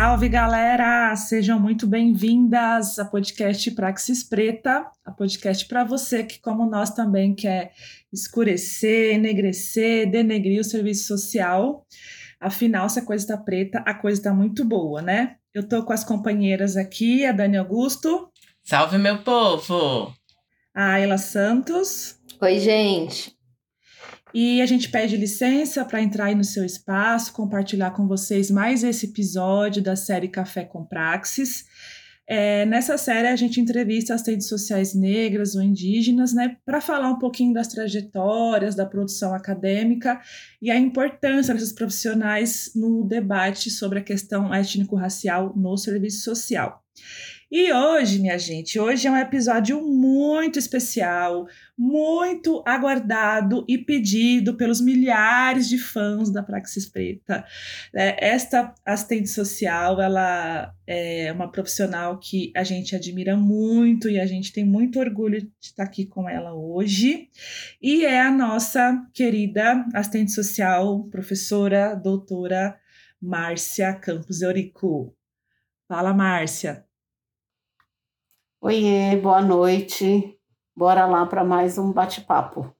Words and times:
Salve 0.00 0.28
galera! 0.28 1.16
Sejam 1.16 1.58
muito 1.58 1.84
bem-vindas 1.84 3.00
ao 3.00 3.10
podcast 3.10 3.68
Praxis 3.72 4.22
Preta, 4.22 4.88
a 5.04 5.10
podcast 5.10 5.66
para 5.66 5.82
você 5.82 6.22
que, 6.22 6.40
como 6.40 6.70
nós, 6.70 6.90
também 6.90 7.34
quer 7.34 7.72
escurecer, 8.12 9.16
enegrecer, 9.16 10.08
denegrir 10.08 10.60
o 10.60 10.64
serviço 10.64 11.08
social. 11.08 11.84
Afinal, 12.40 12.88
se 12.88 13.00
a 13.00 13.04
coisa 13.04 13.24
está 13.24 13.36
preta, 13.36 13.82
a 13.84 13.92
coisa 13.92 14.20
está 14.20 14.32
muito 14.32 14.64
boa, 14.64 15.02
né? 15.02 15.34
Eu 15.52 15.68
tô 15.68 15.84
com 15.84 15.92
as 15.92 16.04
companheiras 16.04 16.76
aqui, 16.76 17.26
a 17.26 17.32
Dani 17.32 17.56
Augusto. 17.56 18.30
Salve, 18.62 18.98
meu 18.98 19.18
povo! 19.24 20.14
A 20.72 20.92
Ayla 20.92 21.18
Santos. 21.18 22.20
Oi, 22.40 22.60
gente. 22.60 23.36
E 24.34 24.60
a 24.60 24.66
gente 24.66 24.90
pede 24.90 25.16
licença 25.16 25.84
para 25.84 26.02
entrar 26.02 26.26
aí 26.26 26.34
no 26.34 26.44
seu 26.44 26.64
espaço, 26.64 27.32
compartilhar 27.32 27.92
com 27.92 28.06
vocês 28.06 28.50
mais 28.50 28.84
esse 28.84 29.06
episódio 29.06 29.82
da 29.82 29.96
série 29.96 30.28
Café 30.28 30.64
com 30.64 30.84
Praxis. 30.84 31.64
É, 32.30 32.66
nessa 32.66 32.98
série 32.98 33.26
a 33.26 33.36
gente 33.36 33.58
entrevista 33.58 34.12
assistentes 34.12 34.48
sociais 34.48 34.94
negras 34.94 35.54
ou 35.54 35.62
indígenas, 35.62 36.34
né, 36.34 36.58
para 36.62 36.78
falar 36.78 37.08
um 37.08 37.18
pouquinho 37.18 37.54
das 37.54 37.68
trajetórias, 37.68 38.74
da 38.74 38.84
produção 38.84 39.34
acadêmica 39.34 40.20
e 40.60 40.70
a 40.70 40.76
importância 40.76 41.54
desses 41.54 41.72
profissionais 41.72 42.72
no 42.76 43.02
debate 43.08 43.70
sobre 43.70 44.00
a 44.00 44.02
questão 44.02 44.54
étnico-racial 44.54 45.54
no 45.56 45.74
serviço 45.78 46.22
social. 46.22 46.84
E 47.50 47.72
hoje, 47.72 48.18
minha 48.18 48.38
gente, 48.38 48.78
hoje 48.78 49.08
é 49.08 49.10
um 49.10 49.16
episódio 49.16 49.80
muito 49.80 50.58
especial, 50.58 51.48
muito 51.78 52.62
aguardado 52.66 53.64
e 53.66 53.78
pedido 53.78 54.54
pelos 54.54 54.82
milhares 54.82 55.66
de 55.66 55.78
fãs 55.78 56.30
da 56.30 56.42
Praxis 56.42 56.86
Preta. 56.86 57.46
É, 57.94 58.28
esta 58.28 58.74
assistente 58.84 59.30
social, 59.30 59.98
ela 59.98 60.74
é 60.86 61.32
uma 61.32 61.50
profissional 61.50 62.18
que 62.18 62.52
a 62.54 62.62
gente 62.62 62.94
admira 62.94 63.34
muito 63.34 64.10
e 64.10 64.20
a 64.20 64.26
gente 64.26 64.52
tem 64.52 64.66
muito 64.66 65.00
orgulho 65.00 65.40
de 65.40 65.50
estar 65.62 65.84
aqui 65.84 66.04
com 66.04 66.28
ela 66.28 66.52
hoje. 66.52 67.30
E 67.80 68.04
é 68.04 68.20
a 68.20 68.30
nossa 68.30 69.06
querida 69.14 69.86
assistente 69.94 70.32
social, 70.32 71.02
professora, 71.04 71.94
doutora 71.94 72.78
Márcia 73.18 73.94
Campos 73.94 74.42
Eurico. 74.42 75.16
Fala, 75.88 76.12
Márcia. 76.12 76.87
Oiê, 78.60 79.14
boa 79.16 79.40
noite. 79.40 80.36
Bora 80.76 81.06
lá 81.06 81.24
para 81.26 81.44
mais 81.44 81.78
um 81.78 81.92
bate-papo. 81.92 82.74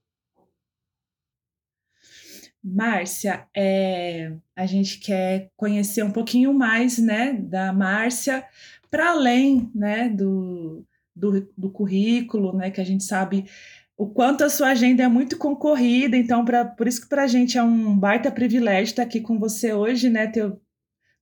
Márcia, 2.63 3.47
é, 3.57 4.33
a 4.57 4.67
gente 4.67 4.99
quer 4.99 5.53
conhecer 5.57 6.03
um 6.03 6.11
pouquinho 6.11 6.53
mais, 6.53 6.99
né, 6.99 7.33
da 7.33 7.73
Márcia, 7.73 8.45
para 8.91 9.11
além, 9.11 9.71
né, 9.73 10.09
do, 10.09 10.85
do, 11.15 11.49
do, 11.57 11.71
currículo, 11.71 12.57
né, 12.57 12.73
que 12.73 12.81
a 12.81 12.85
gente 12.85 13.05
sabe 13.05 13.49
o 13.97 14.09
quanto 14.09 14.43
a 14.43 14.51
sua 14.51 14.71
agenda 14.71 15.05
é 15.05 15.09
muito 15.09 15.39
concorrida, 15.39 16.17
então 16.17 16.45
pra, 16.45 16.65
por 16.65 16.89
isso 16.89 17.03
que 17.03 17.09
para 17.09 17.23
a 17.23 17.29
gente 17.29 17.57
é 17.57 17.63
um 17.63 17.97
baita 17.97 18.33
privilégio 18.33 18.91
estar 18.91 19.03
aqui 19.05 19.21
com 19.21 19.39
você 19.39 19.73
hoje, 19.73 20.11
né, 20.11 20.27
ter 20.27 20.53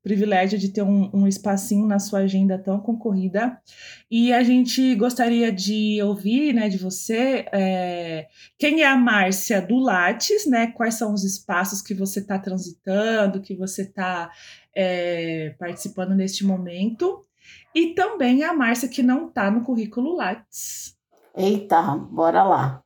privilégio 0.07 0.57
de 0.57 0.69
ter 0.69 0.83
um, 0.83 1.11
um 1.12 1.27
espacinho 1.27 1.85
na 1.85 1.99
sua 1.99 2.21
agenda 2.21 2.57
tão 2.57 2.79
concorrida. 2.79 3.61
E 4.09 4.33
a 4.33 4.41
gente 4.45 4.95
gostaria 4.95 5.51
de 5.51 6.01
ouvir 6.01 6.53
né, 6.53 6.69
de 6.69 6.79
você 6.79 7.45
é, 7.51 8.29
quem 8.57 8.83
é 8.83 8.87
a 8.87 8.97
Márcia 8.97 9.61
do 9.61 9.81
Lattes, 9.81 10.47
né? 10.47 10.69
Quais 10.69 10.95
são 10.95 11.13
os 11.13 11.25
espaços 11.25 11.83
que 11.83 11.93
você 11.93 12.21
está 12.21 12.39
transitando, 12.39 13.41
que 13.41 13.57
você 13.57 13.83
está 13.83 14.30
é, 14.77 15.57
participando 15.58 16.14
neste 16.14 16.47
momento. 16.47 17.27
E 17.75 17.92
também 17.92 18.45
a 18.45 18.55
Márcia 18.55 18.89
que 18.89 19.03
não 19.03 19.27
está 19.27 19.51
no 19.51 19.64
currículo 19.64 20.14
Lattes. 20.14 20.97
Eita, 21.36 21.83
bora 21.97 22.45
lá. 22.45 22.80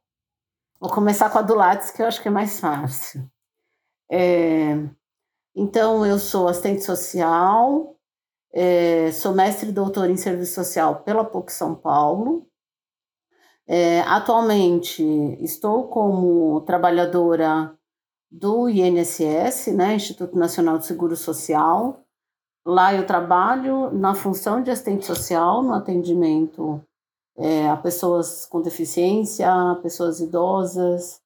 Vou 0.80 0.88
começar 0.88 1.28
com 1.28 1.36
a 1.36 1.42
do 1.42 1.54
Lattes, 1.54 1.90
que 1.90 2.00
eu 2.00 2.06
acho 2.06 2.22
que 2.22 2.28
é 2.28 2.30
mais 2.30 2.58
fácil. 2.58 3.30
É, 4.10 4.74
então, 5.54 6.06
eu 6.06 6.18
sou 6.18 6.48
assistente 6.48 6.84
social, 6.84 7.96
é, 8.52 9.10
sou 9.12 9.32
mestre 9.32 9.68
e 9.68 9.72
doutor 9.72 10.08
em 10.08 10.16
serviço 10.16 10.54
social 10.54 11.02
pela 11.02 11.24
PUC 11.24 11.52
São 11.52 11.74
Paulo. 11.74 12.46
É, 13.66 14.00
atualmente, 14.02 15.02
estou 15.40 15.88
como 15.88 16.60
trabalhadora 16.62 17.76
do 18.30 18.68
INSS, 18.68 19.68
né, 19.74 19.94
Instituto 19.94 20.36
Nacional 20.36 20.78
de 20.78 20.86
Seguro 20.86 21.16
Social. 21.16 22.00
Lá 22.64 22.94
eu 22.94 23.06
trabalho 23.06 23.90
na 23.90 24.14
função 24.14 24.62
de 24.62 24.70
assistente 24.70 25.04
social, 25.04 25.62
no 25.62 25.74
atendimento 25.74 26.80
é, 27.36 27.68
a 27.68 27.76
pessoas 27.76 28.46
com 28.46 28.60
deficiência, 28.60 29.48
pessoas 29.82 30.20
idosas, 30.20 31.20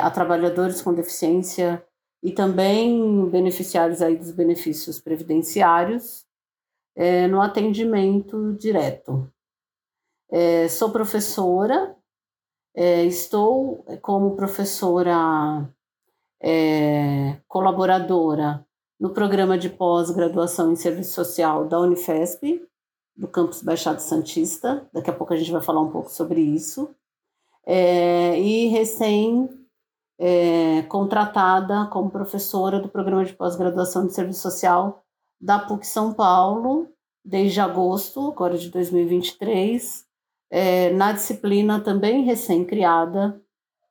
a 0.00 0.08
trabalhadores 0.08 0.80
com 0.80 0.94
deficiência 0.94 1.84
e 2.24 2.32
também 2.32 3.28
beneficiários 3.28 4.00
aí 4.00 4.16
dos 4.16 4.30
benefícios 4.30 4.98
previdenciários 4.98 6.24
é, 6.96 7.28
no 7.28 7.42
atendimento 7.42 8.54
direto. 8.54 9.30
É, 10.30 10.66
sou 10.68 10.90
professora, 10.90 11.94
é, 12.74 13.04
estou 13.04 13.84
como 14.00 14.36
professora 14.36 15.68
é, 16.42 17.36
colaboradora 17.46 18.66
no 18.98 19.10
programa 19.10 19.58
de 19.58 19.68
pós-graduação 19.68 20.72
em 20.72 20.76
serviço 20.76 21.12
social 21.12 21.68
da 21.68 21.78
Unifesp, 21.78 22.66
do 23.14 23.28
campus 23.28 23.62
Baixado 23.62 24.00
Santista. 24.00 24.88
Daqui 24.94 25.10
a 25.10 25.12
pouco 25.12 25.34
a 25.34 25.36
gente 25.36 25.52
vai 25.52 25.60
falar 25.60 25.82
um 25.82 25.90
pouco 25.90 26.10
sobre 26.10 26.40
isso. 26.40 26.88
É, 27.66 28.40
e 28.40 28.68
recém 28.68 29.63
é, 30.26 30.80
contratada 30.88 31.86
como 31.92 32.10
professora 32.10 32.80
do 32.80 32.88
programa 32.88 33.26
de 33.26 33.34
pós-graduação 33.34 34.06
de 34.06 34.14
serviço 34.14 34.40
social 34.40 35.04
da 35.38 35.58
PUC 35.58 35.86
São 35.86 36.14
Paulo, 36.14 36.88
desde 37.22 37.60
agosto, 37.60 38.30
agora 38.30 38.56
de 38.56 38.70
2023, 38.70 40.02
é, 40.50 40.88
na 40.92 41.12
disciplina 41.12 41.78
também 41.78 42.24
recém-criada, 42.24 43.38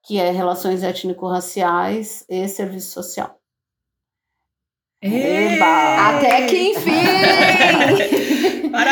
que 0.03 0.17
é 0.17 0.31
Relações 0.31 0.81
Étnico-Raciais 0.81 2.25
e 2.27 2.47
Serviço 2.47 2.93
Social. 2.93 3.37
Eba! 5.03 6.17
Até 6.17 6.47
que 6.47 6.71
enfim! 6.71 8.22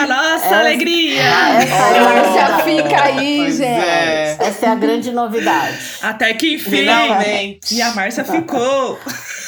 Para 0.02 0.16
a 0.16 0.34
nossa 0.34 0.46
essa, 0.46 0.60
alegria! 0.60 1.22
Essa 1.22 2.00
Márcia 2.02 2.58
fica 2.64 3.04
aí, 3.04 3.38
pois 3.38 3.58
gente! 3.58 3.80
É. 3.80 4.38
Essa 4.40 4.66
é 4.66 4.70
a 4.70 4.76
grande 4.76 5.12
novidade. 5.12 5.78
Até 6.02 6.34
que 6.34 6.56
enfim! 6.56 6.70
Finalmente! 6.72 7.76
E 7.76 7.82
a 7.82 7.94
Márcia 7.94 8.24
ficou! 8.24 8.98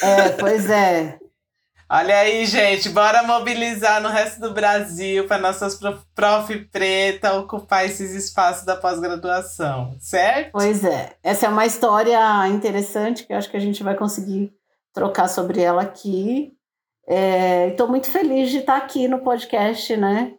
É, 0.02 0.30
pois 0.30 0.70
é. 0.70 1.18
Olha 1.90 2.18
aí, 2.18 2.46
gente, 2.46 2.90
bora 2.90 3.24
mobilizar 3.24 4.02
no 4.02 4.10
resto 4.10 4.42
do 4.42 4.54
Brasil 4.54 5.28
para 5.28 5.38
nossas 5.38 5.76
prof, 5.76 6.02
prof 6.14 6.56
preta 6.72 7.34
ocupar 7.34 7.86
esses 7.86 8.14
espaços 8.14 8.66
da 8.66 8.76
pós-graduação, 8.76 9.96
certo? 10.00 10.52
Pois 10.52 10.84
é. 10.84 11.14
Essa 11.24 11.46
é 11.46 11.50
uma 11.50 11.66
história 11.66 12.48
interessante 12.48 13.26
que 13.26 13.34
eu 13.34 13.38
acho 13.38 13.50
que 13.50 13.58
a 13.58 13.62
gente 13.62 13.84
vai 13.84 13.96
conseguir 13.96 14.52
trocar 14.94 15.28
sobre 15.28 15.62
ela 15.62 15.82
aqui. 15.82 16.54
Estou 17.70 17.88
é, 17.88 17.90
muito 17.90 18.10
feliz 18.10 18.50
de 18.50 18.60
estar 18.60 18.78
aqui 18.78 19.08
no 19.08 19.20
podcast, 19.20 19.96
né? 19.98 20.34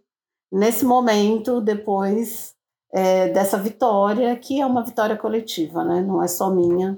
Nesse 0.55 0.85
momento, 0.85 1.61
depois 1.61 2.55
é, 2.93 3.29
dessa 3.31 3.59
vitória, 3.59 4.37
que 4.37 4.61
é 4.61 4.65
uma 4.65 4.85
vitória 4.85 5.17
coletiva, 5.17 5.83
né? 5.83 6.01
Não 6.01 6.23
é 6.23 6.29
só 6.29 6.49
minha, 6.49 6.97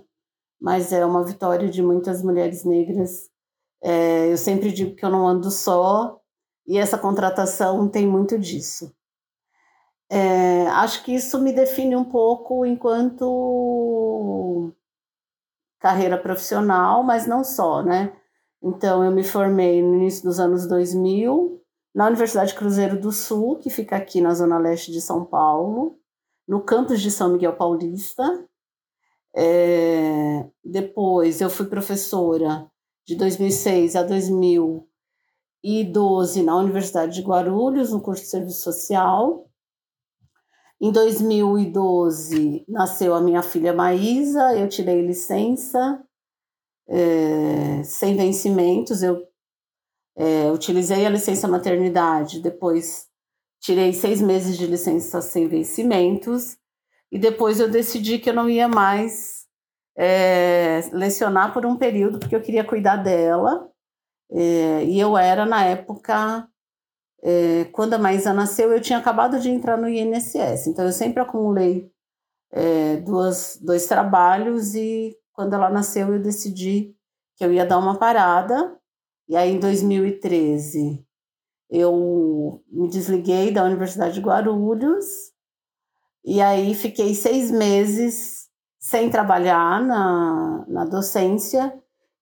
mas 0.61 0.93
é 0.93 1.03
uma 1.07 1.25
vitória 1.25 1.67
de 1.67 1.83
muitas 1.83 2.23
mulheres 2.23 2.67
negras. 2.67 3.31
É, 3.83 4.31
eu 4.31 4.37
sempre 4.37 4.71
digo 4.71 4.95
que 4.95 5.03
eu 5.03 5.09
não 5.09 5.27
ando 5.27 5.51
só, 5.51 6.21
e 6.67 6.77
essa 6.77 6.99
contratação 6.99 7.89
tem 7.89 8.07
muito 8.07 8.39
disso. 8.39 8.95
É, 10.11 10.67
acho 10.67 11.03
que 11.03 11.15
isso 11.15 11.41
me 11.41 11.51
define 11.51 11.97
um 11.97 12.05
pouco 12.05 12.67
enquanto 12.67 14.71
carreira 15.81 16.19
profissional, 16.19 17.03
mas 17.03 17.27
não 17.27 17.43
só, 17.43 17.83
né? 17.83 18.13
Então, 18.63 19.03
eu 19.03 19.11
me 19.11 19.25
formei 19.25 19.83
no 19.83 19.95
início 19.95 20.25
dos 20.25 20.39
anos 20.39 20.69
2000 20.69 21.56
na 21.97 22.07
Universidade 22.09 22.55
Cruzeiro 22.55 23.01
do 23.01 23.11
Sul, 23.11 23.57
que 23.57 23.71
fica 23.71 23.97
aqui 23.97 24.21
na 24.21 24.35
zona 24.35 24.59
leste 24.59 24.93
de 24.93 25.01
São 25.01 25.25
Paulo, 25.25 25.99
no 26.47 26.61
campus 26.61 27.01
de 27.01 27.11
São 27.11 27.33
Miguel 27.33 27.57
Paulista. 27.57 28.23
É, 29.35 30.47
depois, 30.63 31.41
eu 31.41 31.49
fui 31.49 31.65
professora 31.65 32.71
de 33.07 33.17
2006 33.17 33.97
a 33.97 34.03
2012 34.03 36.43
na 36.43 36.55
Universidade 36.57 37.15
de 37.15 37.23
Guarulhos, 37.27 37.91
no 37.91 38.03
curso 38.03 38.25
de 38.25 38.29
Serviço 38.29 38.61
Social. 38.61 39.49
Em 40.79 40.93
2012 40.93 42.67
nasceu 42.69 43.15
a 43.15 43.23
minha 43.23 43.43
filha 43.43 43.73
Maísa, 43.73 44.55
eu 44.55 44.69
tirei 44.69 45.01
licença 45.01 46.05
é, 46.87 47.83
sem 47.85 48.15
vencimentos. 48.15 49.03
Eu 49.03 49.26
É, 50.17 50.51
utilizei 50.51 51.05
a 51.05 51.11
licença 51.11 51.47
maternidade, 51.47 52.41
depois 52.41 53.07
tirei 53.61 53.93
seis 53.93 54.21
meses 54.21 54.57
de 54.57 54.67
licença 54.67 55.21
sem 55.21 55.47
vencimentos, 55.47 56.57
e 57.13 57.19
depois 57.19 57.61
eu 57.61 57.71
decidi 57.71 58.19
que 58.19 58.31
eu 58.31 58.35
não 58.35 58.49
ia 58.49 58.69
mais 58.69 59.47
é, 59.97 60.81
lecionar 60.93 61.53
por 61.53 61.65
um 61.67 61.77
período, 61.77 62.19
porque 62.19 62.37
eu 62.37 62.43
queria 62.43 62.65
cuidar 62.65 62.97
dela. 62.97 63.71
É, 64.31 64.85
e 64.85 64.99
eu 64.99 65.17
era, 65.17 65.47
na 65.47 65.65
época, 65.65 66.49
é, 67.23 67.65
quando 67.73 67.95
a 67.95 67.99
Maísa 67.99 68.33
nasceu, 68.33 68.73
eu 68.73 68.81
tinha 68.81 68.99
acabado 68.99 69.39
de 69.41 69.51
entrar 69.51 69.77
no 69.77 69.89
INSS, 69.89 70.67
então 70.69 70.85
eu 70.85 70.93
sempre 70.93 71.21
acumulei 71.21 71.91
é, 72.53 72.97
duas, 72.99 73.59
dois 73.61 73.87
trabalhos 73.87 74.75
e 74.75 75.17
quando 75.33 75.55
ela 75.55 75.69
nasceu 75.69 76.13
eu 76.13 76.23
decidi 76.23 76.95
que 77.37 77.45
eu 77.45 77.53
ia 77.53 77.67
dar 77.67 77.79
uma 77.79 77.99
parada. 77.99 78.76
E 79.29 79.37
aí 79.37 79.53
em 79.53 79.59
2013 79.59 81.05
eu 81.69 82.63
me 82.71 82.89
desliguei 82.89 83.51
da 83.51 83.65
Universidade 83.65 84.15
de 84.15 84.21
Guarulhos 84.21 85.05
e 86.25 86.41
aí 86.41 86.75
fiquei 86.75 87.15
seis 87.15 87.51
meses 87.51 88.49
sem 88.79 89.11
trabalhar 89.11 89.83
na, 89.85 90.65
na 90.69 90.85
docência. 90.85 91.73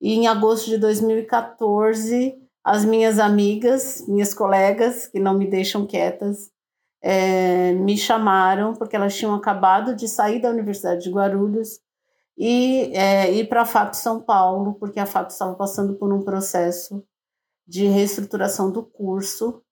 E 0.01 0.15
em 0.15 0.27
agosto 0.27 0.69
de 0.69 0.79
2014, 0.79 2.35
as 2.63 2.85
minhas 2.85 3.19
amigas, 3.19 4.07
minhas 4.09 4.33
colegas, 4.33 5.07
que 5.07 5.19
não 5.19 5.35
me 5.35 5.47
deixam 5.47 5.87
quietas, 5.87 6.51
é, 7.03 7.73
me 7.73 7.99
chamaram 7.99 8.75
porque 8.75 8.97
elas 8.97 9.15
tinham 9.15 9.35
acabado 9.35 9.95
de 9.95 10.09
sair 10.09 10.41
da 10.41 10.49
Universidade 10.49 11.05
de 11.05 11.11
Guarulhos 11.11 11.81
e 12.37 12.93
é, 12.95 13.33
ir 13.33 13.49
para 13.49 13.63
a 13.63 13.67
FAP 13.67 13.95
São 13.95 14.21
Paulo, 14.21 14.75
porque 14.75 14.99
a 14.99 15.07
FAP 15.07 15.31
estava 15.31 15.55
passando 15.55 15.95
por 15.95 16.13
um 16.13 16.23
processo 16.23 17.05
de 17.67 17.87
reestruturação 17.87 18.71
do 18.71 18.83
curso 18.83 19.63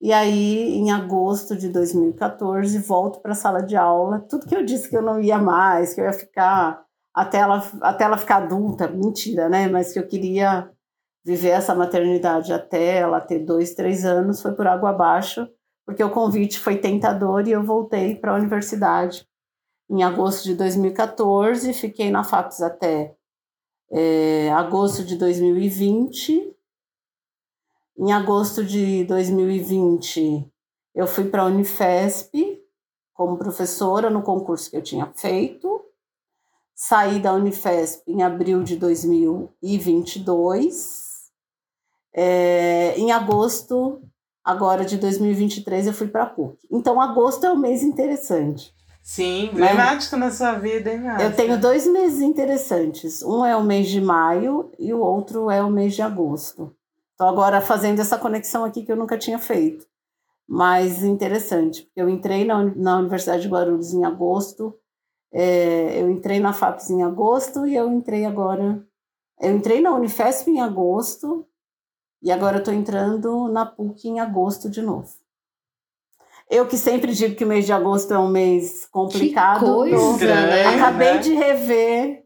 e 0.00 0.12
aí, 0.12 0.76
em 0.76 0.92
agosto 0.92 1.56
de 1.56 1.68
2014, 1.68 2.78
volto 2.78 3.20
para 3.20 3.32
a 3.32 3.34
sala 3.34 3.60
de 3.60 3.76
aula. 3.76 4.20
Tudo 4.20 4.46
que 4.46 4.54
eu 4.54 4.64
disse 4.64 4.88
que 4.88 4.96
eu 4.96 5.02
não 5.02 5.20
ia 5.20 5.38
mais, 5.38 5.92
que 5.92 6.00
eu 6.00 6.04
ia 6.04 6.12
ficar 6.12 6.84
até 7.12 7.38
ela, 7.38 7.64
até 7.82 8.04
ela 8.04 8.16
ficar 8.16 8.36
adulta, 8.36 8.86
mentira, 8.86 9.48
né? 9.48 9.66
Mas 9.66 9.92
que 9.92 9.98
eu 9.98 10.06
queria 10.06 10.70
viver 11.24 11.48
essa 11.50 11.74
maternidade 11.74 12.52
até 12.52 12.98
ela 12.98 13.20
ter 13.20 13.40
dois, 13.40 13.74
três 13.74 14.04
anos, 14.04 14.40
foi 14.40 14.54
por 14.54 14.68
água 14.68 14.90
abaixo, 14.90 15.48
porque 15.84 16.02
o 16.04 16.10
convite 16.10 16.60
foi 16.60 16.78
tentador 16.78 17.46
e 17.48 17.52
eu 17.52 17.62
voltei 17.64 18.14
para 18.14 18.32
a 18.32 18.36
universidade 18.36 19.26
em 19.90 20.02
agosto 20.02 20.44
de 20.44 20.54
2014. 20.54 21.72
Fiquei 21.72 22.10
na 22.10 22.24
FAPES 22.24 22.62
até 22.62 23.14
é, 23.90 24.50
agosto 24.52 25.04
de 25.04 25.16
2020 25.16 26.58
em 28.00 28.12
agosto 28.12 28.64
de 28.64 29.02
2020, 29.06 30.48
eu 30.94 31.08
fui 31.08 31.24
para 31.24 31.42
a 31.42 31.46
Unifesp 31.46 32.62
como 33.12 33.36
professora 33.36 34.08
no 34.08 34.22
concurso 34.22 34.70
que 34.70 34.76
eu 34.76 34.82
tinha 34.82 35.12
feito. 35.16 35.84
Saí 36.76 37.18
da 37.18 37.34
Unifesp 37.34 38.04
em 38.06 38.22
abril 38.22 38.62
de 38.62 38.76
2022. 38.76 41.32
É, 42.14 42.94
em 42.96 43.10
agosto, 43.10 44.00
agora 44.44 44.84
de 44.84 44.96
2023, 44.96 45.88
eu 45.88 45.92
fui 45.92 46.06
para 46.06 46.22
a 46.22 46.26
PUC. 46.26 46.56
Então, 46.70 47.00
agosto 47.00 47.46
é 47.46 47.50
um 47.50 47.58
mês 47.58 47.82
interessante. 47.82 48.72
Sim, 49.08 49.46
emblemático 49.46 50.16
né? 50.16 50.26
na 50.26 50.30
sua 50.30 50.52
vida, 50.52 50.92
hein, 50.92 51.00
Márcia? 51.00 51.26
Eu 51.26 51.34
tenho 51.34 51.58
dois 51.58 51.86
meses 51.86 52.20
interessantes. 52.20 53.22
Um 53.22 53.42
é 53.42 53.56
o 53.56 53.64
mês 53.64 53.88
de 53.88 54.02
maio 54.02 54.70
e 54.78 54.92
o 54.92 55.00
outro 55.00 55.50
é 55.50 55.62
o 55.62 55.70
mês 55.70 55.94
de 55.94 56.02
agosto. 56.02 56.76
Estou 57.12 57.26
agora 57.26 57.62
fazendo 57.62 58.00
essa 58.00 58.18
conexão 58.18 58.66
aqui 58.66 58.84
que 58.84 58.92
eu 58.92 58.96
nunca 58.96 59.16
tinha 59.16 59.38
feito. 59.38 59.86
Mas 60.46 61.02
interessante, 61.02 61.84
porque 61.84 62.02
eu 62.02 62.06
entrei 62.10 62.44
na, 62.44 62.62
na 62.62 62.98
Universidade 62.98 63.40
de 63.40 63.48
Guarulhos 63.48 63.94
em 63.94 64.04
agosto, 64.04 64.78
é, 65.32 66.02
eu 66.02 66.10
entrei 66.10 66.38
na 66.38 66.52
FAPES 66.52 66.90
em 66.90 67.02
agosto 67.02 67.66
e 67.66 67.74
eu 67.74 67.90
entrei 67.90 68.26
agora. 68.26 68.86
Eu 69.40 69.56
entrei 69.56 69.80
na 69.80 69.94
Unifesp 69.94 70.50
em 70.50 70.60
agosto 70.60 71.46
e 72.22 72.30
agora 72.30 72.58
estou 72.58 72.74
entrando 72.74 73.48
na 73.48 73.64
PUC 73.64 74.06
em 74.06 74.20
agosto 74.20 74.68
de 74.68 74.82
novo. 74.82 75.08
Eu 76.50 76.66
que 76.66 76.76
sempre 76.76 77.12
digo 77.12 77.34
que 77.34 77.44
o 77.44 77.48
mês 77.48 77.66
de 77.66 77.72
agosto 77.72 78.12
é 78.14 78.18
um 78.18 78.28
mês 78.28 78.86
complicado. 78.90 79.60
Que 79.60 79.66
coisa, 79.66 80.26
né? 80.26 80.76
Acabei 80.76 81.14
né? 81.14 81.18
de 81.18 81.34
rever 81.34 82.22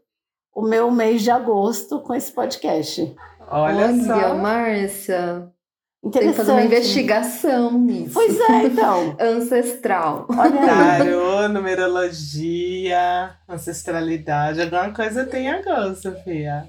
o 0.55 0.61
meu 0.61 0.89
mês 0.91 1.21
de 1.21 1.31
agosto 1.31 1.99
com 1.99 2.13
esse 2.13 2.31
podcast. 2.31 3.15
Olha, 3.49 3.87
Olha 3.87 4.03
só. 4.03 4.35
Márcia. 4.35 5.49
Tem 6.11 6.27
que 6.27 6.33
fazer 6.33 6.51
uma 6.51 6.63
investigação 6.63 7.71
nisso. 7.79 8.13
Pois 8.13 8.37
é, 8.37 8.65
então. 8.65 9.15
Ancestral. 9.19 10.27
Olha 10.29 10.65
Tarô, 10.97 11.47
numerologia, 11.47 13.37
ancestralidade. 13.47 14.61
Alguma 14.61 14.93
coisa 14.93 15.25
tem 15.25 15.49
agora, 15.49 15.95
Sofia. 15.95 16.67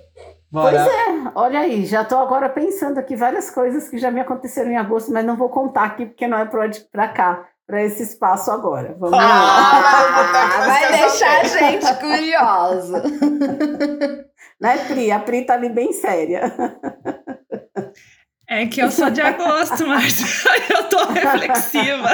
Bora. 0.55 0.85
Pois 0.85 0.87
é, 0.87 1.33
olha 1.35 1.59
aí, 1.59 1.85
já 1.85 2.03
estou 2.03 2.17
agora 2.19 2.49
pensando 2.49 2.99
aqui 2.99 3.17
várias 3.17 3.51
coisas 3.51 3.89
que 3.89 3.99
já 3.99 4.09
me 4.09 4.21
aconteceram 4.21 4.71
em 4.71 4.77
agosto, 4.77 5.13
mas 5.13 5.25
não 5.25 5.37
vou 5.37 5.49
contar 5.49 5.83
aqui 5.83 6.07
porque 6.07 6.29
não 6.29 6.39
é 6.39 6.49
para 6.93 7.09
cá, 7.09 7.49
para 7.67 7.83
esse 7.83 8.05
espaço 8.05 8.53
agora. 8.53 8.95
Vamos 8.97 9.19
ah, 9.21 10.65
vai 10.65 10.93
deixar 10.93 11.41
a 11.41 11.45
gente 11.45 11.95
curiosa. 11.97 13.03
Né, 14.61 14.79
Pri? 14.87 15.11
A 15.11 15.19
Pri 15.19 15.45
tá 15.45 15.55
ali 15.55 15.69
bem 15.69 15.93
séria. 15.93 16.43
É 18.49 18.67
que 18.67 18.81
eu 18.81 18.91
sou 18.91 19.11
de 19.11 19.21
agosto, 19.21 19.87
mas 19.89 20.45
eu 20.71 20.89
tô 20.89 21.05
reflexiva. 21.07 22.11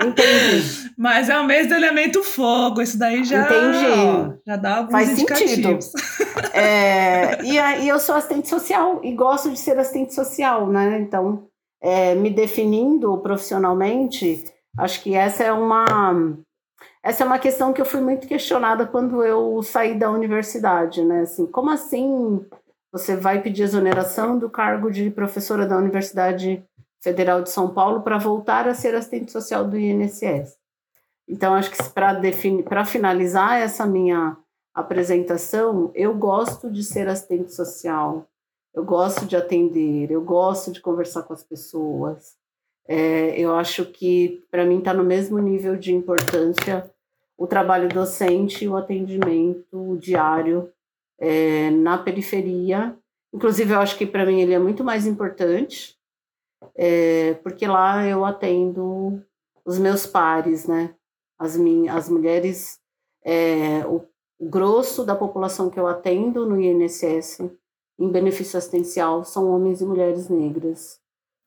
Entendi. 0.00 0.92
Mas 0.96 1.28
é 1.28 1.38
o 1.38 1.44
mês 1.44 1.66
do 1.66 1.74
elemento 1.74 2.22
fogo, 2.22 2.80
isso 2.80 2.98
daí 2.98 3.24
já, 3.24 3.44
Entendi. 3.44 4.38
já 4.46 4.56
dá 4.56 4.76
alguns 4.78 4.92
Faz 4.92 5.10
indicativos. 5.10 5.84
Sentido. 5.86 6.14
É, 6.56 7.42
e, 7.42 7.56
e 7.84 7.88
eu 7.88 7.98
sou 7.98 8.14
assistente 8.14 8.48
social 8.48 9.00
e 9.02 9.12
gosto 9.12 9.50
de 9.50 9.58
ser 9.58 9.76
assistente 9.76 10.14
social, 10.14 10.68
né? 10.68 11.00
Então, 11.00 11.48
é, 11.82 12.14
me 12.14 12.30
definindo 12.30 13.18
profissionalmente, 13.18 14.44
acho 14.78 15.02
que 15.02 15.16
essa 15.16 15.42
é 15.42 15.52
uma 15.52 15.84
essa 17.02 17.22
é 17.24 17.26
uma 17.26 17.38
questão 17.38 17.72
que 17.72 17.80
eu 17.80 17.84
fui 17.84 18.00
muito 18.00 18.26
questionada 18.26 18.86
quando 18.86 19.22
eu 19.22 19.62
saí 19.62 19.98
da 19.98 20.10
universidade, 20.10 21.04
né? 21.04 21.22
Assim, 21.22 21.46
como 21.46 21.70
assim 21.70 22.40
você 22.94 23.16
vai 23.16 23.42
pedir 23.42 23.64
exoneração 23.64 24.38
do 24.38 24.48
cargo 24.48 24.88
de 24.88 25.10
professora 25.10 25.66
da 25.66 25.76
Universidade 25.76 26.64
Federal 27.02 27.42
de 27.42 27.50
São 27.50 27.74
Paulo 27.74 28.02
para 28.02 28.18
voltar 28.18 28.68
a 28.68 28.74
ser 28.74 28.94
assistente 28.94 29.32
social 29.32 29.64
do 29.64 29.76
INSS? 29.76 30.56
Então, 31.28 31.54
acho 31.54 31.72
que 31.72 32.62
para 32.62 32.84
finalizar 32.84 33.60
essa 33.60 33.84
minha 33.84 34.36
apresentação, 34.72 35.90
eu 35.92 36.14
gosto 36.14 36.70
de 36.70 36.84
ser 36.84 37.08
assistente 37.08 37.52
social, 37.52 38.28
eu 38.72 38.84
gosto 38.84 39.26
de 39.26 39.34
atender, 39.34 40.12
eu 40.12 40.22
gosto 40.22 40.70
de 40.70 40.80
conversar 40.80 41.24
com 41.24 41.32
as 41.32 41.42
pessoas. 41.42 42.36
É, 42.86 43.36
eu 43.36 43.56
acho 43.56 43.86
que 43.86 44.44
para 44.52 44.64
mim 44.64 44.78
está 44.78 44.94
no 44.94 45.02
mesmo 45.02 45.40
nível 45.40 45.76
de 45.76 45.92
importância 45.92 46.88
o 47.36 47.48
trabalho 47.48 47.88
docente 47.88 48.64
e 48.64 48.68
o 48.68 48.76
atendimento 48.76 49.98
diário 49.98 50.72
é, 51.18 51.70
na 51.70 51.98
periferia. 51.98 52.96
Inclusive, 53.32 53.72
eu 53.72 53.80
acho 53.80 53.96
que 53.96 54.06
para 54.06 54.24
mim 54.26 54.40
ele 54.40 54.54
é 54.54 54.58
muito 54.58 54.84
mais 54.84 55.06
importante, 55.06 55.96
é, 56.76 57.34
porque 57.34 57.66
lá 57.66 58.06
eu 58.06 58.24
atendo 58.24 59.22
os 59.64 59.78
meus 59.78 60.06
pares, 60.06 60.66
né? 60.66 60.94
As, 61.38 61.56
minhas, 61.56 61.96
as 61.96 62.08
mulheres, 62.08 62.80
é, 63.24 63.84
o, 63.86 64.06
o 64.38 64.48
grosso 64.48 65.04
da 65.04 65.16
população 65.16 65.68
que 65.68 65.78
eu 65.78 65.86
atendo 65.86 66.46
no 66.46 66.60
INSS 66.60 67.40
em 67.98 68.10
benefício 68.10 68.58
assistencial 68.58 69.24
são 69.24 69.50
homens 69.50 69.80
e 69.80 69.84
mulheres 69.84 70.28
negras 70.28 71.00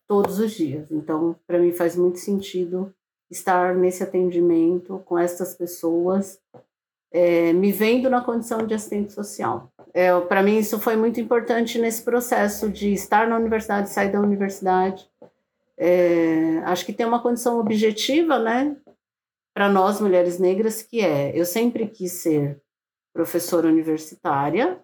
todos 0.07 0.39
os 0.39 0.51
dias. 0.51 0.89
Então, 0.91 1.36
para 1.45 1.59
mim 1.59 1.71
faz 1.71 1.95
muito 1.95 2.19
sentido 2.19 2.93
estar 3.29 3.75
nesse 3.75 4.01
atendimento 4.03 5.00
com 5.05 5.17
essas 5.17 5.55
pessoas, 5.55 6.39
é, 7.11 7.53
me 7.53 7.71
vendo 7.71 8.09
na 8.09 8.21
condição 8.21 8.65
de 8.65 8.73
assistente 8.73 9.13
social. 9.13 9.71
É, 9.93 10.17
Para 10.21 10.43
mim, 10.43 10.57
isso 10.57 10.79
foi 10.79 10.95
muito 10.95 11.19
importante 11.19 11.79
nesse 11.79 12.03
processo 12.03 12.69
de 12.69 12.93
estar 12.93 13.27
na 13.27 13.37
universidade, 13.37 13.89
sair 13.89 14.11
da 14.11 14.19
universidade. 14.19 15.09
É, 15.77 16.59
acho 16.65 16.85
que 16.85 16.93
tem 16.93 17.05
uma 17.05 17.21
condição 17.21 17.59
objetiva, 17.59 18.39
né, 18.39 18.75
para 19.53 19.69
nós 19.69 19.99
mulheres 19.99 20.39
negras, 20.39 20.81
que 20.81 21.01
é: 21.01 21.31
eu 21.37 21.45
sempre 21.45 21.87
quis 21.87 22.11
ser 22.13 22.61
professora 23.13 23.67
universitária, 23.67 24.79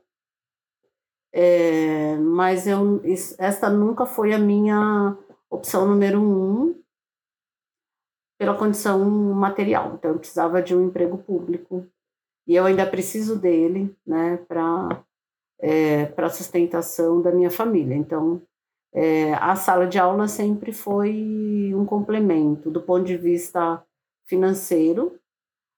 é, 1.31 2.15
mas 2.17 2.67
eu, 2.67 3.01
esta 3.37 3.69
nunca 3.69 4.05
foi 4.05 4.33
a 4.33 4.39
minha 4.39 5.17
opção 5.49 5.87
número 5.87 6.21
um 6.21 6.75
pela 8.39 8.57
condição 8.57 8.99
material. 9.33 9.93
Então, 9.93 10.11
eu 10.11 10.19
precisava 10.19 10.61
de 10.61 10.75
um 10.75 10.87
emprego 10.87 11.17
público 11.17 11.87
e 12.47 12.55
eu 12.55 12.65
ainda 12.65 12.85
preciso 12.85 13.37
dele, 13.37 13.95
né, 14.05 14.37
para 14.47 15.03
é, 15.59 16.07
para 16.07 16.29
sustentação 16.29 17.21
da 17.21 17.31
minha 17.31 17.49
família. 17.49 17.95
Então, 17.95 18.41
é, 18.93 19.33
a 19.35 19.55
sala 19.55 19.87
de 19.87 19.97
aula 19.97 20.27
sempre 20.27 20.73
foi 20.73 21.71
um 21.73 21.85
complemento 21.85 22.69
do 22.69 22.81
ponto 22.81 23.05
de 23.05 23.15
vista 23.15 23.81
financeiro, 24.25 25.17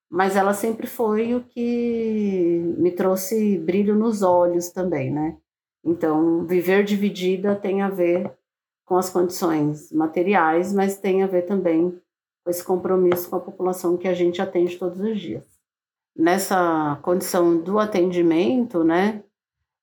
mas 0.09 0.35
ela 0.35 0.53
sempre 0.53 0.87
foi 0.87 1.35
o 1.35 1.43
que 1.43 2.73
me 2.77 2.91
trouxe 2.91 3.59
brilho 3.59 3.95
nos 3.95 4.23
olhos 4.23 4.69
também, 4.69 5.11
né? 5.11 5.37
Então, 5.83 6.45
viver 6.45 6.83
dividida 6.83 7.55
tem 7.55 7.83
a 7.83 7.89
ver 7.89 8.31
com 8.85 8.97
as 8.97 9.09
condições 9.09 9.91
materiais, 9.91 10.73
mas 10.73 10.97
tem 10.97 11.21
a 11.21 11.27
ver 11.27 11.43
também 11.43 11.91
com 12.43 12.49
esse 12.49 12.63
compromisso 12.63 13.29
com 13.29 13.35
a 13.35 13.39
população 13.39 13.97
que 13.97 14.07
a 14.07 14.13
gente 14.13 14.41
atende 14.41 14.77
todos 14.77 14.99
os 14.99 15.19
dias. 15.19 15.54
Nessa 16.15 16.97
condição 17.01 17.57
do 17.57 17.77
atendimento, 17.77 18.83
né, 18.83 19.23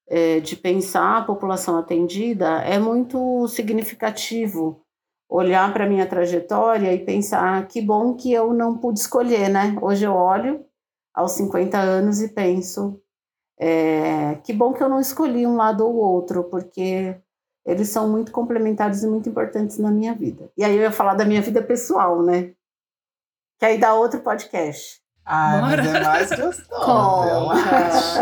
é, 0.09 0.41
de 0.41 0.57
pensar 0.57 1.19
a 1.19 1.25
população 1.25 1.77
atendida, 1.77 2.63
é 2.63 2.79
muito 2.79 3.47
significativo 3.49 4.83
olhar 5.29 5.73
para 5.73 5.85
a 5.85 5.89
minha 5.89 6.07
trajetória 6.07 6.93
e 6.93 7.05
pensar 7.05 7.59
ah, 7.59 7.63
que 7.65 7.81
bom 7.81 8.15
que 8.15 8.33
eu 8.33 8.53
não 8.53 8.77
pude 8.77 9.01
escolher, 9.01 9.49
né? 9.49 9.77
Hoje 9.81 10.05
eu 10.05 10.13
olho 10.13 10.65
aos 11.15 11.33
50 11.33 11.79
anos 11.79 12.21
e 12.21 12.29
penso 12.29 13.03
é, 13.59 14.35
que 14.45 14.53
bom 14.53 14.73
que 14.73 14.83
eu 14.83 14.89
não 14.89 15.01
escolhi 15.01 15.47
um 15.47 15.57
lado 15.57 15.87
ou 15.87 15.95
outro, 15.95 16.45
porque 16.45 17.17
eles 17.65 17.89
são 17.89 18.11
muito 18.11 18.33
complementares 18.33 19.03
e 19.03 19.07
muito 19.09 19.29
importantes 19.29 19.79
na 19.79 19.91
minha 19.91 20.15
vida. 20.15 20.51
E 20.57 20.65
aí 20.65 20.75
eu 20.77 20.83
ia 20.83 20.93
falar 20.93 21.15
da 21.15 21.25
minha 21.25 21.41
vida 21.41 21.63
pessoal, 21.63 22.23
né? 22.23 22.55
Que 23.59 23.67
aí 23.67 23.79
dá 23.79 23.95
outro 23.95 24.21
podcast. 24.21 25.02
Ah, 25.25 25.61
Bora. 25.61 25.83
mas 25.83 25.95
é 25.95 26.01
mais 26.03 26.29
gostoso, 26.31 27.29
eu 27.29 27.51
acho. 27.51 28.19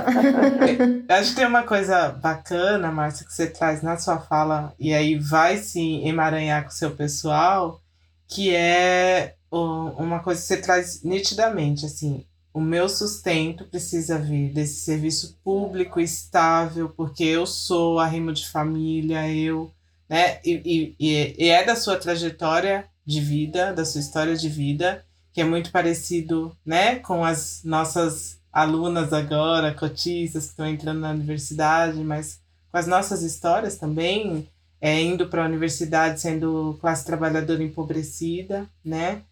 acho 1.09 1.31
que 1.31 1.37
tem 1.37 1.47
uma 1.47 1.63
coisa 1.63 2.11
bacana, 2.11 2.93
Márcia, 2.93 3.27
que 3.27 3.33
você 3.33 3.47
traz 3.47 3.83
na 3.83 3.97
sua 3.97 4.19
fala, 4.19 4.75
e 4.79 4.93
aí 4.93 5.19
vai 5.19 5.57
se 5.57 5.81
emaranhar 6.05 6.63
com 6.65 6.69
o 6.69 6.75
seu 6.75 6.91
pessoal, 6.91 7.81
que 8.29 8.55
é 8.55 9.35
uma 9.51 10.21
coisa 10.21 10.41
que 10.41 10.47
você 10.47 10.57
traz 10.59 11.03
nitidamente, 11.03 11.87
assim, 11.87 12.25
o 12.53 12.61
meu 12.61 12.89
sustento 12.89 13.65
precisa 13.65 14.19
vir 14.19 14.53
desse 14.53 14.81
serviço 14.81 15.39
público 15.43 16.01
estável, 16.01 16.89
porque 16.91 17.25
eu 17.25 17.47
sou 17.47 17.99
arrimo 17.99 18.33
de 18.33 18.49
família, 18.49 19.33
eu, 19.33 19.73
né? 20.09 20.41
E, 20.45 20.97
e, 20.99 21.37
e 21.39 21.49
é 21.49 21.65
da 21.65 21.77
sua 21.77 21.97
trajetória 21.97 22.89
de 23.07 23.21
vida, 23.21 23.73
da 23.73 23.85
sua 23.85 24.01
história 24.01 24.37
de 24.37 24.49
vida, 24.49 25.05
que 25.33 25.41
é 25.41 25.45
muito 25.45 25.71
parecido, 25.71 26.57
né, 26.65 26.97
com 26.97 27.25
as 27.25 27.63
nossas 27.65 28.41
alunas 28.53 29.13
agora, 29.13 29.75
cotistas 29.75 30.45
que 30.45 30.51
estão 30.51 30.67
entrando 30.67 31.01
na 31.01 31.11
universidade, 31.11 32.03
mas 32.03 32.41
com 32.71 32.79
as 32.79 32.87
nossas 32.87 33.23
histórias 33.23 33.77
também, 33.77 34.49
é, 34.81 35.01
indo 35.01 35.29
para 35.29 35.43
a 35.45 35.47
universidade 35.47 36.21
sendo 36.21 36.77
classe 36.81 37.05
trabalhadora 37.05 37.63
empobrecida, 37.63 38.69
né? 38.85 39.23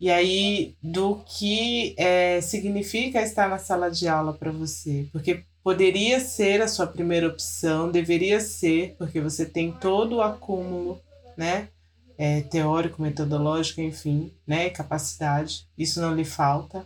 E 0.00 0.10
aí, 0.10 0.76
do 0.80 1.16
que 1.26 1.94
é, 1.98 2.40
significa 2.40 3.20
estar 3.20 3.48
na 3.48 3.58
sala 3.58 3.90
de 3.90 4.06
aula 4.06 4.32
para 4.32 4.52
você? 4.52 5.08
Porque 5.10 5.42
poderia 5.62 6.20
ser 6.20 6.62
a 6.62 6.68
sua 6.68 6.86
primeira 6.86 7.26
opção, 7.26 7.90
deveria 7.90 8.38
ser, 8.38 8.94
porque 8.96 9.20
você 9.20 9.44
tem 9.44 9.72
todo 9.72 10.16
o 10.16 10.22
acúmulo, 10.22 11.00
né? 11.36 11.68
É, 12.18 12.40
teórico, 12.42 13.00
metodológico, 13.00 13.80
enfim, 13.80 14.34
né? 14.46 14.68
Capacidade, 14.70 15.68
isso 15.78 16.00
não 16.00 16.14
lhe 16.14 16.24
falta. 16.24 16.84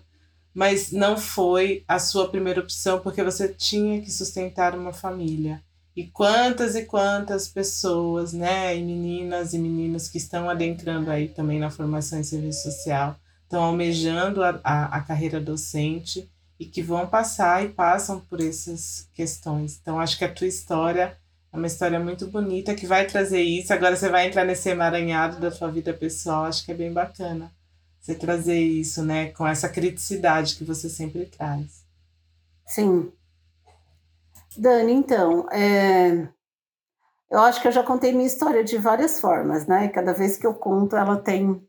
Mas 0.54 0.92
não 0.92 1.16
foi 1.16 1.82
a 1.88 1.98
sua 1.98 2.28
primeira 2.28 2.60
opção 2.60 3.00
porque 3.00 3.24
você 3.24 3.48
tinha 3.48 4.00
que 4.02 4.10
sustentar 4.10 4.76
uma 4.76 4.92
família. 4.92 5.62
E 5.96 6.06
quantas 6.06 6.74
e 6.74 6.84
quantas 6.84 7.48
pessoas, 7.48 8.32
né, 8.32 8.76
e 8.76 8.82
meninas 8.82 9.52
e 9.52 9.58
meninos 9.58 10.08
que 10.08 10.18
estão 10.18 10.48
adentrando 10.48 11.10
aí 11.10 11.28
também 11.28 11.58
na 11.58 11.70
formação 11.70 12.18
em 12.18 12.22
serviço 12.22 12.62
social, 12.62 13.16
estão 13.42 13.62
almejando 13.62 14.42
a, 14.42 14.58
a, 14.64 14.96
a 14.96 15.00
carreira 15.02 15.38
docente 15.38 16.30
e 16.58 16.64
que 16.64 16.82
vão 16.82 17.06
passar 17.06 17.64
e 17.64 17.68
passam 17.68 18.20
por 18.20 18.40
essas 18.40 19.08
questões. 19.12 19.78
Então, 19.80 20.00
acho 20.00 20.16
que 20.16 20.24
a 20.24 20.32
tua 20.32 20.46
história 20.46 21.16
é 21.52 21.56
uma 21.56 21.66
história 21.66 22.00
muito 22.00 22.26
bonita 22.28 22.75
que 22.75 22.87
vai 22.87 23.06
trazer 23.06 23.42
isso. 23.42 23.73
Agora 23.73 23.94
você 23.94 24.09
vai 24.09 24.26
entrar 24.26 24.44
nesse 24.44 24.71
emaranhado 24.71 25.38
da 25.38 25.50
tua 25.50 25.71
vida 25.71 25.92
pessoal, 25.92 26.44
acho 26.44 26.64
que 26.64 26.73
é 26.73 26.75
bem 26.75 26.92
bacana 26.92 27.52
você 28.00 28.16
trazer 28.16 28.59
isso, 28.59 29.04
né, 29.04 29.30
com 29.30 29.47
essa 29.47 29.68
criticidade 29.68 30.56
que 30.56 30.64
você 30.64 30.88
sempre 30.88 31.26
traz. 31.26 31.85
Sim, 32.66 33.12
Dani, 34.56 34.92
então, 34.92 35.49
é... 35.50 36.28
eu 37.30 37.40
acho 37.40 37.61
que 37.61 37.68
eu 37.68 37.73
já 37.73 37.82
contei 37.82 38.12
minha 38.12 38.26
história 38.26 38.62
de 38.62 38.76
várias 38.76 39.21
formas, 39.21 39.66
né? 39.66 39.88
Cada 39.88 40.12
vez 40.12 40.37
que 40.37 40.47
eu 40.47 40.54
conto, 40.54 40.97
ela 40.97 41.16
tem, 41.16 41.62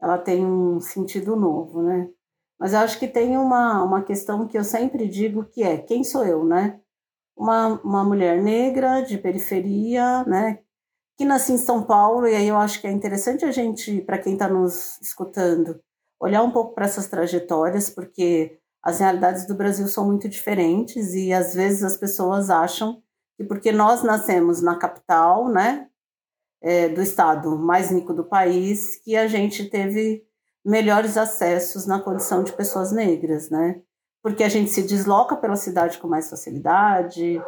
ela 0.00 0.18
tem 0.18 0.44
um 0.44 0.80
sentido 0.80 1.34
novo, 1.34 1.82
né? 1.82 2.08
Mas 2.58 2.72
eu 2.72 2.80
acho 2.80 2.98
que 2.98 3.08
tem 3.08 3.36
uma, 3.36 3.82
uma 3.82 4.02
questão 4.02 4.46
que 4.46 4.56
eu 4.56 4.64
sempre 4.64 5.08
digo 5.08 5.44
que 5.44 5.62
é 5.62 5.78
quem 5.78 6.04
sou 6.04 6.24
eu, 6.24 6.44
né? 6.44 6.80
Uma, 7.36 7.80
uma 7.82 8.04
mulher 8.04 8.42
negra 8.42 9.02
de 9.02 9.18
periferia, 9.18 10.24
né? 10.24 10.60
Que 11.16 11.24
nasci 11.24 11.52
em 11.52 11.58
São 11.58 11.82
Paulo, 11.82 12.26
e 12.26 12.34
aí 12.34 12.48
eu 12.48 12.56
acho 12.56 12.80
que 12.80 12.86
é 12.86 12.90
interessante 12.90 13.44
a 13.44 13.50
gente, 13.50 14.00
para 14.00 14.18
quem 14.18 14.34
está 14.34 14.48
nos 14.48 15.00
escutando, 15.00 15.80
olhar 16.20 16.42
um 16.42 16.50
pouco 16.50 16.74
para 16.74 16.86
essas 16.86 17.08
trajetórias, 17.08 17.90
porque 17.90 18.58
as 18.82 19.00
realidades 19.00 19.46
do 19.46 19.54
Brasil 19.54 19.86
são 19.88 20.06
muito 20.06 20.28
diferentes 20.28 21.12
e 21.14 21.32
às 21.32 21.54
vezes 21.54 21.82
as 21.82 21.96
pessoas 21.96 22.50
acham 22.50 23.02
que 23.36 23.44
porque 23.44 23.72
nós 23.72 24.02
nascemos 24.02 24.62
na 24.62 24.76
capital, 24.76 25.48
né, 25.48 25.88
é, 26.62 26.88
do 26.88 27.02
estado 27.02 27.58
mais 27.58 27.90
rico 27.90 28.14
do 28.14 28.24
país, 28.24 28.96
que 29.02 29.16
a 29.16 29.26
gente 29.26 29.68
teve 29.68 30.24
melhores 30.64 31.16
acessos 31.16 31.86
na 31.86 32.00
condição 32.00 32.42
de 32.42 32.52
pessoas 32.52 32.92
negras, 32.92 33.50
né? 33.50 33.80
Porque 34.26 34.42
a 34.42 34.48
gente 34.48 34.70
se 34.70 34.82
desloca 34.82 35.36
pela 35.36 35.56
cidade 35.56 35.98
com 35.98 36.08
mais 36.08 36.28
facilidade, 36.28 37.40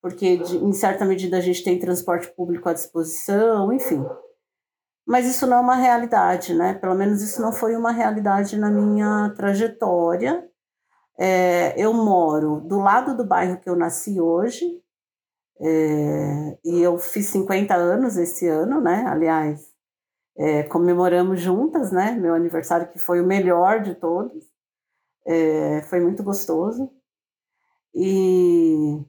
porque 0.00 0.38
de, 0.38 0.56
em 0.56 0.72
certa 0.72 1.04
medida 1.04 1.36
a 1.36 1.40
gente 1.40 1.62
tem 1.62 1.78
transporte 1.78 2.28
público 2.28 2.68
à 2.68 2.72
disposição, 2.72 3.72
enfim. 3.72 4.04
Mas 5.06 5.26
isso 5.26 5.46
não 5.46 5.58
é 5.58 5.60
uma 5.60 5.74
realidade, 5.74 6.54
né? 6.54 6.74
Pelo 6.74 6.94
menos 6.94 7.20
isso 7.22 7.42
não 7.42 7.52
foi 7.52 7.76
uma 7.76 7.92
realidade 7.92 8.56
na 8.56 8.70
minha 8.70 9.32
trajetória 9.36 10.48
é, 11.18 11.80
eu 11.80 11.92
moro 11.92 12.60
do 12.60 12.78
lado 12.78 13.16
do 13.16 13.24
bairro 13.24 13.60
que 13.60 13.68
eu 13.68 13.76
nasci 13.76 14.20
hoje, 14.20 14.64
é, 15.60 16.58
e 16.64 16.80
eu 16.82 16.98
fiz 16.98 17.26
50 17.26 17.74
anos 17.74 18.16
esse 18.16 18.48
ano, 18.48 18.80
né? 18.80 19.04
Aliás, 19.06 19.72
é, 20.36 20.62
comemoramos 20.64 21.40
juntas, 21.40 21.92
né? 21.92 22.12
Meu 22.12 22.34
aniversário, 22.34 22.88
que 22.88 22.98
foi 22.98 23.20
o 23.20 23.26
melhor 23.26 23.80
de 23.82 23.94
todos. 23.94 24.51
É, 25.26 25.82
foi 25.82 26.00
muito 26.00 26.22
gostoso. 26.22 26.90
E 27.94 29.00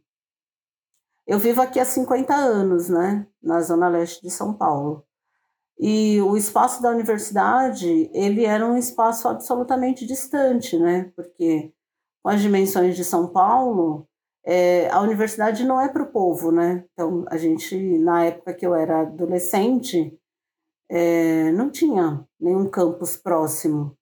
eu 1.25 1.39
vivo 1.39 1.61
aqui 1.61 1.79
há 1.79 1.85
50 1.85 2.33
anos, 2.35 2.89
né? 2.89 3.27
Na 3.41 3.61
zona 3.61 3.87
leste 3.87 4.21
de 4.21 4.29
São 4.29 4.53
Paulo. 4.53 5.05
E 5.79 6.21
o 6.21 6.37
espaço 6.37 6.81
da 6.81 6.89
universidade, 6.91 8.09
ele 8.13 8.45
era 8.45 8.65
um 8.65 8.77
espaço 8.77 9.27
absolutamente 9.27 10.05
distante, 10.05 10.77
né? 10.77 11.11
Porque 11.15 11.73
com 12.21 12.29
as 12.29 12.41
dimensões 12.41 12.95
de 12.95 13.03
São 13.03 13.27
Paulo, 13.27 14.07
é, 14.45 14.89
a 14.89 15.01
universidade 15.01 15.65
não 15.65 15.79
é 15.81 15.89
para 15.89 16.03
o 16.03 16.11
povo, 16.11 16.51
né? 16.51 16.85
Então, 16.93 17.25
a 17.29 17.37
gente, 17.37 17.75
na 17.99 18.25
época 18.25 18.53
que 18.53 18.65
eu 18.65 18.75
era 18.75 19.01
adolescente, 19.01 20.17
é, 20.89 21.51
não 21.51 21.69
tinha 21.71 22.25
nenhum 22.39 22.69
campus 22.69 23.17
próximo 23.17 23.97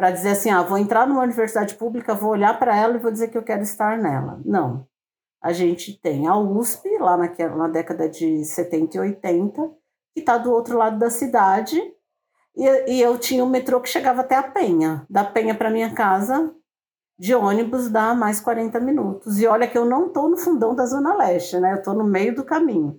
para 0.00 0.12
dizer 0.12 0.30
assim, 0.30 0.48
ah, 0.48 0.62
vou 0.62 0.78
entrar 0.78 1.06
numa 1.06 1.22
universidade 1.22 1.74
pública, 1.74 2.14
vou 2.14 2.30
olhar 2.30 2.58
para 2.58 2.74
ela 2.74 2.94
e 2.94 2.98
vou 2.98 3.10
dizer 3.10 3.28
que 3.28 3.36
eu 3.36 3.42
quero 3.42 3.60
estar 3.60 3.98
nela. 3.98 4.40
Não. 4.46 4.86
A 5.42 5.52
gente 5.52 6.00
tem 6.00 6.26
a 6.26 6.34
USP, 6.38 6.88
lá 6.98 7.18
naquela, 7.18 7.54
na 7.54 7.68
década 7.68 8.08
de 8.08 8.42
70 8.42 8.96
e 8.96 9.00
80, 9.00 9.70
que 10.14 10.20
está 10.20 10.38
do 10.38 10.50
outro 10.50 10.78
lado 10.78 10.98
da 10.98 11.10
cidade, 11.10 11.78
e, 12.56 12.94
e 12.94 13.02
eu 13.02 13.18
tinha 13.18 13.44
um 13.44 13.48
metrô 13.50 13.78
que 13.78 13.90
chegava 13.90 14.22
até 14.22 14.36
a 14.36 14.42
Penha. 14.42 15.04
Da 15.10 15.22
Penha 15.22 15.54
para 15.54 15.68
minha 15.68 15.92
casa, 15.92 16.50
de 17.18 17.34
ônibus 17.34 17.90
dá 17.90 18.14
mais 18.14 18.40
40 18.40 18.80
minutos. 18.80 19.38
E 19.38 19.46
olha 19.46 19.68
que 19.68 19.76
eu 19.76 19.84
não 19.84 20.06
estou 20.06 20.30
no 20.30 20.38
fundão 20.38 20.74
da 20.74 20.86
Zona 20.86 21.14
Leste, 21.14 21.60
né? 21.60 21.72
Eu 21.72 21.76
estou 21.76 21.92
no 21.92 22.04
meio 22.04 22.34
do 22.34 22.42
caminho. 22.42 22.98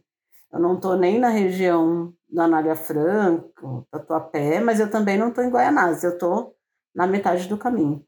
Eu 0.53 0.60
não 0.60 0.75
estou 0.75 0.96
nem 0.96 1.17
na 1.17 1.29
região 1.29 2.13
da 2.29 2.43
Anália 2.43 2.75
Franco, 2.75 3.88
Tatuapé, 3.89 4.60
mas 4.60 4.79
eu 4.79 4.91
também 4.91 5.17
não 5.17 5.29
estou 5.29 5.43
em 5.43 5.50
Guaianazes, 5.50 6.03
eu 6.03 6.12
estou 6.12 6.55
na 6.93 7.07
metade 7.07 7.48
do 7.48 7.57
caminho. 7.57 8.05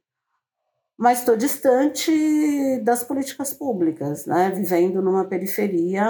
Mas 0.98 1.20
estou 1.20 1.36
distante 1.36 2.12
das 2.84 3.04
políticas 3.04 3.54
públicas, 3.54 4.26
né? 4.26 4.52
Vivendo 4.52 5.02
numa 5.02 5.26
periferia 5.26 6.06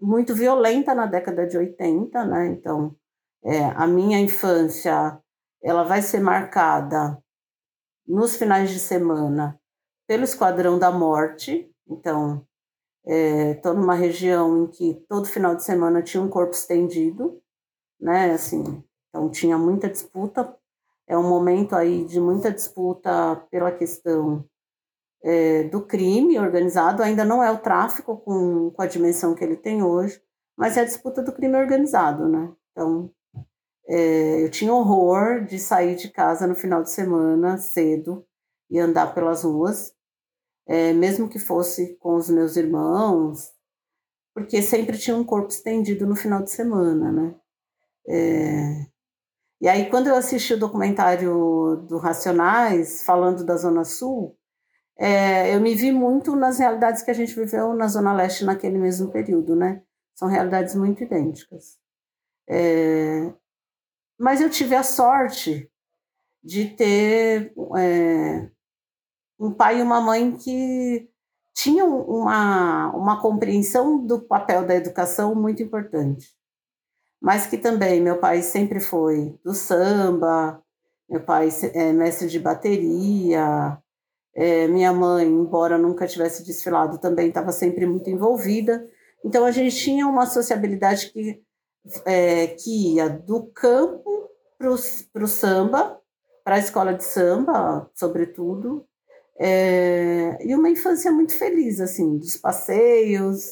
muito 0.00 0.34
violenta 0.34 0.94
na 0.94 1.06
década 1.06 1.46
de 1.46 1.56
80, 1.58 2.24
né? 2.24 2.46
Então, 2.48 2.96
é, 3.44 3.64
a 3.66 3.86
minha 3.86 4.18
infância 4.18 5.20
ela 5.62 5.82
vai 5.84 6.00
ser 6.00 6.20
marcada 6.20 7.22
nos 8.06 8.36
finais 8.36 8.70
de 8.70 8.78
semana 8.78 9.60
pelo 10.06 10.24
Esquadrão 10.24 10.78
da 10.78 10.90
Morte. 10.90 11.70
Então, 11.86 12.46
Estou 13.06 13.72
é, 13.72 13.74
numa 13.74 13.94
região 13.94 14.64
em 14.64 14.66
que 14.66 14.94
todo 15.08 15.26
final 15.26 15.54
de 15.56 15.64
semana 15.64 16.02
tinha 16.02 16.22
um 16.22 16.28
corpo 16.28 16.52
estendido, 16.52 17.40
né? 17.98 18.32
Assim, 18.32 18.84
então 19.08 19.30
tinha 19.30 19.56
muita 19.56 19.88
disputa. 19.88 20.54
É 21.10 21.18
um 21.18 21.28
momento 21.28 21.74
aí 21.74 22.04
de 22.04 22.20
muita 22.20 22.52
disputa 22.52 23.36
pela 23.50 23.72
questão 23.72 24.44
é, 25.24 25.64
do 25.64 25.84
crime 25.84 26.38
organizado. 26.38 27.02
Ainda 27.02 27.24
não 27.24 27.42
é 27.42 27.50
o 27.50 27.58
tráfico 27.58 28.16
com, 28.18 28.70
com 28.70 28.82
a 28.82 28.86
dimensão 28.86 29.34
que 29.34 29.42
ele 29.42 29.56
tem 29.56 29.82
hoje, 29.82 30.22
mas 30.56 30.76
é 30.76 30.82
a 30.82 30.84
disputa 30.84 31.22
do 31.22 31.32
crime 31.32 31.56
organizado, 31.56 32.28
né? 32.28 32.52
Então, 32.70 33.10
é, 33.88 34.44
eu 34.44 34.50
tinha 34.50 34.72
horror 34.72 35.44
de 35.44 35.58
sair 35.58 35.96
de 35.96 36.08
casa 36.10 36.46
no 36.46 36.54
final 36.54 36.82
de 36.82 36.90
semana 36.90 37.58
cedo 37.58 38.24
e 38.70 38.78
andar 38.78 39.12
pelas 39.12 39.42
ruas 39.42 39.92
é, 40.70 40.92
mesmo 40.92 41.28
que 41.28 41.40
fosse 41.40 41.96
com 41.96 42.14
os 42.14 42.30
meus 42.30 42.56
irmãos, 42.56 43.50
porque 44.32 44.62
sempre 44.62 44.96
tinha 44.96 45.16
um 45.16 45.24
corpo 45.24 45.48
estendido 45.48 46.06
no 46.06 46.14
final 46.14 46.44
de 46.44 46.50
semana, 46.52 47.10
né? 47.10 47.34
É, 48.08 48.86
e 49.60 49.68
aí, 49.68 49.90
quando 49.90 50.06
eu 50.06 50.16
assisti 50.16 50.54
o 50.54 50.58
documentário 50.58 51.84
do 51.88 51.98
Racionais, 51.98 53.04
falando 53.04 53.44
da 53.44 53.56
Zona 53.56 53.84
Sul, 53.84 54.36
é, 54.98 55.54
eu 55.54 55.60
me 55.60 55.74
vi 55.74 55.92
muito 55.92 56.34
nas 56.34 56.58
realidades 56.58 57.02
que 57.02 57.10
a 57.10 57.14
gente 57.14 57.34
viveu 57.34 57.74
na 57.74 57.86
Zona 57.86 58.12
Leste 58.12 58.44
naquele 58.44 58.78
mesmo 58.78 59.10
período, 59.10 59.54
né? 59.54 59.82
São 60.14 60.28
realidades 60.28 60.74
muito 60.74 61.02
idênticas. 61.04 61.78
É, 62.48 63.32
mas 64.18 64.40
eu 64.40 64.50
tive 64.50 64.74
a 64.74 64.82
sorte 64.82 65.70
de 66.42 66.66
ter 66.66 67.52
é, 67.78 68.50
um 69.38 69.52
pai 69.52 69.80
e 69.80 69.82
uma 69.82 70.00
mãe 70.00 70.36
que 70.36 71.10
tinham 71.54 72.00
uma, 72.02 72.94
uma 72.96 73.20
compreensão 73.20 74.04
do 74.04 74.20
papel 74.20 74.66
da 74.66 74.74
educação 74.74 75.34
muito 75.34 75.62
importante. 75.62 76.34
Mas 77.20 77.46
que 77.46 77.58
também 77.58 78.00
meu 78.00 78.18
pai 78.18 78.42
sempre 78.42 78.80
foi 78.80 79.38
do 79.44 79.52
samba, 79.52 80.62
meu 81.08 81.20
pai 81.20 81.48
é 81.74 81.92
mestre 81.92 82.28
de 82.28 82.38
bateria, 82.38 83.78
é, 84.34 84.68
minha 84.68 84.92
mãe, 84.92 85.26
embora 85.26 85.76
nunca 85.76 86.06
tivesse 86.06 86.44
desfilado, 86.44 86.98
também 86.98 87.28
estava 87.28 87.52
sempre 87.52 87.84
muito 87.84 88.08
envolvida. 88.08 88.88
Então 89.24 89.44
a 89.44 89.50
gente 89.50 89.76
tinha 89.76 90.06
uma 90.06 90.24
sociabilidade 90.24 91.10
que, 91.10 91.42
é, 92.06 92.46
que 92.46 92.94
ia 92.94 93.08
do 93.08 93.46
campo 93.48 94.30
para 94.56 94.70
o 95.24 95.26
samba, 95.26 96.00
para 96.44 96.56
a 96.56 96.58
escola 96.58 96.94
de 96.94 97.04
samba, 97.04 97.90
sobretudo, 97.94 98.86
é, 99.38 100.38
e 100.46 100.54
uma 100.54 100.68
infância 100.68 101.10
muito 101.10 101.36
feliz, 101.36 101.80
assim, 101.80 102.18
dos 102.18 102.36
passeios, 102.36 103.46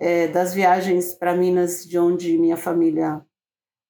é, 0.00 0.28
das 0.28 0.54
viagens 0.54 1.12
para 1.12 1.36
Minas, 1.36 1.84
de 1.84 1.98
onde 1.98 2.38
minha 2.38 2.56
família 2.56 3.22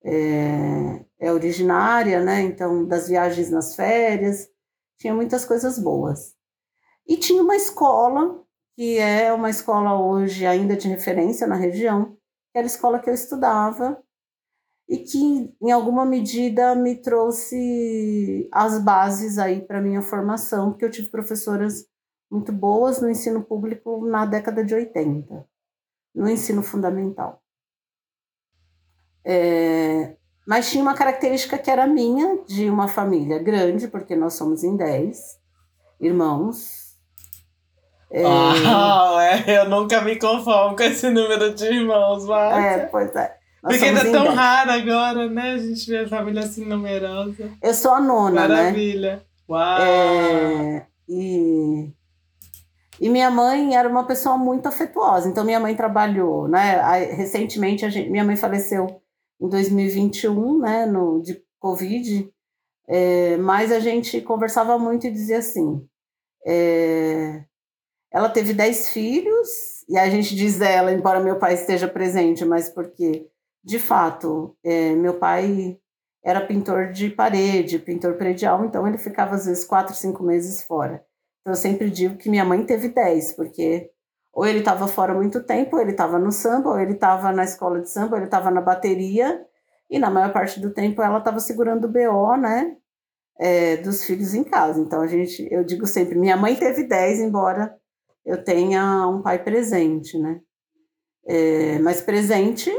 é, 0.04 1.04
é, 1.20 1.32
originária, 1.32 2.20
né? 2.20 2.42
Então, 2.42 2.84
das 2.84 3.08
viagens 3.08 3.48
nas 3.48 3.76
férias, 3.76 4.48
tinha 4.98 5.14
muitas 5.14 5.44
coisas 5.44 5.78
boas. 5.78 6.34
E 7.06 7.16
tinha 7.16 7.40
uma 7.40 7.54
escola, 7.54 8.42
que 8.76 8.98
é 8.98 9.32
uma 9.32 9.50
escola 9.50 10.00
hoje 10.00 10.44
ainda 10.44 10.76
de 10.76 10.88
referência 10.88 11.46
na 11.46 11.54
região, 11.54 12.16
que 12.52 12.58
era 12.58 12.66
a 12.66 12.66
escola 12.66 12.98
que 12.98 13.08
eu 13.08 13.14
estudava, 13.14 14.02
e 14.88 14.98
que 14.98 15.54
em 15.62 15.70
alguma 15.70 16.04
medida 16.04 16.74
me 16.74 16.96
trouxe 16.96 18.48
as 18.52 18.82
bases 18.82 19.38
aí 19.38 19.60
para 19.60 19.80
minha 19.80 20.02
formação, 20.02 20.72
porque 20.72 20.84
eu 20.84 20.90
tive 20.90 21.08
professoras 21.08 21.86
muito 22.28 22.50
boas 22.50 23.00
no 23.00 23.08
ensino 23.08 23.44
público 23.44 24.04
na 24.04 24.26
década 24.26 24.64
de 24.64 24.74
80, 24.74 25.48
no 26.14 26.28
ensino 26.28 26.62
fundamental. 26.62 27.42
É, 29.24 30.16
mas 30.46 30.70
tinha 30.70 30.82
uma 30.82 30.94
característica 30.94 31.58
que 31.58 31.70
era 31.70 31.86
minha, 31.86 32.38
de 32.46 32.68
uma 32.68 32.88
família 32.88 33.38
grande, 33.38 33.88
porque 33.88 34.16
nós 34.16 34.34
somos 34.34 34.64
em 34.64 34.76
10 34.76 35.38
irmãos. 36.00 36.96
É, 38.10 38.24
oh, 38.26 39.20
é, 39.20 39.58
eu 39.60 39.68
nunca 39.68 40.00
me 40.00 40.18
conformo 40.18 40.74
com 40.74 40.82
esse 40.82 41.08
número 41.10 41.54
de 41.54 41.64
irmãos, 41.66 42.26
mas. 42.26 42.64
É, 42.64 42.86
pois 42.86 43.14
é. 43.14 43.36
Nós 43.62 43.74
Porque 43.74 43.84
ainda 43.84 44.00
é 44.00 44.10
tão 44.10 44.34
raro 44.34 44.72
agora, 44.72 45.28
né? 45.28 45.52
A 45.52 45.58
gente 45.58 45.88
vê 45.88 45.98
a 45.98 46.08
família 46.08 46.42
assim 46.42 46.64
numerosa. 46.64 47.52
Eu 47.62 47.74
sou 47.74 47.92
a 47.92 48.00
nona, 48.00 48.48
Maravilha. 48.48 49.16
né? 49.16 49.22
Maravilha. 49.22 49.26
Uau! 49.48 49.80
É, 49.82 50.86
e, 51.08 51.92
e 53.00 53.08
minha 53.08 53.30
mãe 53.30 53.74
era 53.74 53.88
uma 53.88 54.06
pessoa 54.06 54.36
muito 54.36 54.66
afetuosa. 54.66 55.28
Então, 55.28 55.44
minha 55.44 55.60
mãe 55.60 55.74
trabalhou, 55.74 56.46
né? 56.46 56.80
Recentemente, 57.14 57.88
gente, 57.90 58.10
minha 58.10 58.24
mãe 58.24 58.36
faleceu 58.36 58.86
em 59.40 59.48
2021, 59.48 60.58
né? 60.58 60.86
No, 60.86 61.22
de 61.22 61.42
Covid. 61.58 62.30
É, 62.88 63.36
mas 63.38 63.72
a 63.72 63.80
gente 63.80 64.20
conversava 64.20 64.78
muito 64.78 65.06
e 65.06 65.10
dizia 65.10 65.38
assim... 65.38 65.86
É, 66.46 67.44
ela 68.12 68.28
teve 68.28 68.52
dez 68.52 68.88
filhos, 68.88 69.84
e 69.88 69.96
a 69.96 70.10
gente 70.10 70.34
diz 70.34 70.60
ela, 70.60 70.92
embora 70.92 71.20
meu 71.20 71.38
pai 71.38 71.54
esteja 71.54 71.86
presente, 71.86 72.44
mas 72.44 72.68
porque 72.68 73.30
de 73.62 73.78
fato, 73.78 74.56
é, 74.64 74.94
meu 74.94 75.14
pai 75.18 75.78
era 76.24 76.46
pintor 76.46 76.92
de 76.92 77.10
parede, 77.10 77.78
pintor 77.78 78.14
predial, 78.14 78.64
então 78.64 78.86
ele 78.86 78.98
ficava 78.98 79.34
às 79.34 79.46
vezes 79.46 79.64
quatro, 79.64 79.94
cinco 79.94 80.22
meses 80.22 80.62
fora. 80.62 81.04
Então 81.40 81.52
eu 81.52 81.56
sempre 81.56 81.90
digo 81.90 82.16
que 82.16 82.28
minha 82.28 82.44
mãe 82.44 82.64
teve 82.64 82.88
dez, 82.88 83.32
porque 83.32 83.90
ou 84.32 84.46
ele 84.46 84.60
estava 84.60 84.86
fora 84.86 85.12
muito 85.12 85.42
tempo, 85.42 85.76
ou 85.76 85.82
ele 85.82 85.90
estava 85.90 86.18
no 86.18 86.30
samba, 86.30 86.70
ou 86.70 86.78
ele 86.78 86.92
estava 86.92 87.32
na 87.32 87.44
escola 87.44 87.80
de 87.80 87.90
samba, 87.90 88.12
ou 88.12 88.16
ele 88.18 88.26
estava 88.26 88.50
na 88.50 88.60
bateria, 88.60 89.44
e 89.88 89.98
na 89.98 90.10
maior 90.10 90.32
parte 90.32 90.60
do 90.60 90.72
tempo 90.72 91.02
ela 91.02 91.18
estava 91.18 91.40
segurando 91.40 91.86
o 91.86 91.88
BO, 91.88 92.36
né, 92.36 92.76
é, 93.38 93.76
dos 93.78 94.04
filhos 94.04 94.34
em 94.34 94.44
casa. 94.44 94.80
Então 94.80 95.00
a 95.00 95.06
gente, 95.06 95.48
eu 95.50 95.64
digo 95.64 95.86
sempre, 95.86 96.16
minha 96.16 96.36
mãe 96.36 96.54
teve 96.54 96.84
dez, 96.84 97.18
embora 97.18 97.76
eu 98.24 98.42
tenha 98.44 99.06
um 99.08 99.20
pai 99.20 99.42
presente, 99.42 100.16
né, 100.18 100.40
é, 101.26 101.78
mas 101.80 102.00
presente 102.00 102.70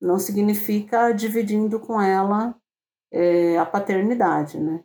não 0.00 0.18
significa 0.18 1.12
dividindo 1.12 1.78
com 1.80 2.00
ela 2.00 2.54
é, 3.12 3.56
a 3.58 3.66
paternidade, 3.66 4.58
né? 4.58 4.82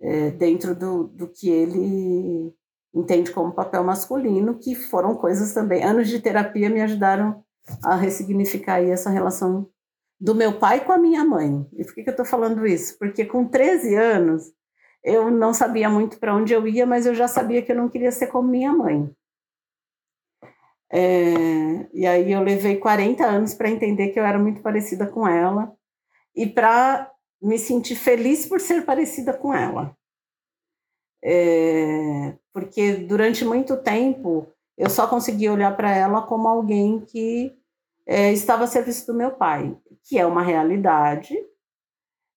É, 0.00 0.30
dentro 0.30 0.74
do, 0.74 1.04
do 1.04 1.26
que 1.28 1.48
ele 1.48 2.54
entende 2.94 3.30
como 3.30 3.54
papel 3.54 3.82
masculino, 3.82 4.58
que 4.58 4.74
foram 4.74 5.14
coisas 5.14 5.52
também. 5.52 5.82
Anos 5.82 6.08
de 6.08 6.20
terapia 6.20 6.68
me 6.68 6.80
ajudaram 6.82 7.42
a 7.82 7.94
ressignificar 7.94 8.82
essa 8.82 9.10
relação 9.10 9.68
do 10.18 10.34
meu 10.34 10.58
pai 10.58 10.84
com 10.84 10.92
a 10.92 10.98
minha 10.98 11.24
mãe. 11.24 11.66
E 11.74 11.84
por 11.84 11.94
que, 11.94 12.02
que 12.02 12.08
eu 12.08 12.12
estou 12.12 12.26
falando 12.26 12.66
isso? 12.66 12.98
Porque 12.98 13.24
com 13.24 13.46
13 13.46 13.94
anos 13.94 14.52
eu 15.04 15.30
não 15.30 15.52
sabia 15.52 15.88
muito 15.88 16.18
para 16.18 16.34
onde 16.34 16.52
eu 16.52 16.66
ia, 16.66 16.86
mas 16.86 17.06
eu 17.06 17.14
já 17.14 17.28
sabia 17.28 17.62
que 17.62 17.70
eu 17.70 17.76
não 17.76 17.88
queria 17.88 18.10
ser 18.10 18.26
como 18.28 18.48
minha 18.48 18.72
mãe. 18.72 19.10
É, 20.90 21.88
e 21.92 22.06
aí 22.06 22.32
eu 22.32 22.42
levei 22.42 22.76
40 22.76 23.24
anos 23.24 23.54
para 23.54 23.70
entender 23.70 24.08
que 24.08 24.20
eu 24.20 24.24
era 24.24 24.38
muito 24.38 24.62
parecida 24.62 25.06
com 25.06 25.26
ela 25.26 25.72
e 26.34 26.46
para 26.46 27.10
me 27.40 27.58
sentir 27.58 27.96
feliz 27.96 28.46
por 28.46 28.60
ser 28.60 28.84
parecida 28.84 29.32
com 29.32 29.52
ela. 29.52 29.96
É, 31.24 32.36
porque 32.52 32.94
durante 32.94 33.44
muito 33.44 33.76
tempo 33.76 34.46
eu 34.76 34.90
só 34.90 35.06
conseguia 35.06 35.52
olhar 35.52 35.76
para 35.76 35.90
ela 35.90 36.22
como 36.22 36.46
alguém 36.46 37.00
que 37.00 37.56
é, 38.06 38.32
estava 38.32 38.64
a 38.64 38.66
serviço 38.66 39.06
do 39.06 39.14
meu 39.14 39.32
pai, 39.32 39.76
que 40.04 40.18
é 40.18 40.26
uma 40.26 40.42
realidade. 40.42 41.34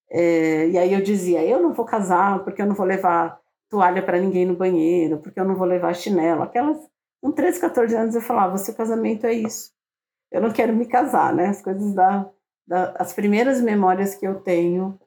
É, 0.09 0.69
e 0.69 0.77
aí 0.77 0.93
eu 0.93 1.01
dizia: 1.01 1.43
eu 1.43 1.61
não 1.61 1.73
vou 1.73 1.85
casar 1.85 2.43
porque 2.43 2.61
eu 2.61 2.65
não 2.65 2.75
vou 2.75 2.85
levar 2.85 3.39
toalha 3.69 4.01
para 4.01 4.19
ninguém 4.19 4.45
no 4.45 4.55
banheiro, 4.55 5.19
porque 5.19 5.39
eu 5.39 5.45
não 5.45 5.55
vou 5.55 5.67
levar 5.67 5.93
chinelo, 5.93 6.41
aquelas 6.41 6.79
com 7.21 7.31
13, 7.31 7.59
14 7.59 7.95
anos 7.95 8.15
eu 8.15 8.21
falava, 8.21 8.57
seu 8.57 8.73
casamento 8.73 9.25
é 9.25 9.33
isso. 9.33 9.71
Eu 10.31 10.41
não 10.41 10.51
quero 10.51 10.73
me 10.73 10.85
casar, 10.85 11.33
né? 11.33 11.47
As 11.47 11.61
coisas 11.61 11.93
da, 11.93 12.29
da 12.69 12.91
as 12.99 13.11
primeiras 13.11 13.59
memórias 13.59 14.13
que 14.13 14.27
eu 14.27 14.35
tenho 14.35 14.97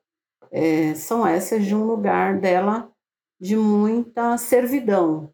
é, 0.50 0.94
são 0.94 1.24
essas 1.24 1.64
de 1.64 1.74
um 1.74 1.84
lugar 1.84 2.38
dela 2.40 2.90
de 3.40 3.56
muita 3.56 4.36
servidão. 4.36 5.32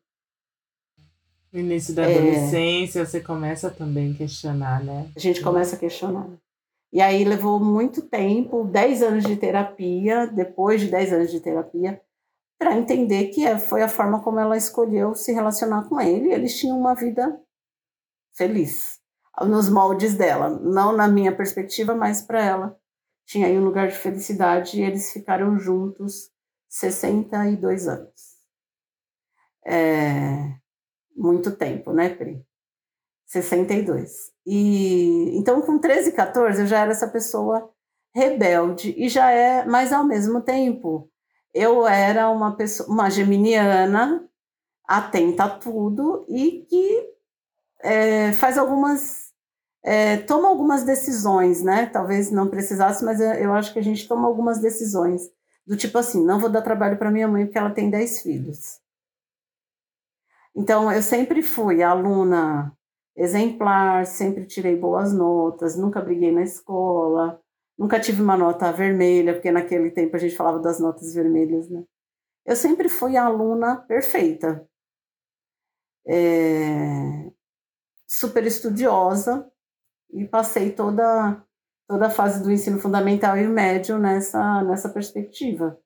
No 1.51 1.61
início 1.61 1.95
da 1.95 2.05
adolescência, 2.05 3.01
é, 3.01 3.05
você 3.05 3.21
começa 3.21 3.71
também 3.71 4.13
a 4.13 4.15
questionar, 4.15 4.85
né? 4.85 5.11
A 5.17 5.19
gente 5.19 5.43
começa 5.43 5.77
a 5.77 5.79
questionar. 5.79 6.29
E 6.93 7.01
aí 7.01 7.25
levou 7.25 7.59
muito 7.59 8.03
tempo, 8.03 8.65
10 8.65 9.03
anos 9.03 9.25
de 9.25 9.37
terapia, 9.37 10.27
depois 10.27 10.81
de 10.81 10.89
10 10.89 11.13
anos 11.15 11.31
de 11.31 11.41
terapia, 11.41 12.01
para 12.59 12.77
entender 12.77 13.29
que 13.29 13.47
é, 13.47 13.59
foi 13.59 13.83
a 13.83 13.89
forma 13.89 14.23
como 14.23 14.39
ela 14.39 14.57
escolheu 14.57 15.15
se 15.15 15.33
relacionar 15.33 15.89
com 15.89 16.01
ele. 16.01 16.33
Eles 16.33 16.59
tinham 16.59 16.79
uma 16.79 16.95
vida 16.95 17.41
feliz, 18.35 18.98
nos 19.47 19.69
moldes 19.69 20.15
dela, 20.15 20.49
não 20.49 20.93
na 20.93 21.09
minha 21.09 21.35
perspectiva, 21.35 21.95
mas 21.95 22.23
para 22.23 22.43
ela. 22.43 22.79
Tinha 23.27 23.47
aí 23.47 23.59
um 23.59 23.65
lugar 23.65 23.89
de 23.89 23.95
felicidade 23.95 24.81
e 24.81 24.83
eles 24.83 25.13
ficaram 25.13 25.59
juntos 25.59 26.31
62 26.69 27.87
anos. 27.87 28.39
É, 29.67 30.55
muito 31.15 31.55
tempo, 31.55 31.93
né, 31.93 32.09
Pri? 32.09 32.43
62. 33.27 34.33
E 34.47 35.37
então 35.39 35.61
com 35.61 35.79
13, 35.79 36.13
14 36.13 36.63
eu 36.63 36.67
já 36.67 36.81
era 36.81 36.93
essa 36.93 37.07
pessoa 37.07 37.71
rebelde 38.15 38.95
e 38.97 39.09
já 39.09 39.31
é, 39.31 39.65
mas 39.67 39.93
ao 39.93 40.05
mesmo 40.05 40.41
tempo 40.41 41.11
eu 41.53 41.87
era 41.87 42.31
uma 42.31 42.57
pessoa, 42.57 42.89
uma 42.89 43.11
geminiana 43.11 44.27
atenta 44.87 45.45
a 45.45 45.51
tudo 45.51 46.25
e 46.29 46.65
que 46.69 47.15
é, 47.81 48.33
faz 48.33 48.57
algumas 48.57 49.28
é, 49.91 50.19
toma 50.19 50.49
algumas 50.49 50.85
decisões, 50.85 51.63
né? 51.63 51.87
Talvez 51.87 52.31
não 52.31 52.47
precisasse, 52.47 53.03
mas 53.03 53.21
eu 53.23 53.55
acho 53.55 53.73
que 53.73 53.79
a 53.79 53.83
gente 53.83 54.07
toma 54.07 54.29
algumas 54.29 54.59
decisões 54.59 55.31
do 55.67 55.79
tipo 55.79 55.97
assim, 55.97 56.23
não 56.23 56.39
vou 56.39 56.51
dar 56.51 56.61
trabalho 56.61 56.99
para 56.99 57.11
minha 57.11 57.27
mãe 57.27 57.47
porque 57.47 57.57
ela 57.57 57.71
tem 57.71 57.89
10 57.89 58.21
filhos. 58.21 58.81
Então 60.55 60.93
eu 60.93 61.03
sempre 61.03 61.43
fui 61.43 61.83
aluna 61.83 62.71
exemplar, 63.17 64.05
sempre 64.05 64.45
tirei 64.45 64.77
boas 64.77 65.15
notas, 65.15 65.75
nunca 65.75 66.03
briguei 66.03 66.33
na 66.33 66.43
escola, 66.43 67.41
nunca 67.79 67.99
tive 67.99 68.21
uma 68.21 68.37
nota 68.37 68.71
vermelha, 68.71 69.33
porque 69.33 69.51
naquele 69.51 69.91
tempo 69.91 70.15
a 70.17 70.19
gente 70.19 70.37
falava 70.37 70.59
das 70.59 70.79
notas 70.79 71.15
vermelhas, 71.15 71.67
né? 71.71 71.83
Eu 72.45 72.57
sempre 72.57 72.91
fui 72.91 73.17
aluna 73.17 73.77
perfeita. 73.77 74.69
É, 76.07 77.33
super 78.07 78.45
estudiosa 78.47 79.51
e 80.11 80.27
passei 80.27 80.71
toda 80.71 81.43
toda 81.87 82.07
a 82.07 82.11
fase 82.11 82.43
do 82.43 82.53
ensino 82.53 82.79
fundamental 82.79 83.37
e 83.37 83.47
médio 83.47 83.99
nessa 83.99 84.63
nessa 84.65 84.89
perspectiva. 84.89 85.79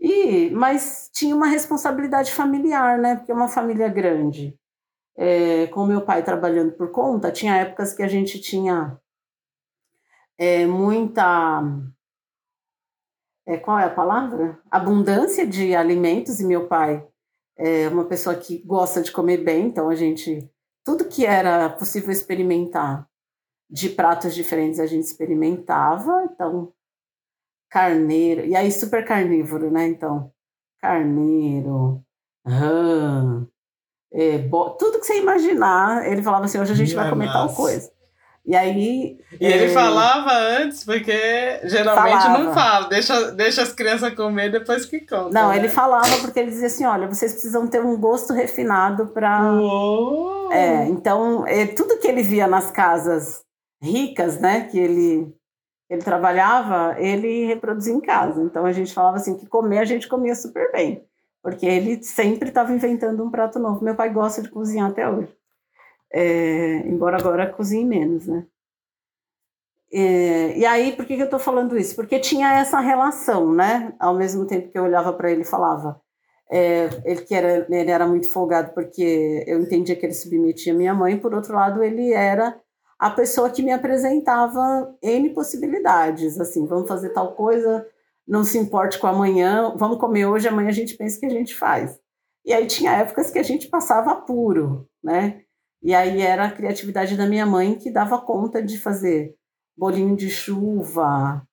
E 0.00 0.50
mas 0.50 1.10
tinha 1.12 1.34
uma 1.34 1.46
responsabilidade 1.46 2.32
familiar, 2.32 2.98
né? 2.98 3.16
Porque 3.16 3.32
é 3.32 3.34
uma 3.34 3.48
família 3.48 3.88
grande 3.88 4.58
é, 5.16 5.66
com 5.68 5.86
meu 5.86 6.02
pai 6.02 6.22
trabalhando 6.22 6.72
por 6.72 6.90
conta, 6.92 7.32
tinha 7.32 7.56
épocas 7.56 7.94
que 7.94 8.02
a 8.02 8.08
gente 8.08 8.40
tinha 8.40 9.00
é, 10.38 10.66
muita. 10.66 11.62
É, 13.46 13.56
qual 13.56 13.78
é 13.78 13.84
a 13.84 13.94
palavra? 13.94 14.60
Abundância 14.70 15.46
de 15.46 15.74
alimentos, 15.74 16.40
e 16.40 16.44
meu 16.44 16.66
pai 16.66 17.06
é 17.56 17.88
uma 17.88 18.04
pessoa 18.04 18.34
que 18.34 18.58
gosta 18.58 19.00
de 19.00 19.10
comer 19.10 19.38
bem, 19.38 19.66
então 19.68 19.88
a 19.88 19.94
gente. 19.94 20.50
Tudo 20.84 21.08
que 21.08 21.26
era 21.26 21.68
possível 21.70 22.12
experimentar 22.12 23.08
de 23.68 23.88
pratos 23.88 24.34
diferentes 24.34 24.80
a 24.80 24.86
gente 24.86 25.04
experimentava, 25.04 26.28
então 26.32 26.72
carneiro, 27.68 28.46
e 28.46 28.54
aí 28.54 28.70
super 28.70 29.04
carnívoro, 29.04 29.70
né? 29.70 29.88
Então, 29.88 30.32
carneiro, 30.80 32.00
rã, 32.46 33.46
é, 34.12 34.38
tudo 34.78 35.00
que 35.00 35.06
você 35.06 35.18
imaginar, 35.18 36.10
ele 36.10 36.22
falava 36.22 36.44
assim, 36.44 36.58
hoje 36.58 36.72
a 36.72 36.76
gente 36.76 36.94
vai 36.94 37.10
comer 37.10 37.30
tal 37.30 37.52
coisa. 37.52 37.90
E 38.46 38.54
aí. 38.54 39.18
E 39.40 39.44
é... 39.44 39.50
ele 39.50 39.74
falava 39.74 40.32
antes, 40.32 40.84
porque 40.84 41.60
geralmente 41.64 42.22
falava. 42.22 42.38
não 42.38 42.54
fala, 42.54 42.88
deixa, 42.88 43.32
deixa 43.32 43.62
as 43.62 43.72
crianças 43.72 44.14
comer 44.14 44.52
depois 44.52 44.86
que 44.86 45.00
conta. 45.00 45.30
Não, 45.30 45.48
né? 45.48 45.58
ele 45.58 45.68
falava 45.68 46.16
porque 46.20 46.38
ele 46.38 46.52
dizia 46.52 46.68
assim: 46.68 46.84
olha, 46.84 47.08
vocês 47.08 47.32
precisam 47.32 47.66
ter 47.66 47.84
um 47.84 47.98
gosto 47.98 48.32
refinado 48.32 49.08
para. 49.08 49.52
É, 50.52 50.86
então, 50.86 51.44
é, 51.44 51.66
tudo 51.66 51.98
que 51.98 52.06
ele 52.06 52.22
via 52.22 52.46
nas 52.46 52.70
casas 52.70 53.44
ricas, 53.80 54.40
né, 54.40 54.68
que 54.68 54.78
ele, 54.78 55.34
ele 55.88 56.02
trabalhava, 56.02 57.00
ele 57.00 57.46
reproduzia 57.46 57.94
em 57.94 58.00
casa. 58.00 58.42
Então 58.42 58.64
a 58.64 58.72
gente 58.72 58.94
falava 58.94 59.16
assim: 59.16 59.36
que 59.36 59.46
comer 59.46 59.78
a 59.78 59.84
gente 59.84 60.08
comia 60.08 60.34
super 60.34 60.70
bem 60.72 61.06
porque 61.46 61.64
ele 61.64 62.02
sempre 62.02 62.48
estava 62.48 62.72
inventando 62.72 63.22
um 63.22 63.30
prato 63.30 63.60
novo. 63.60 63.84
Meu 63.84 63.94
pai 63.94 64.12
gosta 64.12 64.42
de 64.42 64.50
cozinhar 64.50 64.90
até 64.90 65.08
hoje, 65.08 65.32
é, 66.12 66.78
embora 66.78 67.16
agora 67.16 67.48
cozinhe 67.48 67.84
menos, 67.84 68.26
né? 68.26 68.44
É, 69.92 70.58
e 70.58 70.66
aí, 70.66 70.96
por 70.96 71.06
que, 71.06 71.14
que 71.14 71.22
eu 71.22 71.26
estou 71.26 71.38
falando 71.38 71.78
isso? 71.78 71.94
Porque 71.94 72.18
tinha 72.18 72.52
essa 72.54 72.80
relação, 72.80 73.54
né? 73.54 73.94
Ao 74.00 74.12
mesmo 74.12 74.44
tempo 74.44 74.72
que 74.72 74.76
eu 74.76 74.82
olhava 74.82 75.12
para 75.12 75.30
ele 75.30 75.42
e 75.42 75.44
falava, 75.44 76.00
é, 76.50 76.88
ele 77.04 77.22
que 77.22 77.32
era, 77.32 77.64
ele 77.70 77.90
era 77.92 78.08
muito 78.08 78.28
folgado 78.28 78.74
porque 78.74 79.44
eu 79.46 79.60
entendia 79.60 79.94
que 79.94 80.04
ele 80.04 80.14
submetia 80.14 80.74
minha 80.74 80.94
mãe, 80.94 81.16
por 81.16 81.32
outro 81.32 81.54
lado, 81.54 81.80
ele 81.80 82.12
era 82.12 82.60
a 82.98 83.10
pessoa 83.10 83.50
que 83.50 83.62
me 83.62 83.72
apresentava 83.72 84.94
N 85.02 85.30
possibilidades, 85.30 86.40
assim, 86.40 86.66
vamos 86.66 86.88
fazer 86.88 87.10
tal 87.10 87.34
coisa, 87.34 87.86
não 88.26 88.42
se 88.42 88.58
importe 88.58 88.98
com 88.98 89.06
amanhã, 89.06 89.74
vamos 89.76 89.98
comer 89.98 90.26
hoje, 90.26 90.48
amanhã 90.48 90.68
a 90.68 90.72
gente 90.72 90.96
pensa 90.96 91.20
que 91.20 91.26
a 91.26 91.30
gente 91.30 91.54
faz. 91.54 91.98
E 92.44 92.52
aí 92.52 92.66
tinha 92.66 92.92
épocas 92.92 93.30
que 93.30 93.38
a 93.38 93.42
gente 93.42 93.68
passava 93.68 94.14
puro, 94.14 94.88
né? 95.02 95.42
E 95.82 95.94
aí 95.94 96.20
era 96.20 96.46
a 96.46 96.50
criatividade 96.50 97.16
da 97.16 97.26
minha 97.26 97.44
mãe 97.44 97.74
que 97.74 97.90
dava 97.90 98.20
conta 98.20 98.62
de 98.62 98.78
fazer 98.78 99.34
bolinho 99.76 100.16
de 100.16 100.30
chuva, 100.30 101.46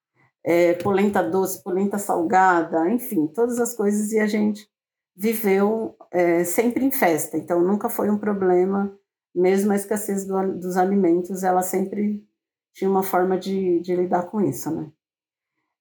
é, 0.46 0.74
polenta 0.76 1.22
doce, 1.22 1.62
polenta 1.62 1.98
salgada, 1.98 2.90
enfim, 2.90 3.28
todas 3.28 3.60
as 3.60 3.76
coisas 3.76 4.12
e 4.12 4.20
a 4.20 4.28
gente 4.28 4.68
viveu 5.16 5.96
é, 6.12 6.44
sempre 6.44 6.86
em 6.86 6.92
festa. 6.92 7.38
Então 7.38 7.62
nunca 7.62 7.90
foi 7.90 8.10
um 8.10 8.18
problema, 8.18 8.92
mesmo 9.34 9.72
a 9.72 9.76
escassez 9.76 10.26
do, 10.26 10.60
dos 10.60 10.78
alimentos, 10.78 11.44
ela 11.44 11.62
sempre 11.62 12.26
tinha 12.74 12.90
uma 12.90 13.04
forma 13.04 13.38
de, 13.38 13.80
de 13.80 13.96
lidar 13.96 14.24
com 14.24 14.42
isso, 14.42 14.72
né? 14.72 14.92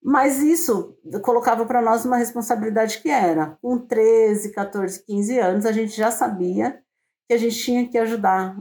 Mas 0.03 0.43
isso 0.43 0.99
colocava 1.23 1.65
para 1.65 1.81
nós 1.81 2.05
uma 2.05 2.17
responsabilidade 2.17 3.01
que 3.01 3.09
era, 3.09 3.57
com 3.63 3.79
13, 3.79 4.51
14, 4.51 5.05
15 5.05 5.39
anos, 5.39 5.67
a 5.67 5.73
gente 5.73 5.97
já 5.97 6.11
sabia 6.11 6.83
que 7.29 7.35
a 7.35 7.37
gente 7.37 7.57
tinha 7.57 7.89
que 7.89 7.97
ajudar 7.97 8.61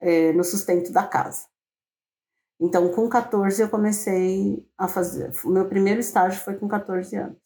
é, 0.00 0.32
no 0.32 0.44
sustento 0.44 0.92
da 0.92 1.06
casa. 1.06 1.46
Então, 2.60 2.92
com 2.92 3.08
14, 3.08 3.60
eu 3.60 3.68
comecei 3.68 4.64
a 4.76 4.86
fazer. 4.86 5.32
O 5.44 5.48
meu 5.48 5.66
primeiro 5.68 5.98
estágio 5.98 6.40
foi 6.40 6.54
com 6.56 6.68
14 6.68 7.16
anos. 7.16 7.38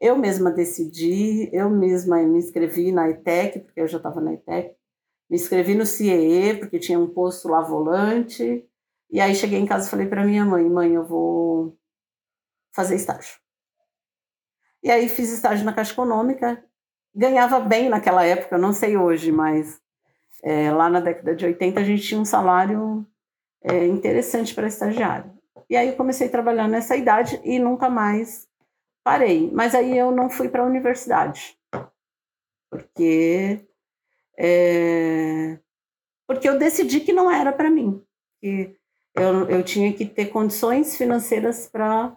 Eu 0.00 0.16
mesma 0.16 0.50
decidi, 0.50 1.48
eu 1.52 1.70
mesma 1.70 2.18
me 2.22 2.38
inscrevi 2.38 2.92
na 2.92 3.08
ETEC, 3.08 3.60
porque 3.60 3.80
eu 3.80 3.88
já 3.88 3.96
estava 3.96 4.20
na 4.20 4.34
ETEC, 4.34 4.76
me 5.32 5.38
inscrevi 5.38 5.74
no 5.74 5.86
CIEE, 5.86 6.58
porque 6.58 6.78
tinha 6.78 7.00
um 7.00 7.08
posto 7.08 7.48
lá 7.48 7.62
volante. 7.62 8.68
E 9.10 9.18
aí 9.18 9.34
cheguei 9.34 9.58
em 9.58 9.64
casa 9.64 9.86
e 9.86 9.90
falei 9.90 10.06
para 10.06 10.26
minha 10.26 10.44
mãe: 10.44 10.62
mãe, 10.68 10.92
eu 10.92 11.06
vou 11.06 11.74
fazer 12.74 12.96
estágio. 12.96 13.36
E 14.82 14.90
aí 14.90 15.08
fiz 15.08 15.32
estágio 15.32 15.64
na 15.64 15.72
Caixa 15.72 15.94
Econômica, 15.94 16.62
ganhava 17.14 17.60
bem 17.60 17.88
naquela 17.88 18.22
época, 18.26 18.58
não 18.58 18.74
sei 18.74 18.98
hoje, 18.98 19.32
mas 19.32 19.80
é, 20.42 20.70
lá 20.70 20.90
na 20.90 21.00
década 21.00 21.34
de 21.34 21.46
80 21.46 21.80
a 21.80 21.84
gente 21.84 22.02
tinha 22.02 22.20
um 22.20 22.26
salário 22.26 23.06
é, 23.62 23.86
interessante 23.86 24.54
para 24.54 24.68
estagiário. 24.68 25.32
E 25.70 25.76
aí 25.76 25.88
eu 25.88 25.96
comecei 25.96 26.26
a 26.26 26.30
trabalhar 26.30 26.68
nessa 26.68 26.94
idade 26.94 27.40
e 27.42 27.58
nunca 27.58 27.88
mais 27.88 28.46
parei. 29.02 29.50
Mas 29.50 29.74
aí 29.74 29.96
eu 29.96 30.10
não 30.10 30.28
fui 30.28 30.50
para 30.50 30.62
a 30.62 30.66
universidade, 30.66 31.56
porque 32.68 33.66
é, 34.44 35.56
porque 36.26 36.48
eu 36.48 36.58
decidi 36.58 36.98
que 36.98 37.12
não 37.12 37.30
era 37.30 37.52
para 37.52 37.70
mim, 37.70 38.04
que 38.40 38.76
eu, 39.14 39.48
eu 39.48 39.62
tinha 39.62 39.92
que 39.92 40.04
ter 40.04 40.26
condições 40.26 40.96
financeiras 40.96 41.68
para 41.68 42.16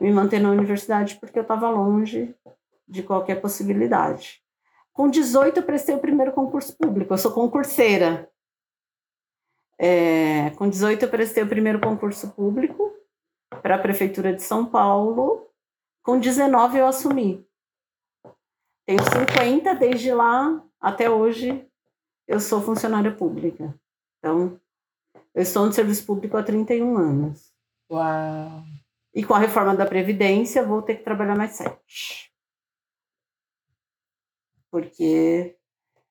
me 0.00 0.10
manter 0.10 0.40
na 0.40 0.50
universidade 0.50 1.16
porque 1.20 1.38
eu 1.38 1.42
estava 1.42 1.70
longe 1.70 2.34
de 2.88 3.04
qualquer 3.04 3.40
possibilidade. 3.40 4.42
Com 4.92 5.08
18, 5.08 5.60
eu 5.60 5.62
prestei 5.62 5.94
o 5.94 6.00
primeiro 6.00 6.32
concurso 6.32 6.76
público, 6.76 7.14
eu 7.14 7.18
sou 7.18 7.30
concurseira. 7.30 8.28
É, 9.78 10.50
com 10.50 10.68
18, 10.68 11.04
eu 11.04 11.10
prestei 11.10 11.44
o 11.44 11.48
primeiro 11.48 11.80
concurso 11.80 12.32
público 12.32 12.92
para 13.62 13.76
a 13.76 13.78
Prefeitura 13.78 14.32
de 14.32 14.42
São 14.42 14.66
Paulo. 14.66 15.48
Com 16.02 16.18
19, 16.18 16.78
eu 16.78 16.86
assumi. 16.88 17.46
Tenho 18.84 19.00
50, 19.00 19.74
desde 19.76 20.12
lá 20.12 20.60
até 20.82 21.08
hoje, 21.08 21.64
eu 22.26 22.40
sou 22.40 22.60
funcionária 22.60 23.14
pública. 23.14 23.72
Então, 24.18 24.60
eu 25.32 25.42
estou 25.42 25.64
no 25.64 25.72
serviço 25.72 26.04
público 26.04 26.36
há 26.36 26.42
31 26.42 26.96
anos. 26.96 27.52
Uau! 27.90 28.64
E 29.14 29.22
com 29.22 29.32
a 29.34 29.38
reforma 29.38 29.76
da 29.76 29.86
Previdência, 29.86 30.66
vou 30.66 30.82
ter 30.82 30.96
que 30.96 31.04
trabalhar 31.04 31.36
mais 31.36 31.52
sete. 31.52 32.32
Porque 34.70 35.56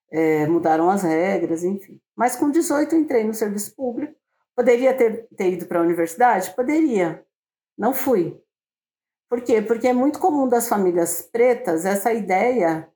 é, 0.10 0.48
mudaram 0.48 0.90
as 0.90 1.04
regras, 1.04 1.64
enfim. 1.66 2.00
Mas 2.16 2.38
com 2.38 2.50
18 2.50 2.96
entrei 2.96 3.26
no 3.26 3.34
serviço 3.34 3.76
público. 3.76 4.16
Poderia 4.56 4.96
ter, 4.96 5.28
ter 5.36 5.54
ido 5.54 5.66
para 5.66 5.80
a 5.80 5.84
universidade? 5.84 6.56
Poderia. 6.56 7.26
Não 7.78 7.94
fui. 7.94 8.40
Por 9.30 9.42
quê? 9.42 9.62
Porque 9.62 9.88
é 9.88 9.94
muito 9.94 10.20
comum 10.20 10.48
das 10.48 10.70
famílias 10.70 11.22
pretas 11.22 11.86
essa 11.86 12.14
ideia 12.14 12.90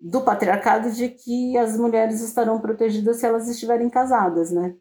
do 0.00 0.22
patriarcado 0.22 0.90
de 0.90 1.08
que 1.08 1.56
as 1.56 1.76
mulheres 1.76 2.20
estarão 2.20 2.60
protegidas 2.60 3.16
se 3.18 3.26
elas 3.26 3.48
estiverem 3.48 3.88
casadas, 3.88 4.50
né? 4.50 4.76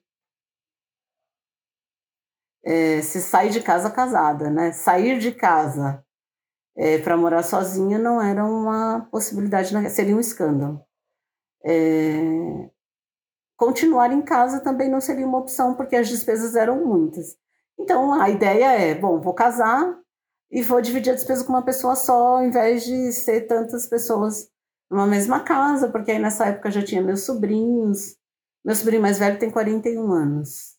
é, 2.66 3.02
se 3.02 3.22
sai 3.22 3.50
de 3.50 3.62
casa 3.62 3.92
casada, 3.92 4.50
né? 4.50 4.72
Sair 4.72 5.20
de 5.20 5.32
casa 5.32 6.04
é, 6.76 6.98
para 6.98 7.16
morar 7.16 7.44
sozinha 7.44 8.00
não 8.00 8.22
era 8.22 8.44
uma 8.44 9.08
possibilidade, 9.12 9.70
seria 9.92 10.16
um 10.16 10.20
escândalo. 10.20 10.82
É, 11.64 12.70
continuar 13.56 14.12
em 14.12 14.22
casa 14.22 14.60
também 14.60 14.90
não 14.90 15.00
seria 15.00 15.28
uma 15.28 15.38
opção, 15.38 15.76
porque 15.76 15.96
as 15.96 16.08
despesas 16.10 16.56
eram 16.56 16.84
muitas. 16.86 17.38
Então, 17.80 18.14
a 18.20 18.30
ideia 18.30 18.72
é, 18.74 18.96
bom, 18.96 19.22
vou 19.22 19.34
casar 19.34 19.98
e 20.52 20.62
vou 20.64 20.82
dividir 20.82 21.12
a 21.12 21.16
despesa 21.16 21.44
com 21.44 21.54
uma 21.54 21.66
pessoa 21.66 21.96
só, 21.96 22.38
ao 22.38 22.46
invés 22.46 22.84
de 22.84 23.12
ser 23.12 23.42
tantas 23.48 23.88
pessoas 23.88 24.50
numa 24.90 25.08
mesma 25.08 25.42
casa, 25.42 25.90
porque 25.90 26.12
aí 26.12 26.20
nessa 26.20 26.46
época 26.46 26.72
já 26.72 26.84
tinha 26.84 27.02
meus 27.02 27.26
sobrinhos. 27.26 28.16
Meu 28.64 28.76
sobrinho 28.76 29.02
mais 29.02 29.20
velho 29.20 29.40
tem 29.40 29.50
41 29.50 30.12
anos. 30.12 30.76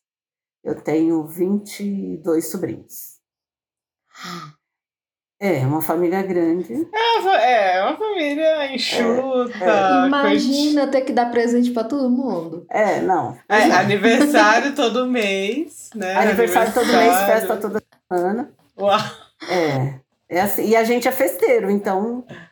Eu 0.65 0.75
tenho 0.81 1.25
22 1.27 2.51
sobrinhos. 2.51 3.17
É, 5.39 5.59
uma 5.67 5.83
família 5.83 6.23
grande. 6.23 6.73
É, 6.93 7.77
é 7.77 7.85
uma 7.85 7.97
família 7.97 8.75
enxuta. 8.75 9.65
É. 9.65 10.07
Imagina 10.07 10.87
ter 10.87 11.03
que 11.03 11.13
dar 11.13 11.31
presente 11.31 11.71
para 11.71 11.85
todo 11.85 12.09
mundo. 12.09 12.67
É, 12.71 13.01
não. 13.01 13.37
É, 13.49 13.65
aniversário 13.65 14.75
todo 14.75 15.07
mês, 15.07 15.91
né? 15.95 16.15
Aniversário, 16.17 16.71
aniversário 16.71 16.73
todo 16.73 16.87
mês, 16.87 17.17
festa 17.27 17.57
toda 17.57 17.83
semana. 18.11 18.51
Uau! 18.79 18.99
É, 19.49 20.01
é 20.29 20.41
assim, 20.41 20.69
e 20.69 20.75
a 20.75 20.85
gente 20.85 21.07
é 21.07 21.13
festeiro, 21.13 21.71
então 21.71 22.25
é, 22.29 22.46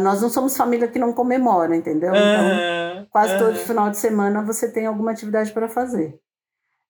nós 0.00 0.20
não 0.20 0.28
somos 0.28 0.56
família 0.56 0.88
que 0.88 0.98
não 0.98 1.12
comemora, 1.12 1.74
entendeu? 1.74 2.12
Então, 2.14 3.06
quase 3.10 3.38
todo 3.38 3.56
final 3.56 3.90
de 3.90 3.98
semana 3.98 4.42
você 4.42 4.70
tem 4.70 4.86
alguma 4.86 5.10
atividade 5.10 5.52
para 5.52 5.68
fazer. 5.68 6.18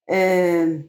É... 0.08 0.84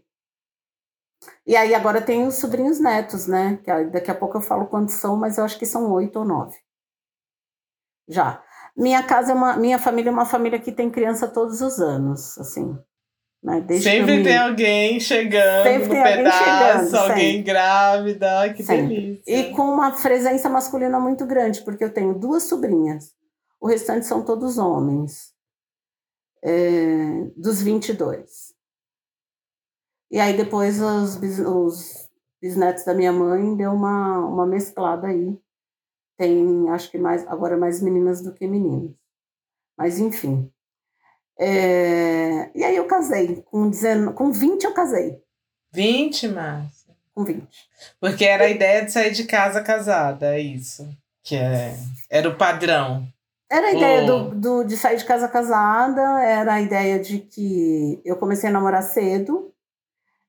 E 1.46 1.56
aí 1.56 1.74
agora 1.74 2.02
tem 2.02 2.28
os 2.28 2.36
sobrinhos 2.36 2.80
netos, 2.80 3.28
né? 3.28 3.58
Que 3.64 3.86
daqui 3.86 4.12
a 4.12 4.16
pouco 4.16 4.38
eu 4.38 4.42
falo 4.42 4.68
quantos 4.68 4.96
são, 4.96 5.16
mas 5.16 5.38
eu 5.38 5.44
acho 5.44 5.58
que 5.58 5.66
são 5.66 5.92
oito 5.92 6.20
ou 6.20 6.26
nove. 6.26 6.58
Já. 8.08 8.44
Minha 8.76 9.04
casa 9.04 9.32
é 9.32 9.36
uma, 9.36 9.56
minha 9.56 9.80
família 9.80 10.10
é 10.10 10.14
uma 10.14 10.26
família 10.26 10.60
que 10.60 10.72
tem 10.72 10.90
criança 10.90 11.28
todos 11.28 11.62
os 11.62 11.80
anos, 11.80 12.38
assim. 12.38 12.78
Né? 13.44 13.62
Sempre 13.82 14.18
me... 14.18 14.24
tem 14.24 14.38
alguém 14.38 15.00
chegando 15.02 15.64
sempre 15.64 15.90
tem 15.90 16.04
pedaço, 16.04 16.38
alguém, 16.38 16.80
chegando, 16.80 16.96
alguém 16.96 17.32
sempre. 17.32 17.42
grávida, 17.44 18.54
que 18.54 18.64
sempre. 18.64 18.88
delícia. 18.88 19.38
E 19.38 19.52
com 19.52 19.64
uma 19.64 19.92
presença 19.92 20.48
masculina 20.48 20.98
muito 20.98 21.26
grande, 21.26 21.62
porque 21.62 21.84
eu 21.84 21.94
tenho 21.94 22.18
duas 22.18 22.44
sobrinhas. 22.44 23.14
O 23.60 23.68
restante 23.68 24.06
são 24.06 24.24
todos 24.24 24.58
homens. 24.58 25.34
É, 26.42 27.32
dos 27.36 27.62
22. 27.62 28.54
E 30.10 30.20
aí 30.20 30.38
depois 30.38 30.82
os, 30.82 31.18
os 31.18 32.10
bisnetos 32.42 32.86
da 32.86 32.94
minha 32.94 33.12
mãe 33.12 33.56
deu 33.58 33.72
uma, 33.72 34.20
uma 34.20 34.46
mesclada 34.46 35.08
aí. 35.08 35.38
Tem, 36.18 36.70
acho 36.70 36.90
que 36.92 36.98
mais 36.98 37.28
agora 37.28 37.58
mais 37.58 37.82
meninas 37.82 38.22
do 38.22 38.34
que 38.34 38.48
meninos. 38.48 38.96
Mas 39.78 40.00
enfim. 40.00 40.50
É, 41.40 42.50
e 42.56 42.64
aí 42.64 42.76
eu 42.76 42.86
casei. 42.86 43.44
Com, 43.50 43.70
19, 43.70 44.16
com 44.16 44.32
20 44.32 44.64
eu 44.64 44.74
casei. 44.74 45.22
20, 45.74 46.28
Márcia? 46.30 46.94
Com 47.14 47.24
20. 47.24 47.48
Porque 48.00 48.26
era 48.26 48.46
a 48.46 48.50
ideia 48.50 48.86
de 48.86 48.92
sair 48.92 49.12
de 49.12 49.24
casa 49.24 49.62
casada, 49.62 50.36
é 50.36 50.40
isso. 50.40 50.88
Que 51.24 51.36
é, 51.36 51.76
era 52.10 52.30
o 52.30 52.38
padrão. 52.38 53.08
Era 53.50 53.68
a 53.68 53.74
ideia 53.74 54.04
oh. 54.04 54.06
do, 54.06 54.36
do, 54.36 54.64
de 54.64 54.76
sair 54.76 54.98
de 54.98 55.06
casa 55.06 55.28
casada, 55.28 56.02
era 56.24 56.56
a 56.56 56.62
ideia 56.62 57.00
de 57.00 57.20
que 57.20 58.02
eu 58.04 58.16
comecei 58.16 58.50
a 58.50 58.54
namorar 58.54 58.84
cedo. 58.84 59.54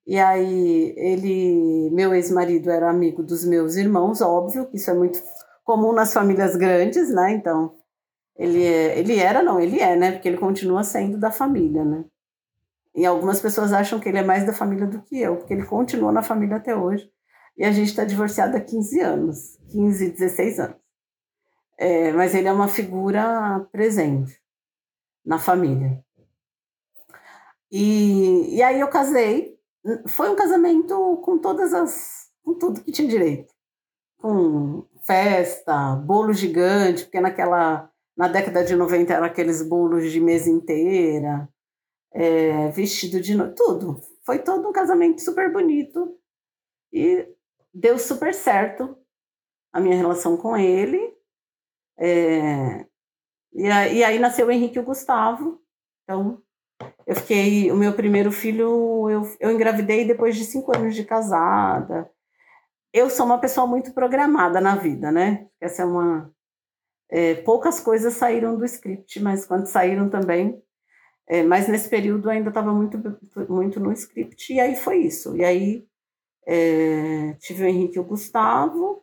E 0.06 0.18
aí 0.18 0.94
ele, 0.96 1.90
meu 1.90 2.14
ex-marido 2.14 2.70
era 2.70 2.90
amigo 2.90 3.22
dos 3.22 3.44
meus 3.44 3.76
irmãos, 3.76 4.20
óbvio, 4.20 4.68
isso 4.74 4.90
é 4.90 4.94
muito 4.94 5.18
comum 5.64 5.92
nas 5.92 6.12
famílias 6.12 6.54
grandes, 6.54 7.08
né? 7.08 7.32
Então, 7.32 7.74
ele, 8.36 8.62
é, 8.62 8.98
ele 8.98 9.18
era, 9.18 9.42
não, 9.42 9.60
ele 9.60 9.80
é, 9.80 9.96
né? 9.96 10.12
Porque 10.12 10.28
ele 10.28 10.38
continua 10.38 10.82
sendo 10.84 11.18
da 11.18 11.30
família, 11.30 11.84
né? 11.84 12.04
E 12.94 13.04
algumas 13.04 13.40
pessoas 13.40 13.72
acham 13.72 13.98
que 13.98 14.08
ele 14.08 14.18
é 14.18 14.22
mais 14.22 14.46
da 14.46 14.52
família 14.52 14.86
do 14.86 15.02
que 15.02 15.20
eu, 15.20 15.36
porque 15.36 15.52
ele 15.52 15.66
continua 15.66 16.12
na 16.12 16.22
família 16.22 16.56
até 16.56 16.76
hoje. 16.76 17.10
E 17.56 17.64
a 17.64 17.72
gente 17.72 17.88
está 17.88 18.04
divorciado 18.04 18.56
há 18.56 18.60
15 18.60 19.00
anos, 19.00 19.58
15, 19.70 20.10
16 20.10 20.60
anos. 20.60 20.76
É, 21.76 22.12
mas 22.12 22.34
ele 22.34 22.48
é 22.48 22.52
uma 22.52 22.68
figura 22.68 23.66
presente 23.72 24.40
na 25.24 25.38
família. 25.38 26.04
E, 27.70 28.56
e 28.56 28.62
aí 28.62 28.78
eu 28.78 28.88
casei 28.88 29.54
foi 30.08 30.30
um 30.30 30.36
casamento 30.36 31.20
com 31.24 31.38
todas 31.38 31.74
as. 31.74 32.30
com 32.42 32.54
tudo 32.54 32.80
que 32.82 32.92
tinha 32.92 33.08
direito. 33.08 33.52
Com 34.18 34.86
festa, 35.06 35.94
bolo 35.96 36.32
gigante, 36.32 37.04
porque 37.04 37.20
naquela. 37.20 37.90
Na 38.16 38.28
década 38.28 38.64
de 38.64 38.76
90 38.76 39.12
eram 39.12 39.24
aqueles 39.26 39.62
bolos 39.62 40.10
de 40.10 40.20
mesa 40.20 40.48
inteira, 40.48 41.48
é, 42.12 42.68
vestido 42.70 43.20
de 43.20 43.36
tudo. 43.54 44.00
Foi 44.24 44.38
todo 44.38 44.68
um 44.68 44.72
casamento 44.72 45.20
super 45.20 45.52
bonito 45.52 46.16
e 46.92 47.28
deu 47.72 47.98
super 47.98 48.32
certo 48.32 48.96
a 49.72 49.80
minha 49.80 49.96
relação 49.96 50.36
com 50.36 50.56
ele. 50.56 51.12
É, 51.98 52.86
e, 53.52 53.66
aí, 53.68 53.98
e 53.98 54.04
aí 54.04 54.18
nasceu 54.18 54.46
o 54.46 54.50
Henrique 54.50 54.78
e 54.78 54.80
o 54.80 54.84
Gustavo. 54.84 55.60
Então, 56.04 56.40
eu 57.06 57.16
fiquei, 57.16 57.70
o 57.70 57.76
meu 57.76 57.92
primeiro 57.94 58.32
filho, 58.32 59.08
eu, 59.10 59.22
eu 59.40 59.50
engravidei 59.50 60.06
depois 60.06 60.36
de 60.36 60.44
cinco 60.44 60.76
anos 60.76 60.94
de 60.94 61.04
casada. 61.04 62.10
Eu 62.92 63.10
sou 63.10 63.26
uma 63.26 63.40
pessoa 63.40 63.66
muito 63.66 63.92
programada 63.92 64.60
na 64.60 64.76
vida, 64.76 65.10
né? 65.10 65.48
Essa 65.60 65.82
é 65.82 65.84
uma. 65.84 66.33
É, 67.10 67.34
poucas 67.34 67.80
coisas 67.80 68.14
saíram 68.14 68.56
do 68.56 68.64
script, 68.64 69.20
mas 69.20 69.46
quando 69.46 69.66
saíram 69.66 70.08
também. 70.08 70.62
É, 71.26 71.42
mas 71.42 71.68
nesse 71.68 71.88
período 71.88 72.28
ainda 72.28 72.50
estava 72.50 72.72
muito, 72.72 72.98
muito 73.48 73.80
no 73.80 73.92
script, 73.92 74.52
e 74.52 74.60
aí 74.60 74.76
foi 74.76 74.98
isso. 74.98 75.36
E 75.36 75.44
aí 75.44 75.86
é, 76.46 77.34
tive 77.34 77.64
o 77.64 77.66
Henrique 77.66 77.96
e 77.96 78.00
o 78.00 78.04
Gustavo. 78.04 79.02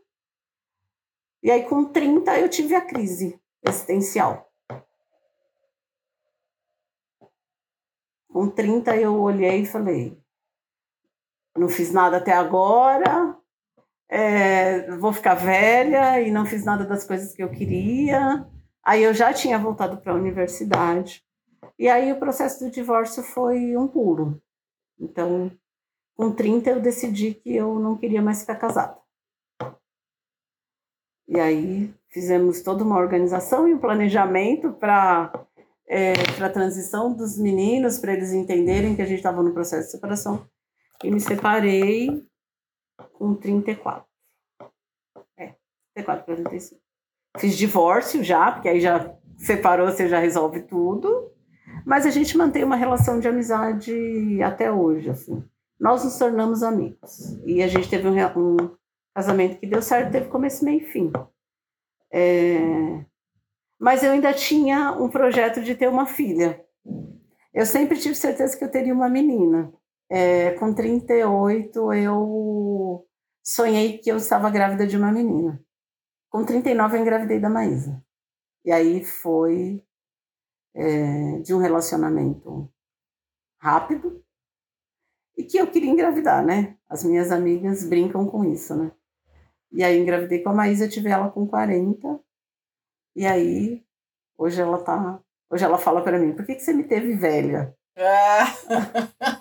E 1.43 1.49
aí, 1.49 1.63
com 1.67 1.85
30, 1.85 2.39
eu 2.39 2.47
tive 2.47 2.75
a 2.75 2.81
crise 2.81 3.39
existencial. 3.65 4.51
Com 8.27 8.49
30 8.49 8.95
eu 8.95 9.19
olhei 9.19 9.61
e 9.61 9.65
falei, 9.65 10.17
não 11.57 11.67
fiz 11.67 11.91
nada 11.91 12.17
até 12.17 12.31
agora, 12.31 13.37
é, 14.13 14.91
vou 14.97 15.13
ficar 15.13 15.35
velha 15.35 16.19
e 16.19 16.29
não 16.29 16.45
fiz 16.45 16.65
nada 16.65 16.83
das 16.83 17.05
coisas 17.05 17.33
que 17.33 17.41
eu 17.41 17.49
queria. 17.49 18.45
Aí 18.83 19.01
eu 19.03 19.13
já 19.13 19.33
tinha 19.33 19.57
voltado 19.57 19.97
para 19.97 20.11
a 20.11 20.15
universidade. 20.15 21.23
E 21.79 21.87
aí 21.87 22.11
o 22.11 22.19
processo 22.19 22.65
do 22.65 22.69
divórcio 22.69 23.23
foi 23.23 23.77
um 23.77 23.87
pulo. 23.87 24.41
Então, 24.99 25.49
com 26.13 26.29
30 26.29 26.71
eu 26.71 26.81
decidi 26.81 27.33
que 27.35 27.55
eu 27.55 27.79
não 27.79 27.97
queria 27.97 28.21
mais 28.21 28.41
ficar 28.41 28.57
casada. 28.57 28.97
E 31.25 31.39
aí 31.39 31.93
fizemos 32.09 32.61
toda 32.61 32.83
uma 32.83 32.97
organização 32.97 33.65
e 33.65 33.73
um 33.73 33.79
planejamento 33.79 34.73
para 34.73 35.31
é, 35.87 36.11
a 36.43 36.49
transição 36.49 37.13
dos 37.13 37.37
meninos, 37.37 37.97
para 37.97 38.11
eles 38.11 38.33
entenderem 38.33 38.93
que 38.93 39.01
a 39.01 39.05
gente 39.05 39.19
estava 39.19 39.41
no 39.41 39.53
processo 39.53 39.85
de 39.85 39.91
separação. 39.91 40.45
E 41.01 41.09
me 41.09 41.21
separei 41.21 42.29
com 43.21 43.35
34. 43.35 44.03
É, 45.37 45.53
34 45.93 46.25
para 46.25 46.35
35. 46.35 46.81
Fiz 47.37 47.55
divórcio 47.55 48.23
já, 48.23 48.51
porque 48.51 48.67
aí 48.67 48.81
já 48.81 49.15
separou, 49.37 49.85
você 49.85 50.09
já 50.09 50.17
resolve 50.17 50.63
tudo. 50.63 51.31
Mas 51.85 52.07
a 52.07 52.09
gente 52.09 52.35
mantém 52.35 52.63
uma 52.63 52.75
relação 52.75 53.19
de 53.19 53.27
amizade 53.27 54.41
até 54.41 54.71
hoje, 54.71 55.11
assim. 55.11 55.43
Nós 55.79 56.03
nos 56.03 56.17
tornamos 56.17 56.63
amigos. 56.63 57.39
E 57.45 57.61
a 57.61 57.67
gente 57.67 57.87
teve 57.87 58.07
um, 58.07 58.15
um 58.15 58.75
casamento 59.13 59.59
que 59.59 59.67
deu 59.67 59.83
certo, 59.83 60.11
teve 60.11 60.27
começo, 60.27 60.65
meio 60.65 60.81
e 60.81 60.85
fim. 60.85 61.11
É, 62.11 63.05
mas 63.79 64.03
eu 64.03 64.11
ainda 64.11 64.33
tinha 64.33 64.93
um 64.93 65.09
projeto 65.09 65.61
de 65.61 65.75
ter 65.75 65.87
uma 65.87 66.07
filha. 66.07 66.65
Eu 67.53 67.67
sempre 67.67 67.99
tive 67.99 68.15
certeza 68.15 68.57
que 68.57 68.63
eu 68.63 68.71
teria 68.71 68.93
uma 68.93 69.09
menina. 69.09 69.71
É, 70.09 70.51
com 70.51 70.73
38, 70.73 71.93
eu 71.93 73.07
sonhei 73.43 73.97
que 73.97 74.11
eu 74.11 74.17
estava 74.17 74.49
grávida 74.49 74.85
de 74.85 74.97
uma 74.97 75.11
menina. 75.11 75.63
Com 76.29 76.45
39, 76.45 76.97
eu 76.97 77.01
engravidei 77.01 77.39
da 77.39 77.49
Maísa. 77.49 78.03
E 78.63 78.71
aí 78.71 79.03
foi 79.03 79.83
é, 80.73 81.39
de 81.39 81.53
um 81.53 81.57
relacionamento 81.57 82.71
rápido 83.59 84.23
e 85.37 85.43
que 85.43 85.57
eu 85.57 85.67
queria 85.67 85.89
engravidar, 85.89 86.45
né? 86.45 86.77
As 86.89 87.03
minhas 87.03 87.31
amigas 87.31 87.83
brincam 87.83 88.27
com 88.27 88.43
isso, 88.43 88.75
né? 88.75 88.91
E 89.71 89.83
aí 89.83 89.97
engravidei 89.97 90.43
com 90.43 90.49
a 90.49 90.53
Maísa, 90.53 90.87
tive 90.87 91.09
ela 91.09 91.29
com 91.29 91.47
40 91.47 92.19
e 93.15 93.25
aí, 93.25 93.83
hoje 94.37 94.61
ela 94.61 94.81
tá. 94.83 95.21
Hoje 95.49 95.65
ela 95.65 95.77
fala 95.77 96.01
para 96.01 96.17
mim, 96.17 96.33
por 96.33 96.45
que, 96.45 96.55
que 96.55 96.61
você 96.61 96.73
me 96.73 96.83
teve 96.83 97.13
velha? 97.13 97.75
Ah. 97.97 99.40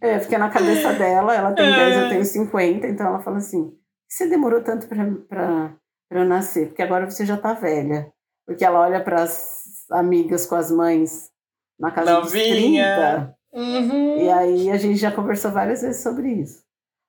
é, 0.00 0.18
porque 0.18 0.38
na 0.38 0.50
cabeça 0.50 0.92
dela, 0.92 1.34
ela 1.34 1.52
tem 1.52 1.66
10, 1.74 1.96
eu 1.96 2.08
tenho 2.08 2.24
50, 2.24 2.86
então 2.86 3.06
ela 3.06 3.20
fala 3.20 3.38
assim: 3.38 3.76
você 4.08 4.28
demorou 4.28 4.62
tanto 4.62 4.86
para 4.88 5.76
eu 6.10 6.24
nascer? 6.24 6.68
Porque 6.68 6.82
agora 6.82 7.08
você 7.08 7.26
já 7.26 7.36
tá 7.36 7.52
velha. 7.52 8.12
Porque 8.46 8.64
ela 8.64 8.80
olha 8.80 9.02
para 9.02 9.22
as 9.22 9.86
amigas 9.90 10.46
com 10.46 10.54
as 10.54 10.70
mães 10.70 11.30
na 11.78 11.90
casa 11.90 12.12
Novinha. 12.12 12.96
dos 12.96 13.34
30. 13.34 13.38
Uhum. 13.52 14.18
E 14.18 14.30
aí 14.30 14.70
a 14.70 14.76
gente 14.76 14.96
já 14.96 15.12
conversou 15.12 15.50
várias 15.50 15.82
vezes 15.82 16.02
sobre 16.02 16.32
isso. 16.32 16.62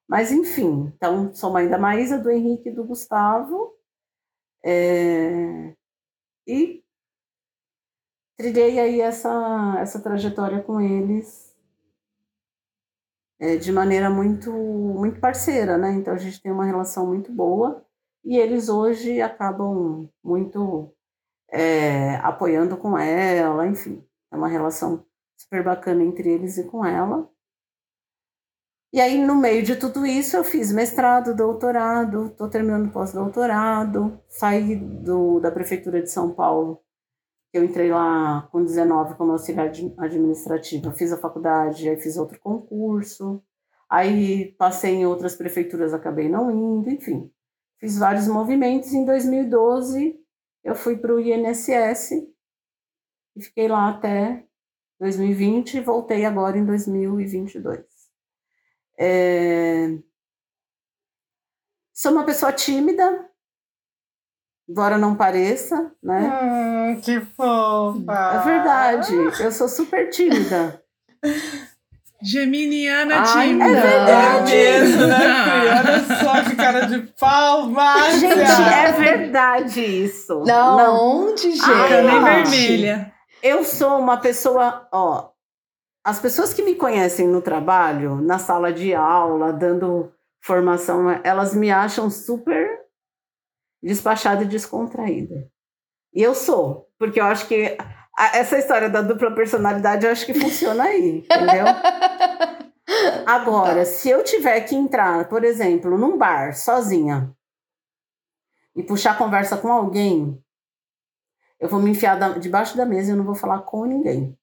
Mas 0.08 0.32
enfim, 0.32 0.92
então 0.96 1.34
sou 1.34 1.52
mãe 1.52 1.70
da 1.70 1.78
Maísa, 1.78 2.18
do 2.18 2.30
Henrique 2.30 2.70
e 2.70 2.74
do 2.74 2.84
Gustavo. 2.84 3.74
É... 4.66 5.74
E 6.48 6.84
trilhei 8.38 8.80
aí 8.80 9.02
essa, 9.02 9.78
essa 9.80 10.02
trajetória 10.02 10.62
com 10.62 10.82
eles 10.82 11.39
é, 13.40 13.56
de 13.56 13.72
maneira 13.72 14.10
muito, 14.10 14.52
muito 14.52 15.20
parceira, 15.20 15.78
né? 15.78 15.94
Então 15.94 16.14
a 16.14 16.18
gente 16.18 16.42
tem 16.42 16.52
uma 16.52 16.66
relação 16.66 17.08
muito 17.08 17.32
boa 17.32 17.86
e 18.24 18.38
eles 18.38 18.70
hoje 18.70 19.22
acabam 19.22 20.10
muito 20.24 20.94
é, 21.50 22.16
apoiando 22.18 22.78
com 22.78 22.98
ela, 22.98 23.66
enfim, 23.66 24.04
é 24.32 24.36
uma 24.36 24.48
relação 24.48 25.06
super 25.38 25.64
bacana 25.64 26.04
entre 26.04 26.30
eles 26.30 26.58
e 26.58 26.66
com 26.66 26.86
ela. 26.86 27.30
E 28.92 29.00
aí, 29.00 29.24
no 29.24 29.36
meio 29.36 29.62
de 29.62 29.76
tudo 29.76 30.04
isso, 30.04 30.36
eu 30.36 30.44
fiz 30.44 30.72
mestrado, 30.72 31.36
doutorado, 31.36 32.26
estou 32.26 32.50
terminando 32.50 32.92
pós-doutorado, 32.92 34.20
saí 34.28 34.76
do, 34.76 35.40
da 35.40 35.52
Prefeitura 35.52 36.02
de 36.02 36.10
São 36.10 36.34
Paulo, 36.34 36.82
eu 37.52 37.64
entrei 37.64 37.90
lá 37.90 38.48
com 38.52 38.64
19 38.64 39.16
como 39.16 39.32
auxiliar 39.32 39.72
administrativa, 39.98 40.92
fiz 40.92 41.12
a 41.12 41.18
faculdade, 41.18 41.90
aí 41.90 41.98
fiz 41.98 42.18
outro 42.18 42.40
concurso, 42.40 43.44
aí 43.90 44.54
passei 44.54 44.96
em 44.96 45.06
outras 45.06 45.36
prefeituras, 45.36 45.94
acabei 45.94 46.30
não 46.30 46.52
indo, 46.52 46.90
enfim. 46.90 47.32
Fiz 47.80 47.98
vários 47.98 48.28
movimentos. 48.28 48.94
Em 48.94 49.06
2012, 49.06 50.20
eu 50.64 50.76
fui 50.76 50.98
para 50.98 51.16
o 51.16 51.20
INSS 51.20 52.12
e 53.36 53.42
fiquei 53.42 53.68
lá 53.68 53.90
até 53.90 54.46
2020 55.00 55.76
e 55.76 55.82
voltei 55.82 56.26
agora 56.26 56.58
em 56.58 56.66
2022. 56.66 57.86
É... 58.98 59.98
Sou 61.94 62.12
uma 62.12 62.26
pessoa 62.26 62.52
tímida, 62.52 63.29
embora 64.70 64.98
não 64.98 65.16
pareça, 65.16 65.92
né? 66.02 66.40
Hum, 66.44 67.02
que 67.02 67.20
fofa! 67.20 68.32
É 68.36 68.40
verdade, 68.46 69.16
eu 69.40 69.52
sou 69.52 69.68
super 69.68 70.10
tímida. 70.10 70.82
Geminiana 72.22 73.24
tímida. 73.24 73.66
É 73.66 73.82
verdade. 73.82 74.56
É 74.56 74.80
mesmo, 74.82 75.08
né, 75.08 75.26
Olha 75.80 76.18
só 76.22 76.44
que 76.44 76.56
cara 76.56 76.86
de 76.86 77.00
pau, 77.20 77.66
Márcia. 77.68 78.36
Gente, 78.36 78.62
é 78.62 78.92
verdade 78.92 79.82
isso. 79.82 80.44
Não, 80.46 80.78
não. 80.78 81.30
onde, 81.30 81.52
gente? 81.52 81.64
Ai, 81.64 82.02
nem 82.04 82.24
vermelha. 82.24 83.14
Eu 83.42 83.64
sou 83.64 84.00
uma 84.00 84.18
pessoa, 84.18 84.88
ó, 84.92 85.30
as 86.04 86.20
pessoas 86.20 86.54
que 86.54 86.62
me 86.62 86.76
conhecem 86.76 87.26
no 87.28 87.42
trabalho, 87.42 88.16
na 88.16 88.38
sala 88.38 88.74
de 88.74 88.94
aula, 88.94 89.54
dando 89.54 90.12
formação, 90.42 91.10
elas 91.24 91.56
me 91.56 91.72
acham 91.72 92.10
super 92.10 92.80
despachada 93.82 94.44
e 94.44 94.48
descontraída. 94.48 95.50
E 96.14 96.22
eu 96.22 96.34
sou, 96.34 96.90
porque 96.98 97.20
eu 97.20 97.26
acho 97.26 97.48
que 97.48 97.78
essa 98.34 98.58
história 98.58 98.90
da 98.90 99.02
dupla 99.02 99.34
personalidade 99.34 100.06
eu 100.06 100.12
acho 100.12 100.26
que 100.26 100.34
funciona 100.34 100.84
aí, 100.84 101.20
entendeu? 101.20 101.66
Agora, 103.26 103.86
se 103.86 104.10
eu 104.10 104.24
tiver 104.24 104.60
que 104.62 104.76
entrar, 104.76 105.30
por 105.30 105.44
exemplo, 105.44 105.98
num 105.98 106.18
bar 106.18 106.56
sozinha 106.56 107.34
e 108.76 108.84
puxar 108.84 109.18
conversa 109.18 109.56
com 109.56 109.72
alguém, 109.72 110.44
eu 111.60 111.70
vou 111.70 111.80
me 111.80 111.92
enfiar 111.92 112.18
da, 112.18 112.30
debaixo 112.30 112.76
da 112.76 112.86
mesa 112.86 113.10
e 113.10 113.14
eu 113.14 113.18
não 113.18 113.26
vou 113.26 113.36
falar 113.36 113.60
com 113.60 113.86
ninguém. 113.86 114.38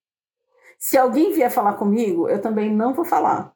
Se 0.79 0.97
alguém 0.97 1.33
vier 1.33 1.51
falar 1.51 1.73
comigo, 1.73 2.29
eu 2.29 2.41
também 2.41 2.73
não 2.73 2.93
vou 2.93 3.03
falar. 3.03 3.53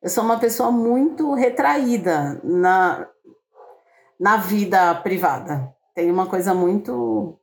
Eu 0.00 0.10
sou 0.10 0.22
uma 0.22 0.38
pessoa 0.38 0.70
muito 0.70 1.34
retraída 1.34 2.40
na, 2.44 3.08
na 4.18 4.36
vida 4.36 4.94
privada. 4.96 5.72
Tem 5.94 6.10
uma 6.10 6.26
coisa 6.26 6.54
muito. 6.54 7.38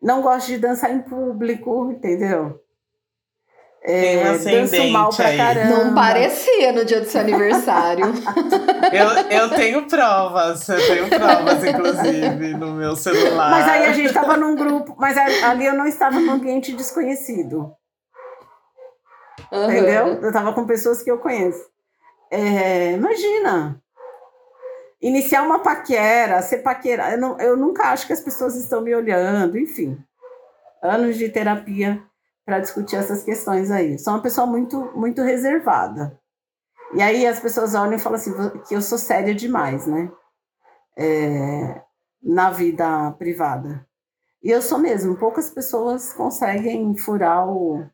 Não 0.00 0.22
gosto 0.22 0.48
de 0.48 0.58
dançar 0.58 0.90
em 0.90 1.02
público, 1.02 1.90
entendeu? 1.90 2.60
É, 3.88 4.36
danço 4.38 4.88
mal 4.90 5.10
pra 5.10 5.28
aí. 5.28 5.36
caramba. 5.36 5.84
Não 5.84 5.94
parecia 5.94 6.72
no 6.72 6.84
dia 6.84 7.00
do 7.00 7.06
seu 7.06 7.20
aniversário. 7.20 8.04
eu, 8.92 9.38
eu 9.38 9.50
tenho 9.50 9.86
provas, 9.86 10.68
eu 10.68 10.76
tenho 10.76 11.08
provas, 11.08 11.64
inclusive, 11.64 12.54
no 12.54 12.72
meu 12.72 12.96
celular. 12.96 13.50
Mas 13.50 13.68
aí 13.68 13.86
a 13.86 13.92
gente 13.92 14.08
estava 14.08 14.36
num 14.36 14.56
grupo, 14.56 14.96
mas 14.98 15.16
ali 15.16 15.66
eu 15.66 15.74
não 15.74 15.86
estava 15.86 16.18
num 16.18 16.32
ambiente 16.32 16.72
desconhecido. 16.72 17.72
Uhum. 19.52 19.64
Entendeu? 19.64 20.06
Eu 20.20 20.28
estava 20.28 20.52
com 20.52 20.66
pessoas 20.66 21.00
que 21.00 21.10
eu 21.10 21.18
conheço. 21.18 21.64
É, 22.28 22.92
imagina, 22.92 23.80
iniciar 25.00 25.42
uma 25.42 25.60
paquera, 25.60 26.42
ser 26.42 26.58
paquera, 26.58 27.12
eu, 27.12 27.18
não, 27.18 27.40
eu 27.40 27.56
nunca 27.56 27.84
acho 27.90 28.06
que 28.06 28.12
as 28.12 28.20
pessoas 28.20 28.56
estão 28.56 28.80
me 28.80 28.94
olhando, 28.94 29.58
enfim. 29.58 29.98
Anos 30.82 31.16
de 31.16 31.28
terapia 31.28 32.02
para 32.44 32.60
discutir 32.60 32.96
essas 32.96 33.22
questões 33.24 33.70
aí. 33.70 33.98
Sou 33.98 34.14
uma 34.14 34.22
pessoa 34.22 34.46
muito, 34.46 34.92
muito 34.96 35.22
reservada. 35.22 36.18
E 36.94 37.02
aí 37.02 37.26
as 37.26 37.40
pessoas 37.40 37.74
olham 37.74 37.94
e 37.94 37.98
falam 37.98 38.18
assim, 38.18 38.32
que 38.68 38.74
eu 38.74 38.80
sou 38.80 38.96
séria 38.96 39.34
demais, 39.34 39.86
né? 39.86 40.10
É, 40.96 41.82
na 42.22 42.50
vida 42.50 43.10
privada. 43.18 43.86
E 44.42 44.50
eu 44.50 44.62
sou 44.62 44.78
mesmo. 44.78 45.16
Poucas 45.16 45.50
pessoas 45.50 46.12
conseguem 46.12 46.96
furar 46.96 47.48
o, 47.48 47.84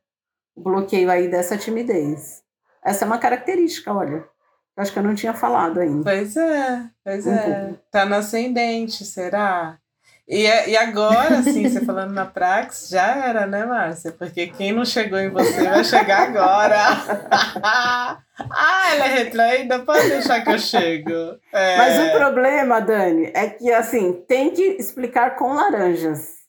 o 0.54 0.62
bloqueio 0.62 1.10
aí 1.10 1.28
dessa 1.28 1.56
timidez. 1.56 2.42
Essa 2.84 3.04
é 3.04 3.06
uma 3.06 3.18
característica, 3.18 3.92
olha. 3.92 4.28
Acho 4.76 4.92
que 4.92 4.98
eu 4.98 5.02
não 5.02 5.14
tinha 5.14 5.34
falado 5.34 5.80
ainda. 5.80 6.02
Pois 6.02 6.36
é, 6.36 6.84
pois 7.04 7.26
um 7.26 7.32
é. 7.32 7.64
Pouco. 7.64 7.80
Tá 7.90 8.06
no 8.06 8.14
ascendente, 8.14 9.04
será? 9.04 9.78
E, 10.26 10.44
e 10.44 10.76
agora, 10.76 11.40
assim, 11.40 11.68
você 11.68 11.80
falando 11.84 12.12
na 12.12 12.24
Prax, 12.24 12.88
já 12.88 13.26
era, 13.26 13.46
né, 13.46 13.66
Márcia? 13.66 14.12
Porque 14.12 14.46
quem 14.46 14.72
não 14.72 14.84
chegou 14.84 15.18
em 15.18 15.28
você 15.28 15.68
vai 15.68 15.84
chegar 15.84 16.22
agora. 16.28 16.78
ah, 17.62 18.90
ela 18.92 19.06
é 19.06 19.14
retraída, 19.24 19.80
pode 19.80 20.08
deixar 20.08 20.42
que 20.42 20.50
eu 20.50 20.58
chego. 20.58 21.38
É... 21.52 21.76
Mas 21.76 21.98
o 21.98 22.16
problema, 22.16 22.80
Dani, 22.80 23.30
é 23.34 23.50
que, 23.50 23.70
assim, 23.72 24.24
tem 24.26 24.52
que 24.52 24.62
explicar 24.62 25.36
com 25.36 25.52
laranjas. 25.52 26.42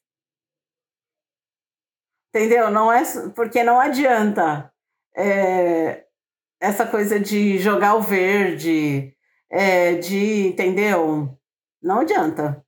Entendeu? 2.29 2.71
Não 2.71 2.91
é, 2.91 3.03
porque 3.35 3.63
não 3.63 3.79
adianta. 3.79 4.71
É, 5.15 6.05
essa 6.63 6.85
coisa 6.85 7.19
de 7.19 7.57
jogar 7.57 7.95
o 7.95 8.01
verde, 8.01 9.11
é, 9.51 9.95
de, 9.95 10.47
entendeu? 10.47 11.37
Não 11.81 11.99
adianta. 11.99 12.63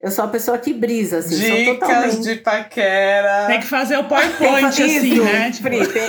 Eu 0.00 0.10
sou 0.10 0.24
a 0.24 0.28
pessoa 0.28 0.56
que 0.56 0.72
brisa, 0.72 1.18
assim. 1.18 1.36
Dicas 1.36 1.78
totalmente... 1.78 2.22
de 2.22 2.36
paquera. 2.36 3.46
Tem 3.46 3.60
que 3.60 3.66
fazer 3.66 3.98
o 3.98 4.04
PowerPoint, 4.08 4.68
assim, 4.68 5.20
né? 5.20 5.50
Tipo... 5.52 5.68
Pri, 5.68 5.86
tem... 5.86 6.08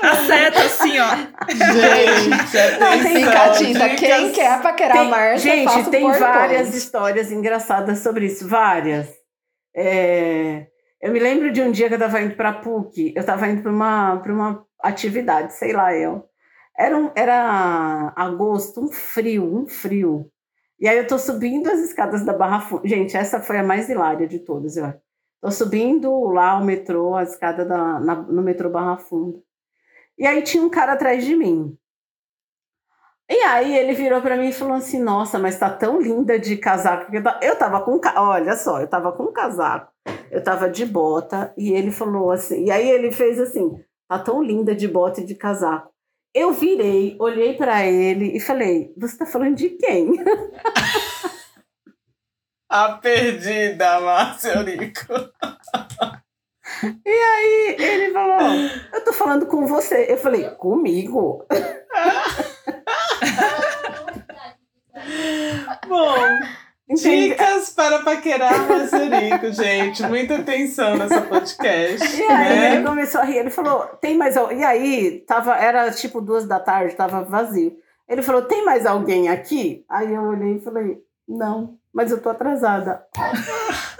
a 0.00 0.14
seta, 0.26 0.60
assim, 0.60 1.00
ó. 1.00 1.16
Gente, 1.48 2.56
atenção. 2.56 3.32
Catita, 3.32 3.88
dicas... 3.88 3.98
quem 3.98 4.30
quer 4.30 4.62
paquerar 4.62 4.96
tem, 4.98 5.06
a 5.08 5.10
Márcia, 5.10 5.56
Gente, 5.56 5.90
tem 5.90 6.08
várias 6.08 6.72
histórias 6.72 7.32
engraçadas 7.32 7.98
sobre 7.98 8.26
isso. 8.26 8.46
Várias. 8.46 9.08
É... 9.74 10.68
Eu 11.00 11.12
me 11.12 11.20
lembro 11.20 11.52
de 11.52 11.62
um 11.62 11.70
dia 11.70 11.86
que 11.86 11.94
eu 11.94 11.98
estava 11.98 12.20
indo 12.20 12.34
para 12.34 12.52
PUC, 12.52 13.12
eu 13.14 13.20
estava 13.20 13.46
indo 13.46 13.62
para 13.62 13.70
uma, 13.70 14.14
uma 14.14 14.66
atividade, 14.80 15.52
sei 15.54 15.72
lá 15.72 15.94
eu. 15.94 16.28
Era, 16.76 16.96
um, 16.96 17.10
era 17.14 18.12
agosto, 18.16 18.80
um 18.80 18.88
frio, 18.88 19.44
um 19.44 19.66
frio. 19.68 20.30
E 20.78 20.88
aí 20.88 20.98
eu 20.98 21.06
tô 21.06 21.18
subindo 21.18 21.68
as 21.68 21.80
escadas 21.80 22.24
da 22.24 22.32
Barra 22.32 22.60
Funda. 22.60 22.86
Gente, 22.86 23.16
essa 23.16 23.40
foi 23.40 23.58
a 23.58 23.62
mais 23.62 23.88
hilária 23.88 24.26
de 24.26 24.40
todas, 24.40 24.76
eu 24.76 25.52
subindo 25.52 26.12
lá 26.30 26.58
o 26.58 26.64
metrô, 26.64 27.14
a 27.14 27.22
escada 27.22 27.64
da, 27.64 28.00
na, 28.00 28.16
no 28.16 28.42
metrô 28.42 28.68
Barra 28.68 28.98
Funda. 28.98 29.38
E 30.18 30.26
aí 30.26 30.42
tinha 30.42 30.64
um 30.64 30.70
cara 30.70 30.94
atrás 30.94 31.24
de 31.24 31.36
mim. 31.36 31.78
E 33.30 33.36
aí 33.42 33.76
ele 33.76 33.92
virou 33.92 34.20
para 34.20 34.36
mim 34.36 34.48
e 34.48 34.52
falou 34.52 34.74
assim: 34.74 35.00
Nossa, 35.00 35.38
mas 35.38 35.58
tá 35.58 35.70
tão 35.70 36.00
linda 36.00 36.38
de 36.40 36.56
casaco. 36.56 37.12
Eu 37.40 37.56
tava 37.56 37.82
com. 37.82 38.00
Olha 38.16 38.56
só, 38.56 38.80
eu 38.80 38.88
tava 38.88 39.12
com 39.12 39.24
um 39.24 39.32
casaco 39.32 39.92
eu 40.30 40.42
tava 40.42 40.70
de 40.70 40.84
bota 40.84 41.52
e 41.56 41.72
ele 41.72 41.90
falou 41.90 42.30
assim, 42.30 42.66
e 42.66 42.70
aí 42.70 42.88
ele 42.88 43.10
fez 43.10 43.40
assim, 43.40 43.70
tá 44.08 44.18
tão 44.18 44.42
linda 44.42 44.74
de 44.74 44.88
bota 44.88 45.20
e 45.20 45.24
de 45.24 45.34
casaco. 45.34 45.90
Eu 46.34 46.52
virei, 46.52 47.16
olhei 47.18 47.54
para 47.54 47.86
ele 47.86 48.36
e 48.36 48.40
falei, 48.40 48.92
você 48.96 49.18
tá 49.18 49.26
falando 49.26 49.56
de 49.56 49.70
quem? 49.70 50.12
A 52.70 52.92
perdida, 52.92 53.98
Márcia 53.98 54.56
Eurico. 54.56 55.06
E 57.04 57.10
aí 57.10 57.76
ele 57.78 58.12
falou, 58.12 58.40
eu 58.92 59.04
tô 59.04 59.12
falando 59.14 59.46
com 59.46 59.66
você. 59.66 60.04
Eu 60.06 60.18
falei, 60.18 60.50
comigo? 60.50 61.46
Bom, 65.88 66.14
Dicas 66.94 67.70
para 67.70 68.00
paquerar 68.00 68.66
Mazurico, 68.66 69.52
gente. 69.52 70.02
Muita 70.04 70.36
atenção 70.36 70.96
nessa 70.96 71.20
podcast. 71.20 72.16
E 72.16 72.22
aí 72.22 72.58
né? 72.58 72.74
ele 72.76 72.86
começou 72.86 73.20
a 73.20 73.24
rir, 73.24 73.38
ele 73.38 73.50
falou, 73.50 73.84
tem 74.00 74.16
mais 74.16 74.36
E 74.36 74.64
aí, 74.64 75.20
tava, 75.26 75.54
era 75.54 75.90
tipo 75.90 76.20
duas 76.20 76.46
da 76.46 76.58
tarde, 76.58 76.96
tava 76.96 77.22
vazio. 77.22 77.76
Ele 78.08 78.22
falou, 78.22 78.42
tem 78.42 78.64
mais 78.64 78.86
alguém 78.86 79.28
aqui? 79.28 79.84
Aí 79.88 80.14
eu 80.14 80.22
olhei 80.22 80.56
e 80.56 80.60
falei, 80.60 80.98
não, 81.28 81.78
mas 81.92 82.10
eu 82.10 82.22
tô 82.22 82.30
atrasada. 82.30 83.04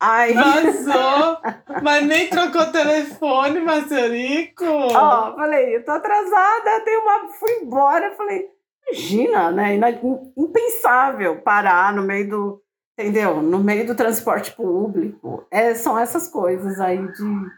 Ai. 0.00 0.32
Vazou, 0.32 1.38
mas 1.82 2.06
nem 2.06 2.28
trocou 2.28 2.72
telefone, 2.72 3.60
Mazurico. 3.60 4.64
Ó, 4.64 5.34
falei, 5.34 5.76
eu 5.76 5.84
tô 5.84 5.92
atrasada, 5.92 6.80
tenho 6.84 7.02
uma. 7.02 7.28
Fui 7.28 7.52
embora, 7.62 8.14
falei, 8.16 8.48
imagina, 8.90 9.50
né? 9.50 9.78
Impensável 10.36 11.36
parar 11.36 11.92
no 11.94 12.02
meio 12.02 12.28
do. 12.28 12.62
Entendeu? 12.98 13.40
No 13.40 13.58
meio 13.58 13.86
do 13.86 13.94
transporte 13.94 14.52
público. 14.52 15.46
É, 15.50 15.74
são 15.74 15.98
essas 15.98 16.28
coisas 16.28 16.78
aí 16.80 16.98
de. 16.98 17.50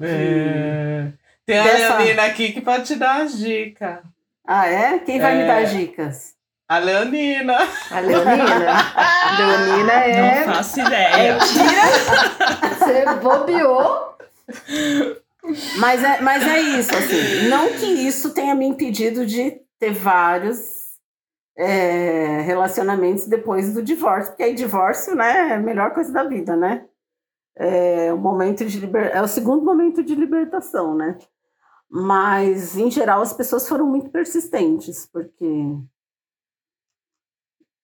É. 0.00 1.12
Tem 1.46 1.58
a 1.58 1.64
dessa... 1.64 1.96
Leonina 1.96 2.24
aqui 2.24 2.52
que 2.52 2.60
pode 2.60 2.84
te 2.84 2.94
dar 2.94 3.22
as 3.22 3.36
dicas. 3.36 3.98
Ah, 4.46 4.66
é? 4.66 4.98
Quem 5.00 5.20
vai 5.20 5.34
é. 5.34 5.40
me 5.40 5.46
dar 5.46 5.64
dicas? 5.64 6.34
A 6.68 6.78
Leonina. 6.78 7.58
A 7.90 8.00
Leonina. 8.00 8.76
Leonina 9.38 9.92
é. 9.92 10.46
Não 10.46 10.54
faço 10.54 10.80
ideia. 10.80 11.34
Mentira. 11.34 12.74
Você 12.78 13.14
bobeou. 13.20 14.14
Mas 15.76 16.02
é, 16.02 16.20
mas 16.22 16.42
é 16.42 16.60
isso, 16.60 16.94
assim. 16.94 17.48
Não 17.48 17.72
que 17.72 17.84
isso 17.84 18.30
tenha 18.30 18.54
me 18.54 18.66
impedido 18.66 19.26
de 19.26 19.60
ter 19.78 19.92
vários 19.92 20.73
é, 21.56 22.40
relacionamentos 22.40 23.26
depois 23.26 23.72
do 23.72 23.82
divórcio, 23.82 24.32
porque 24.32 24.42
aí 24.42 24.54
divórcio, 24.54 25.14
né, 25.14 25.50
é 25.50 25.54
a 25.54 25.60
melhor 25.60 25.92
coisa 25.94 26.12
da 26.12 26.24
vida, 26.24 26.56
né? 26.56 26.86
É 27.56 28.12
o 28.12 28.18
momento 28.18 28.64
de 28.64 28.80
liber... 28.80 29.14
é 29.14 29.22
o 29.22 29.28
segundo 29.28 29.64
momento 29.64 30.02
de 30.02 30.14
libertação, 30.14 30.96
né? 30.96 31.16
Mas 31.88 32.76
em 32.76 32.90
geral 32.90 33.22
as 33.22 33.32
pessoas 33.32 33.68
foram 33.68 33.86
muito 33.86 34.10
persistentes, 34.10 35.06
porque 35.06 35.46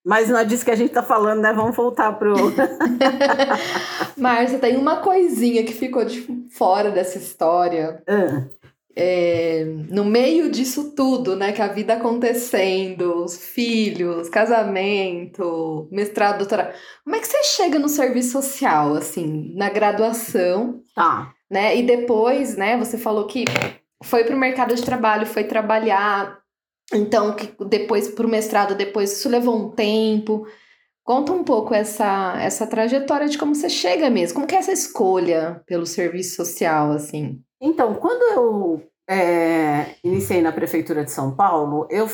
mas 0.05 0.29
não 0.29 0.39
é 0.39 0.45
disso 0.45 0.65
que 0.65 0.71
a 0.71 0.77
gente 0.77 0.89
está 0.89 1.03
falando, 1.03 1.43
né? 1.43 1.53
Vamos 1.53 1.77
voltar 1.77 2.13
pro. 2.15 2.35
Márcia, 4.17 4.59
tem 4.59 4.77
uma 4.77 4.97
coisinha 4.97 5.63
que 5.63 5.75
ficou 5.75 6.05
de 6.05 6.49
fora 6.51 6.91
dessa 6.91 7.19
história. 7.19 8.03
É, 8.97 9.65
no 9.89 10.05
meio 10.05 10.51
disso 10.51 10.95
tudo, 10.95 11.37
né? 11.37 11.53
Que 11.53 11.63
a 11.63 11.69
vida 11.69 11.95
acontecendo, 11.95 13.25
os 13.25 13.37
filhos, 13.37 14.29
casamento, 14.29 15.89
mestrado, 15.91 16.39
doutorado. 16.39 16.75
Como 17.05 17.17
é 17.17 17.21
que 17.21 17.27
você 17.27 17.43
chega 17.45 17.79
no 17.79 17.89
serviço 17.89 18.33
social, 18.33 18.95
assim, 18.95 19.55
na 19.55 19.71
graduação? 19.71 20.83
Tá. 20.95 21.33
Né? 21.51 21.77
E 21.77 21.83
depois, 21.83 22.57
né? 22.57 22.77
Você 22.79 22.99
falou 22.99 23.27
que 23.27 23.45
foi 24.03 24.25
para 24.25 24.35
o 24.35 24.39
mercado 24.39 24.75
de 24.75 24.83
trabalho, 24.83 25.27
foi 25.27 25.45
trabalhar 25.45 26.41
então, 26.93 27.35
que 27.37 27.53
depois 27.67 28.09
para 28.09 28.27
o 28.27 28.31
mestrado, 28.31 28.75
depois 28.75 29.13
isso 29.13 29.29
levou 29.29 29.57
um 29.57 29.71
tempo. 29.71 30.47
Conta 31.05 31.33
um 31.33 31.45
pouco 31.45 31.73
essa, 31.73 32.37
essa 32.41 32.67
trajetória 32.67 33.29
de 33.29 33.39
como 33.39 33.55
você 33.55 33.69
chega 33.69 34.11
mesmo, 34.11 34.35
como 34.35 34.47
que 34.47 34.55
é 34.55 34.59
essa 34.59 34.73
escolha 34.73 35.63
pelo 35.67 35.87
serviço 35.87 36.37
social, 36.37 36.93
assim? 36.93 37.41
Então, 37.61 37.95
quando 37.95 38.23
eu 38.33 38.91
é, 39.09 39.97
iniciei 40.03 40.41
na 40.41 40.53
Prefeitura 40.53 41.05
de 41.05 41.11
São 41.11 41.35
Paulo, 41.37 41.87
eu, 41.91 42.07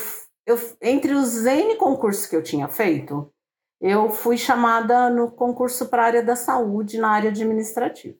eu, 0.44 0.56
entre 0.82 1.12
os 1.14 1.46
N 1.46 1.76
concursos 1.76 2.26
que 2.26 2.34
eu 2.34 2.42
tinha 2.42 2.66
feito, 2.68 3.32
eu 3.80 4.10
fui 4.10 4.36
chamada 4.36 5.08
no 5.08 5.30
concurso 5.30 5.88
para 5.88 6.02
a 6.02 6.06
área 6.06 6.22
da 6.22 6.34
saúde, 6.34 6.98
na 6.98 7.10
área 7.10 7.30
administrativa. 7.30 8.16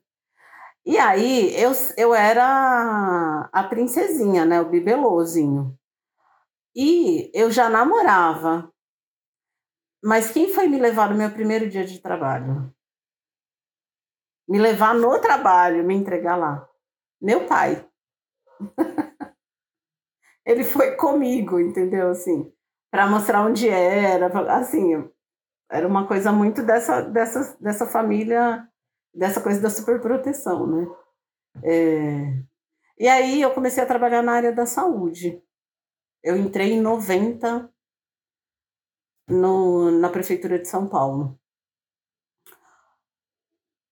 E 0.85 0.99
aí, 0.99 1.53
eu, 1.61 1.73
eu 1.97 2.15
era 2.15 3.49
a 3.53 3.65
princesinha, 3.65 4.45
né, 4.45 4.61
o 4.61 4.69
bibelozinho. 4.69 5.77
E 6.77 7.29
eu 7.35 7.51
já 7.51 7.69
namorava. 7.69 8.71
Mas 10.05 10.31
quem 10.31 10.53
foi 10.53 10.69
me 10.69 10.79
levar 10.79 11.11
no 11.11 11.17
meu 11.17 11.31
primeiro 11.33 11.69
dia 11.69 11.85
de 11.85 11.99
trabalho? 11.99 12.73
Me 14.49 14.59
levar 14.59 14.95
no 14.95 15.19
trabalho, 15.21 15.83
me 15.83 15.95
entregar 15.95 16.37
lá. 16.37 16.69
Meu 17.21 17.47
pai. 17.47 17.87
Ele 20.45 20.63
foi 20.65 20.97
comigo, 20.97 21.59
entendeu? 21.59 22.11
Assim, 22.11 22.53
para 22.91 23.07
mostrar 23.07 23.45
onde 23.45 23.69
era, 23.69 24.27
assim, 24.57 24.95
era 25.71 25.87
uma 25.87 26.07
coisa 26.07 26.33
muito 26.33 26.63
dessa, 26.63 27.03
dessa, 27.03 27.57
dessa 27.61 27.87
família, 27.87 28.69
dessa 29.13 29.41
coisa 29.43 29.61
da 29.61 29.71
superproteção, 29.71 30.67
né? 30.67 30.87
É... 31.65 32.43
E 32.99 33.09
aí 33.09 33.43
eu 33.43 33.53
comecei 33.53 33.83
a 33.83 33.87
trabalhar 33.87 34.23
na 34.23 34.33
área 34.33 34.53
da 34.53 34.67
saúde. 34.67 35.43
Eu 36.23 36.37
entrei 36.37 36.73
em 36.73 36.81
90 36.81 37.71
no, 39.29 39.91
na 39.91 40.09
Prefeitura 40.09 40.59
de 40.59 40.69
São 40.69 40.89
Paulo. 40.89 41.39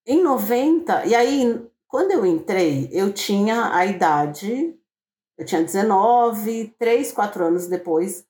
Em 0.07 0.21
90, 0.21 1.05
e 1.05 1.15
aí, 1.15 1.69
quando 1.95 2.11
eu 2.11 2.25
entrei, 2.25 2.89
eu 2.91 3.13
tinha 3.13 3.73
a 3.73 3.85
idade, 3.85 4.77
eu 5.37 5.45
tinha 5.45 5.63
19, 5.63 6.75
3, 6.77 7.13
4 7.13 7.45
anos 7.45 7.67
depois, 7.67 8.27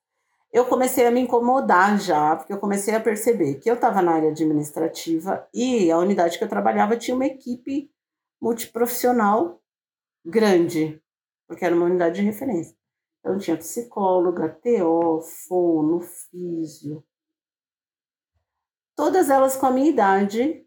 eu 0.53 0.68
comecei 0.68 1.07
a 1.07 1.09
me 1.09 1.22
incomodar 1.22 1.99
já, 1.99 2.36
porque 2.36 2.53
eu 2.53 2.59
comecei 2.59 2.93
a 2.93 2.99
perceber 2.99 3.55
que 3.55 3.68
eu 3.68 3.74
estava 3.74 4.03
na 4.03 4.11
área 4.11 4.30
administrativa 4.30 5.49
e 5.51 5.89
a 5.89 5.97
unidade 5.97 6.38
que 6.38 6.43
eu 6.43 6.47
trabalhava 6.47 6.95
tinha 6.95 7.16
uma 7.16 7.26
equipe 7.26 7.91
multiprofissional 8.39 9.59
grande, 10.24 11.01
porque 11.47 11.66
era 11.66 11.76
uma 11.76 11.88
unidade 11.88 12.18
de 12.18 12.22
referência. 12.22 12.78
Então 13.20 13.39
tinha 13.39 13.57
psicóloga, 13.57 14.47
TO, 14.47 15.22
fono, 15.47 16.01
físio. 16.01 17.03
Todas 18.95 19.32
elas 19.32 19.55
com 19.55 19.66
a 19.66 19.72
minha 19.72 19.89
idade, 19.89 20.64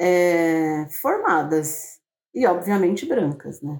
é, 0.00 0.88
formadas 0.88 2.00
e 2.34 2.46
obviamente 2.46 3.04
brancas, 3.04 3.60
né? 3.60 3.78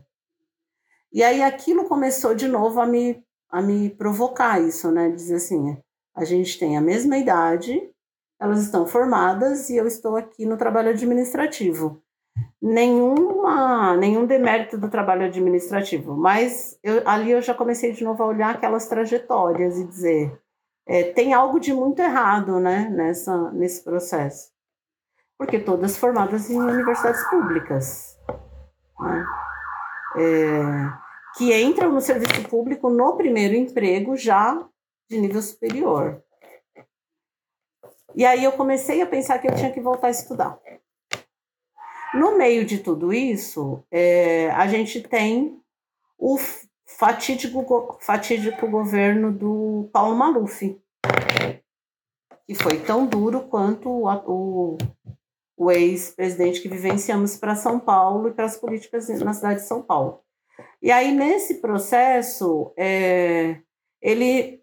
E 1.10 1.22
aí 1.22 1.42
aquilo 1.42 1.88
começou 1.88 2.34
de 2.34 2.46
novo 2.46 2.78
a 2.78 2.86
me, 2.86 3.24
a 3.48 3.62
me 3.62 3.88
provocar 3.88 4.60
isso, 4.60 4.90
né? 4.90 5.08
Dizer 5.10 5.36
assim, 5.36 5.78
a 6.14 6.24
gente 6.24 6.58
tem 6.58 6.76
a 6.76 6.80
mesma 6.80 7.16
idade, 7.16 7.90
elas 8.38 8.60
estão 8.62 8.86
formadas 8.86 9.70
e 9.70 9.76
eu 9.76 9.86
estou 9.86 10.14
aqui 10.14 10.44
no 10.44 10.58
trabalho 10.58 10.90
administrativo 10.90 12.02
nenhuma, 12.60 13.96
nenhum 13.96 14.26
demérito 14.26 14.76
do 14.76 14.90
trabalho 14.90 15.24
administrativo, 15.24 16.16
mas 16.16 16.78
eu, 16.82 17.02
ali 17.08 17.30
eu 17.30 17.40
já 17.40 17.54
comecei 17.54 17.92
de 17.92 18.04
novo 18.04 18.22
a 18.22 18.26
olhar 18.26 18.54
aquelas 18.54 18.86
trajetórias 18.86 19.78
e 19.78 19.86
dizer 19.86 20.40
é, 20.86 21.04
tem 21.04 21.32
algo 21.32 21.58
de 21.58 21.72
muito 21.72 22.00
errado 22.00 22.60
né, 22.60 22.90
nessa, 22.90 23.50
nesse 23.52 23.82
processo. 23.82 24.50
Porque 25.40 25.58
todas 25.58 25.96
formadas 25.96 26.50
em 26.50 26.60
universidades 26.60 27.26
públicas. 27.30 28.14
Né? 29.00 29.26
É, 30.18 30.58
que 31.34 31.58
entram 31.62 31.90
no 31.90 32.00
serviço 32.02 32.46
público 32.46 32.90
no 32.90 33.16
primeiro 33.16 33.54
emprego 33.54 34.18
já 34.18 34.62
de 35.08 35.18
nível 35.18 35.40
superior. 35.40 36.22
E 38.14 38.26
aí 38.26 38.44
eu 38.44 38.52
comecei 38.52 39.00
a 39.00 39.06
pensar 39.06 39.38
que 39.38 39.48
eu 39.48 39.54
tinha 39.54 39.72
que 39.72 39.80
voltar 39.80 40.08
a 40.08 40.10
estudar. 40.10 40.60
No 42.12 42.36
meio 42.36 42.66
de 42.66 42.76
tudo 42.76 43.10
isso, 43.10 43.82
é, 43.90 44.50
a 44.50 44.66
gente 44.66 45.00
tem 45.00 45.58
o 46.18 46.36
fatídico, 46.98 47.96
fatídico 48.02 48.68
governo 48.68 49.32
do 49.32 49.88
Paulo 49.90 50.14
Maluf, 50.14 50.78
que 52.46 52.54
foi 52.54 52.78
tão 52.80 53.06
duro 53.06 53.48
quanto 53.48 53.88
o, 53.88 54.06
o, 54.26 54.78
o 55.60 55.70
ex-presidente 55.70 56.62
que 56.62 56.70
vivenciamos 56.70 57.36
para 57.36 57.54
São 57.54 57.78
Paulo 57.78 58.28
e 58.28 58.32
para 58.32 58.46
as 58.46 58.56
políticas 58.56 59.10
na 59.20 59.34
cidade 59.34 59.60
de 59.60 59.66
São 59.66 59.82
Paulo. 59.82 60.20
E 60.80 60.90
aí, 60.90 61.12
nesse 61.12 61.60
processo, 61.60 62.72
é, 62.78 63.58
ele, 64.00 64.62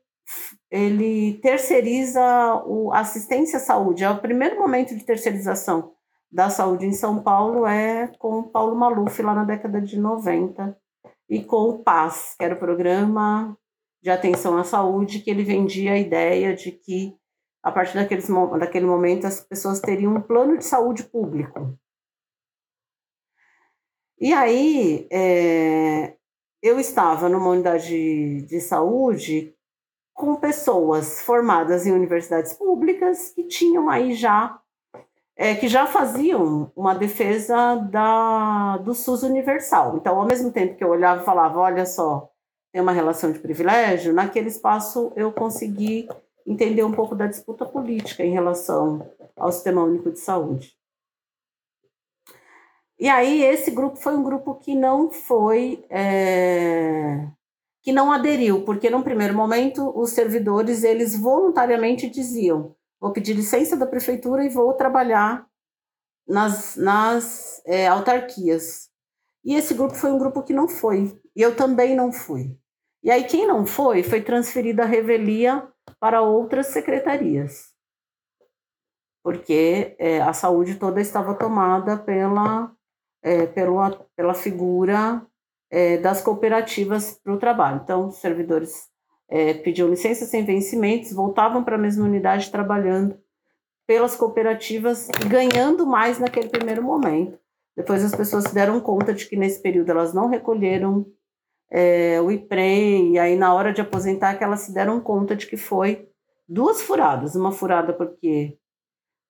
ele 0.71 1.35
terceiriza 1.35 2.19
a 2.19 2.99
assistência 2.99 3.57
à 3.57 3.59
saúde. 3.59 4.03
É 4.03 4.09
o 4.09 4.19
primeiro 4.19 4.57
momento 4.57 4.95
de 4.95 5.05
terceirização 5.05 5.93
da 6.31 6.49
saúde 6.49 6.87
em 6.87 6.93
São 6.93 7.21
Paulo 7.21 7.67
é 7.67 8.07
com 8.17 8.39
o 8.39 8.49
Paulo 8.49 8.75
Maluf, 8.75 9.21
lá 9.21 9.35
na 9.35 9.43
década 9.43 9.79
de 9.79 9.99
90, 9.99 10.75
e 11.29 11.43
com 11.43 11.69
o 11.69 11.83
PAS, 11.83 12.33
que 12.39 12.43
era 12.43 12.55
o 12.55 12.59
programa 12.59 13.55
de 14.01 14.09
atenção 14.09 14.57
à 14.57 14.63
saúde, 14.63 15.19
que 15.19 15.29
ele 15.29 15.43
vendia 15.43 15.93
a 15.93 15.99
ideia 15.99 16.55
de 16.55 16.71
que, 16.71 17.15
a 17.67 17.71
partir 17.71 17.95
daqueles, 17.95 18.27
daquele 18.59 18.85
momento, 18.85 19.27
as 19.27 19.41
pessoas 19.41 19.81
teriam 19.81 20.15
um 20.15 20.21
plano 20.21 20.57
de 20.57 20.63
saúde 20.63 21.03
público. 21.03 21.77
E 24.19 24.33
aí, 24.33 25.05
é, 25.11 26.15
eu 26.61 26.79
estava 26.79 27.27
numa 27.27 27.49
unidade 27.49 27.87
de, 27.87 28.45
de 28.47 28.61
saúde 28.61 29.53
com 30.13 30.37
pessoas 30.37 31.21
formadas 31.21 31.85
em 31.85 31.91
universidades 31.91 32.53
públicas 32.53 33.31
que 33.31 33.43
tinham 33.43 33.89
aí 33.89 34.13
já 34.13 34.59
é, 35.35 35.53
que 35.53 35.67
já 35.67 35.85
faziam 35.85 36.71
uma 36.75 36.95
defesa 36.95 37.75
da, 37.75 38.77
do 38.77 38.95
SUS 38.95 39.21
universal. 39.23 39.97
Então, 39.97 40.19
ao 40.19 40.25
mesmo 40.25 40.51
tempo 40.51 40.75
que 40.75 40.83
eu 40.83 40.89
olhava 40.89 41.21
e 41.21 41.25
falava, 41.25 41.59
olha 41.59 41.85
só, 41.85 42.31
tem 42.71 42.81
uma 42.81 42.91
relação 42.91 43.31
de 43.31 43.39
privilégio, 43.39 44.13
naquele 44.13 44.47
espaço 44.47 45.11
eu 45.15 45.31
consegui 45.31 46.07
entender 46.47 46.83
um 46.83 46.91
pouco 46.91 47.13
da 47.13 47.27
disputa 47.27 47.65
política 47.65 48.23
em 48.23 48.31
relação 48.31 49.07
ao 49.35 49.51
Sistema 49.51 49.83
Único 49.83 50.11
de 50.11 50.19
Saúde. 50.19 50.75
E 52.99 53.07
aí 53.07 53.43
esse 53.43 53.69
grupo 53.69 53.97
foi 53.97 54.15
um 54.15 54.23
grupo 54.23 54.55
que 54.55 54.73
não 54.73 55.11
foi 55.11 55.85
é, 55.89 57.27
que 57.83 57.91
não 57.91 58.11
aderiu, 58.11 58.63
porque 58.63 58.89
num 58.89 59.03
primeiro 59.03 59.35
momento 59.35 59.91
os 59.95 60.11
servidores 60.11 60.83
eles 60.83 61.15
voluntariamente 61.15 62.09
diziam 62.09 62.75
vou 62.99 63.11
pedir 63.11 63.33
licença 63.33 63.75
da 63.77 63.85
prefeitura 63.85 64.43
e 64.43 64.49
vou 64.49 64.73
trabalhar 64.73 65.47
nas, 66.27 66.75
nas 66.75 67.61
é, 67.65 67.87
autarquias. 67.87 68.89
E 69.43 69.55
esse 69.55 69.73
grupo 69.73 69.95
foi 69.95 70.11
um 70.11 70.17
grupo 70.17 70.43
que 70.43 70.53
não 70.53 70.67
foi, 70.67 71.17
e 71.35 71.41
eu 71.41 71.55
também 71.55 71.95
não 71.95 72.11
fui. 72.11 72.57
E 73.03 73.09
aí, 73.09 73.23
quem 73.23 73.47
não 73.47 73.65
foi, 73.65 74.03
foi 74.03 74.21
transferida 74.21 74.83
a 74.83 74.87
revelia 74.87 75.65
para 75.99 76.21
outras 76.21 76.67
secretarias, 76.67 77.73
porque 79.23 79.95
é, 79.99 80.21
a 80.21 80.33
saúde 80.33 80.75
toda 80.75 81.01
estava 81.01 81.33
tomada 81.33 81.97
pela, 81.97 82.71
é, 83.21 83.45
pela, 83.47 83.91
pela 84.15 84.33
figura 84.33 85.25
é, 85.69 85.97
das 85.97 86.21
cooperativas 86.21 87.19
para 87.23 87.33
o 87.33 87.39
trabalho. 87.39 87.81
Então, 87.83 88.07
os 88.07 88.17
servidores 88.17 88.89
é, 89.29 89.53
pediam 89.53 89.89
licença 89.89 90.25
sem 90.25 90.45
vencimentos, 90.45 91.11
voltavam 91.11 91.63
para 91.63 91.75
a 91.75 91.79
mesma 91.79 92.05
unidade 92.05 92.51
trabalhando 92.51 93.19
pelas 93.85 94.15
cooperativas 94.15 95.07
ganhando 95.29 95.85
mais 95.85 96.19
naquele 96.19 96.49
primeiro 96.49 96.83
momento. 96.83 97.39
Depois 97.75 98.03
as 98.03 98.13
pessoas 98.13 98.45
se 98.45 98.53
deram 98.53 98.79
conta 98.81 99.13
de 99.13 99.27
que 99.27 99.35
nesse 99.35 99.61
período 99.61 99.89
elas 99.91 100.13
não 100.13 100.27
recolheram 100.27 101.05
é, 101.69 102.19
o 102.21 102.31
IPREM, 102.31 103.13
e 103.13 103.19
aí 103.19 103.35
na 103.35 103.53
hora 103.53 103.73
de 103.73 103.81
aposentar 103.81 104.35
que 104.37 104.43
elas 104.43 104.61
se 104.61 104.73
deram 104.73 104.99
conta 104.99 105.35
de 105.35 105.47
que 105.47 105.57
foi 105.57 106.09
duas 106.47 106.81
furadas. 106.81 107.35
Uma 107.35 107.51
furada 107.51 107.93
porque 107.93 108.57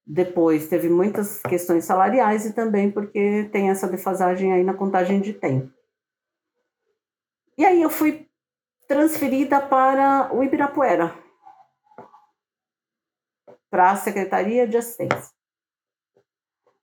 depois 0.05 0.69
teve 0.69 0.87
muitas 0.87 1.41
questões 1.41 1.83
salariais 1.83 2.45
e 2.45 2.53
também 2.53 2.89
porque 2.91 3.49
tem 3.51 3.69
essa 3.69 3.87
defasagem 3.87 4.53
aí 4.53 4.63
na 4.63 4.73
contagem 4.73 5.19
de 5.19 5.33
tempo. 5.33 5.71
E 7.57 7.65
aí 7.65 7.81
eu 7.81 7.89
fui 7.89 8.29
transferida 8.87 9.59
para 9.59 10.33
o 10.33 10.43
Ibirapuera, 10.43 11.13
para 13.69 13.91
a 13.91 13.95
Secretaria 13.97 14.67
de 14.67 14.77
Assistência. 14.77 15.35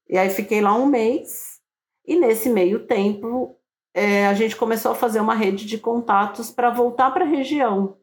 E 0.09 0.19
aí 0.19 0.29
fiquei 0.29 0.61
lá 0.61 0.75
um 0.75 0.85
mês, 0.85 1.61
e 2.07 2.17
nesse 2.17 2.51
meio 2.51 2.87
tempo 2.87 3.59
é, 3.95 4.27
a 4.27 4.35
gente 4.35 4.57
começou 4.57 4.91
a 4.91 4.97
fazer 4.97 5.21
uma 5.21 5.37
rede 5.37 5.65
de 5.65 5.79
contatos 5.79 6.51
para 6.51 6.69
voltar 6.69 7.13
para 7.13 7.25
a 7.25 7.29
região. 7.29 7.97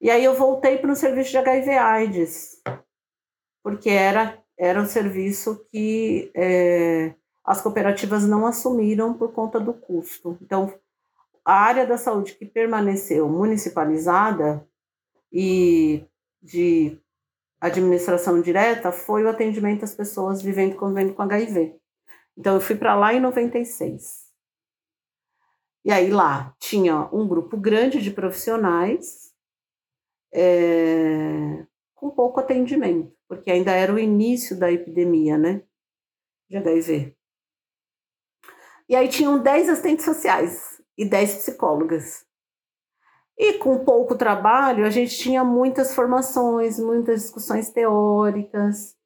E 0.00 0.10
aí 0.10 0.24
eu 0.24 0.34
voltei 0.34 0.76
para 0.76 0.90
o 0.90 0.96
serviço 0.96 1.30
de 1.30 1.38
HIV/AIDS, 1.38 2.60
porque 3.62 3.88
era, 3.88 4.36
era 4.58 4.82
um 4.82 4.86
serviço 4.86 5.64
que 5.70 6.30
é, 6.34 7.14
as 7.44 7.62
cooperativas 7.62 8.26
não 8.26 8.46
assumiram 8.46 9.14
por 9.14 9.32
conta 9.32 9.60
do 9.60 9.72
custo. 9.72 10.36
Então, 10.42 10.74
a 11.44 11.54
área 11.54 11.86
da 11.86 11.96
saúde 11.96 12.34
que 12.34 12.44
permaneceu 12.44 13.28
municipalizada 13.28 14.66
e 15.32 16.04
de 16.42 17.00
administração 17.60 18.42
direta 18.42 18.90
foi 18.90 19.22
o 19.22 19.28
atendimento 19.28 19.84
às 19.84 19.94
pessoas 19.94 20.42
vivendo 20.42 20.72
e 20.72 20.76
convivendo 20.76 21.14
com 21.14 21.22
HIV. 21.22 21.76
Então, 22.36 22.56
eu 22.56 22.60
fui 22.60 22.74
para 22.74 22.96
lá 22.96 23.14
em 23.14 23.20
96. 23.20 24.25
E 25.86 25.92
aí 25.92 26.10
lá 26.10 26.52
tinha 26.58 27.08
um 27.12 27.28
grupo 27.28 27.56
grande 27.56 28.02
de 28.02 28.10
profissionais 28.10 29.32
é, 30.34 31.64
com 31.94 32.10
pouco 32.10 32.40
atendimento, 32.40 33.16
porque 33.28 33.52
ainda 33.52 33.70
era 33.70 33.94
o 33.94 33.98
início 33.98 34.58
da 34.58 34.68
epidemia, 34.72 35.38
né? 35.38 35.62
De 36.50 36.56
HIV. 36.56 37.16
E 38.88 38.96
aí 38.96 39.08
tinham 39.08 39.40
10 39.40 39.68
assistentes 39.68 40.04
sociais 40.04 40.82
e 40.98 41.08
10 41.08 41.36
psicólogas. 41.36 42.26
E 43.38 43.52
com 43.52 43.84
pouco 43.84 44.16
trabalho, 44.16 44.84
a 44.84 44.90
gente 44.90 45.16
tinha 45.16 45.44
muitas 45.44 45.94
formações, 45.94 46.80
muitas 46.80 47.22
discussões 47.22 47.70
teóricas. 47.70 48.96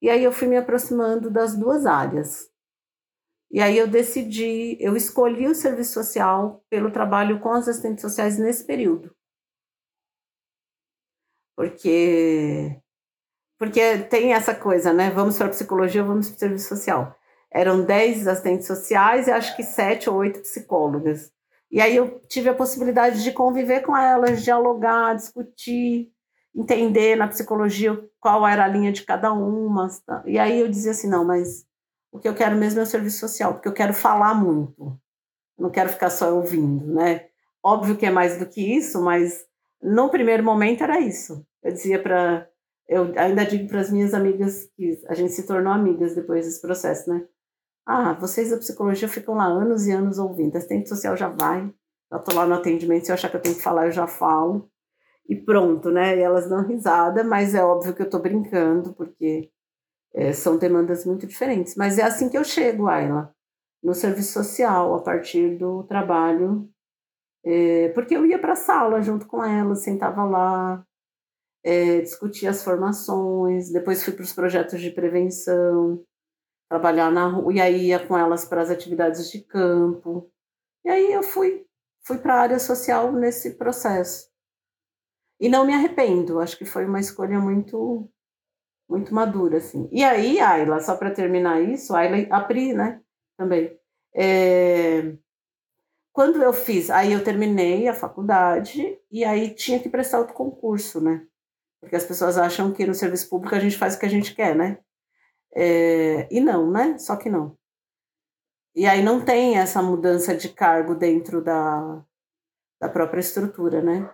E 0.00 0.08
aí 0.08 0.24
eu 0.24 0.32
fui 0.32 0.48
me 0.48 0.56
aproximando 0.56 1.30
das 1.30 1.54
duas 1.54 1.84
áreas. 1.84 2.49
E 3.50 3.60
aí 3.60 3.76
eu 3.76 3.88
decidi, 3.88 4.76
eu 4.80 4.96
escolhi 4.96 5.48
o 5.48 5.54
serviço 5.54 5.94
social 5.94 6.64
pelo 6.70 6.90
trabalho 6.92 7.40
com 7.40 7.52
as 7.52 7.66
assistentes 7.66 8.02
sociais 8.02 8.38
nesse 8.38 8.64
período. 8.64 9.14
Porque 11.56 12.80
porque 13.58 13.98
tem 13.98 14.32
essa 14.32 14.54
coisa, 14.54 14.92
né? 14.92 15.10
Vamos 15.10 15.36
para 15.36 15.48
a 15.48 15.50
psicologia, 15.50 16.02
vamos 16.02 16.28
para 16.28 16.36
o 16.36 16.38
serviço 16.38 16.68
social. 16.68 17.14
Eram 17.52 17.84
10 17.84 18.26
assistentes 18.26 18.66
sociais 18.66 19.26
e 19.26 19.30
acho 19.30 19.54
que 19.56 19.62
sete 19.62 20.08
ou 20.08 20.16
oito 20.16 20.40
psicólogas. 20.40 21.30
E 21.70 21.80
aí 21.80 21.94
eu 21.94 22.20
tive 22.28 22.48
a 22.48 22.54
possibilidade 22.54 23.22
de 23.22 23.32
conviver 23.32 23.80
com 23.82 23.96
elas, 23.96 24.42
dialogar, 24.42 25.14
discutir, 25.14 26.10
entender 26.54 27.16
na 27.16 27.28
psicologia 27.28 28.02
qual 28.18 28.46
era 28.46 28.64
a 28.64 28.68
linha 28.68 28.92
de 28.92 29.02
cada 29.02 29.32
uma. 29.32 29.88
E 30.24 30.38
aí 30.38 30.58
eu 30.60 30.68
dizia 30.68 30.92
assim, 30.92 31.08
não, 31.08 31.24
mas 31.24 31.66
o 32.12 32.18
que 32.18 32.28
eu 32.28 32.34
quero 32.34 32.56
mesmo 32.56 32.80
é 32.80 32.82
o 32.82 32.86
serviço 32.86 33.18
social, 33.18 33.54
porque 33.54 33.68
eu 33.68 33.72
quero 33.72 33.94
falar 33.94 34.34
muito. 34.34 34.98
não 35.58 35.70
quero 35.70 35.90
ficar 35.90 36.10
só 36.10 36.34
ouvindo, 36.34 36.86
né? 36.94 37.26
Óbvio 37.62 37.96
que 37.96 38.06
é 38.06 38.10
mais 38.10 38.38
do 38.38 38.46
que 38.46 38.76
isso, 38.76 39.02
mas 39.02 39.44
no 39.82 40.10
primeiro 40.10 40.42
momento 40.42 40.82
era 40.82 41.00
isso. 41.00 41.44
Eu 41.62 41.72
dizia 41.72 42.02
para 42.02 42.48
eu 42.90 43.12
ainda 43.16 43.44
digo 43.46 43.68
para 43.68 43.80
as 43.80 43.90
minhas 43.90 44.12
amigas 44.12 44.68
que 44.76 45.00
a 45.06 45.14
gente 45.14 45.32
se 45.32 45.46
tornou 45.46 45.72
amigas 45.72 46.12
depois 46.16 46.44
desse 46.44 46.60
processo, 46.60 47.08
né? 47.08 47.24
Ah, 47.86 48.14
vocês 48.14 48.50
da 48.50 48.56
psicologia 48.56 49.08
ficam 49.08 49.36
lá 49.36 49.44
anos 49.44 49.86
e 49.86 49.92
anos 49.92 50.18
ouvindo. 50.18 50.56
Assistente 50.56 50.88
social 50.88 51.16
já 51.16 51.28
vai, 51.28 51.72
já 52.10 52.18
tô 52.18 52.34
lá 52.34 52.44
no 52.44 52.54
atendimento, 52.54 53.04
se 53.04 53.12
eu 53.12 53.14
achar 53.14 53.30
que 53.30 53.36
eu 53.36 53.40
tenho 53.40 53.54
que 53.54 53.62
falar, 53.62 53.86
eu 53.86 53.92
já 53.92 54.08
falo. 54.08 54.68
E 55.28 55.36
pronto, 55.36 55.90
né? 55.92 56.16
E 56.18 56.20
elas 56.20 56.48
dão 56.48 56.66
risada, 56.66 57.22
mas 57.22 57.54
é 57.54 57.64
óbvio 57.64 57.94
que 57.94 58.02
eu 58.02 58.10
tô 58.10 58.18
brincando, 58.18 58.92
porque 58.94 59.48
é, 60.14 60.32
são 60.32 60.56
demandas 60.58 61.04
muito 61.04 61.26
diferentes. 61.26 61.74
Mas 61.76 61.98
é 61.98 62.02
assim 62.02 62.28
que 62.28 62.36
eu 62.36 62.44
chego, 62.44 62.88
Ayla, 62.88 63.34
no 63.82 63.94
serviço 63.94 64.32
social, 64.32 64.94
a 64.94 65.02
partir 65.02 65.56
do 65.56 65.84
trabalho. 65.84 66.68
É, 67.44 67.88
porque 67.90 68.16
eu 68.16 68.26
ia 68.26 68.38
para 68.38 68.52
a 68.52 68.56
sala 68.56 69.00
junto 69.00 69.26
com 69.26 69.42
elas, 69.42 69.82
sentava 69.82 70.24
lá, 70.24 70.84
é, 71.64 72.00
discutia 72.00 72.50
as 72.50 72.62
formações, 72.62 73.70
depois 73.70 74.04
fui 74.04 74.12
para 74.12 74.22
os 74.22 74.32
projetos 74.32 74.80
de 74.80 74.90
prevenção 74.90 76.04
trabalhar 76.70 77.10
na 77.10 77.26
rua, 77.26 77.52
e 77.52 77.60
aí 77.60 77.86
ia 77.88 78.06
com 78.06 78.16
elas 78.16 78.44
para 78.44 78.62
as 78.62 78.70
atividades 78.70 79.28
de 79.30 79.40
campo. 79.40 80.30
E 80.84 80.88
aí 80.88 81.12
eu 81.12 81.22
fui, 81.22 81.66
fui 82.06 82.18
para 82.18 82.34
a 82.34 82.40
área 82.40 82.58
social 82.60 83.10
nesse 83.10 83.56
processo. 83.56 84.30
E 85.40 85.48
não 85.48 85.66
me 85.66 85.72
arrependo, 85.72 86.38
acho 86.38 86.56
que 86.56 86.64
foi 86.64 86.84
uma 86.84 87.00
escolha 87.00 87.40
muito 87.40 88.08
muito 88.90 89.14
madura, 89.14 89.58
assim. 89.58 89.88
E 89.92 90.02
aí, 90.02 90.40
Ayla, 90.40 90.80
só 90.80 90.96
para 90.96 91.10
terminar 91.10 91.62
isso, 91.62 91.94
Ayla, 91.94 92.26
a 92.30 92.40
Pri, 92.40 92.74
né, 92.74 93.00
também. 93.38 93.78
É... 94.14 95.16
Quando 96.12 96.42
eu 96.42 96.52
fiz, 96.52 96.90
aí 96.90 97.12
eu 97.12 97.22
terminei 97.22 97.86
a 97.86 97.94
faculdade 97.94 98.98
e 99.10 99.24
aí 99.24 99.54
tinha 99.54 99.78
que 99.78 99.88
prestar 99.88 100.18
outro 100.18 100.34
concurso, 100.34 101.00
né? 101.00 101.24
Porque 101.80 101.96
as 101.96 102.04
pessoas 102.04 102.36
acham 102.36 102.72
que 102.72 102.84
no 102.84 102.94
serviço 102.94 103.28
público 103.30 103.54
a 103.54 103.60
gente 103.60 103.78
faz 103.78 103.94
o 103.94 103.98
que 104.00 104.06
a 104.06 104.10
gente 104.10 104.34
quer, 104.34 104.54
né? 104.56 104.78
É, 105.54 106.28
e 106.30 106.40
não, 106.40 106.70
né? 106.70 106.98
Só 106.98 107.16
que 107.16 107.30
não. 107.30 107.56
E 108.74 108.86
aí 108.86 109.02
não 109.02 109.24
tem 109.24 109.56
essa 109.56 109.80
mudança 109.80 110.34
de 110.34 110.48
cargo 110.48 110.94
dentro 110.94 111.42
da, 111.42 112.04
da 112.80 112.88
própria 112.88 113.20
estrutura, 113.20 113.80
né? 113.80 114.10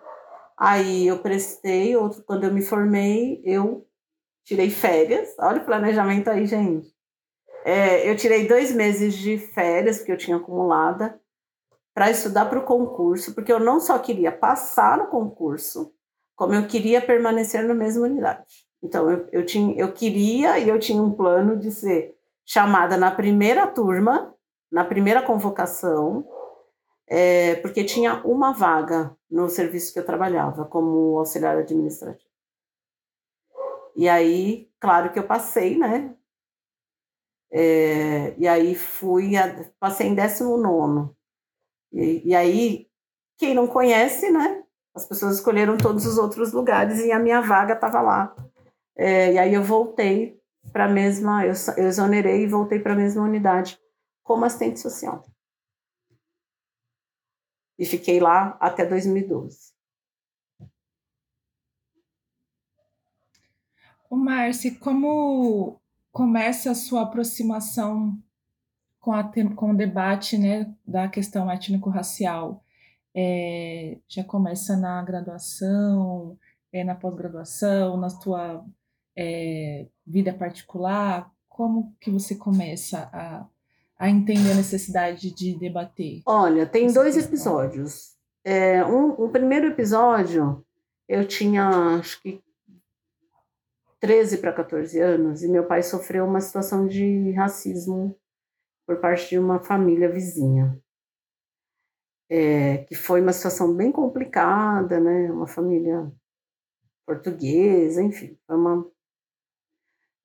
Aí 0.58 1.06
eu 1.06 1.18
prestei, 1.18 1.96
outro, 1.96 2.22
quando 2.24 2.44
eu 2.44 2.52
me 2.52 2.62
formei, 2.62 3.42
eu 3.44 3.86
tirei 4.46 4.70
férias. 4.70 5.34
Olha 5.38 5.60
o 5.60 5.64
planejamento 5.64 6.30
aí, 6.30 6.46
gente. 6.46 6.88
É, 7.64 8.08
eu 8.08 8.16
tirei 8.16 8.46
dois 8.46 8.72
meses 8.72 9.14
de 9.14 9.36
férias, 9.36 9.98
porque 9.98 10.12
eu 10.12 10.16
tinha 10.16 10.36
acumulada, 10.36 11.20
para 11.92 12.10
estudar 12.10 12.44
para 12.46 12.60
o 12.60 12.64
concurso, 12.64 13.34
porque 13.34 13.52
eu 13.52 13.58
não 13.58 13.80
só 13.80 13.98
queria 13.98 14.30
passar 14.30 14.98
no 14.98 15.08
concurso, 15.08 15.92
como 16.36 16.54
eu 16.54 16.66
queria 16.66 17.00
permanecer 17.00 17.64
na 17.64 17.74
mesma 17.74 18.06
unidade. 18.06 18.44
Então, 18.82 19.10
eu, 19.10 19.26
eu, 19.32 19.44
tinha, 19.44 19.74
eu 19.76 19.92
queria 19.92 20.58
e 20.58 20.68
eu 20.68 20.78
tinha 20.78 21.02
um 21.02 21.10
plano 21.10 21.56
de 21.56 21.72
ser 21.72 22.14
chamada 22.44 22.96
na 22.96 23.10
primeira 23.10 23.66
turma, 23.66 24.32
na 24.70 24.84
primeira 24.84 25.22
convocação, 25.22 26.24
é, 27.08 27.56
porque 27.56 27.82
tinha 27.82 28.20
uma 28.24 28.52
vaga 28.52 29.16
no 29.28 29.48
serviço 29.48 29.92
que 29.92 29.98
eu 29.98 30.06
trabalhava 30.06 30.66
como 30.66 31.18
auxiliar 31.18 31.56
administrativo. 31.56 32.25
E 33.96 34.08
aí, 34.10 34.70
claro 34.78 35.10
que 35.10 35.18
eu 35.18 35.26
passei, 35.26 35.78
né? 35.78 36.14
É, 37.50 38.38
e 38.38 38.46
aí 38.46 38.74
fui, 38.74 39.36
a, 39.36 39.72
passei 39.80 40.08
em 40.08 40.14
19. 40.14 41.10
E, 41.92 42.28
e 42.28 42.34
aí, 42.34 42.86
quem 43.38 43.54
não 43.54 43.66
conhece, 43.66 44.30
né? 44.30 44.62
As 44.94 45.06
pessoas 45.06 45.36
escolheram 45.36 45.78
todos 45.78 46.04
os 46.04 46.18
outros 46.18 46.52
lugares 46.52 47.00
e 47.00 47.10
a 47.10 47.18
minha 47.18 47.40
vaga 47.40 47.72
estava 47.72 48.02
lá. 48.02 48.36
É, 48.96 49.32
e 49.32 49.38
aí 49.38 49.54
eu 49.54 49.62
voltei 49.62 50.38
para 50.72 50.84
a 50.84 50.88
mesma, 50.88 51.46
eu, 51.46 51.54
eu 51.78 51.86
exonerei 51.86 52.42
e 52.42 52.46
voltei 52.46 52.78
para 52.78 52.92
a 52.92 52.96
mesma 52.96 53.22
unidade 53.22 53.78
como 54.22 54.44
assistente 54.44 54.80
social. 54.80 55.24
E 57.78 57.86
fiquei 57.86 58.20
lá 58.20 58.56
até 58.60 58.84
2012. 58.84 59.75
O 64.16 64.18
Marci, 64.18 64.70
como 64.70 65.78
começa 66.10 66.70
a 66.70 66.74
sua 66.74 67.02
aproximação 67.02 68.16
com, 68.98 69.12
a, 69.12 69.22
com 69.54 69.72
o 69.72 69.76
debate 69.76 70.38
né, 70.38 70.74
da 70.86 71.06
questão 71.06 71.50
étnico-racial? 71.50 72.64
É, 73.14 73.98
já 74.08 74.24
começa 74.24 74.74
na 74.74 75.02
graduação, 75.02 76.38
é, 76.72 76.82
na 76.82 76.94
pós-graduação, 76.94 77.98
na 77.98 78.08
sua 78.08 78.64
é, 79.14 79.86
vida 80.06 80.32
particular? 80.32 81.30
Como 81.46 81.94
que 82.00 82.10
você 82.10 82.36
começa 82.36 83.10
a, 83.12 83.46
a 83.98 84.08
entender 84.08 84.52
a 84.52 84.54
necessidade 84.54 85.30
de 85.30 85.58
debater? 85.58 86.22
Olha, 86.24 86.64
tem 86.64 86.90
dois 86.90 87.16
questão? 87.16 87.34
episódios. 87.34 88.16
É, 88.42 88.82
um, 88.82 89.10
o 89.10 89.28
primeiro 89.28 89.66
episódio, 89.66 90.64
eu 91.06 91.28
tinha 91.28 91.68
acho 91.98 92.22
que 92.22 92.45
13 94.00 94.38
para 94.38 94.52
14 94.52 95.00
anos 95.00 95.42
e 95.42 95.48
meu 95.48 95.66
pai 95.66 95.82
sofreu 95.82 96.24
uma 96.24 96.40
situação 96.40 96.86
de 96.86 97.32
racismo 97.32 98.18
por 98.86 99.00
parte 99.00 99.30
de 99.30 99.38
uma 99.38 99.58
família 99.58 100.10
vizinha. 100.10 100.80
É, 102.28 102.78
que 102.78 102.94
foi 102.94 103.20
uma 103.20 103.32
situação 103.32 103.74
bem 103.74 103.92
complicada, 103.92 104.98
né? 104.98 105.30
Uma 105.30 105.46
família 105.46 106.12
portuguesa, 107.06 108.02
enfim, 108.02 108.36
foi 108.46 108.56
uma 108.56 108.90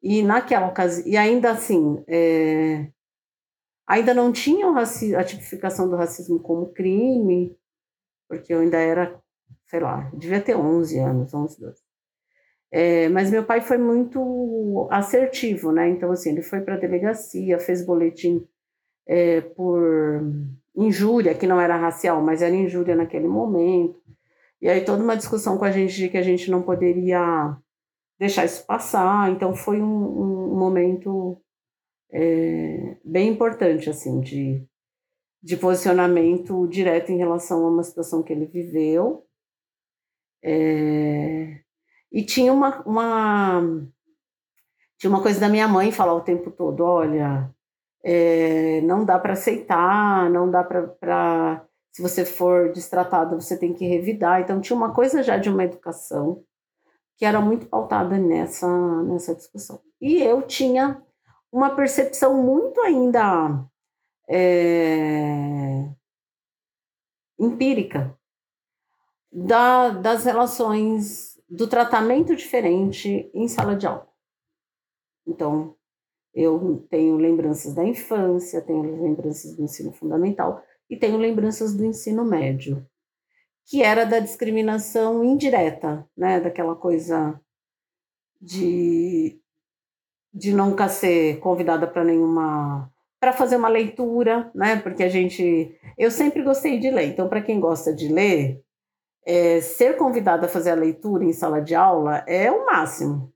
e 0.02 0.24
naquela 0.24 0.68
ocasião, 0.68 1.08
e 1.08 1.16
ainda 1.16 1.52
assim, 1.52 2.04
é, 2.08 2.92
ainda 3.86 4.14
não 4.14 4.32
tinha 4.32 4.68
a 4.68 5.24
tipificação 5.24 5.88
do 5.88 5.96
racismo 5.96 6.40
como 6.40 6.74
crime, 6.74 7.56
porque 8.28 8.52
eu 8.52 8.62
ainda 8.62 8.78
era, 8.78 9.22
sei 9.68 9.80
lá, 9.80 10.10
devia 10.16 10.42
ter 10.42 10.56
11 10.56 10.98
anos, 10.98 11.34
11, 11.34 11.60
12. 11.60 11.91
É, 12.72 13.10
mas 13.10 13.30
meu 13.30 13.44
pai 13.44 13.60
foi 13.60 13.78
muito 13.78 14.88
assertivo, 14.90 15.72
né? 15.72 15.90
Então, 15.90 16.12
assim, 16.12 16.32
ele 16.32 16.42
foi 16.42 16.62
para 16.62 16.76
a 16.76 16.80
delegacia, 16.80 17.60
fez 17.60 17.86
boletim 17.86 18.48
é, 19.06 19.42
por 19.42 20.24
injúria, 20.76 21.36
que 21.36 21.46
não 21.46 21.60
era 21.60 21.76
racial, 21.76 22.22
mas 22.22 22.42
era 22.42 22.56
injúria 22.56 22.96
naquele 22.96 23.28
momento. 23.28 24.02
E 24.62 24.70
aí 24.70 24.86
toda 24.86 25.04
uma 25.04 25.18
discussão 25.18 25.58
com 25.58 25.66
a 25.66 25.72
gente 25.72 25.96
de 25.96 26.08
que 26.08 26.18
a 26.18 26.22
gente 26.22 26.50
não 26.50 26.62
poderia 26.62 27.58
deixar 28.20 28.46
isso 28.46 28.66
passar. 28.66 29.32
Então 29.32 29.54
foi 29.56 29.82
um, 29.82 30.54
um 30.54 30.58
momento 30.58 31.42
é, 32.12 32.98
bem 33.04 33.30
importante, 33.30 33.90
assim, 33.90 34.22
de, 34.22 34.66
de 35.44 35.58
posicionamento 35.58 36.68
direto 36.68 37.12
em 37.12 37.18
relação 37.18 37.66
a 37.66 37.70
uma 37.70 37.84
situação 37.84 38.24
que 38.24 38.32
ele 38.32 38.46
viveu. 38.46 39.26
É, 40.44 41.62
e 42.12 42.24
tinha 42.24 42.52
uma, 42.52 42.82
uma, 42.86 43.62
tinha 44.98 45.10
uma 45.10 45.22
coisa 45.22 45.40
da 45.40 45.50
minha 45.50 45.68
mãe 45.68 45.92
falar 45.92 46.14
o 46.14 46.22
tempo 46.22 46.52
todo, 46.52 46.84
olha, 46.84 47.50
é, 48.04 48.82
não 48.82 49.06
dá 49.06 49.18
para 49.20 49.34
aceitar, 49.34 50.30
não 50.30 50.50
dá 50.50 50.64
para 50.64 51.66
se 51.92 52.02
você 52.02 52.26
for 52.26 52.72
destratado, 52.72 53.40
você 53.40 53.58
tem 53.58 53.74
que 53.74 53.86
revidar. 53.86 54.42
Então 54.42 54.62
tinha 54.62 54.76
uma 54.76 54.94
coisa 54.94 55.22
já 55.22 55.38
de 55.38 55.50
uma 55.50 55.64
educação 55.64 56.44
que 57.18 57.26
era 57.26 57.42
muito 57.42 57.68
pautada 57.68 58.18
nessa, 58.18 58.68
nessa 59.04 59.36
discussão. 59.36 59.80
E 60.00 60.22
eu 60.22 60.42
tinha 60.42 61.02
uma 61.52 61.76
percepção 61.76 62.42
muito 62.42 62.80
ainda 62.82 63.64
é, 64.28 65.86
empírica 67.38 68.18
da, 69.32 69.90
das 69.90 70.24
relações 70.24 71.31
do 71.52 71.68
tratamento 71.68 72.36
diferente 72.36 73.30
em 73.34 73.48
sala 73.48 73.76
de 73.76 73.86
aula. 73.86 74.08
Então, 75.28 75.76
eu 76.34 76.88
tenho 76.90 77.18
lembranças 77.18 77.74
da 77.74 77.84
infância, 77.84 78.62
tenho 78.62 79.04
lembranças 79.04 79.56
do 79.56 79.64
ensino 79.64 79.92
fundamental 79.92 80.64
e 80.90 80.96
tenho 80.96 81.18
lembranças 81.18 81.76
do 81.76 81.86
ensino 81.86 82.24
médio 82.24 82.86
que 83.66 83.84
era 83.84 84.06
da 84.06 84.20
discriminação 84.20 85.24
indireta, 85.24 86.06
né, 86.18 86.40
daquela 86.40 86.76
coisa 86.76 87.40
de, 88.42 89.40
de 90.34 90.54
nunca 90.54 90.90
ser 90.90 91.40
convidada 91.40 91.88
para 91.88 92.04
nenhuma 92.04 92.92
para 93.20 93.32
fazer 93.32 93.56
uma 93.56 93.70
leitura, 93.70 94.52
né? 94.56 94.78
Porque 94.78 95.04
a 95.04 95.08
gente, 95.08 95.78
eu 95.96 96.10
sempre 96.10 96.42
gostei 96.42 96.80
de 96.80 96.90
ler. 96.90 97.10
Então, 97.10 97.30
para 97.30 97.40
quem 97.40 97.60
gosta 97.60 97.94
de 97.94 98.08
ler, 98.08 98.60
é, 99.26 99.62
ser 99.62 99.98
convidada 99.98 100.46
a 100.46 100.50
fazer 100.50 100.72
a 100.72 100.76
leitura 100.76 101.24
em 101.24 101.34
sala 101.34 101.62
de 101.62 101.76
aula 101.76 102.24
é 102.28 102.52
o 102.52 102.66
máximo. 102.66 103.32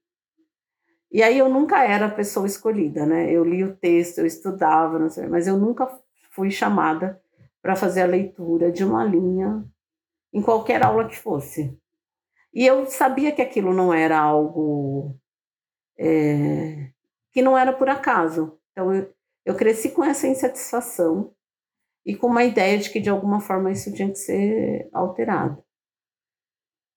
E 1.12 1.24
aí 1.24 1.38
eu 1.38 1.48
nunca 1.48 1.84
era 1.84 2.08
a 2.08 2.12
pessoa 2.12 2.46
escolhida, 2.46 3.06
né? 3.06 3.32
Eu 3.32 3.44
li 3.44 3.64
o 3.64 3.76
texto, 3.76 4.20
eu 4.20 4.26
estudava, 4.26 5.00
não 5.00 5.10
sei, 5.10 5.28
mas 5.28 5.48
eu 5.48 5.58
nunca 5.58 5.88
fui 6.32 6.52
chamada 6.52 7.22
para 7.62 7.76
fazer 7.76 8.02
a 8.02 8.08
leitura 8.08 8.72
de 8.72 8.84
uma 8.84 9.04
linha 9.04 9.64
em 10.34 10.42
qualquer 10.42 10.84
aula 10.84 11.08
que 11.08 11.18
fosse. 11.18 11.78
E 12.54 12.66
eu 12.66 12.86
sabia 12.86 13.32
que 13.32 13.42
aquilo 13.42 13.74
não 13.74 13.94
era 13.94 14.20
algo 14.20 15.16
é, 15.98 16.90
que 17.32 17.42
não 17.42 17.58
era 17.58 17.74
por 17.74 17.90
acaso. 17.90 18.58
Então 18.72 18.94
eu, 18.94 19.14
eu 19.46 19.56
cresci 19.56 19.90
com 19.90 20.04
essa 20.04 20.28
insatisfação 20.28 21.34
e 22.06 22.16
com 22.16 22.28
uma 22.28 22.44
ideia 22.44 22.78
de 22.78 22.90
que 22.90 23.00
de 23.00 23.10
alguma 23.10 23.40
forma 23.40 23.72
isso 23.72 23.92
tinha 23.94 24.10
que 24.10 24.20
ser 24.20 24.90
alterado. 24.94 25.65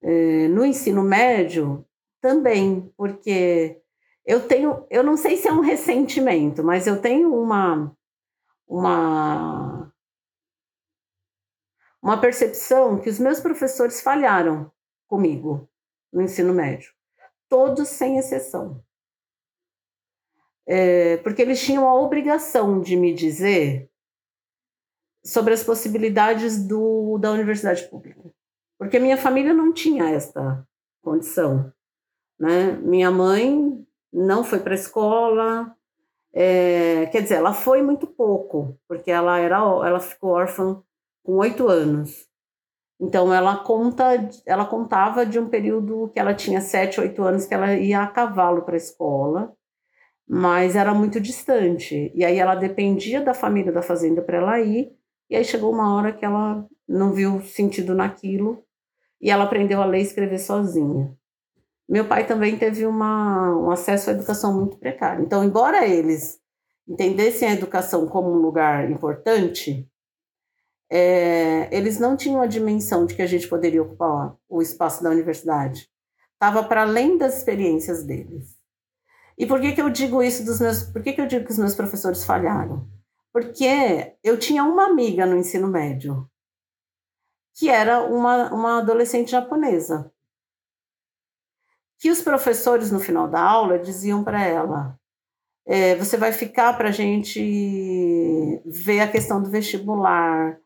É, 0.03 0.49
no 0.49 0.65
ensino 0.65 1.03
médio 1.03 1.85
também, 2.21 2.93
porque 2.97 3.81
eu 4.25 4.47
tenho, 4.47 4.87
eu 4.91 5.03
não 5.03 5.17
sei 5.17 5.37
se 5.37 5.49
é 5.49 5.53
um 5.53 5.61
ressentimento, 5.61 6.63
mas 6.63 6.87
eu 6.87 7.01
tenho 7.01 7.35
uma 7.35 7.97
uma 8.67 9.93
uma 12.03 12.21
percepção 12.21 13.01
que 13.01 13.11
os 13.11 13.19
meus 13.19 13.41
professores 13.41 14.01
falharam 14.01 14.71
comigo 15.07 15.69
no 16.13 16.23
ensino 16.23 16.55
médio. 16.55 16.93
Todos 17.49 17.89
sem 17.89 18.19
exceção. 18.19 18.83
É, 20.67 21.17
porque 21.19 21.43
eles 21.43 21.61
tinham 21.61 21.89
a 21.89 21.99
obrigação 21.99 22.81
de 22.81 22.95
me 22.95 23.15
dizer 23.15 23.91
sobre 25.25 25.55
as 25.55 25.63
possibilidades 25.63 26.63
do, 26.67 27.19
da 27.19 27.33
universidade 27.33 27.89
pública. 27.89 28.33
Porque 28.79 28.99
minha 28.99 29.17
família 29.17 29.53
não 29.53 29.73
tinha 29.73 30.11
esta 30.11 30.65
condição. 31.03 31.73
Né? 32.39 32.73
Minha 32.83 33.11
mãe 33.11 33.85
não 34.13 34.45
foi 34.45 34.61
para 34.61 34.73
a 34.73 34.77
escola, 34.77 35.77
é, 36.33 37.07
quer 37.07 37.23
dizer, 37.23 37.37
ela 37.37 37.53
foi 37.53 37.83
muito 37.83 38.07
pouco, 38.07 38.79
porque 38.87 39.11
ela, 39.11 39.39
era, 39.39 39.57
ela 39.57 40.01
ficou 40.01 40.31
órfã 40.31 40.83
com 41.25 41.37
oito 41.37 41.69
anos. 41.69 42.29
Então 43.01 43.33
ela 43.33 43.57
conta, 43.57 44.29
ela 44.47 44.65
contava 44.65 45.25
de 45.25 45.39
um 45.39 45.49
período 45.49 46.11
que 46.13 46.19
ela 46.19 46.35
tinha 46.35 46.61
sete, 46.61 47.01
oito 47.01 47.23
anos 47.23 47.47
que 47.47 47.55
ela 47.55 47.75
ia 47.75 48.03
a 48.03 48.07
cavalo 48.07 48.63
para 48.63 48.75
a 48.75 48.79
escola, 48.79 49.53
mas 50.29 50.77
era 50.77 50.93
muito 50.95 51.21
distante. 51.21 52.13
E 52.15 52.25
aí 52.25 52.39
ela 52.39 52.55
dependia 52.55 53.21
da 53.21 53.35
família 53.35 53.73
da 53.73 53.83
fazenda 53.83 54.21
para 54.23 54.39
ela 54.39 54.61
ir. 54.61 54.93
E 55.31 55.37
aí 55.37 55.45
chegou 55.45 55.73
uma 55.73 55.95
hora 55.95 56.13
que 56.13 56.25
ela 56.25 56.67
não 56.89 57.13
viu 57.13 57.41
sentido 57.43 57.95
naquilo 57.95 58.65
e 59.21 59.31
ela 59.31 59.45
aprendeu 59.45 59.83
a 59.83 59.87
ler 59.87 59.99
e 59.99 60.03
escrever 60.03 60.39
sozinha. 60.39 61.17
Meu 61.89 62.07
pai 62.07 62.27
também 62.27 62.59
teve 62.59 62.85
uma, 62.87 63.57
um 63.57 63.71
acesso 63.71 64.11
à 64.11 64.13
educação 64.13 64.55
muito 64.55 64.77
precário. 64.77 65.25
Então, 65.25 65.43
embora 65.43 65.87
eles 65.87 66.39
entendessem 66.87 67.49
a 67.49 67.55
educação 67.55 68.07
como 68.07 68.31
um 68.31 68.37
lugar 68.39 68.91
importante, 68.91 69.89
é, 70.91 71.75
eles 71.75 71.99
não 71.99 72.17
tinham 72.17 72.41
a 72.41 72.47
dimensão 72.47 73.07
de 73.07 73.15
que 73.15 73.23
a 73.23 73.27
gente 73.27 73.49
poderia 73.49 73.83
ocupar 73.83 74.37
o 74.49 74.63
espaço 74.63 75.03
da 75.03 75.11
universidade. 75.11 75.89
Estava 76.35 76.63
para 76.63 76.83
além 76.83 77.19
das 77.19 77.39
experiências 77.39 78.05
deles. 78.05 78.57
E 79.37 79.47
por 79.47 79.61
que, 79.61 79.73
que 79.73 79.81
eu 79.81 79.91
digo 79.91 80.23
isso 80.23 80.45
dos 80.45 80.61
meus. 80.61 80.83
Por 80.83 81.03
que, 81.03 81.13
que 81.13 81.21
eu 81.21 81.27
digo 81.27 81.45
que 81.45 81.53
os 81.53 81.59
meus 81.59 81.75
professores 81.75 82.25
falharam? 82.25 82.89
Porque 83.33 84.15
eu 84.23 84.39
tinha 84.39 84.65
uma 84.65 84.87
amiga 84.87 85.27
no 85.27 85.37
ensino 85.37 85.69
médio 85.69 86.29
que 87.59 87.69
era 87.69 88.05
uma, 88.05 88.55
uma 88.55 88.79
adolescente 88.79 89.33
japonesa. 89.33 90.13
Que 91.99 92.09
os 92.09 92.23
professores, 92.23 92.93
no 92.93 93.01
final 93.01 93.27
da 93.27 93.43
aula, 93.43 93.81
diziam 93.81 94.23
para 94.23 94.45
ela: 94.45 94.97
é, 95.67 95.97
você 95.97 96.17
vai 96.17 96.31
ficar 96.33 96.77
para 96.77 96.91
a 96.91 96.93
gente 96.93 98.63
ver 98.65 99.01
a 99.01 99.11
questão 99.11 99.43
do 99.43 99.51
vestibular. 99.51 100.61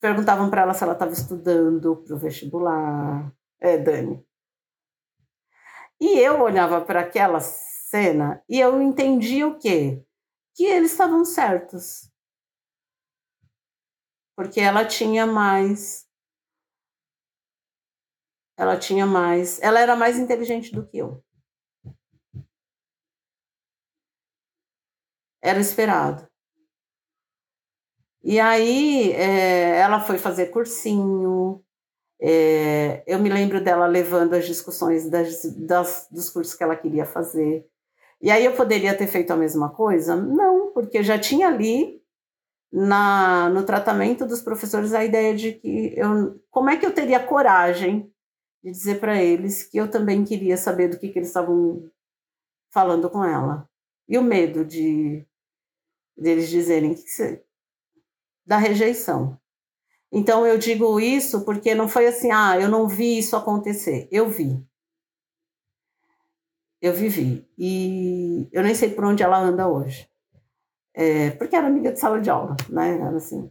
Perguntavam 0.00 0.48
para 0.48 0.62
ela 0.62 0.74
se 0.74 0.82
ela 0.82 0.94
estava 0.94 1.12
estudando 1.12 1.96
para 1.96 2.16
o 2.16 2.18
vestibular. 2.18 3.30
É, 3.60 3.76
Dani. 3.76 4.24
E 6.00 6.18
eu 6.18 6.40
olhava 6.40 6.80
para 6.80 7.00
aquela 7.00 7.40
cena 7.40 8.42
e 8.48 8.58
eu 8.58 8.80
entendia 8.82 9.46
o 9.46 9.58
quê? 9.58 10.02
Que 10.54 10.64
eles 10.64 10.92
estavam 10.92 11.24
certos. 11.24 12.10
Porque 14.34 14.60
ela 14.60 14.86
tinha 14.86 15.26
mais. 15.26 16.01
Ela 18.56 18.78
tinha 18.78 19.06
mais. 19.06 19.60
Ela 19.62 19.80
era 19.80 19.96
mais 19.96 20.18
inteligente 20.18 20.72
do 20.72 20.86
que 20.86 20.98
eu. 20.98 21.22
Era 25.40 25.60
esperado. 25.60 26.26
E 28.24 28.38
aí 28.38 29.12
é, 29.12 29.78
ela 29.78 30.00
foi 30.00 30.16
fazer 30.16 30.46
cursinho, 30.46 31.62
é, 32.20 33.02
eu 33.06 33.18
me 33.18 33.28
lembro 33.28 33.60
dela 33.62 33.86
levando 33.86 34.34
as 34.34 34.46
discussões 34.46 35.10
das, 35.10 35.44
das, 35.56 36.08
dos 36.10 36.30
cursos 36.30 36.54
que 36.54 36.62
ela 36.62 36.76
queria 36.76 37.04
fazer. 37.06 37.66
E 38.20 38.30
aí 38.30 38.44
eu 38.44 38.54
poderia 38.54 38.96
ter 38.96 39.08
feito 39.08 39.32
a 39.32 39.36
mesma 39.36 39.70
coisa? 39.70 40.14
Não, 40.16 40.72
porque 40.72 41.02
já 41.02 41.18
tinha 41.18 41.48
ali 41.48 42.00
na, 42.72 43.50
no 43.50 43.64
tratamento 43.64 44.26
dos 44.26 44.42
professores 44.42 44.94
a 44.94 45.04
ideia 45.04 45.34
de 45.34 45.54
que 45.54 45.94
eu, 45.96 46.40
como 46.50 46.70
é 46.70 46.76
que 46.76 46.86
eu 46.86 46.94
teria 46.94 47.20
coragem 47.20 48.11
de 48.62 48.70
dizer 48.70 49.00
para 49.00 49.22
eles 49.22 49.64
que 49.64 49.76
eu 49.76 49.90
também 49.90 50.24
queria 50.24 50.56
saber 50.56 50.88
do 50.88 50.98
que, 50.98 51.08
que 51.08 51.18
eles 51.18 51.28
estavam 51.28 51.90
falando 52.70 53.10
com 53.10 53.24
ela. 53.24 53.68
E 54.08 54.16
o 54.16 54.22
medo 54.22 54.64
de 54.64 55.26
deles 56.16 56.48
dizerem 56.48 56.94
que, 56.94 57.02
da 58.46 58.56
rejeição. 58.56 59.38
Então 60.10 60.46
eu 60.46 60.58
digo 60.58 61.00
isso 61.00 61.44
porque 61.44 61.74
não 61.74 61.88
foi 61.88 62.06
assim, 62.06 62.30
ah, 62.30 62.58
eu 62.60 62.68
não 62.68 62.86
vi 62.86 63.18
isso 63.18 63.34
acontecer. 63.34 64.08
Eu 64.12 64.28
vi. 64.28 64.62
Eu 66.80 66.92
vivi. 66.92 67.48
E 67.56 68.48
eu 68.52 68.62
nem 68.62 68.74
sei 68.74 68.90
por 68.90 69.04
onde 69.04 69.22
ela 69.22 69.38
anda 69.38 69.68
hoje. 69.68 70.08
É, 70.94 71.30
porque 71.30 71.56
era 71.56 71.66
amiga 71.66 71.92
de 71.92 71.98
sala 71.98 72.20
de 72.20 72.28
aula, 72.28 72.56
né? 72.68 72.96
Era 72.96 73.16
assim. 73.16 73.50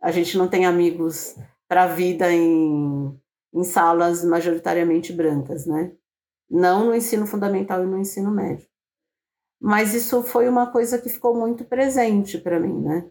A 0.00 0.10
gente 0.10 0.38
não 0.38 0.48
tem 0.48 0.64
amigos 0.64 1.36
para 1.68 1.84
a 1.84 1.88
vida 1.88 2.32
em, 2.32 3.20
em 3.52 3.64
salas 3.64 4.24
majoritariamente 4.24 5.12
brancas, 5.12 5.66
né? 5.66 5.92
Não 6.50 6.86
no 6.86 6.94
ensino 6.94 7.26
fundamental 7.26 7.82
e 7.82 7.86
no 7.86 7.98
ensino 7.98 8.30
médio. 8.30 8.66
Mas 9.60 9.94
isso 9.94 10.22
foi 10.22 10.48
uma 10.48 10.70
coisa 10.70 10.98
que 10.98 11.08
ficou 11.08 11.36
muito 11.36 11.64
presente 11.64 12.38
para 12.38 12.58
mim, 12.58 12.80
né? 12.80 13.08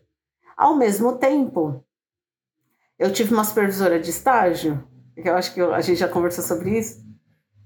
Ao 0.58 0.76
mesmo 0.76 1.18
tempo, 1.18 1.84
eu 3.00 3.12
tive 3.12 3.34
uma 3.34 3.44
supervisora 3.44 4.00
de 4.00 4.10
estágio, 4.10 4.88
que 5.16 5.28
eu 5.28 5.36
acho 5.36 5.54
que 5.54 5.62
a 5.62 5.82
gente 5.82 5.98
já 5.98 6.08
conversou 6.08 6.44
sobre 6.44 6.78
isso, 6.78 7.04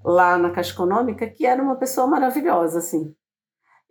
lá 0.04 0.38
na 0.38 0.52
Caixa 0.52 0.74
Econômica, 0.74 1.28
que 1.28 1.46
era 1.46 1.62
uma 1.62 1.76
pessoa 1.76 2.06
maravilhosa, 2.06 2.80
assim. 2.80 3.14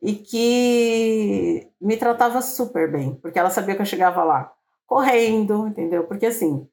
E 0.00 0.14
que 0.14 1.68
me 1.80 1.96
tratava 1.96 2.40
super 2.40 2.90
bem, 2.90 3.16
porque 3.16 3.38
ela 3.38 3.50
sabia 3.50 3.74
que 3.74 3.82
eu 3.82 3.86
chegava 3.86 4.22
lá 4.22 4.54
correndo, 4.86 5.66
entendeu? 5.66 6.04
Porque 6.06 6.26
assim, 6.26 6.68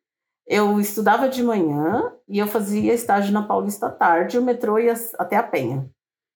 eu 0.54 0.82
estudava 0.82 1.30
de 1.30 1.42
manhã 1.42 2.14
e 2.28 2.38
eu 2.38 2.46
fazia 2.46 2.94
estágio 2.94 3.32
na 3.32 3.42
Paulista 3.42 3.88
à 3.88 3.90
tarde, 3.90 4.38
o 4.38 4.44
metrô 4.44 4.78
ia 4.78 4.94
até 5.18 5.38
a 5.38 5.44
Penha. 5.44 5.90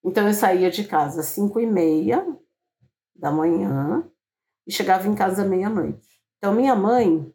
Então 0.05 0.25
eu 0.25 0.33
saía 0.33 0.71
de 0.71 0.85
casa 0.87 1.19
às 1.19 1.25
cinco 1.25 1.59
e 1.59 1.65
meia 1.65 2.25
da 3.13 3.29
manhã 3.29 4.09
e 4.65 4.71
chegava 4.71 5.05
em 5.05 5.15
casa 5.15 5.43
meia-noite. 5.43 6.07
Então 6.37 6.53
minha 6.53 6.73
mãe 6.73 7.29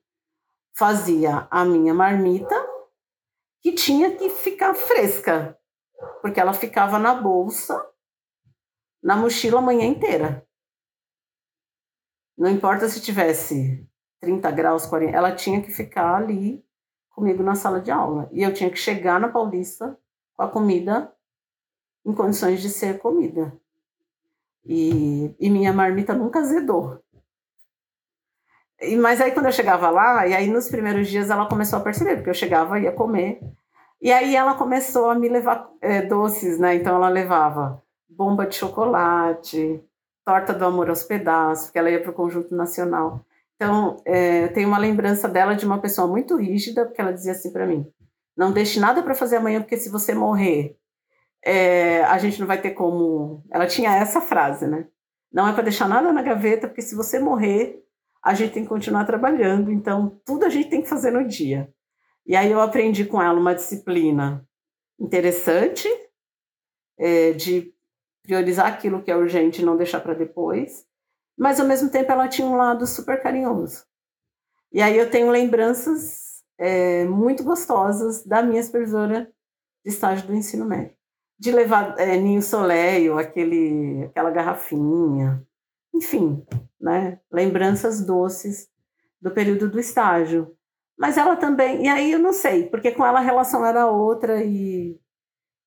fazia 0.74 1.46
a 1.50 1.66
minha 1.66 1.92
marmita, 1.92 2.54
que 3.60 3.72
tinha 3.72 4.16
que 4.16 4.30
ficar 4.30 4.72
fresca, 4.72 5.58
porque 6.22 6.40
ela 6.40 6.54
ficava 6.54 6.98
na 6.98 7.12
bolsa, 7.12 7.78
na 9.02 9.16
mochila 9.16 9.58
a 9.58 9.62
manhã 9.62 9.84
inteira. 9.84 10.48
Não 12.38 12.48
importa 12.48 12.88
se 12.88 13.02
tivesse 13.02 13.86
30 14.18 14.50
graus, 14.50 14.86
40, 14.86 15.14
ela 15.14 15.36
tinha 15.36 15.60
que 15.60 15.70
ficar 15.70 16.14
ali 16.14 16.64
comigo 17.20 17.42
na 17.42 17.54
sala 17.54 17.80
de 17.80 17.90
aula. 17.90 18.28
E 18.32 18.42
eu 18.42 18.52
tinha 18.52 18.70
que 18.70 18.78
chegar 18.78 19.20
na 19.20 19.28
Paulista 19.28 19.96
com 20.34 20.42
a 20.42 20.48
comida 20.48 21.12
em 22.04 22.14
condições 22.14 22.60
de 22.60 22.70
ser 22.70 22.98
comida. 22.98 23.52
E, 24.64 25.34
e 25.38 25.50
minha 25.50 25.72
marmita 25.72 26.14
nunca 26.14 26.40
azedou. 26.40 26.98
E, 28.80 28.96
mas 28.96 29.20
aí 29.20 29.32
quando 29.32 29.46
eu 29.46 29.52
chegava 29.52 29.90
lá, 29.90 30.26
e 30.26 30.34
aí 30.34 30.48
nos 30.48 30.68
primeiros 30.68 31.08
dias 31.08 31.30
ela 31.30 31.46
começou 31.46 31.78
a 31.78 31.82
perceber, 31.82 32.16
porque 32.16 32.30
eu 32.30 32.34
chegava 32.34 32.78
e 32.78 32.84
ia 32.84 32.92
comer. 32.92 33.40
E 34.00 34.10
aí 34.10 34.34
ela 34.34 34.54
começou 34.54 35.10
a 35.10 35.14
me 35.14 35.28
levar 35.28 35.70
é, 35.80 36.00
doces, 36.00 36.58
né? 36.58 36.74
Então 36.74 36.96
ela 36.96 37.08
levava 37.08 37.82
bomba 38.08 38.46
de 38.46 38.56
chocolate, 38.56 39.82
torta 40.24 40.54
do 40.54 40.64
amor 40.64 40.88
aos 40.88 41.02
pedaços, 41.02 41.66
porque 41.66 41.78
ela 41.78 41.90
ia 41.90 42.00
para 42.00 42.10
o 42.10 42.14
Conjunto 42.14 42.54
Nacional. 42.54 43.20
Então, 43.61 44.02
é, 44.06 44.44
eu 44.44 44.52
tenho 44.54 44.68
uma 44.68 44.78
lembrança 44.78 45.28
dela 45.28 45.54
de 45.54 45.66
uma 45.66 45.78
pessoa 45.78 46.08
muito 46.08 46.34
rígida, 46.34 46.86
porque 46.86 46.98
ela 46.98 47.12
dizia 47.12 47.32
assim 47.32 47.52
para 47.52 47.66
mim: 47.66 47.86
não 48.34 48.52
deixe 48.52 48.80
nada 48.80 49.02
para 49.02 49.14
fazer 49.14 49.36
amanhã, 49.36 49.61
porque 49.61 49.76
se 49.76 49.90
você 49.90 50.14
morrer, 50.14 50.78
é, 51.44 52.02
a 52.04 52.16
gente 52.16 52.40
não 52.40 52.46
vai 52.46 52.58
ter 52.58 52.70
como. 52.70 53.44
Ela 53.52 53.66
tinha 53.66 53.94
essa 53.94 54.18
frase, 54.18 54.66
né? 54.66 54.88
Não 55.30 55.46
é 55.46 55.52
para 55.52 55.64
deixar 55.64 55.86
nada 55.86 56.11
na 56.11 56.22
gaveta, 56.22 56.68
porque 56.68 56.80
se 56.80 56.94
você 56.94 57.18
morrer, 57.18 57.84
a 58.24 58.32
gente 58.32 58.54
tem 58.54 58.62
que 58.62 58.68
continuar 58.70 59.04
trabalhando, 59.04 59.70
então 59.70 60.18
tudo 60.24 60.46
a 60.46 60.48
gente 60.48 60.70
tem 60.70 60.80
que 60.80 60.88
fazer 60.88 61.11
no 61.11 61.28
dia. 61.28 61.70
E 62.26 62.34
aí 62.34 62.50
eu 62.50 62.62
aprendi 62.62 63.04
com 63.04 63.20
ela 63.20 63.38
uma 63.38 63.54
disciplina 63.54 64.42
interessante, 64.98 65.86
é, 66.98 67.32
de 67.32 67.74
priorizar 68.22 68.66
aquilo 68.68 69.02
que 69.02 69.11
é 69.11 69.16
urgente 69.16 69.61
e 69.61 69.64
não 69.66 69.76
deixar 69.76 70.00
para 70.00 70.14
depois, 70.14 70.86
mas 71.41 71.59
ao 71.59 71.66
mesmo 71.66 71.88
tempo 71.88 72.12
ela 72.12 72.28
tinha 72.28 72.47
um 72.47 72.55
lado 72.55 72.86
super 72.86 73.22
carinhoso. 73.22 73.86
E 74.70 74.82
aí 74.82 74.99
eu 74.99 75.11
tenho 75.11 75.30
lembranças 75.30 76.43
é, 76.59 77.07
muito 77.07 77.43
gostosas 77.43 78.22
da 78.26 78.43
minha 78.43 78.62
supervisora 78.62 79.32
de 79.82 79.91
estágio 79.91 80.26
do 80.26 80.34
ensino 80.34 80.66
médio. 80.66 80.95
De 81.38 81.51
levar 81.51 81.99
é, 81.99 82.18
Ninho 82.18 82.43
Soleil, 82.43 83.18
aquele, 83.18 84.05
aquela 84.05 84.30
garrafinha, 84.30 85.43
enfim, 85.95 86.45
né? 86.78 87.18
Lembranças 87.32 88.05
doces 88.05 88.68
do 89.18 89.30
período 89.30 89.70
do 89.70 89.80
estágio. 89.80 90.55
Mas 90.99 91.16
ela 91.16 91.36
também, 91.36 91.86
e 91.86 91.88
aí 91.88 92.12
eu 92.12 92.18
não 92.18 92.34
sei, 92.34 92.68
porque 92.68 92.93
com 92.93 93.05
ela 93.05 93.20
a 93.20 93.22
relação 93.22 93.64
era 93.64 93.86
outra 93.86 94.45
e 94.45 95.01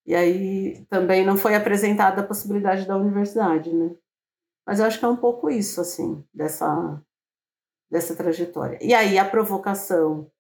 e 0.06 0.14
aí 0.14 0.86
também 0.90 1.26
não 1.26 1.38
foi 1.38 1.56
apresentada 1.56 2.22
a 2.22 2.28
possibilidade 2.28 2.86
da 2.86 2.98
universidade, 2.98 3.74
né? 3.74 3.96
Mas 4.66 4.80
eu 4.80 4.86
acho 4.86 5.00
que 5.00 5.06
é 5.06 5.08
um 5.08 5.16
pouco 5.16 5.50
isso 5.50 5.82
assim, 5.82 6.24
dessa 6.34 7.02
dessa 7.90 8.16
trajetória. 8.16 8.80
E 8.82 8.94
aí 8.94 9.20
a 9.20 9.26
provocação 9.26 10.32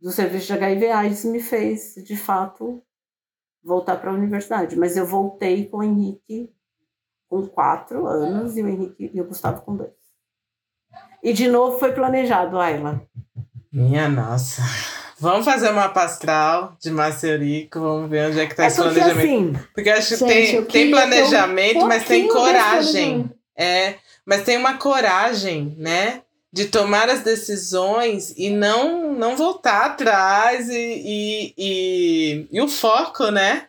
do 0.00 0.10
serviço 0.10 0.46
de 0.46 0.52
HIV 0.54 0.90
AIDS 0.90 1.24
me 1.24 1.40
fez, 1.40 1.94
de 1.96 2.16
fato, 2.16 2.82
voltar 3.62 3.96
para 3.96 4.10
a 4.10 4.14
universidade, 4.14 4.76
mas 4.76 4.96
eu 4.96 5.04
voltei 5.04 5.66
com 5.66 5.78
o 5.78 5.82
Henrique 5.82 6.50
com 7.28 7.46
quatro 7.46 8.06
anos 8.06 8.56
e 8.56 8.62
o 8.62 8.68
Henrique 8.68 9.10
e 9.12 9.20
o 9.20 9.24
Gustavo 9.24 9.60
com 9.62 9.76
dois. 9.76 9.90
E 11.22 11.32
de 11.32 11.48
novo 11.48 11.78
foi 11.78 11.92
planejado, 11.92 12.58
Ayla. 12.58 13.02
Minha 13.72 14.08
nossa. 14.08 14.62
Vamos 15.18 15.44
fazer 15.44 15.70
uma 15.70 15.88
pastral 15.88 16.76
de 16.78 16.90
Macerico, 16.90 17.80
vamos 17.80 18.08
ver 18.08 18.28
onde 18.28 18.40
é 18.40 18.46
que 18.46 18.54
tá 18.54 18.64
é 18.64 18.66
esse 18.68 18.76
planejamento. 18.76 19.56
Assim, 19.56 19.66
porque 19.74 19.90
acho 19.90 20.18
que 20.18 20.24
tem, 20.24 20.64
tem 20.66 20.90
planejamento, 20.90 21.84
um 21.84 21.88
mas 21.88 22.04
tem 22.04 22.28
coragem. 22.28 23.30
É, 23.58 23.94
mas 24.24 24.42
tem 24.42 24.56
uma 24.56 24.76
coragem, 24.76 25.74
né? 25.78 26.22
De 26.52 26.66
tomar 26.66 27.08
as 27.08 27.20
decisões 27.20 28.32
e 28.36 28.50
não, 28.50 29.12
não 29.12 29.36
voltar 29.36 29.86
atrás 29.86 30.68
e, 30.68 30.74
e, 30.74 31.54
e, 31.56 32.48
e 32.50 32.60
o 32.60 32.68
foco, 32.68 33.30
né? 33.30 33.68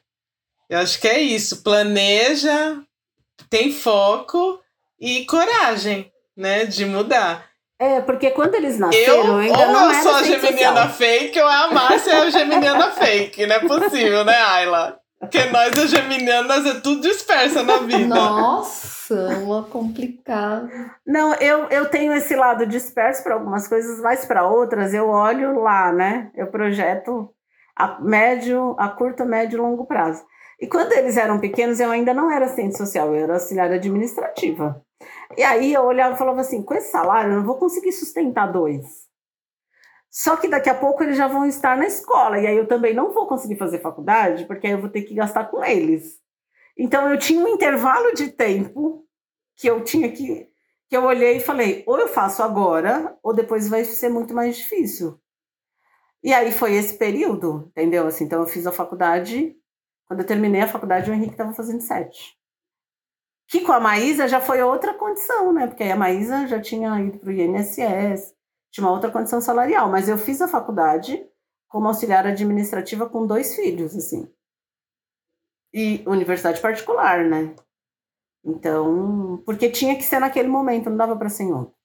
Eu 0.69 0.79
acho 0.79 0.99
que 0.99 1.07
é 1.07 1.19
isso. 1.19 1.63
Planeja, 1.63 2.77
tem 3.49 3.71
foco 3.71 4.59
e 4.99 5.25
coragem, 5.25 6.11
né, 6.35 6.65
de 6.65 6.85
mudar. 6.85 7.45
É, 7.79 8.01
porque 8.01 8.31
quando 8.31 8.55
eles 8.55 8.79
nasceram, 8.79 9.13
eu, 9.15 9.37
ainda 9.37 9.59
ou 9.59 9.73
não 9.73 9.93
eu 9.93 10.01
sou 10.01 10.15
a 10.15 10.23
geminiana 10.23 10.89
fake 10.89 11.39
ou 11.39 11.47
a 11.47 11.71
Márcia 11.71 12.11
é 12.11 12.19
a 12.21 12.29
geminiana 12.31 12.91
fake, 12.91 13.45
não 13.45 13.55
é 13.55 13.59
possível, 13.59 14.25
né, 14.25 14.35
Ayla? 14.35 14.99
Porque 15.19 15.43
nós, 15.45 15.77
as 15.77 15.89
geminianas, 15.89 16.65
é 16.65 16.79
tudo 16.79 17.01
dispersa 17.01 17.63
na 17.63 17.79
vida. 17.79 18.05
Nossa, 18.05 19.39
uma 19.39 19.63
complicada. 19.63 20.69
Não, 21.05 21.33
eu, 21.35 21.67
eu 21.69 21.89
tenho 21.89 22.13
esse 22.13 22.35
lado 22.35 22.67
disperso 22.67 23.23
para 23.23 23.33
algumas 23.33 23.67
coisas, 23.67 23.99
mas 24.01 24.25
para 24.25 24.47
outras 24.47 24.93
eu 24.93 25.09
olho 25.09 25.59
lá, 25.59 25.91
né? 25.91 26.31
Eu 26.35 26.47
projeto 26.47 27.33
a 27.75 27.99
médio, 27.99 28.75
a 28.77 28.89
curto, 28.89 29.25
médio 29.25 29.57
e 29.57 29.61
longo 29.61 29.85
prazo. 29.87 30.23
E 30.59 30.67
quando 30.67 30.93
eles 30.93 31.17
eram 31.17 31.39
pequenos, 31.39 31.79
eu 31.79 31.89
ainda 31.89 32.13
não 32.13 32.31
era 32.31 32.45
assistente 32.45 32.77
social, 32.77 33.15
eu 33.15 33.23
era 33.23 33.33
auxiliar 33.33 33.71
administrativa. 33.71 34.81
E 35.35 35.43
aí 35.43 35.73
eu 35.73 35.83
olhava 35.83 36.15
e 36.15 36.17
falava 36.17 36.41
assim: 36.41 36.63
com 36.63 36.73
esse 36.73 36.91
salário 36.91 37.31
eu 37.31 37.37
não 37.37 37.45
vou 37.45 37.57
conseguir 37.57 37.91
sustentar 37.91 38.51
dois. 38.51 39.06
Só 40.19 40.35
que 40.35 40.47
daqui 40.47 40.67
a 40.67 40.73
pouco 40.73 41.03
eles 41.03 41.15
já 41.15 41.27
vão 41.27 41.45
estar 41.45 41.77
na 41.77 41.85
escola, 41.85 42.39
e 42.39 42.47
aí 42.47 42.57
eu 42.57 42.67
também 42.67 42.91
não 42.91 43.13
vou 43.13 43.27
conseguir 43.27 43.55
fazer 43.55 43.77
faculdade, 43.77 44.45
porque 44.45 44.65
aí 44.65 44.73
eu 44.73 44.81
vou 44.81 44.89
ter 44.89 45.03
que 45.03 45.13
gastar 45.13 45.45
com 45.45 45.63
eles. 45.63 46.19
Então 46.75 47.07
eu 47.07 47.19
tinha 47.19 47.39
um 47.39 47.47
intervalo 47.47 48.11
de 48.15 48.31
tempo 48.31 49.05
que 49.55 49.69
eu 49.69 49.83
tinha 49.83 50.11
que. 50.11 50.49
que 50.89 50.97
eu 50.97 51.03
olhei 51.03 51.37
e 51.37 51.39
falei: 51.39 51.83
ou 51.85 51.99
eu 51.99 52.07
faço 52.07 52.41
agora, 52.41 53.15
ou 53.21 53.31
depois 53.31 53.69
vai 53.69 53.85
ser 53.85 54.09
muito 54.09 54.33
mais 54.33 54.57
difícil. 54.57 55.21
E 56.23 56.33
aí 56.33 56.51
foi 56.51 56.73
esse 56.73 56.97
período, 56.97 57.67
entendeu? 57.67 58.07
Assim, 58.07 58.23
então 58.23 58.41
eu 58.41 58.47
fiz 58.47 58.65
a 58.65 58.71
faculdade. 58.71 59.55
Quando 60.07 60.21
eu 60.21 60.25
terminei 60.25 60.61
a 60.61 60.67
faculdade, 60.67 61.11
o 61.11 61.13
Henrique 61.13 61.33
estava 61.33 61.53
fazendo 61.53 61.81
sete. 61.81 62.35
Que 63.47 63.61
com 63.61 63.71
a 63.71 63.79
Maísa 63.79 64.27
já 64.27 64.41
foi 64.41 64.63
outra 64.63 64.95
condição, 64.95 65.53
né? 65.53 65.67
Porque 65.67 65.83
aí 65.83 65.91
a 65.91 65.95
Maísa 65.95 66.47
já 66.47 66.59
tinha 66.59 66.99
ido 67.01 67.19
para 67.19 67.29
o 67.29 67.31
INSS, 67.31 68.35
tinha 68.71 68.85
uma 68.85 68.93
outra 68.93 69.11
condição 69.11 69.41
salarial, 69.41 69.89
mas 69.89 70.07
eu 70.07 70.17
fiz 70.17 70.41
a 70.41 70.47
faculdade 70.47 71.25
como 71.67 71.87
auxiliar 71.87 72.25
administrativa 72.25 73.09
com 73.09 73.27
dois 73.27 73.55
filhos, 73.55 73.95
assim. 73.95 74.31
E 75.73 76.03
universidade 76.07 76.61
particular, 76.61 77.25
né? 77.25 77.55
Então, 78.43 79.41
porque 79.45 79.69
tinha 79.69 79.95
que 79.95 80.03
ser 80.03 80.19
naquele 80.19 80.47
momento, 80.47 80.89
não 80.89 80.97
dava 80.97 81.15
para 81.17 81.29
ser 81.29 81.43
em 81.43 81.53
outro. 81.53 81.75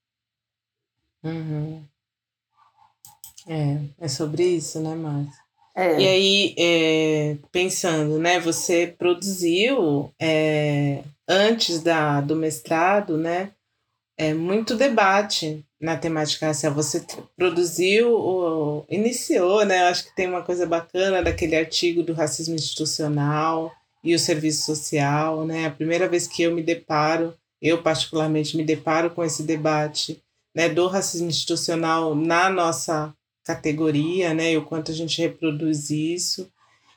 Uhum. 1.25 1.85
É, 3.49 4.05
é 4.05 4.09
sobre 4.09 4.45
isso, 4.45 4.81
né, 4.81 4.95
Márcia? 4.95 5.43
É. 5.75 6.01
E 6.01 6.07
aí, 6.07 6.55
é, 6.59 7.39
pensando, 7.51 8.19
né, 8.19 8.39
você 8.39 8.87
produziu 8.87 10.13
é, 10.21 11.03
antes 11.27 11.83
da, 11.83 12.21
do 12.21 12.37
mestrado, 12.37 13.17
né, 13.17 13.53
é, 14.23 14.33
muito 14.35 14.77
debate 14.77 15.65
na 15.81 15.97
temática 15.97 16.47
racial. 16.47 16.73
Você 16.75 17.05
produziu, 17.37 18.87
iniciou, 18.89 19.65
né? 19.65 19.83
Eu 19.83 19.87
acho 19.87 20.05
que 20.05 20.15
tem 20.15 20.29
uma 20.29 20.43
coisa 20.43 20.65
bacana 20.65 21.21
daquele 21.21 21.57
artigo 21.57 22.05
do 22.05 22.13
racismo 22.13 22.55
institucional 22.55 23.73
e 24.05 24.15
o 24.15 24.19
serviço 24.19 24.65
social, 24.65 25.45
né? 25.45 25.67
A 25.67 25.71
primeira 25.73 26.09
vez 26.09 26.29
que 26.29 26.43
eu 26.45 26.55
me 26.55 26.63
deparo, 26.63 27.35
eu 27.61 27.83
particularmente 27.83 28.57
me 28.57 28.65
deparo 28.65 29.11
com 29.11 29.25
esse 29.25 29.43
debate, 29.43 30.23
né, 30.55 30.69
do 30.69 30.87
racismo 30.87 31.29
institucional 31.29 32.15
na 32.15 32.49
nossa 32.49 33.13
categoria, 33.45 34.33
né? 34.33 34.53
E 34.53 34.57
o 34.57 34.65
quanto 34.65 34.93
a 34.93 34.95
gente 34.95 35.21
reproduz 35.21 35.91
isso. 35.91 36.49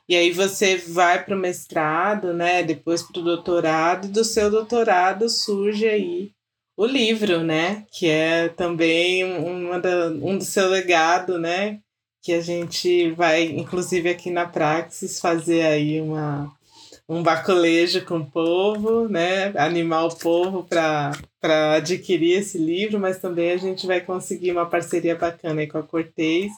E 0.08 0.16
aí 0.16 0.32
você 0.32 0.78
vai 0.78 1.24
para 1.26 1.36
o 1.36 1.40
mestrado, 1.40 2.34
né? 2.34 2.62
Depois 2.62 3.02
para 3.02 3.20
o 3.20 3.24
doutorado, 3.24 4.06
e 4.06 4.12
do 4.12 4.24
seu 4.24 4.52
doutorado 4.52 5.28
surge 5.28 5.88
aí 5.88 6.35
o 6.78 6.86
livro, 6.86 7.44
né? 7.44 7.86
Que 7.92 8.10
é 8.10 8.50
também 8.50 9.24
uma 9.24 9.80
da, 9.80 10.08
um 10.08 10.38
do 10.38 10.44
seu 10.44 10.68
legado, 10.70 11.40
né? 11.40 11.80
Que 12.22 12.34
a 12.34 12.42
gente 12.42 13.12
vai, 13.12 13.44
inclusive 13.44 14.10
aqui 14.10 14.30
na 14.30 14.46
Praxis, 14.46 15.20
fazer 15.20 15.62
aí 15.62 16.02
uma, 16.02 16.52
um 17.08 17.24
baculejo 17.24 18.04
com 18.06 18.18
o 18.18 18.30
povo, 18.30 19.08
né? 19.08 19.54
Animar 19.58 20.06
o 20.06 20.16
povo 20.16 20.64
para 20.64 21.14
adquirir 21.76 22.40
esse 22.40 22.58
livro, 22.58 23.00
mas 23.00 23.20
também 23.20 23.52
a 23.52 23.58
gente 23.58 23.88
vai 23.88 24.02
conseguir 24.02 24.52
uma 24.52 24.66
parceria 24.66 25.16
bacana 25.16 25.62
aí 25.62 25.68
com 25.68 25.78
a 25.78 25.84
Cortez. 25.84 26.52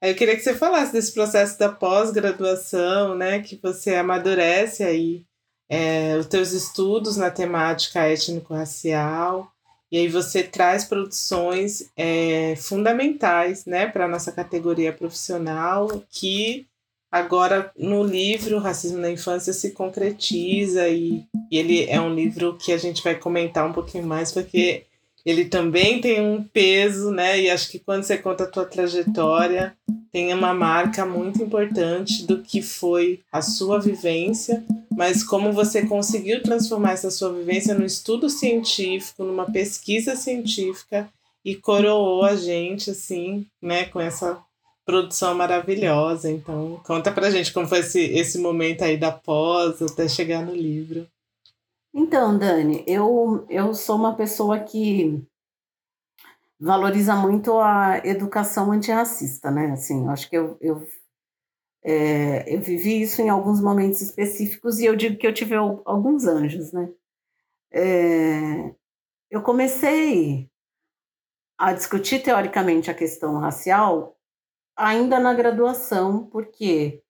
Eu 0.00 0.14
queria 0.14 0.36
que 0.36 0.42
você 0.42 0.54
falasse 0.54 0.92
desse 0.92 1.12
processo 1.12 1.58
da 1.58 1.70
pós-graduação, 1.70 3.16
né? 3.16 3.40
Que 3.40 3.58
você 3.60 3.94
amadurece 3.94 4.84
aí 4.84 5.24
é, 5.68 6.16
os 6.18 6.26
teus 6.26 6.52
estudos 6.52 7.16
na 7.16 7.30
temática 7.30 8.00
étnico-racial 8.00 9.50
e 9.90 9.98
aí 9.98 10.08
você 10.08 10.42
traz 10.42 10.84
produções 10.84 11.90
é, 11.96 12.56
fundamentais 12.56 13.64
né, 13.64 13.86
para 13.86 14.06
a 14.06 14.08
nossa 14.08 14.32
categoria 14.32 14.92
profissional 14.92 16.02
que 16.10 16.66
agora 17.10 17.70
no 17.78 18.02
livro 18.02 18.58
Racismo 18.58 18.98
na 18.98 19.10
Infância 19.10 19.52
se 19.52 19.70
concretiza 19.70 20.88
e, 20.88 21.24
e 21.50 21.58
ele 21.58 21.84
é 21.84 22.00
um 22.00 22.14
livro 22.14 22.56
que 22.56 22.72
a 22.72 22.78
gente 22.78 23.02
vai 23.02 23.14
comentar 23.14 23.68
um 23.68 23.72
pouquinho 23.72 24.04
mais 24.04 24.32
porque 24.32 24.84
ele 25.26 25.46
também 25.46 26.00
tem 26.00 26.20
um 26.20 26.40
peso, 26.40 27.10
né? 27.10 27.40
E 27.40 27.50
acho 27.50 27.68
que 27.68 27.80
quando 27.80 28.04
você 28.04 28.16
conta 28.16 28.44
a 28.44 28.46
tua 28.46 28.64
trajetória, 28.64 29.76
tem 30.12 30.32
uma 30.32 30.54
marca 30.54 31.04
muito 31.04 31.42
importante 31.42 32.24
do 32.24 32.40
que 32.40 32.62
foi 32.62 33.20
a 33.32 33.42
sua 33.42 33.80
vivência, 33.80 34.64
mas 34.96 35.24
como 35.24 35.52
você 35.52 35.84
conseguiu 35.84 36.40
transformar 36.44 36.92
essa 36.92 37.10
sua 37.10 37.32
vivência 37.32 37.74
num 37.74 37.84
estudo 37.84 38.30
científico, 38.30 39.24
numa 39.24 39.50
pesquisa 39.50 40.14
científica 40.14 41.08
e 41.44 41.56
coroou 41.56 42.22
a 42.22 42.36
gente 42.36 42.92
assim, 42.92 43.44
né, 43.60 43.86
com 43.86 44.00
essa 44.00 44.38
produção 44.84 45.34
maravilhosa. 45.34 46.30
Então, 46.30 46.80
conta 46.84 47.10
pra 47.10 47.30
gente 47.32 47.52
como 47.52 47.66
foi 47.66 47.80
esse, 47.80 48.00
esse 48.00 48.38
momento 48.38 48.82
aí 48.82 48.96
da 48.96 49.10
pós 49.10 49.82
até 49.82 50.08
chegar 50.08 50.46
no 50.46 50.54
livro. 50.54 51.04
Então, 51.98 52.36
Dani, 52.36 52.84
eu, 52.86 53.46
eu 53.48 53.72
sou 53.72 53.96
uma 53.96 54.14
pessoa 54.14 54.60
que 54.60 55.26
valoriza 56.60 57.16
muito 57.16 57.58
a 57.58 58.02
educação 58.04 58.70
antirracista, 58.70 59.50
né? 59.50 59.70
Assim, 59.70 60.06
acho 60.08 60.28
que 60.28 60.36
eu, 60.36 60.58
eu, 60.60 60.86
é, 61.82 62.54
eu 62.54 62.60
vivi 62.60 63.00
isso 63.00 63.22
em 63.22 63.30
alguns 63.30 63.62
momentos 63.62 64.02
específicos 64.02 64.78
e 64.78 64.84
eu 64.84 64.94
digo 64.94 65.16
que 65.16 65.26
eu 65.26 65.32
tive 65.32 65.54
alguns 65.54 66.26
anjos, 66.26 66.70
né? 66.70 66.92
É, 67.72 68.74
eu 69.30 69.40
comecei 69.42 70.50
a 71.56 71.72
discutir 71.72 72.22
teoricamente 72.22 72.90
a 72.90 72.94
questão 72.94 73.38
racial 73.38 74.18
ainda 74.76 75.18
na 75.18 75.32
graduação, 75.32 76.26
porque 76.26 77.02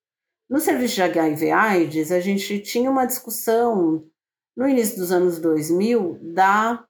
no 0.48 0.60
serviço 0.60 0.94
de 0.94 1.02
HIV/AIDS 1.02 2.12
a 2.12 2.20
gente 2.20 2.60
tinha 2.60 2.88
uma 2.88 3.04
discussão 3.04 4.08
no 4.56 4.66
início 4.68 4.96
dos 4.96 5.12
anos 5.12 5.38
2000, 5.38 6.18
da, 6.34 6.84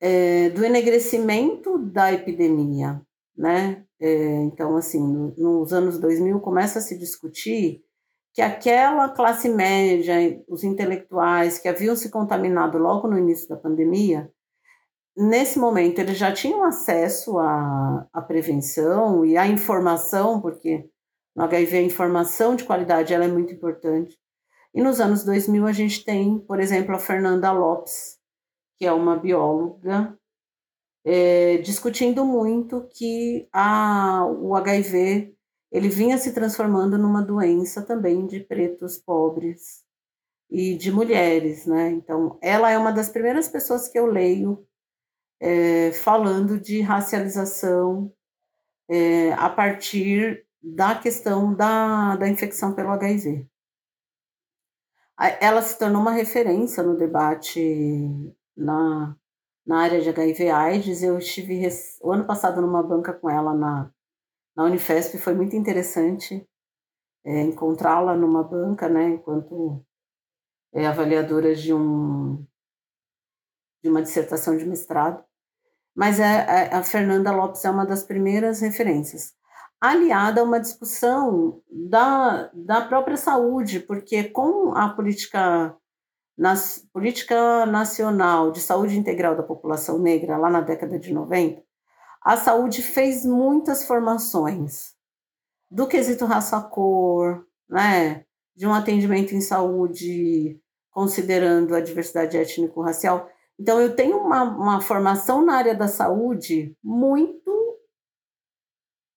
é, 0.00 0.50
do 0.50 0.64
enegrecimento 0.64 1.78
da 1.78 2.12
epidemia, 2.12 3.02
né? 3.36 3.84
É, 4.00 4.42
então, 4.42 4.76
assim, 4.76 5.00
no, 5.00 5.34
nos 5.36 5.72
anos 5.72 5.98
2000 5.98 6.40
começa 6.40 6.78
a 6.78 6.82
se 6.82 6.98
discutir 6.98 7.82
que 8.34 8.42
aquela 8.42 9.08
classe 9.08 9.48
média, 9.48 10.14
os 10.48 10.64
intelectuais 10.64 11.58
que 11.58 11.68
haviam 11.68 11.94
se 11.94 12.10
contaminado 12.10 12.78
logo 12.78 13.08
no 13.08 13.16
início 13.16 13.48
da 13.48 13.56
pandemia, 13.56 14.30
nesse 15.16 15.58
momento 15.58 16.00
eles 16.00 16.18
já 16.18 16.32
tinham 16.32 16.64
acesso 16.64 17.38
à, 17.38 18.06
à 18.12 18.20
prevenção 18.20 19.24
e 19.24 19.36
à 19.36 19.46
informação, 19.46 20.40
porque 20.40 20.88
no 21.34 21.44
HIV 21.44 21.78
a 21.78 21.82
informação 21.82 22.56
de 22.56 22.64
qualidade 22.64 23.14
ela 23.14 23.24
é 23.24 23.28
muito 23.28 23.54
importante. 23.54 24.18
E 24.74 24.82
nos 24.82 25.00
anos 25.00 25.24
2000 25.24 25.66
a 25.66 25.72
gente 25.72 26.04
tem, 26.04 26.38
por 26.40 26.58
exemplo, 26.58 26.96
a 26.96 26.98
Fernanda 26.98 27.52
Lopes, 27.52 28.18
que 28.76 28.84
é 28.84 28.92
uma 28.92 29.16
bióloga, 29.16 30.18
é, 31.04 31.58
discutindo 31.58 32.24
muito 32.24 32.88
que 32.92 33.48
a, 33.52 34.26
o 34.26 34.56
HIV 34.56 35.32
ele 35.70 35.88
vinha 35.88 36.18
se 36.18 36.32
transformando 36.32 36.98
numa 36.98 37.22
doença 37.22 37.82
também 37.82 38.26
de 38.26 38.40
pretos 38.40 38.98
pobres 38.98 39.84
e 40.50 40.76
de 40.76 40.90
mulheres, 40.90 41.66
né? 41.66 41.90
Então, 41.90 42.38
ela 42.42 42.70
é 42.70 42.76
uma 42.76 42.92
das 42.92 43.08
primeiras 43.08 43.48
pessoas 43.48 43.88
que 43.88 43.98
eu 43.98 44.06
leio 44.06 44.66
é, 45.40 45.92
falando 45.92 46.58
de 46.58 46.80
racialização 46.80 48.12
é, 48.88 49.32
a 49.34 49.48
partir 49.50 50.44
da 50.60 50.96
questão 50.96 51.54
da, 51.54 52.16
da 52.16 52.28
infecção 52.28 52.74
pelo 52.74 52.90
HIV 52.90 53.46
ela 55.40 55.62
se 55.62 55.78
tornou 55.78 56.00
uma 56.00 56.12
referência 56.12 56.82
no 56.82 56.96
debate 56.96 58.08
na, 58.56 59.16
na 59.66 59.82
área 59.82 60.00
de 60.00 60.08
HIV/AIDS. 60.08 61.02
Eu 61.02 61.18
estive 61.18 61.68
o 62.02 62.12
ano 62.12 62.26
passado 62.26 62.60
numa 62.60 62.82
banca 62.82 63.12
com 63.12 63.30
ela 63.30 63.54
na, 63.54 63.90
na 64.56 64.64
Unifesp, 64.64 65.18
foi 65.18 65.34
muito 65.34 65.56
interessante 65.56 66.46
é, 67.24 67.40
encontrá-la 67.42 68.14
numa 68.14 68.42
banca, 68.42 68.88
né, 68.88 69.10
enquanto 69.10 69.84
é, 70.74 70.86
avaliadora 70.86 71.54
de 71.54 71.72
um 71.72 72.46
de 73.82 73.90
uma 73.90 74.02
dissertação 74.02 74.56
de 74.56 74.64
mestrado. 74.64 75.22
Mas 75.94 76.18
é, 76.18 76.24
é, 76.24 76.74
a 76.74 76.82
Fernanda 76.82 77.30
Lopes 77.32 77.64
é 77.64 77.70
uma 77.70 77.84
das 77.84 78.02
primeiras 78.02 78.60
referências. 78.60 79.34
Aliada 79.90 80.40
a 80.40 80.44
uma 80.44 80.60
discussão 80.60 81.60
da, 81.70 82.50
da 82.54 82.80
própria 82.82 83.16
saúde, 83.16 83.80
porque 83.80 84.24
com 84.24 84.72
a 84.74 84.88
política, 84.88 85.76
nas, 86.36 86.86
política 86.92 87.66
nacional 87.66 88.50
de 88.50 88.60
saúde 88.60 88.98
integral 88.98 89.36
da 89.36 89.42
população 89.42 89.98
negra, 89.98 90.36
lá 90.36 90.48
na 90.48 90.60
década 90.60 90.98
de 90.98 91.12
90, 91.12 91.62
a 92.22 92.36
saúde 92.36 92.82
fez 92.82 93.24
muitas 93.24 93.86
formações 93.86 94.94
do 95.70 95.86
quesito 95.86 96.24
raça-cor, 96.24 97.44
né, 97.68 98.24
de 98.56 98.66
um 98.66 98.72
atendimento 98.72 99.34
em 99.34 99.40
saúde 99.40 100.58
considerando 100.90 101.74
a 101.74 101.80
diversidade 101.80 102.36
étnico-racial. 102.36 103.28
Então, 103.58 103.80
eu 103.80 103.94
tenho 103.94 104.18
uma, 104.18 104.42
uma 104.44 104.80
formação 104.80 105.44
na 105.44 105.56
área 105.56 105.74
da 105.74 105.88
saúde 105.88 106.76
muito 106.82 107.54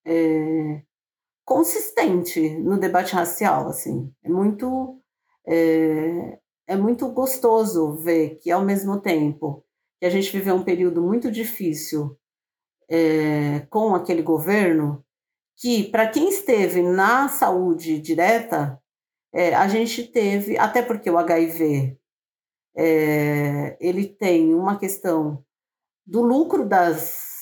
é, 0.07 0.81
consistente 1.43 2.57
no 2.59 2.79
debate 2.79 3.13
racial, 3.13 3.67
assim. 3.67 4.11
É 4.23 4.29
muito, 4.29 5.01
é, 5.45 6.39
é 6.65 6.75
muito 6.77 7.09
gostoso 7.09 7.95
ver 7.97 8.39
que, 8.41 8.49
ao 8.49 8.63
mesmo 8.63 9.01
tempo 9.01 9.63
que 9.99 10.05
a 10.05 10.09
gente 10.09 10.31
viveu 10.31 10.55
um 10.55 10.63
período 10.63 11.01
muito 11.01 11.29
difícil 11.29 12.17
é, 12.89 13.61
com 13.69 13.93
aquele 13.93 14.21
governo, 14.21 15.03
que, 15.57 15.85
para 15.91 16.07
quem 16.07 16.29
esteve 16.29 16.81
na 16.81 17.27
saúde 17.27 17.99
direta, 17.99 18.81
é, 19.33 19.53
a 19.53 19.67
gente 19.67 20.03
teve, 20.03 20.57
até 20.57 20.81
porque 20.81 21.09
o 21.09 21.17
HIV 21.17 21.97
é, 22.77 23.77
ele 23.81 24.07
tem 24.07 24.53
uma 24.53 24.77
questão 24.77 25.43
do 26.05 26.21
lucro 26.21 26.65
das 26.67 27.36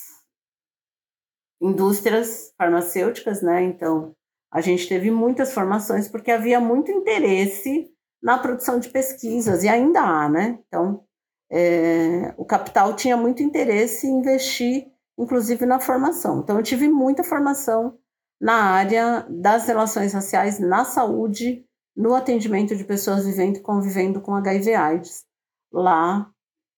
indústrias 1.62 2.54
farmacêuticas, 2.58 3.42
né? 3.42 3.64
Então, 3.64 4.16
a 4.52 4.62
gente 4.62 4.88
teve 4.88 5.12
muitas 5.12 5.54
formações 5.54 6.08
porque 6.08 6.32
havia 6.32 6.60
muito 6.60 6.92
interesse 6.92 7.90
na 8.22 8.38
produção 8.38 8.80
de 8.80 8.90
pesquisas, 8.90 9.64
e 9.64 9.70
ainda 9.70 10.02
há, 10.02 10.28
né? 10.28 10.60
Então, 10.68 11.04
é, 11.52 12.34
o 12.38 12.46
capital 12.46 12.96
tinha 12.96 13.16
muito 13.16 13.44
interesse 13.44 14.08
em 14.08 14.18
investir, 14.18 14.88
inclusive, 15.18 15.66
na 15.66 15.80
formação. 15.80 16.40
Então, 16.40 16.58
eu 16.58 16.64
tive 16.64 16.88
muita 16.88 17.24
formação 17.24 17.98
na 18.42 18.72
área 18.72 19.26
das 19.30 19.68
relações 19.68 20.14
raciais, 20.14 20.60
na 20.60 20.84
saúde, 20.86 21.66
no 21.96 22.14
atendimento 22.16 22.76
de 22.76 22.84
pessoas 22.84 23.26
vivendo 23.26 23.58
e 23.58 23.62
convivendo 23.62 24.20
com 24.20 24.36
HIV/AIDS, 24.36 25.24
lá 25.72 26.30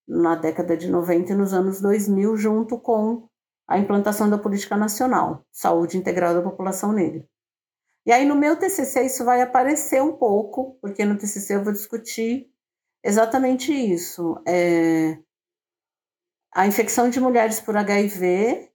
na 0.07 0.35
década 0.35 0.77
de 0.77 0.89
90 0.89 1.31
e 1.31 1.35
nos 1.35 1.53
anos 1.53 1.81
2000, 1.81 2.37
junto 2.37 2.79
com 2.79 3.26
a 3.67 3.77
implantação 3.77 4.29
da 4.29 4.37
política 4.37 4.77
nacional, 4.77 5.45
saúde 5.51 5.97
integral 5.97 6.33
da 6.33 6.41
população 6.41 6.93
negra. 6.93 7.27
E 8.05 8.11
aí 8.11 8.25
no 8.25 8.35
meu 8.35 8.57
TCC 8.57 9.05
isso 9.05 9.25
vai 9.25 9.41
aparecer 9.41 10.01
um 10.01 10.15
pouco, 10.15 10.77
porque 10.81 11.03
no 11.03 11.17
TCC 11.17 11.55
eu 11.55 11.63
vou 11.63 11.73
discutir 11.73 12.49
exatamente 13.03 13.73
isso, 13.73 14.41
é, 14.47 15.19
a 16.53 16.65
infecção 16.65 17.09
de 17.09 17.19
mulheres 17.19 17.59
por 17.59 17.75
HIV 17.75 18.71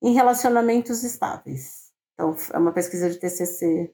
em 0.00 0.14
relacionamentos 0.14 1.02
estáveis. 1.02 1.92
Então 2.14 2.36
é 2.52 2.58
uma 2.58 2.72
pesquisa 2.72 3.10
de 3.10 3.18
TCC 3.18 3.92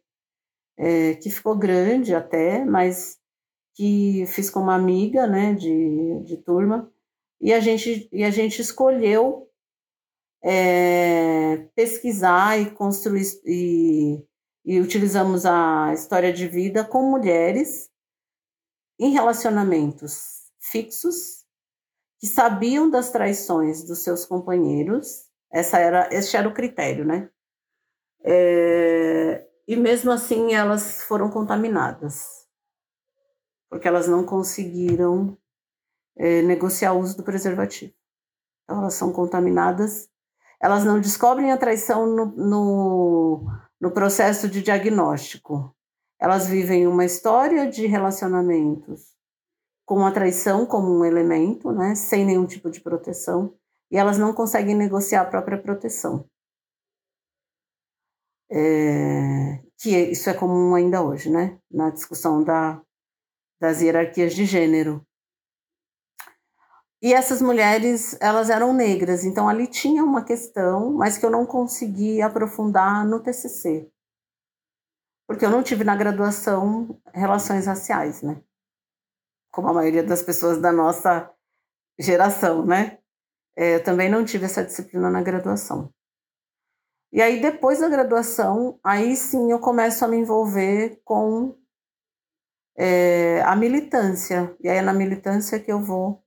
é, 0.76 1.14
que 1.14 1.30
ficou 1.30 1.56
grande 1.56 2.14
até, 2.14 2.64
mas 2.64 3.18
que 3.74 4.24
fiz 4.26 4.50
com 4.50 4.60
uma 4.60 4.74
amiga, 4.74 5.26
né, 5.26 5.54
de, 5.54 6.22
de 6.24 6.36
turma, 6.36 6.92
e 7.40 7.52
a 7.52 7.60
gente, 7.60 8.08
e 8.12 8.22
a 8.22 8.30
gente 8.30 8.60
escolheu 8.62 9.43
é, 10.44 11.68
pesquisar 11.74 12.60
e 12.60 12.70
construir 12.70 13.24
e, 13.46 14.22
e 14.62 14.78
utilizamos 14.78 15.46
a 15.46 15.92
história 15.94 16.30
de 16.32 16.46
vida 16.46 16.84
com 16.84 17.10
mulheres 17.10 17.90
em 19.00 19.10
relacionamentos 19.10 20.44
fixos 20.60 21.44
que 22.18 22.26
sabiam 22.26 22.90
das 22.90 23.10
traições 23.10 23.84
dos 23.84 24.00
seus 24.00 24.26
companheiros. 24.26 25.30
Essa 25.50 25.78
era, 25.78 26.08
esse 26.12 26.36
era 26.36 26.48
o 26.48 26.54
critério, 26.54 27.06
né? 27.06 27.30
É, 28.22 29.46
e 29.66 29.76
mesmo 29.76 30.10
assim 30.10 30.52
elas 30.52 31.02
foram 31.04 31.30
contaminadas, 31.30 32.46
porque 33.70 33.88
elas 33.88 34.08
não 34.08 34.24
conseguiram 34.24 35.38
é, 36.16 36.42
negociar 36.42 36.92
o 36.92 37.00
uso 37.00 37.16
do 37.16 37.22
preservativo. 37.22 37.94
Então 38.64 38.78
elas 38.78 38.94
são 38.94 39.12
contaminadas 39.12 40.08
elas 40.64 40.82
não 40.82 40.98
descobrem 40.98 41.52
a 41.52 41.58
traição 41.58 42.06
no, 42.06 42.24
no, 42.24 43.44
no 43.78 43.90
processo 43.90 44.48
de 44.48 44.62
diagnóstico. 44.62 45.76
Elas 46.18 46.46
vivem 46.46 46.86
uma 46.86 47.04
história 47.04 47.68
de 47.68 47.84
relacionamentos 47.84 49.12
com 49.84 50.06
a 50.06 50.10
traição 50.10 50.64
como 50.64 50.88
um 50.88 51.04
elemento, 51.04 51.70
né, 51.70 51.94
sem 51.94 52.24
nenhum 52.24 52.46
tipo 52.46 52.70
de 52.70 52.80
proteção, 52.80 53.54
e 53.90 53.98
elas 53.98 54.16
não 54.16 54.32
conseguem 54.32 54.74
negociar 54.74 55.20
a 55.20 55.26
própria 55.26 55.60
proteção. 55.60 56.26
É, 58.50 59.62
que 59.76 59.90
isso 59.90 60.30
é 60.30 60.32
comum 60.32 60.74
ainda 60.74 61.02
hoje, 61.02 61.30
né, 61.30 61.58
na 61.70 61.90
discussão 61.90 62.42
da, 62.42 62.80
das 63.60 63.82
hierarquias 63.82 64.34
de 64.34 64.46
gênero. 64.46 65.06
E 67.04 67.12
essas 67.12 67.42
mulheres, 67.42 68.16
elas 68.18 68.48
eram 68.48 68.72
negras, 68.72 69.24
então 69.24 69.46
ali 69.46 69.66
tinha 69.66 70.02
uma 70.02 70.24
questão, 70.24 70.94
mas 70.94 71.18
que 71.18 71.26
eu 71.26 71.28
não 71.28 71.44
consegui 71.44 72.22
aprofundar 72.22 73.06
no 73.06 73.22
TCC. 73.22 73.92
Porque 75.28 75.44
eu 75.44 75.50
não 75.50 75.62
tive 75.62 75.84
na 75.84 75.94
graduação 75.94 76.98
relações 77.12 77.66
raciais, 77.66 78.22
né? 78.22 78.42
Como 79.52 79.68
a 79.68 79.74
maioria 79.74 80.02
das 80.02 80.22
pessoas 80.22 80.58
da 80.58 80.72
nossa 80.72 81.30
geração, 81.98 82.64
né? 82.64 82.98
É, 83.54 83.74
eu 83.74 83.84
também 83.84 84.08
não 84.10 84.24
tive 84.24 84.46
essa 84.46 84.64
disciplina 84.64 85.10
na 85.10 85.20
graduação. 85.20 85.92
E 87.12 87.20
aí, 87.20 87.38
depois 87.38 87.80
da 87.80 87.88
graduação, 87.90 88.80
aí 88.82 89.14
sim 89.14 89.52
eu 89.52 89.60
começo 89.60 90.06
a 90.06 90.08
me 90.08 90.16
envolver 90.16 91.02
com 91.04 91.54
é, 92.74 93.42
a 93.42 93.54
militância. 93.54 94.56
E 94.58 94.70
aí 94.70 94.78
é 94.78 94.82
na 94.82 94.94
militância 94.94 95.60
que 95.60 95.70
eu 95.70 95.78
vou 95.78 96.23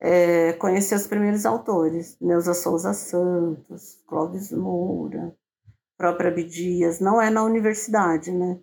é, 0.00 0.52
conhecer 0.54 0.94
os 0.94 1.06
primeiros 1.06 1.44
autores, 1.44 2.16
Neuza 2.20 2.54
Souza 2.54 2.92
Santos, 2.92 4.02
Clóvis 4.06 4.52
Moura, 4.52 5.36
própria 5.96 6.30
Abdias, 6.30 7.00
não 7.00 7.20
é 7.20 7.30
na 7.30 7.42
universidade, 7.42 8.30
né? 8.30 8.60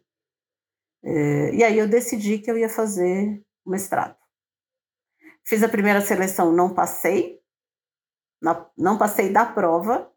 É, 1.04 1.54
e 1.54 1.64
aí 1.64 1.78
eu 1.78 1.88
decidi 1.88 2.40
que 2.40 2.50
eu 2.50 2.58
ia 2.58 2.70
fazer 2.70 3.44
mestrado. 3.66 4.18
Fiz 5.44 5.62
a 5.62 5.70
primeira 5.70 6.02
seleção, 6.02 6.52
não 6.52 6.74
passei, 6.74 7.40
na, 8.42 8.70
não 8.78 8.98
passei 8.98 9.32
da 9.32 9.46
prova, 9.46 10.12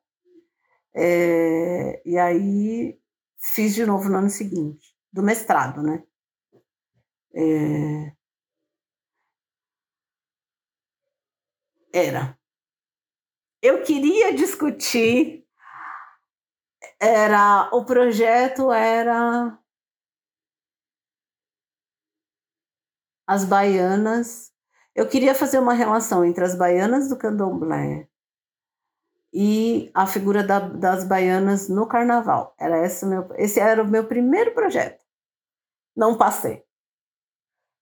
é, 0.95 2.01
e 2.09 2.17
aí 2.17 2.99
fiz 3.39 3.75
de 3.75 3.85
novo 3.85 4.09
no 4.09 4.19
ano 4.19 4.31
seguinte, 4.31 4.97
do 5.13 5.23
mestrado, 5.23 5.83
né? 5.83 6.03
É, 7.35 8.13
Era. 12.07 12.39
Eu 13.61 13.83
queria 13.83 14.33
discutir, 14.33 15.45
era 17.01 17.69
o 17.73 17.85
projeto 17.85 18.71
era 18.73 19.59
as 23.27 23.45
baianas. 23.45 24.53
Eu 24.95 25.09
queria 25.09 25.35
fazer 25.35 25.59
uma 25.59 25.75
relação 25.75 26.25
entre 26.25 26.45
as 26.45 26.57
baianas 26.57 27.09
do 27.09 27.19
candomblé 27.19 28.09
e 29.33 29.91
a 29.95 30.07
figura 30.07 30.43
da, 30.43 30.61
das 30.61 31.05
baianas 31.05 31.69
no 31.69 31.87
carnaval. 31.87 32.55
Era 32.59 32.85
esse, 32.87 33.05
meu, 33.07 33.29
esse 33.37 33.61
era 33.61 33.83
o 33.83 33.89
meu 33.89 34.07
primeiro 34.07 34.55
projeto. 34.55 35.05
Não 35.97 36.17
passei. 36.17 36.65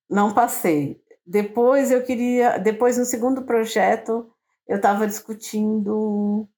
Não 0.09 0.33
passei. 0.33 1.05
Depois 1.27 1.91
eu 1.91 2.05
queria, 2.05 2.57
depois 2.59 2.97
no 2.97 3.05
segundo 3.05 3.43
projeto 3.43 4.31
eu 4.68 4.77
estava 4.77 5.07
discutindo 5.07 6.49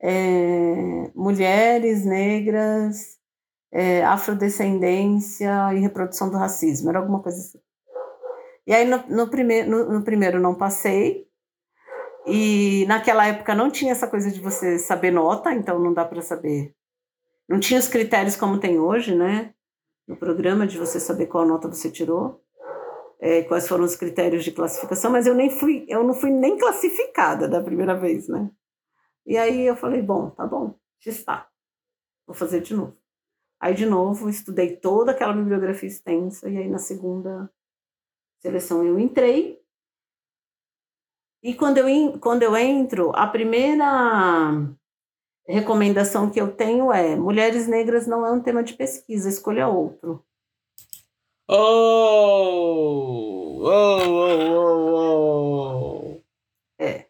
é, 0.00 1.10
mulheres 1.14 2.04
negras, 2.04 3.18
é, 3.72 4.04
afrodescendência 4.04 5.72
e 5.74 5.78
reprodução 5.78 6.28
do 6.28 6.36
racismo, 6.36 6.88
era 6.88 6.98
alguma 6.98 7.22
coisa 7.22 7.38
assim. 7.38 7.60
E 8.66 8.74
aí 8.74 8.84
no, 8.84 8.98
no, 9.08 9.26
no, 9.26 9.92
no 9.92 10.04
primeiro 10.04 10.40
não 10.40 10.56
passei, 10.56 11.26
e 12.26 12.84
naquela 12.88 13.28
época 13.28 13.54
não 13.54 13.70
tinha 13.70 13.92
essa 13.92 14.08
coisa 14.08 14.32
de 14.32 14.40
você 14.40 14.76
saber 14.80 15.12
nota, 15.12 15.52
então 15.52 15.78
não 15.78 15.94
dá 15.94 16.04
para 16.04 16.20
saber. 16.20 16.74
Não 17.48 17.60
tinha 17.60 17.78
os 17.78 17.86
critérios 17.86 18.34
como 18.34 18.58
tem 18.58 18.80
hoje, 18.80 19.14
né? 19.14 19.54
No 20.08 20.16
programa 20.16 20.66
de 20.66 20.76
você 20.76 20.98
saber 20.98 21.26
qual 21.26 21.46
nota 21.46 21.68
você 21.68 21.88
tirou 21.88 22.44
é, 23.20 23.42
quais 23.42 23.68
foram 23.68 23.84
os 23.84 23.96
critérios 23.96 24.44
de 24.44 24.52
classificação, 24.52 25.10
mas 25.10 25.26
eu 25.26 25.34
nem 25.34 25.50
fui, 25.50 25.84
eu 25.88 26.04
não 26.04 26.14
fui 26.14 26.30
nem 26.30 26.58
classificada 26.58 27.48
da 27.48 27.62
primeira 27.62 27.94
vez, 27.94 28.28
né? 28.28 28.50
E 29.24 29.36
aí 29.36 29.66
eu 29.66 29.76
falei, 29.76 30.02
bom, 30.02 30.30
tá 30.30 30.46
bom, 30.46 30.74
está. 31.04 31.48
vou 32.26 32.34
fazer 32.34 32.60
de 32.60 32.74
novo. 32.74 32.96
Aí, 33.60 33.74
de 33.74 33.86
novo, 33.86 34.28
estudei 34.28 34.76
toda 34.76 35.12
aquela 35.12 35.32
bibliografia 35.32 35.88
extensa, 35.88 36.48
e 36.48 36.58
aí 36.58 36.68
na 36.68 36.78
segunda 36.78 37.50
seleção 38.40 38.84
eu 38.84 38.98
entrei. 38.98 39.60
E 41.42 41.54
quando 41.54 41.78
eu, 41.78 42.18
quando 42.20 42.42
eu 42.42 42.56
entro, 42.56 43.12
a 43.14 43.26
primeira 43.26 44.52
recomendação 45.48 46.30
que 46.30 46.40
eu 46.40 46.54
tenho 46.54 46.92
é: 46.92 47.16
mulheres 47.16 47.66
negras 47.66 48.06
não 48.06 48.26
é 48.26 48.30
um 48.30 48.42
tema 48.42 48.62
de 48.62 48.74
pesquisa, 48.74 49.28
escolha 49.28 49.68
outro. 49.68 50.24
Oh! 51.48 53.16
Oh, 53.62 54.02
oh, 54.04 54.46
oh, 54.48 55.04
oh! 56.12 56.22
É. 56.78 57.06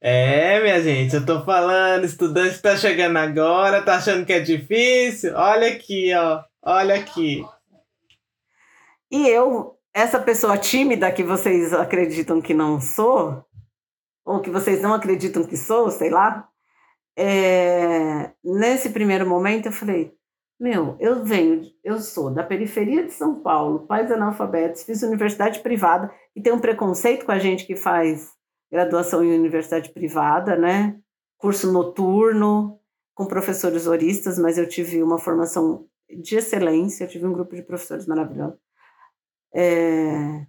É, 0.00 0.60
minha 0.62 0.80
gente, 0.80 1.16
eu 1.16 1.26
tô 1.26 1.44
falando, 1.44 2.04
estudante 2.04 2.62
tá 2.62 2.76
chegando 2.76 3.16
agora, 3.16 3.82
tá 3.82 3.96
achando 3.96 4.24
que 4.24 4.32
é 4.32 4.38
difícil? 4.40 5.34
Olha 5.34 5.68
aqui, 5.68 6.14
ó. 6.14 6.44
Olha 6.62 6.94
aqui. 6.94 7.44
E 9.10 9.28
eu, 9.28 9.76
essa 9.92 10.20
pessoa 10.20 10.56
tímida 10.56 11.10
que 11.10 11.24
vocês 11.24 11.72
acreditam 11.72 12.40
que 12.40 12.54
não 12.54 12.80
sou, 12.80 13.44
ou 14.24 14.40
que 14.40 14.50
vocês 14.50 14.80
não 14.80 14.94
acreditam 14.94 15.44
que 15.44 15.56
sou, 15.56 15.90
sei 15.90 16.08
lá, 16.10 16.48
é, 17.16 18.30
nesse 18.44 18.90
primeiro 18.90 19.28
momento 19.28 19.66
eu 19.66 19.72
falei, 19.72 20.14
meu, 20.62 20.96
eu 21.00 21.24
venho, 21.24 21.68
eu 21.82 21.98
sou 21.98 22.32
da 22.32 22.44
periferia 22.44 23.04
de 23.04 23.12
São 23.12 23.42
Paulo, 23.42 23.84
pais 23.84 24.12
analfabetos, 24.12 24.84
fiz 24.84 25.02
universidade 25.02 25.58
privada 25.58 26.08
e 26.36 26.40
tem 26.40 26.52
um 26.52 26.60
preconceito 26.60 27.26
com 27.26 27.32
a 27.32 27.38
gente 27.40 27.66
que 27.66 27.74
faz 27.74 28.32
graduação 28.70 29.24
em 29.24 29.36
universidade 29.36 29.90
privada, 29.90 30.56
né? 30.56 30.96
Curso 31.36 31.72
noturno, 31.72 32.78
com 33.12 33.26
professores 33.26 33.88
horistas, 33.88 34.38
mas 34.38 34.56
eu 34.56 34.68
tive 34.68 35.02
uma 35.02 35.18
formação 35.18 35.88
de 36.08 36.36
excelência, 36.36 37.02
eu 37.02 37.08
tive 37.08 37.26
um 37.26 37.32
grupo 37.32 37.56
de 37.56 37.62
professores 37.62 38.06
maravilhosos. 38.06 38.56
É, 39.52 40.46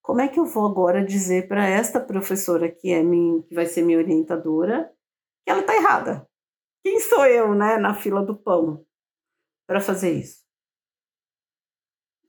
como 0.00 0.22
é 0.22 0.28
que 0.28 0.40
eu 0.40 0.46
vou 0.46 0.66
agora 0.66 1.04
dizer 1.04 1.46
para 1.46 1.68
esta 1.68 2.00
professora 2.00 2.70
que 2.70 2.90
é 2.90 3.02
que 3.46 3.54
vai 3.54 3.66
ser 3.66 3.82
minha 3.82 3.98
orientadora 3.98 4.90
que 5.44 5.50
ela 5.50 5.60
está 5.60 5.76
errada? 5.76 6.26
Quem 6.82 6.98
sou 7.00 7.26
eu, 7.26 7.54
né, 7.54 7.76
na 7.76 7.92
fila 7.92 8.24
do 8.24 8.34
pão 8.34 8.82
para 9.70 9.80
fazer 9.80 10.10
isso? 10.10 10.40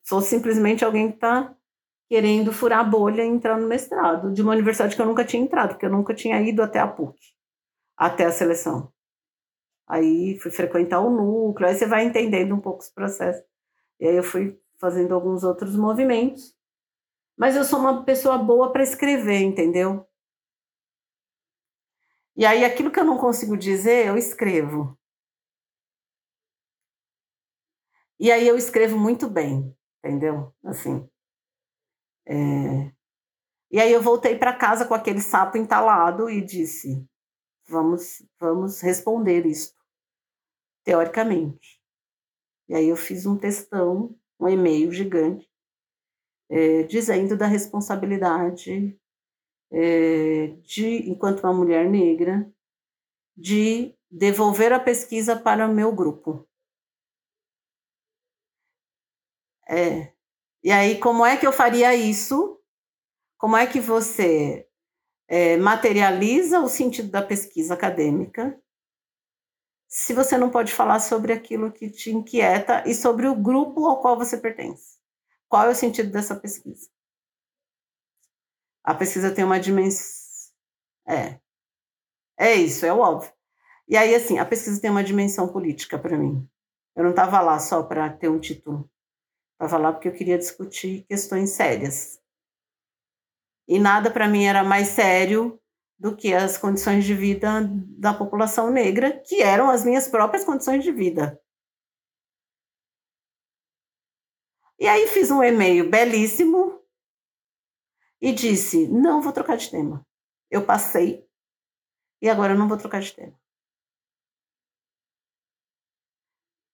Sou 0.04 0.22
simplesmente 0.22 0.86
alguém 0.86 1.10
que 1.10 1.16
está 1.16 1.58
querendo 2.08 2.54
furar 2.54 2.82
a 2.82 2.84
bolha 2.84 3.24
e 3.24 3.28
entrar 3.28 3.58
no 3.58 3.68
mestrado 3.68 4.32
de 4.32 4.44
uma 4.44 4.52
universidade 4.52 4.96
que 4.96 5.02
eu 5.02 5.08
nunca 5.08 5.26
tinha 5.26 5.42
entrado, 5.42 5.70
porque 5.70 5.88
eu 5.88 5.90
nunca 5.90 6.14
tinha 6.14 6.40
ido 6.40 6.62
até 6.62 6.78
a 6.78 6.88
PUC, 6.88 7.18
até 7.98 8.26
a 8.26 8.32
seleção. 8.32 8.94
Aí 9.88 10.38
fui 10.38 10.52
frequentar 10.52 11.00
o 11.00 11.10
núcleo, 11.10 11.68
aí 11.68 11.74
você 11.74 11.88
vai 11.88 12.06
entendendo 12.06 12.54
um 12.54 12.62
pouco 12.62 12.84
os 12.84 12.92
processos. 12.92 13.44
E 14.00 14.08
aí 14.08 14.16
eu 14.16 14.24
fui 14.24 14.62
fazendo 14.78 15.16
alguns 15.16 15.44
outros 15.44 15.76
movimentos 15.76 16.56
mas 17.42 17.56
eu 17.56 17.64
sou 17.64 17.80
uma 17.80 18.04
pessoa 18.04 18.38
boa 18.38 18.72
para 18.72 18.84
escrever, 18.84 19.42
entendeu? 19.42 20.08
E 22.36 22.46
aí 22.46 22.64
aquilo 22.64 22.92
que 22.92 23.00
eu 23.00 23.04
não 23.04 23.18
consigo 23.18 23.58
dizer, 23.58 24.06
eu 24.06 24.16
escrevo. 24.16 24.96
E 28.22 28.32
aí 28.32 28.48
eu 28.48 28.56
escrevo 28.56 29.00
muito 29.00 29.28
bem, 29.28 29.76
entendeu? 29.98 30.54
Assim. 30.64 31.10
É... 32.28 32.94
E 33.72 33.80
aí 33.80 33.92
eu 33.92 34.00
voltei 34.00 34.38
para 34.38 34.56
casa 34.56 34.86
com 34.86 34.94
aquele 34.94 35.20
sapo 35.20 35.58
entalado 35.58 36.30
e 36.30 36.40
disse: 36.40 37.04
vamos, 37.68 38.24
vamos 38.40 38.80
responder 38.80 39.48
isto, 39.48 39.76
teoricamente. 40.84 41.82
E 42.70 42.76
aí 42.76 42.90
eu 42.90 42.96
fiz 42.96 43.26
um 43.26 43.36
textão, 43.36 44.16
um 44.40 44.48
e-mail 44.48 44.92
gigante, 44.92 45.50
é, 46.48 46.84
dizendo 46.84 47.36
da 47.36 47.48
responsabilidade 47.48 49.00
é, 49.72 50.48
de, 50.62 51.10
enquanto 51.10 51.40
uma 51.40 51.54
mulher 51.54 51.90
negra, 51.90 52.48
de 53.36 53.96
devolver 54.12 54.72
a 54.72 54.80
pesquisa 54.80 55.36
para 55.36 55.68
o 55.68 55.74
meu 55.74 55.92
grupo. 55.92 56.48
É. 59.72 60.12
E 60.62 60.70
aí, 60.70 61.00
como 61.00 61.26
é 61.26 61.38
que 61.38 61.48
eu 61.48 61.54
faria 61.54 61.96
isso? 61.96 62.60
Como 63.38 63.56
é 63.56 63.66
que 63.66 63.80
você 63.80 64.68
é, 65.30 65.56
materializa 65.56 66.60
o 66.60 66.68
sentido 66.68 67.10
da 67.10 67.22
pesquisa 67.22 67.74
acadêmica 67.74 68.62
se 69.88 70.14
você 70.14 70.38
não 70.38 70.50
pode 70.50 70.74
falar 70.74 71.00
sobre 71.00 71.32
aquilo 71.32 71.72
que 71.72 71.90
te 71.90 72.12
inquieta 72.12 72.84
e 72.86 72.94
sobre 72.94 73.28
o 73.28 73.36
grupo 73.36 73.86
ao 73.86 74.02
qual 74.02 74.18
você 74.18 74.38
pertence? 74.38 75.00
Qual 75.48 75.66
é 75.66 75.70
o 75.70 75.76
sentido 75.76 76.12
dessa 76.12 76.36
pesquisa? 76.36 76.90
A 78.84 78.94
pesquisa 78.94 79.34
tem 79.34 79.46
uma 79.46 79.60
dimensão. 79.60 80.54
É. 81.08 81.40
É 82.38 82.56
isso, 82.56 82.86
é 82.86 82.94
o 82.94 83.00
óbvio. 83.00 83.32
E 83.88 83.96
aí, 83.96 84.14
assim, 84.16 84.38
a 84.38 84.46
pesquisa 84.46 84.82
tem 84.82 84.92
uma 84.92 85.04
dimensão 85.04 85.48
política 85.48 85.98
para 85.98 86.18
mim. 86.18 86.48
Eu 86.96 87.04
não 87.04 87.12
estava 87.12 87.40
lá 87.42 87.58
só 87.60 87.84
para 87.84 88.10
ter 88.12 88.30
um 88.30 88.40
título. 88.40 88.90
Estava 89.62 89.78
lá 89.78 89.94
porque 89.94 90.08
eu 90.08 90.14
queria 90.14 90.40
discutir 90.40 91.06
questões 91.08 91.52
sérias. 91.52 92.20
E 93.68 93.78
nada 93.78 94.10
para 94.10 94.28
mim 94.28 94.44
era 94.44 94.64
mais 94.64 94.88
sério 94.88 95.62
do 96.00 96.16
que 96.16 96.34
as 96.34 96.58
condições 96.58 97.06
de 97.06 97.14
vida 97.14 97.62
da 98.00 98.12
população 98.12 98.72
negra, 98.72 99.22
que 99.22 99.44
eram 99.44 99.70
as 99.70 99.86
minhas 99.86 100.08
próprias 100.08 100.44
condições 100.44 100.84
de 100.84 100.92
vida. 100.92 101.40
E 104.80 104.88
aí 104.88 105.06
fiz 105.06 105.30
um 105.30 105.44
e-mail 105.44 105.88
belíssimo 105.92 106.84
e 108.20 108.34
disse: 108.34 108.88
não 108.88 109.22
vou 109.22 109.32
trocar 109.32 109.58
de 109.58 109.70
tema. 109.70 110.04
Eu 110.50 110.66
passei 110.66 111.24
e 112.20 112.28
agora 112.28 112.54
eu 112.54 112.58
não 112.58 112.68
vou 112.68 112.80
trocar 112.80 113.00
de 113.00 113.14
tema. 113.14 113.40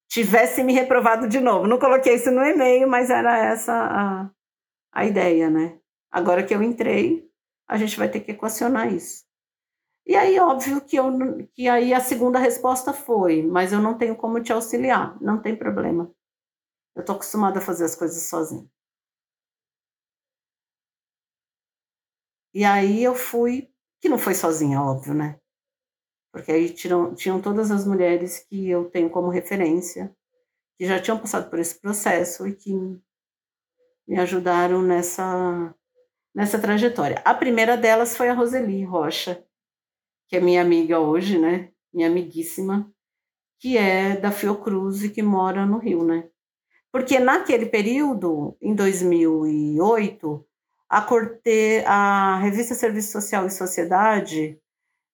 Tivesse 0.09 0.63
me 0.63 0.73
reprovado 0.73 1.27
de 1.27 1.39
novo. 1.39 1.67
Não 1.67 1.79
coloquei 1.79 2.15
isso 2.15 2.31
no 2.31 2.41
e-mail, 2.43 2.87
mas 2.87 3.09
era 3.09 3.37
essa 3.37 3.73
a, 3.73 4.31
a 4.93 5.05
ideia, 5.05 5.49
né? 5.49 5.79
Agora 6.11 6.43
que 6.45 6.53
eu 6.55 6.63
entrei, 6.63 7.29
a 7.67 7.77
gente 7.77 7.97
vai 7.97 8.09
ter 8.09 8.21
que 8.21 8.31
equacionar 8.31 8.91
isso. 8.93 9.25
E 10.05 10.15
aí, 10.15 10.39
óbvio 10.39 10.81
que, 10.81 10.95
eu, 10.95 11.11
que 11.53 11.67
aí 11.67 11.93
a 11.93 11.99
segunda 11.99 12.39
resposta 12.39 12.93
foi, 12.93 13.43
mas 13.43 13.73
eu 13.73 13.81
não 13.81 13.97
tenho 13.97 14.15
como 14.15 14.41
te 14.41 14.53
auxiliar, 14.53 15.21
não 15.21 15.41
tem 15.41 15.55
problema. 15.55 16.09
Eu 16.95 17.01
estou 17.01 17.15
acostumada 17.15 17.59
a 17.59 17.61
fazer 17.61 17.85
as 17.85 17.95
coisas 17.95 18.23
sozinha. 18.23 18.67
E 22.53 22.63
aí 22.65 23.03
eu 23.03 23.13
fui, 23.15 23.69
que 24.01 24.09
não 24.09 24.17
foi 24.17 24.33
sozinha, 24.33 24.81
óbvio, 24.81 25.13
né? 25.13 25.39
Porque 26.37 26.51
aí 26.51 26.69
tiram, 26.69 27.15
tinham 27.15 27.41
todas 27.41 27.71
as 27.71 27.83
mulheres 27.83 28.45
que 28.47 28.69
eu 28.69 28.85
tenho 28.91 29.09
como 29.09 29.27
referência, 29.27 30.15
que 30.77 30.85
já 30.85 31.01
tinham 31.01 31.17
passado 31.17 31.49
por 31.49 31.57
esse 31.57 31.81
processo 31.81 32.47
e 32.47 32.55
que 32.55 32.71
me 34.07 34.19
ajudaram 34.19 34.83
nessa, 34.83 35.73
nessa 36.35 36.59
trajetória. 36.59 37.19
A 37.25 37.33
primeira 37.33 37.75
delas 37.75 38.15
foi 38.15 38.29
a 38.29 38.35
Roseli 38.35 38.83
Rocha, 38.83 39.43
que 40.29 40.37
é 40.37 40.39
minha 40.39 40.61
amiga 40.61 40.99
hoje, 40.99 41.39
né? 41.39 41.71
Minha 41.91 42.07
amiguíssima, 42.07 42.87
que 43.59 43.75
é 43.75 44.15
da 44.15 44.31
Fiocruz 44.31 45.03
e 45.03 45.09
que 45.09 45.23
mora 45.23 45.65
no 45.65 45.79
Rio, 45.79 46.03
né? 46.03 46.29
Porque 46.91 47.17
naquele 47.17 47.65
período, 47.65 48.55
em 48.61 48.75
2008, 48.75 50.47
a, 50.87 51.01
Corte, 51.01 51.83
a 51.87 52.37
revista 52.37 52.75
Serviço 52.75 53.11
Social 53.11 53.47
e 53.47 53.49
Sociedade, 53.49 54.61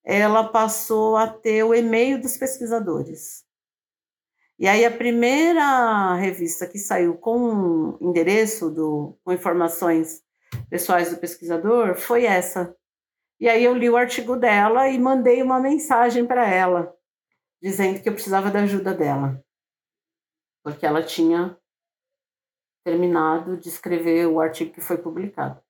ela 0.04 0.50
passou 0.50 1.16
a 1.16 1.28
ter 1.28 1.64
o 1.64 1.74
e-mail 1.74 2.22
dos 2.22 2.38
pesquisadores. 2.38 3.46
E 4.60 4.68
aí 4.68 4.86
a 4.86 4.92
primeira 4.92 6.16
revista 6.16 6.68
que 6.68 6.78
saiu 6.78 7.18
com 7.18 7.98
endereço 8.02 8.70
do, 8.70 9.18
com 9.24 9.32
informações 9.32 10.22
pessoais 10.70 11.10
do 11.10 11.18
pesquisador 11.18 11.96
foi 11.96 12.26
essa. 12.26 12.76
E 13.40 13.50
aí 13.50 13.64
eu 13.64 13.74
li 13.74 13.90
o 13.90 13.98
artigo 13.98 14.36
dela 14.36 14.88
e 14.90 15.00
mandei 15.00 15.42
uma 15.42 15.60
mensagem 15.60 16.26
para 16.26 16.48
ela, 16.48 16.96
dizendo 17.62 18.02
que 18.02 18.08
eu 18.08 18.14
precisava 18.14 18.52
da 18.52 18.60
ajuda 18.62 18.94
dela, 18.94 19.44
porque 20.64 20.86
ela 20.86 21.04
tinha 21.04 21.58
terminado 22.86 23.58
de 23.58 23.70
escrever 23.70 24.28
o 24.28 24.40
artigo 24.40 24.72
que 24.72 24.82
foi 24.82 24.98
publicado, 24.98 25.62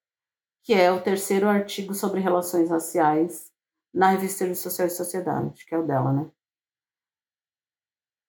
que 0.64 0.74
é 0.74 0.92
o 0.92 1.02
terceiro 1.02 1.48
artigo 1.48 1.94
sobre 1.94 2.20
relações 2.20 2.70
raciais 2.70 3.53
na 3.94 4.10
revista 4.10 4.40
Serviço 4.40 4.64
Social 4.64 4.88
e 4.88 4.92
Sociedade, 4.92 5.66
que 5.66 5.76
é 5.76 5.78
o 5.78 5.86
dela, 5.86 6.12
né? 6.12 6.32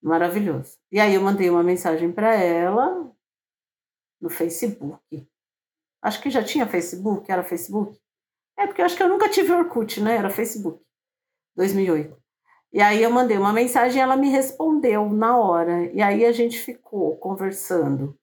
Maravilhoso. 0.02 0.76
E 0.92 1.00
aí 1.00 1.14
eu 1.14 1.22
mandei 1.22 1.48
uma 1.48 1.62
mensagem 1.62 2.12
para 2.12 2.34
ela 2.34 3.10
no 4.20 4.28
Facebook. 4.28 5.26
Acho 6.02 6.20
que 6.20 6.28
já 6.28 6.44
tinha 6.44 6.66
Facebook, 6.66 7.30
era 7.32 7.42
Facebook. 7.42 7.98
É 8.58 8.66
porque 8.66 8.82
eu 8.82 8.84
acho 8.84 8.96
que 8.96 9.02
eu 9.02 9.08
nunca 9.08 9.28
tive 9.28 9.52
Orkut, 9.52 10.02
né? 10.02 10.16
Era 10.16 10.28
Facebook. 10.28 10.84
2008. 11.56 12.22
E 12.72 12.82
aí 12.82 13.02
eu 13.02 13.10
mandei 13.10 13.38
uma 13.38 13.52
mensagem 13.52 13.98
e 13.98 14.02
ela 14.02 14.16
me 14.16 14.28
respondeu 14.28 15.08
na 15.08 15.38
hora. 15.38 15.90
E 15.92 16.02
aí 16.02 16.26
a 16.26 16.32
gente 16.32 16.58
ficou 16.58 17.16
conversando 17.16 18.18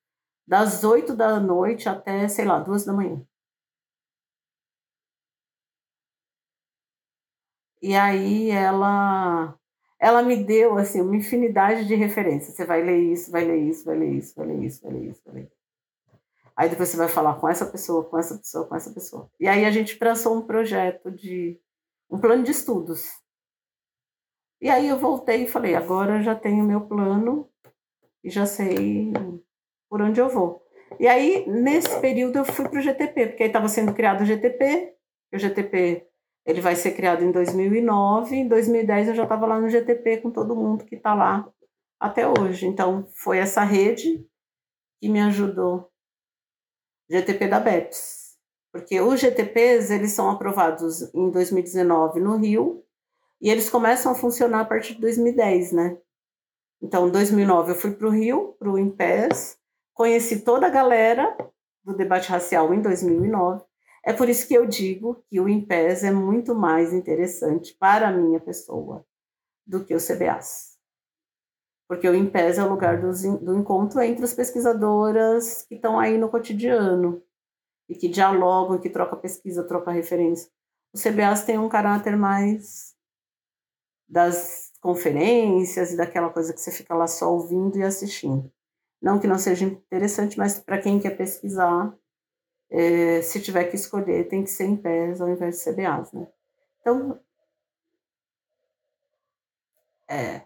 das 0.46 0.84
oito 0.84 1.16
da 1.16 1.40
noite 1.40 1.88
até, 1.88 2.28
sei 2.28 2.46
lá, 2.46 2.60
duas 2.60 2.86
da 2.86 2.94
manhã. 2.94 3.26
E 7.82 7.96
aí 7.96 8.50
ela 8.52 9.58
ela 10.00 10.24
me 10.24 10.36
deu 10.36 10.78
assim 10.78 11.02
uma 11.02 11.16
infinidade 11.16 11.88
de 11.88 11.96
referências. 11.96 12.56
Você 12.56 12.66
vai 12.66 12.82
ler 12.84 13.00
isso, 13.00 13.32
vai 13.32 13.46
ler 13.46 13.58
isso, 13.58 13.86
vai 13.86 13.98
ler 13.98 14.14
isso, 14.14 14.36
vai 14.36 14.48
ler 14.48 14.64
isso, 14.64 14.82
vai 14.82 14.94
ler 14.94 15.10
isso, 15.10 15.22
vai 15.26 15.36
ler. 15.36 15.52
Aí 16.56 16.70
depois 16.70 16.90
você 16.90 16.98
vai 16.98 17.08
falar 17.08 17.36
com 17.40 17.48
essa 17.48 17.66
pessoa, 17.66 18.04
com 18.04 18.18
essa 18.18 18.38
pessoa, 18.38 18.68
com 18.68 18.76
essa 18.76 18.92
pessoa. 18.92 19.30
E 19.40 19.48
aí 19.48 19.66
a 19.66 19.72
gente 19.72 19.98
traçou 19.98 20.38
um 20.38 20.42
projeto 20.42 21.12
de 21.12 21.60
um 22.10 22.20
plano 22.20 22.44
de 22.44 22.52
estudos. 22.52 23.20
E 24.60 24.70
aí 24.70 24.88
eu 24.88 25.00
voltei 25.00 25.44
e 25.44 25.48
falei, 25.48 25.76
agora 25.76 26.18
eu 26.18 26.24
já 26.24 26.36
tenho 26.36 26.64
meu 26.64 26.82
plano 26.82 27.50
e 28.24 28.30
já 28.30 28.46
sei 28.46 29.12
por 29.90 30.02
onde 30.02 30.20
eu 30.20 30.30
vou. 30.30 30.62
E 31.00 31.08
aí, 31.08 31.48
nesse 31.48 32.00
período, 32.00 32.38
eu 32.38 32.46
fui 32.46 32.68
para 32.68 32.80
o 32.80 32.82
GTP, 32.82 33.28
porque 33.28 33.44
aí 33.44 33.50
estava 33.50 33.68
sendo 33.68 33.94
criado 33.94 34.22
o 34.22 34.26
GTP, 34.26 34.94
o 35.34 35.40
GTP 35.40 36.11
ele 36.46 36.62
vai 36.62 36.76
ser 36.76 36.92
criado 36.92 37.24
em 37.24 37.32
2009, 37.32 38.36
em 38.36 38.48
2010 38.48 39.10
eu 39.10 39.16
já 39.16 39.24
estava 39.24 39.46
lá 39.46 39.60
no 39.60 39.70
GTP 39.70 40.18
com 40.18 40.32
todo 40.32 40.56
mundo 40.56 40.86
que 40.86 40.96
está 40.96 41.14
lá 41.14 41.48
até 42.00 42.28
hoje. 42.28 42.66
Então, 42.66 43.08
foi 43.14 43.38
essa 43.38 43.64
rede 43.64 44.26
que 45.00 45.10
me 45.10 45.22
ajudou, 45.22 45.90
GTP 47.10 47.48
da 47.48 47.60
BEPS. 47.60 48.38
Porque 48.72 49.02
os 49.02 49.20
GTPs, 49.20 49.92
eles 49.92 50.12
são 50.12 50.30
aprovados 50.30 51.14
em 51.14 51.30
2019 51.30 52.20
no 52.20 52.38
Rio, 52.38 52.84
e 53.42 53.50
eles 53.50 53.70
começam 53.70 54.12
a 54.12 54.16
funcionar 54.16 54.62
a 54.62 54.66
partir 54.66 54.96
de 54.96 55.02
2010, 55.02 55.72
né? 55.72 55.98
Então, 56.82 57.08
em 57.08 57.12
2009 57.12 57.72
eu 57.72 57.76
fui 57.76 57.92
para 57.92 58.08
o 58.08 58.12
Rio, 58.12 58.56
para 58.60 58.70
o 58.70 58.78
IMPES, 58.78 59.58
conheci 59.94 60.42
toda 60.42 60.68
a 60.68 60.70
galera 60.70 61.36
do 61.84 61.96
debate 61.96 62.30
racial 62.30 62.74
em 62.74 62.82
2009. 62.82 63.64
É 64.04 64.14
por 64.14 64.28
isso 64.28 64.48
que 64.48 64.54
eu 64.54 64.66
digo 64.66 65.24
que 65.28 65.40
o 65.40 65.48
IMPES 65.48 66.04
é 66.04 66.12
muito 66.12 66.56
mais 66.56 66.92
interessante 66.92 67.76
para 67.76 68.08
a 68.08 68.12
minha 68.12 68.40
pessoa 68.40 69.06
do 69.66 69.86
que 69.86 69.94
o 69.94 70.00
CBAS. 70.00 70.78
Porque 71.88 72.08
o 72.08 72.16
IMPES 72.16 72.58
é 72.58 72.64
o 72.64 72.70
lugar 72.70 73.00
do, 73.00 73.12
do 73.40 73.56
encontro 73.56 74.02
entre 74.02 74.24
as 74.24 74.34
pesquisadoras 74.34 75.64
que 75.64 75.76
estão 75.76 76.00
aí 76.00 76.18
no 76.18 76.30
cotidiano 76.30 77.22
e 77.88 77.96
que 77.96 78.08
dialogam, 78.08 78.80
que 78.80 78.90
troca 78.90 79.16
pesquisa, 79.16 79.64
troca 79.64 79.92
referência. 79.92 80.50
O 80.94 80.98
CBAS 80.98 81.46
tem 81.46 81.58
um 81.58 81.70
caráter 81.70 82.18
mais 82.18 82.96
das 84.10 84.72
conferências 84.82 85.94
e 85.94 85.98
daquela 85.98 86.30
coisa 86.30 86.54
que 86.54 86.60
você 86.60 86.72
fica 86.72 86.96
lá 86.96 87.08
só 87.08 87.32
ouvindo 87.32 87.78
e 87.78 87.84
assistindo. 87.84 88.52
Não 89.02 89.20
que 89.20 89.28
não 89.28 89.38
seja 89.38 89.66
interessante, 89.66 90.38
mas 90.38 90.60
para 90.60 90.82
quem 90.82 91.00
quer 91.00 91.18
pesquisar, 91.18 91.96
é, 92.72 93.22
se 93.22 93.42
tiver 93.42 93.66
que 93.66 93.76
escolher, 93.76 94.30
tem 94.30 94.44
que 94.44 94.50
ser 94.50 94.64
em 94.64 94.78
pés 94.78 95.20
ao 95.20 95.30
invés 95.30 95.58
de 95.58 95.72
CBAs, 95.72 96.14
né? 96.14 96.26
Então, 96.80 97.20
é, 100.10 100.46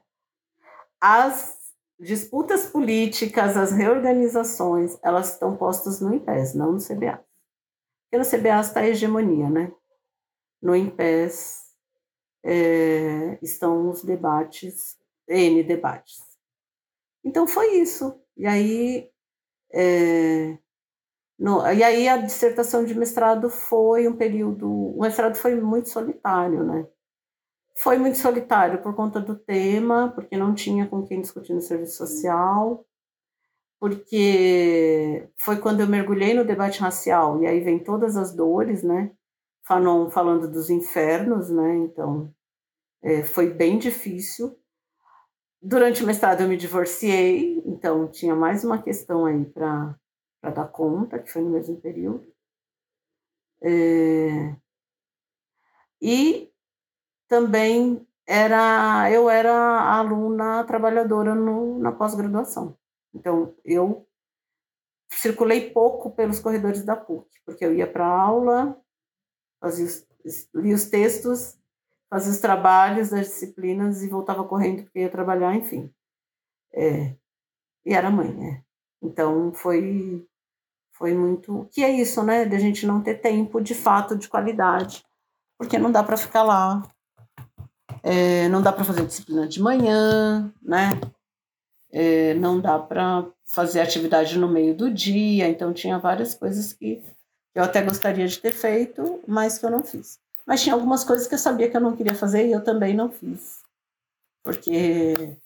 as 0.99 1.55
disputas 1.99 2.65
políticas, 2.65 3.55
as 3.55 3.71
reorganizações, 3.71 4.97
elas 5.03 5.33
estão 5.33 5.55
postas 5.55 6.01
no 6.01 6.13
IMPES, 6.13 6.55
não 6.55 6.73
no 6.73 6.79
CBA. 6.79 7.23
Porque 8.03 8.17
no 8.17 8.25
CBA 8.25 8.59
está 8.59 8.79
a 8.81 8.87
hegemonia, 8.87 9.49
né? 9.49 9.71
No 10.61 10.75
IMPES 10.75 11.65
é, 12.43 13.37
estão 13.41 13.89
os 13.89 14.03
debates, 14.03 14.97
N 15.27 15.63
debates. 15.63 16.21
Então 17.23 17.47
foi 17.47 17.75
isso. 17.79 18.19
E 18.35 18.45
aí, 18.45 19.11
é, 19.73 20.57
no, 21.37 21.61
e 21.71 21.83
aí 21.83 22.07
a 22.07 22.17
dissertação 22.17 22.85
de 22.85 22.95
mestrado 22.95 23.49
foi 23.49 24.07
um 24.07 24.15
período, 24.15 24.69
o 24.69 25.01
mestrado 25.01 25.35
foi 25.35 25.55
muito 25.59 25.89
solitário, 25.89 26.63
né? 26.63 26.87
Foi 27.77 27.97
muito 27.97 28.17
solitário 28.17 28.81
por 28.81 28.95
conta 28.95 29.19
do 29.19 29.35
tema, 29.35 30.11
porque 30.15 30.37
não 30.37 30.55
tinha 30.55 30.87
com 30.87 31.05
quem 31.05 31.19
discutir 31.19 31.53
no 31.53 31.61
serviço 31.61 31.97
social, 31.97 32.85
porque 33.79 35.29
foi 35.37 35.57
quando 35.57 35.81
eu 35.81 35.87
mergulhei 35.87 36.33
no 36.33 36.45
debate 36.45 36.79
racial, 36.79 37.41
e 37.41 37.47
aí 37.47 37.59
vem 37.59 37.79
todas 37.79 38.15
as 38.15 38.33
dores, 38.33 38.81
né? 38.81 39.11
Fanon 39.67 40.09
falando 40.09 40.49
dos 40.49 40.69
infernos, 40.69 41.49
né? 41.49 41.75
Então, 41.77 42.33
é, 43.03 43.23
foi 43.23 43.51
bem 43.51 43.77
difícil. 43.77 44.57
Durante 45.61 46.03
o 46.03 46.07
mestrado 46.07 46.41
eu 46.41 46.47
me 46.47 46.55
divorciei, 46.55 47.61
então 47.65 48.07
tinha 48.07 48.35
mais 48.35 48.63
uma 48.63 48.81
questão 48.81 49.25
aí 49.25 49.43
para 49.45 49.95
dar 50.51 50.67
conta, 50.67 51.19
que 51.19 51.31
foi 51.31 51.41
no 51.41 51.49
mesmo 51.49 51.79
período. 51.79 52.25
É... 53.61 54.55
E 56.01 56.51
também 57.27 58.05
era 58.27 59.09
eu 59.11 59.29
era 59.29 59.53
aluna 59.97 60.63
trabalhadora 60.65 61.33
no, 61.35 61.79
na 61.79 61.91
pós-graduação. 61.91 62.77
Então 63.13 63.55
eu 63.63 64.07
circulei 65.09 65.71
pouco 65.71 66.11
pelos 66.11 66.39
corredores 66.39 66.83
da 66.83 66.95
PUC, 66.95 67.27
porque 67.45 67.65
eu 67.65 67.73
ia 67.73 67.91
para 67.91 68.05
aula, 68.05 68.79
fazia 69.59 69.87
lia 70.53 70.75
os 70.75 70.85
textos 70.85 71.57
fazia 72.09 72.31
os 72.31 72.39
trabalhos 72.39 73.09
das 73.09 73.27
disciplinas 73.27 74.01
e 74.01 74.07
voltava 74.07 74.43
correndo 74.45 74.83
porque 74.83 74.99
ia 74.99 75.09
trabalhar, 75.09 75.55
enfim. 75.55 75.93
É, 76.73 77.15
e 77.85 77.93
era 77.93 78.09
mãe, 78.09 78.33
né? 78.33 78.63
Então 79.01 79.53
foi 79.53 80.25
foi 80.97 81.13
muito. 81.13 81.67
Que 81.71 81.83
é 81.83 81.91
isso, 81.91 82.23
né? 82.23 82.45
De 82.45 82.55
a 82.55 82.59
gente 82.59 82.85
não 82.85 83.01
ter 83.01 83.15
tempo 83.15 83.61
de 83.61 83.75
fato 83.75 84.15
de 84.15 84.27
qualidade, 84.27 85.03
porque 85.57 85.77
não 85.77 85.91
dá 85.91 86.01
para 86.03 86.17
ficar 86.17 86.43
lá, 86.43 86.81
é, 88.01 88.47
não 88.49 88.61
dá 88.61 88.71
para 88.71 88.83
fazer 88.83 89.05
disciplina 89.05 89.47
de 89.47 89.61
manhã, 89.61 90.51
né? 90.61 90.91
É, 91.91 92.33
não 92.35 92.59
dá 92.59 92.79
para 92.79 93.25
fazer 93.45 93.81
atividade 93.81 94.37
no 94.37 94.47
meio 94.47 94.75
do 94.75 94.91
dia, 94.91 95.47
então 95.47 95.73
tinha 95.73 95.97
várias 95.97 96.33
coisas 96.33 96.73
que 96.73 97.01
eu 97.53 97.63
até 97.63 97.81
gostaria 97.81 98.27
de 98.27 98.39
ter 98.39 98.51
feito, 98.51 99.21
mas 99.27 99.57
que 99.57 99.65
eu 99.65 99.71
não 99.71 99.83
fiz. 99.83 100.19
Mas 100.45 100.61
tinha 100.61 100.75
algumas 100.75 101.03
coisas 101.03 101.27
que 101.27 101.33
eu 101.33 101.39
sabia 101.39 101.69
que 101.69 101.75
eu 101.75 101.81
não 101.81 101.95
queria 101.95 102.13
fazer 102.13 102.47
e 102.47 102.51
eu 102.51 102.63
também 102.63 102.93
não 102.93 103.09
fiz. 103.09 103.61
Porque 104.43 105.37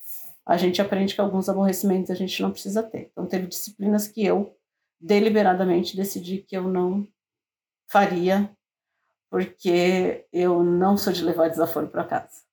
a 0.45 0.57
gente 0.57 0.81
aprende 0.81 1.15
que 1.15 1.21
alguns 1.21 1.47
aborrecimentos 1.47 2.11
a 2.11 2.15
gente 2.15 2.41
não 2.41 2.51
precisa 2.51 2.84
ter. 2.84 3.09
Então, 3.11 3.26
teve 3.26 3.47
disciplinas 3.47 4.07
que 4.07 4.26
eu 4.26 4.53
deliberadamente 4.99 5.95
decidi 5.95 6.39
que 6.39 6.55
eu 6.55 6.63
não 6.63 7.07
faria, 7.88 8.55
porque 9.30 10.27
eu 10.31 10.63
não 10.63 10.97
sou 10.97 11.13
de 11.13 11.23
levar 11.23 11.49
desaforo 11.49 11.88
para 11.88 12.05
casa. 12.05 12.43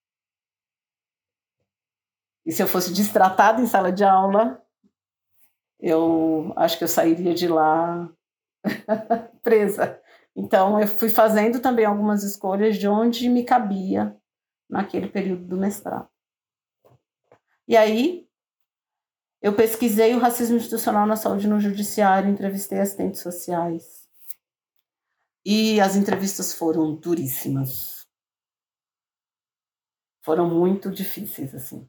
E 2.45 2.53
se 2.53 2.63
eu 2.63 2.69
fosse 2.69 2.93
destratada 2.93 3.61
em 3.61 3.67
sala 3.67 3.91
de 3.91 4.05
aula, 4.05 4.63
eu 5.81 6.53
acho 6.57 6.79
que 6.79 6.85
eu 6.85 6.89
sairia 6.89 7.35
de 7.35 7.49
lá 7.49 8.09
presa. 9.43 10.01
Então, 10.35 10.81
eu 10.81 10.87
fui 10.87 11.09
fazendo 11.09 11.61
também 11.61 11.85
algumas 11.85 12.23
escolhas 12.23 12.77
de 12.77 12.87
onde 12.87 13.29
me 13.29 13.43
cabia 13.43 14.17
naquele 14.69 15.09
período 15.09 15.45
do 15.45 15.57
mestrado. 15.57 16.09
E 17.67 17.77
aí, 17.77 18.26
eu 19.47 19.55
pesquisei 19.55 20.13
o 20.13 20.19
racismo 20.19 20.57
institucional 20.57 21.07
na 21.07 21.15
saúde 21.15 21.47
no 21.47 21.61
judiciário, 21.61 22.29
entrevistei 22.29 22.81
assistentes 22.81 23.21
sociais. 23.21 24.05
E 25.45 25.81
as 25.81 25.95
entrevistas 25.95 26.53
foram 26.53 26.97
duríssimas. 26.97 28.05
Foram 30.25 30.53
muito 30.53 30.91
difíceis, 30.91 31.55
assim. 31.55 31.89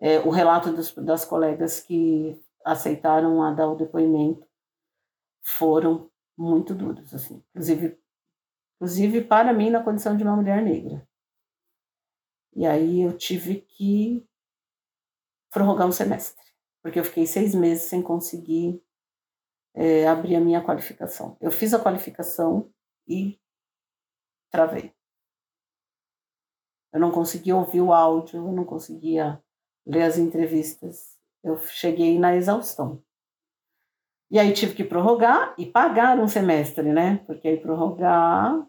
É, 0.00 0.18
o 0.18 0.30
relato 0.30 0.72
dos, 0.72 0.92
das 0.92 1.24
colegas 1.24 1.78
que 1.80 2.36
aceitaram 2.64 3.44
a 3.44 3.52
dar 3.52 3.68
o 3.68 3.76
depoimento 3.76 4.44
foram 5.44 6.10
muito 6.36 6.74
duros, 6.74 7.14
assim. 7.14 7.44
Inclusive, 7.50 7.96
inclusive 8.74 9.22
para 9.22 9.52
mim, 9.52 9.70
na 9.70 9.84
condição 9.84 10.16
de 10.16 10.24
uma 10.24 10.34
mulher 10.34 10.60
negra. 10.64 11.08
E 12.56 12.66
aí 12.66 13.02
eu 13.02 13.16
tive 13.16 13.60
que 13.60 14.28
prorrogar 15.52 15.86
um 15.86 15.92
semestre, 15.92 16.45
porque 16.86 17.00
eu 17.00 17.04
fiquei 17.04 17.26
seis 17.26 17.52
meses 17.52 17.88
sem 17.88 18.00
conseguir 18.00 18.80
é, 19.74 20.06
abrir 20.06 20.36
a 20.36 20.40
minha 20.40 20.62
qualificação. 20.62 21.36
Eu 21.40 21.50
fiz 21.50 21.74
a 21.74 21.80
qualificação 21.80 22.72
e 23.08 23.40
travei. 24.52 24.94
Eu 26.92 27.00
não 27.00 27.10
conseguia 27.10 27.56
ouvir 27.56 27.80
o 27.80 27.92
áudio, 27.92 28.36
eu 28.36 28.52
não 28.52 28.64
conseguia 28.64 29.42
ler 29.84 30.02
as 30.02 30.16
entrevistas. 30.16 31.18
Eu 31.42 31.58
cheguei 31.58 32.20
na 32.20 32.36
exaustão. 32.36 33.02
E 34.30 34.38
aí 34.38 34.52
tive 34.52 34.72
que 34.72 34.84
prorrogar 34.84 35.56
e 35.58 35.66
pagar 35.66 36.20
um 36.20 36.28
semestre, 36.28 36.92
né? 36.92 37.16
Porque 37.26 37.48
aí 37.48 37.60
prorrogar. 37.60 38.64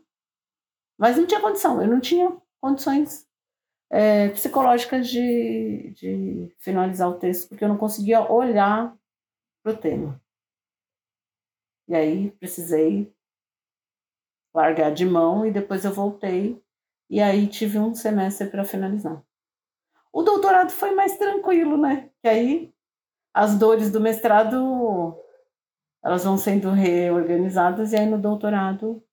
Mas 0.98 1.18
não 1.18 1.28
tinha 1.28 1.40
condição, 1.40 1.80
eu 1.80 1.88
não 1.88 2.00
tinha 2.00 2.36
condições 2.60 3.27
é, 3.90 4.30
psicológicas 4.30 5.08
de, 5.08 5.94
de 5.96 6.56
finalizar 6.60 7.10
o 7.10 7.18
texto, 7.18 7.50
porque 7.50 7.64
eu 7.64 7.70
não 7.70 7.78
conseguia 7.78 8.22
olhar 8.22 8.96
para 9.64 9.74
o 9.74 9.78
tema. 9.78 10.22
E 11.88 11.96
aí 11.96 12.32
precisei 12.32 13.14
largar 14.54 14.92
de 14.92 15.06
mão 15.06 15.46
e 15.46 15.52
depois 15.52 15.86
eu 15.86 15.94
voltei 15.94 16.62
e 17.10 17.22
aí 17.22 17.48
tive 17.48 17.80
um 17.80 17.94
semestre 17.94 18.50
para 18.50 18.66
finalizar. 18.66 19.24
O 20.12 20.24
doutorado 20.24 20.72
foi 20.72 20.94
mais 20.94 21.18
tranquilo, 21.18 21.78
né? 21.78 22.10
Que 22.22 22.28
aí 22.28 22.74
as 23.34 23.58
dores 23.58 23.92
do 23.92 24.02
mestrado 24.02 25.16
elas 26.04 26.24
vão 26.24 26.38
sendo 26.38 26.72
reorganizadas 26.72 27.94
e 27.94 27.98
aí 27.98 28.06
no 28.06 28.18
doutorado 28.18 29.04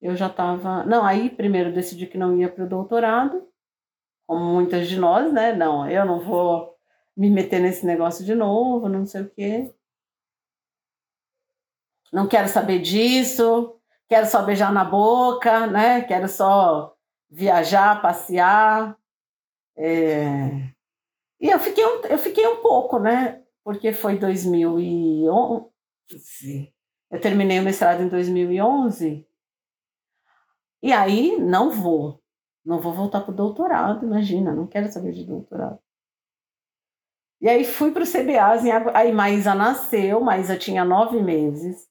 eu 0.00 0.16
já 0.16 0.26
estava, 0.26 0.84
não, 0.84 1.04
aí 1.04 1.30
primeiro 1.30 1.72
decidi 1.72 2.06
que 2.06 2.18
não 2.18 2.36
ia 2.36 2.48
para 2.48 2.64
o 2.64 2.68
doutorado, 2.68 3.48
como 4.26 4.44
muitas 4.44 4.88
de 4.88 4.98
nós, 4.98 5.32
né? 5.32 5.52
Não, 5.52 5.88
eu 5.88 6.04
não 6.04 6.20
vou 6.20 6.74
me 7.16 7.30
meter 7.30 7.60
nesse 7.60 7.86
negócio 7.86 8.24
de 8.24 8.34
novo, 8.34 8.88
não 8.88 9.06
sei 9.06 9.22
o 9.22 9.30
quê. 9.30 9.72
Não 12.12 12.28
quero 12.28 12.48
saber 12.48 12.80
disso, 12.80 13.78
quero 14.08 14.26
só 14.26 14.42
beijar 14.42 14.72
na 14.72 14.84
boca, 14.84 15.66
né? 15.66 16.02
Quero 16.02 16.28
só 16.28 16.96
viajar, 17.30 18.00
passear. 18.00 18.96
É... 19.76 20.72
E 21.40 21.50
eu 21.50 21.58
fiquei, 21.58 21.84
um, 21.84 22.00
eu 22.06 22.18
fiquei 22.18 22.46
um 22.46 22.62
pouco, 22.62 22.98
né? 22.98 23.42
Porque 23.62 23.92
foi 23.92 24.18
2011. 24.18 26.72
Eu 27.10 27.20
terminei 27.20 27.60
o 27.60 27.62
mestrado 27.62 28.02
em 28.02 28.08
2011. 28.08 29.26
E 30.82 30.92
aí, 30.92 31.36
não 31.38 31.70
vou. 31.70 32.23
Não 32.64 32.80
vou 32.80 32.92
voltar 32.92 33.20
para 33.20 33.32
o 33.32 33.36
doutorado, 33.36 34.06
imagina, 34.06 34.52
não 34.52 34.66
quero 34.66 34.90
saber 34.90 35.12
de 35.12 35.24
doutorado. 35.24 35.78
E 37.40 37.48
aí 37.48 37.64
fui 37.64 37.90
para 37.90 38.02
o 38.02 38.06
CBAs, 38.06 38.64
em 38.64 38.70
aí 38.94 39.12
Maísa 39.12 39.54
nasceu, 39.54 40.20
Maísa 40.20 40.56
tinha 40.56 40.84
nove 40.84 41.22
meses. 41.22 41.86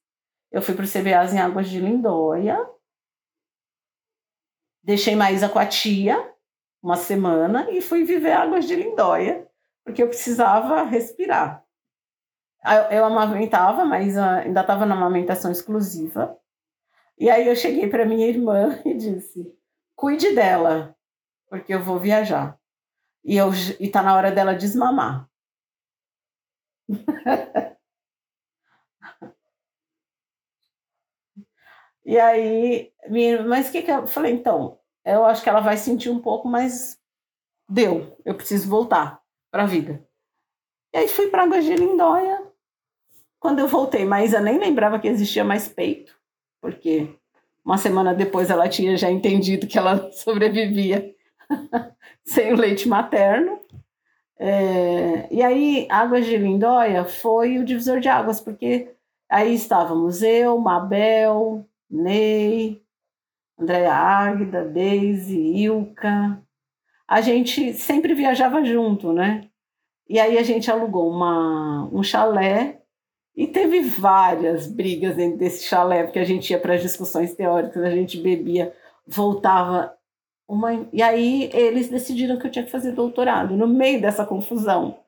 Eu 0.51 0.61
fui 0.61 0.73
para 0.73 0.85
o 0.85 0.87
CBAs 0.87 1.33
em 1.33 1.39
Águas 1.39 1.69
de 1.69 1.79
Lindóia. 1.79 2.57
Deixei 4.83 5.15
Maísa 5.15 5.47
com 5.47 5.59
a 5.59 5.65
tia 5.65 6.33
uma 6.81 6.97
semana 6.97 7.69
e 7.71 7.81
fui 7.81 8.03
viver 8.03 8.31
Águas 8.31 8.65
de 8.65 8.75
Lindóia, 8.75 9.47
porque 9.85 10.03
eu 10.03 10.07
precisava 10.07 10.83
respirar. 10.83 11.63
Eu, 12.91 13.05
amamentava, 13.05 13.85
mas 13.85 14.17
ainda 14.17 14.61
estava 14.61 14.85
na 14.85 14.95
amamentação 14.95 15.51
exclusiva. 15.51 16.37
E 17.17 17.29
aí 17.29 17.47
eu 17.47 17.55
cheguei 17.55 17.89
para 17.89 18.05
minha 18.05 18.27
irmã 18.27 18.79
e 18.85 18.93
disse: 18.93 19.53
cuide 19.95 20.33
dela, 20.35 20.95
porque 21.47 21.73
eu 21.73 21.83
vou 21.83 21.99
viajar. 21.99 22.59
E, 23.23 23.37
eu, 23.37 23.51
e 23.79 23.89
tá 23.89 24.03
na 24.03 24.15
hora 24.15 24.31
dela 24.31 24.55
desmamar. 24.55 25.29
e 32.05 32.19
aí, 32.19 32.93
mas 33.47 33.69
o 33.69 33.71
que 33.71 33.81
que 33.81 33.91
eu 33.91 34.05
falei? 34.07 34.33
Então, 34.33 34.79
eu 35.05 35.23
acho 35.25 35.41
que 35.43 35.49
ela 35.49 35.61
vai 35.61 35.77
sentir 35.77 36.09
um 36.09 36.19
pouco, 36.21 36.47
mas 36.47 36.99
deu, 37.69 38.17
eu 38.25 38.35
preciso 38.35 38.69
voltar 38.69 39.21
para 39.51 39.63
a 39.63 39.67
vida. 39.67 40.05
E 40.93 40.97
aí 40.97 41.07
fui 41.07 41.29
para 41.29 41.43
Águas 41.43 41.65
de 41.65 41.75
Lindóia. 41.75 42.51
Quando 43.39 43.59
eu 43.59 43.67
voltei, 43.67 44.05
Maísa 44.05 44.39
nem 44.39 44.57
lembrava 44.57 44.99
que 44.99 45.07
existia 45.07 45.43
mais 45.43 45.67
peito, 45.67 46.17
porque 46.61 47.19
uma 47.63 47.77
semana 47.77 48.13
depois 48.13 48.49
ela 48.49 48.67
tinha 48.67 48.97
já 48.97 49.09
entendido 49.09 49.67
que 49.67 49.77
ela 49.77 50.11
sobrevivia 50.13 51.13
sem 52.25 52.53
o 52.53 52.57
leite 52.57 52.87
materno. 52.87 53.59
É, 54.37 55.27
e 55.31 55.41
aí, 55.41 55.87
Águas 55.89 56.25
de 56.25 56.35
Lindóia 56.35 57.05
foi 57.05 57.59
o 57.59 57.65
divisor 57.65 57.99
de 57.99 58.09
águas, 58.09 58.41
porque 58.41 58.93
aí 59.29 59.53
estávamos 59.53 60.21
eu, 60.21 60.57
Mabel, 60.57 61.65
Ney, 61.89 62.81
Andréa 63.57 63.93
Águida, 63.93 64.65
Deise, 64.65 65.39
Ilka. 65.39 66.41
A 67.07 67.21
gente 67.21 67.73
sempre 67.73 68.13
viajava 68.13 68.63
junto, 68.65 69.13
né? 69.13 69.47
E 70.09 70.19
aí 70.19 70.37
a 70.37 70.43
gente 70.43 70.69
alugou 70.69 71.09
uma, 71.09 71.89
um 71.91 72.03
chalé 72.03 72.82
e 73.35 73.47
teve 73.47 73.81
várias 73.81 74.67
brigas 74.67 75.15
dentro 75.15 75.39
desse 75.39 75.63
chalé, 75.63 76.03
porque 76.03 76.19
a 76.19 76.23
gente 76.23 76.51
ia 76.51 76.59
para 76.59 76.75
as 76.75 76.81
discussões 76.81 77.33
teóricas, 77.33 77.83
a 77.83 77.89
gente 77.89 78.21
bebia, 78.21 78.75
voltava. 79.07 79.97
Uma... 80.47 80.87
E 80.93 81.01
aí 81.01 81.49
eles 81.53 81.89
decidiram 81.89 82.37
que 82.37 82.45
eu 82.47 82.51
tinha 82.51 82.65
que 82.65 82.71
fazer 82.71 82.91
doutorado. 82.91 83.55
No 83.57 83.67
meio 83.67 83.99
dessa 84.01 84.25
confusão, 84.25 84.99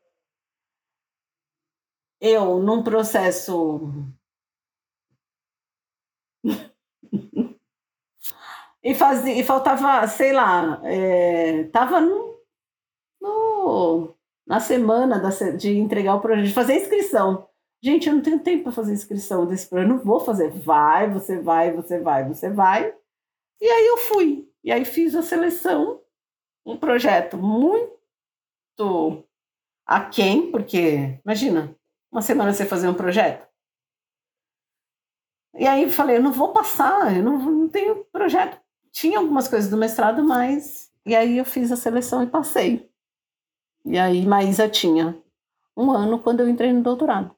eu, 2.20 2.60
num 2.60 2.84
processo. 2.84 3.82
e, 8.84 8.96
fazia, 8.96 9.40
e 9.40 9.44
faltava, 9.44 10.08
sei 10.08 10.34
lá, 10.34 10.82
é, 10.84 11.66
tava 11.66 12.02
no, 12.02 12.40
no, 13.22 14.16
na 14.48 14.60
semana 14.60 15.20
da, 15.20 15.30
de 15.52 15.78
entregar 15.78 16.16
o 16.16 16.22
projeto, 16.22 16.48
de 16.48 16.54
fazer 16.54 16.74
a 16.74 16.78
inscrição. 16.78 17.48
Gente, 17.82 18.08
eu 18.08 18.16
não 18.16 18.22
tenho 18.22 18.40
tempo 18.40 18.64
para 18.64 18.72
fazer 18.72 18.94
inscrição 18.94 19.46
desse 19.46 19.68
programa, 19.68 19.94
eu 19.94 19.98
não 19.98 20.04
vou 20.04 20.20
fazer. 20.20 20.50
Vai, 20.52 21.12
você 21.12 21.40
vai, 21.40 21.72
você 21.72 22.00
vai, 22.00 22.28
você 22.28 22.50
vai. 22.50 22.96
E 23.62 23.66
aí 23.66 23.86
eu 23.88 23.98
fui. 23.98 24.50
E 24.64 24.72
aí 24.72 24.84
fiz 24.84 25.16
a 25.16 25.22
seleção, 25.22 26.02
um 26.66 26.78
projeto 26.78 27.38
muito 27.38 29.24
aquém, 29.86 30.52
porque, 30.52 31.20
imagina, 31.24 31.76
uma 32.12 32.22
semana 32.22 32.52
você 32.52 32.66
fazer 32.66 32.88
um 32.88 32.94
projeto. 32.94 33.48
E 35.54 35.66
aí 35.68 35.90
falei, 35.90 36.18
eu 36.18 36.24
não 36.24 36.34
vou 36.34 36.52
passar, 36.52 37.16
eu 37.16 37.24
não, 37.24 37.38
não 37.38 37.70
tenho 37.70 38.04
projeto. 38.06 38.60
Tinha 38.92 39.20
algumas 39.20 39.48
coisas 39.48 39.70
do 39.70 39.78
mestrado, 39.78 40.24
mas. 40.24 40.92
E 41.06 41.16
aí 41.16 41.38
eu 41.38 41.46
fiz 41.46 41.72
a 41.72 41.76
seleção 41.76 42.24
e 42.24 42.28
passei. 42.28 42.90
E 43.86 43.98
aí 44.00 44.26
Maísa 44.26 44.68
tinha 44.68 45.22
um 45.78 45.92
ano 45.92 46.20
quando 46.20 46.40
eu 46.40 46.50
entrei 46.50 46.74
no 46.74 46.82
doutorado. 46.82 47.35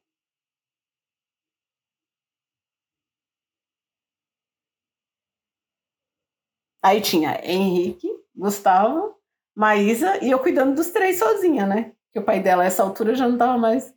Aí 6.87 7.01
tinha 7.01 7.37
Henrique, 7.43 8.07
Gustavo, 8.33 9.13
Maísa 9.53 10.23
e 10.23 10.31
eu 10.31 10.39
cuidando 10.39 10.73
dos 10.73 10.89
três 10.89 11.19
sozinha, 11.19 11.65
né? 11.65 11.91
Que 12.13 12.19
o 12.19 12.23
pai 12.23 12.41
dela, 12.41 12.63
a 12.63 12.65
essa 12.65 12.81
altura, 12.81 13.13
já 13.13 13.25
não 13.25 13.33
estava 13.33 13.57
mais 13.57 13.93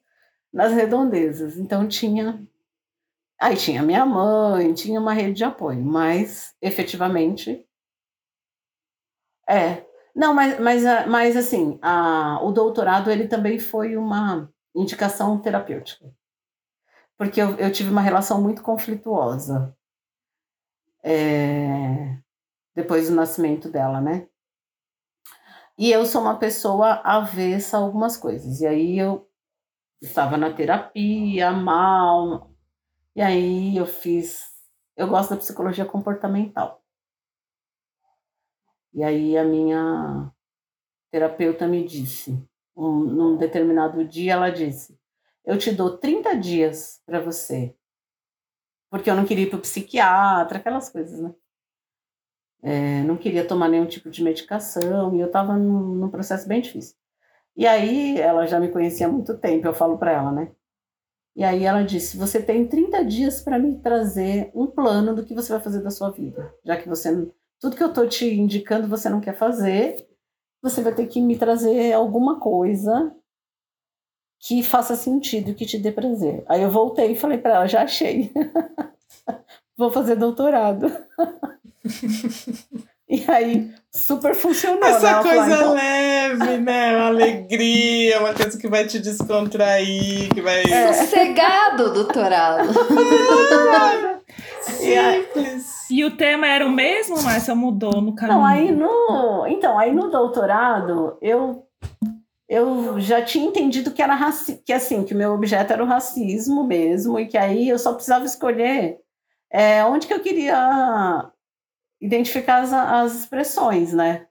nas 0.53 0.73
redondezas. 0.73 1.57
Então 1.57 1.87
tinha. 1.87 2.45
Aí 3.41 3.57
tinha 3.57 3.81
minha 3.81 4.05
mãe, 4.05 4.75
tinha 4.75 4.99
uma 4.99 5.13
rede 5.13 5.35
de 5.35 5.45
apoio, 5.45 5.81
mas 5.81 6.53
efetivamente. 6.61 7.65
É. 9.49 9.87
Não, 10.13 10.35
mas, 10.35 10.59
mas, 10.59 10.83
mas 11.07 11.37
assim, 11.37 11.79
a, 11.81 12.41
o 12.43 12.51
doutorado 12.51 13.09
ele 13.09 13.29
também 13.29 13.61
foi 13.61 13.97
uma 13.97 14.53
indicação 14.75 15.39
terapêutica. 15.39 16.13
Porque 17.17 17.41
eu, 17.41 17.55
eu 17.55 17.71
tive 17.71 17.89
uma 17.91 18.01
relação 18.01 18.43
muito 18.43 18.63
conflituosa. 18.63 19.77
É, 21.05 22.19
depois 22.81 23.09
do 23.09 23.15
nascimento 23.15 23.69
dela, 23.69 24.01
né? 24.01 24.27
E 25.77 25.91
eu 25.91 26.05
sou 26.05 26.23
uma 26.23 26.39
pessoa 26.39 27.01
avessa 27.05 27.77
a 27.77 27.81
algumas 27.81 28.17
coisas. 28.17 28.61
E 28.61 28.67
aí 28.67 28.99
eu 28.99 29.29
estava 30.01 30.37
na 30.37 30.53
terapia, 30.53 31.51
mal. 31.53 32.51
E 33.15 33.21
aí 33.21 33.77
eu 33.77 33.87
fiz. 33.87 34.47
Eu 34.97 35.09
gosto 35.09 35.31
da 35.31 35.37
psicologia 35.37 35.85
comportamental. 35.85 36.83
E 38.93 39.03
aí 39.03 39.37
a 39.37 39.45
minha 39.45 40.33
terapeuta 41.11 41.67
me 41.67 41.85
disse, 41.85 42.43
um, 42.77 42.99
num 43.05 43.37
determinado 43.37 44.05
dia, 44.05 44.33
ela 44.33 44.51
disse: 44.51 44.99
Eu 45.45 45.59
te 45.59 45.73
dou 45.73 45.99
30 45.99 46.35
dias 46.37 47.03
para 47.07 47.21
você. 47.21 47.77
Porque 48.91 49.09
eu 49.09 49.15
não 49.15 49.25
queria 49.25 49.45
ir 49.45 49.51
para 49.51 49.59
o 49.59 49.63
psiquiatra, 49.63 50.59
aquelas 50.59 50.91
coisas, 50.91 51.21
né? 51.21 51.35
É, 52.63 53.03
não 53.03 53.17
queria 53.17 53.47
tomar 53.47 53.69
nenhum 53.69 53.87
tipo 53.87 54.11
de 54.11 54.23
medicação 54.23 55.15
e 55.15 55.21
eu 55.21 55.27
estava 55.27 55.57
num, 55.57 55.95
num, 55.95 56.11
processo 56.11 56.47
bem 56.47 56.61
difícil. 56.61 56.95
E 57.57 57.67
aí 57.67 58.19
ela 58.21 58.47
já 58.47 58.61
me 58.61 58.69
conhecia 58.69 59.07
há 59.07 59.11
muito 59.11 59.37
tempo, 59.39 59.67
eu 59.67 59.75
falo 59.75 59.99
para 59.99 60.13
ela, 60.13 60.33
né? 60.33 60.53
E 61.37 61.45
aí 61.45 61.65
ela 61.65 61.83
disse: 61.83 62.17
Você 62.17 62.43
tem 62.43 62.67
30 62.67 63.05
dias 63.05 63.43
para 63.43 63.59
me 63.59 63.79
trazer 63.81 64.51
um 64.55 64.67
plano 64.67 65.15
do 65.15 65.25
que 65.25 65.35
você 65.35 65.53
vai 65.53 65.61
fazer 65.61 65.83
da 65.83 65.91
sua 65.91 66.11
vida, 66.11 66.55
já 66.65 66.77
que 66.77 66.89
você 66.89 67.29
tudo 67.61 67.77
que 67.77 67.83
eu 67.83 67.89
estou 67.89 68.09
te 68.09 68.27
indicando 68.27 68.89
você 68.89 69.09
não 69.09 69.21
quer 69.21 69.37
fazer, 69.37 70.09
você 70.63 70.83
vai 70.83 70.95
ter 70.95 71.07
que 71.07 71.21
me 71.21 71.39
trazer 71.39 71.93
alguma 71.93 72.41
coisa 72.41 73.15
que 74.39 74.63
faça 74.63 74.97
sentido, 74.97 75.55
que 75.55 75.67
te 75.67 75.79
dê 75.79 75.93
prazer. 75.93 76.43
Aí 76.49 76.63
eu 76.63 76.71
voltei 76.71 77.13
e 77.13 77.17
falei 77.17 77.39
para 77.39 77.57
ela: 77.57 77.67
Já 77.67 77.83
achei, 77.83 78.33
vou 79.77 79.91
fazer 79.93 80.17
doutorado. 80.17 80.87
E 83.11 83.29
aí, 83.29 83.69
super 83.93 84.37
funcionou. 84.37 84.85
Essa 84.85 85.17
né? 85.17 85.23
coisa 85.23 85.43
Falar, 85.43 85.57
então, 85.57 85.75
leve, 85.75 86.59
né? 86.59 86.97
Uma 86.97 87.07
alegria, 87.09 88.21
uma 88.21 88.33
coisa 88.33 88.57
que 88.57 88.69
vai 88.69 88.87
te 88.87 89.01
descontrair, 89.01 90.33
que 90.33 90.41
vai. 90.41 90.63
É. 90.63 90.93
Sossegado, 90.93 91.93
doutorado. 91.93 92.69
Simples. 94.63 95.91
E 95.91 96.05
o 96.05 96.17
tema 96.17 96.47
era 96.47 96.65
o 96.65 96.71
mesmo, 96.71 97.21
mas 97.23 97.43
só 97.43 97.55
mudou 97.57 98.01
no 98.01 98.15
caminho. 98.15 98.39
Não, 98.39 98.47
aí 98.47 98.71
no, 98.71 99.47
então, 99.49 99.77
aí 99.77 99.93
no 99.93 100.09
doutorado, 100.09 101.19
eu 101.21 101.67
eu 102.49 103.01
já 103.01 103.23
tinha 103.23 103.47
entendido 103.47 103.91
que 103.91 104.03
era 104.03 104.15
raci 104.15 104.63
que 104.65 104.73
assim, 104.73 105.03
que 105.03 105.15
o 105.15 105.17
meu 105.17 105.33
objeto 105.33 105.73
era 105.73 105.83
o 105.83 105.87
racismo 105.87 106.63
mesmo, 106.63 107.19
e 107.19 107.27
que 107.27 107.37
aí 107.37 107.69
eu 107.69 107.79
só 107.79 107.93
precisava 107.93 108.25
escolher 108.25 108.99
é, 109.53 109.85
onde 109.85 110.07
que 110.07 110.15
eu 110.15 110.21
queria 110.21 111.29
identificar 112.01 112.63
as, 112.63 112.73
as 112.73 113.21
expressões, 113.21 113.93
né? 113.93 114.27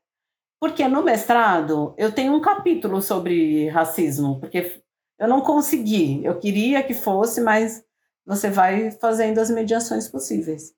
Porque 0.59 0.87
no 0.87 1.03
mestrado 1.03 1.93
eu 1.97 2.11
tenho 2.11 2.33
um 2.33 2.41
capítulo 2.41 3.01
sobre 3.01 3.69
racismo, 3.69 4.39
porque 4.39 4.81
eu 5.17 5.27
não 5.27 5.41
consegui, 5.41 6.23
eu 6.25 6.39
queria 6.39 6.83
que 6.83 6.93
fosse, 6.93 7.41
mas 7.41 7.83
você 8.25 8.49
vai 8.49 8.91
fazendo 8.91 9.39
as 9.39 9.49
mediações 9.49 10.07
possíveis. 10.07 10.73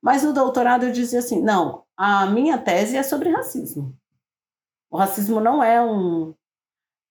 Mas 0.00 0.22
no 0.22 0.32
doutorado 0.32 0.84
eu 0.84 0.92
dizia 0.92 1.18
assim: 1.20 1.40
não, 1.42 1.84
a 1.96 2.26
minha 2.26 2.58
tese 2.58 2.96
é 2.96 3.02
sobre 3.02 3.30
racismo. 3.30 3.96
O 4.90 4.96
racismo 4.96 5.40
não 5.40 5.62
é 5.62 5.82
um, 5.82 6.34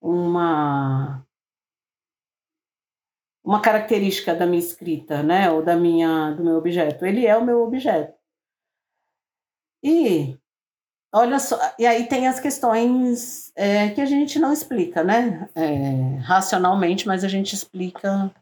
uma 0.00 1.24
uma 3.44 3.60
característica 3.60 4.34
da 4.34 4.46
minha 4.46 4.58
escrita, 4.58 5.22
né, 5.22 5.50
ou 5.50 5.62
da 5.62 5.76
minha 5.76 6.30
do 6.30 6.42
meu 6.42 6.56
objeto. 6.56 7.04
Ele 7.04 7.26
é 7.26 7.36
o 7.36 7.44
meu 7.44 7.62
objeto. 7.62 8.23
E 9.84 10.38
olha 11.12 11.38
só, 11.38 11.58
e 11.78 11.86
aí 11.86 12.06
tem 12.08 12.26
as 12.26 12.40
questões 12.40 13.52
é, 13.54 13.90
que 13.90 14.00
a 14.00 14.06
gente 14.06 14.38
não 14.38 14.50
explica, 14.50 15.04
né, 15.04 15.48
é, 15.54 16.16
racionalmente, 16.22 17.06
mas 17.06 17.22
a 17.22 17.28
gente 17.28 17.54
explica 17.54 18.34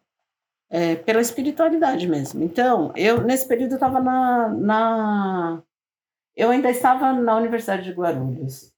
é, 0.71 0.95
pela 0.95 1.21
espiritualidade 1.21 2.07
mesmo. 2.09 2.45
Então, 2.45 2.93
eu 2.97 3.23
nesse 3.23 3.47
período 3.49 3.75
estava 3.75 4.01
na, 4.01 4.49
na 4.51 5.63
eu 6.37 6.51
ainda 6.51 6.71
estava 6.71 7.13
na 7.13 7.37
Universidade 7.37 7.85
de 7.85 7.93
Guarulhos. 7.93 8.73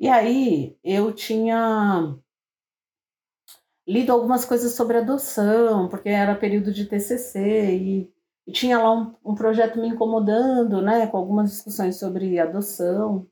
E 0.00 0.08
aí 0.08 0.76
eu 0.82 1.12
tinha 1.12 2.16
lido 3.86 4.12
algumas 4.12 4.44
coisas 4.44 4.74
sobre 4.74 4.98
adoção, 4.98 5.88
porque 5.88 6.08
era 6.08 6.34
período 6.34 6.72
de 6.72 6.86
TCC 6.86 7.76
e, 7.76 8.12
e 8.48 8.52
tinha 8.52 8.78
lá 8.78 8.94
um, 8.94 9.14
um, 9.22 9.34
projeto 9.34 9.78
me 9.78 9.88
incomodando, 9.88 10.80
né, 10.80 11.06
com 11.06 11.18
algumas 11.18 11.50
discussões 11.50 11.98
sobre 11.98 12.38
adoção, 12.38 13.28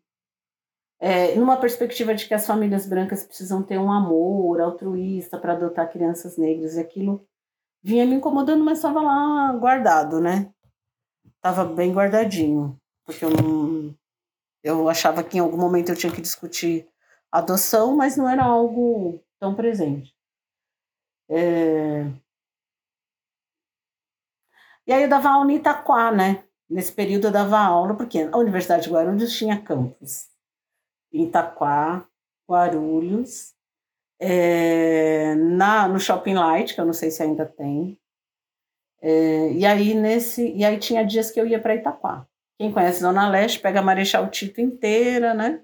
é, 1.00 1.34
numa 1.36 1.56
perspectiva 1.56 2.14
de 2.14 2.28
que 2.28 2.34
as 2.34 2.46
famílias 2.46 2.86
brancas 2.86 3.24
precisam 3.24 3.62
ter 3.62 3.78
um 3.78 3.90
amor 3.90 4.60
altruísta 4.60 5.38
para 5.38 5.54
adotar 5.54 5.90
crianças 5.90 6.36
negras, 6.36 6.76
e 6.76 6.80
aquilo 6.80 7.26
vinha 7.82 8.04
me 8.04 8.16
incomodando, 8.16 8.62
mas 8.62 8.76
estava 8.76 9.00
lá 9.00 9.52
guardado, 9.52 10.20
né? 10.20 10.52
Estava 11.36 11.64
bem 11.64 11.94
guardadinho, 11.94 12.78
porque 13.06 13.24
eu 13.24 13.30
não 13.30 13.96
eu 14.62 14.86
achava 14.86 15.24
que 15.24 15.38
em 15.38 15.40
algum 15.40 15.56
momento 15.56 15.90
eu 15.90 15.96
tinha 15.96 16.12
que 16.12 16.20
discutir 16.20 16.86
adoção, 17.32 17.96
mas 17.96 18.18
não 18.18 18.28
era 18.28 18.44
algo 18.44 19.24
tão 19.38 19.54
presente. 19.54 20.14
É... 21.30 22.04
E 24.86 24.92
aí 24.92 25.02
eu 25.02 25.08
dava 25.08 25.30
aula 25.30 25.52
em 25.52 25.56
Itaquá, 25.56 26.12
né? 26.12 26.44
Nesse 26.68 26.92
período 26.92 27.28
eu 27.28 27.32
dava 27.32 27.58
aula, 27.58 27.94
porque 27.96 28.20
a 28.20 28.36
Universidade 28.36 28.84
de 28.84 28.90
Guarulhos 28.90 29.36
tinha 29.36 29.60
campus. 29.60 30.28
Em 31.12 31.24
Itaquá, 31.24 32.06
Guarulhos, 32.48 33.54
é... 34.20 35.34
na, 35.34 35.88
no 35.88 35.98
Shopping 35.98 36.34
Light, 36.34 36.74
que 36.74 36.80
eu 36.80 36.86
não 36.86 36.92
sei 36.92 37.10
se 37.10 37.22
ainda 37.22 37.44
tem. 37.46 37.98
É... 39.00 39.52
e 39.52 39.66
aí 39.66 39.94
nesse 39.94 40.52
e 40.54 40.64
aí 40.64 40.78
tinha 40.78 41.04
dias 41.04 41.30
que 41.30 41.40
eu 41.40 41.46
ia 41.46 41.60
para 41.60 41.74
Itaquá. 41.74 42.26
Quem 42.58 42.72
conhece 42.72 43.00
Zona 43.00 43.28
Leste 43.28 43.60
pega 43.60 43.80
a 43.80 43.82
Marechal 43.82 44.30
Tito 44.30 44.60
inteira, 44.60 45.34
né? 45.34 45.62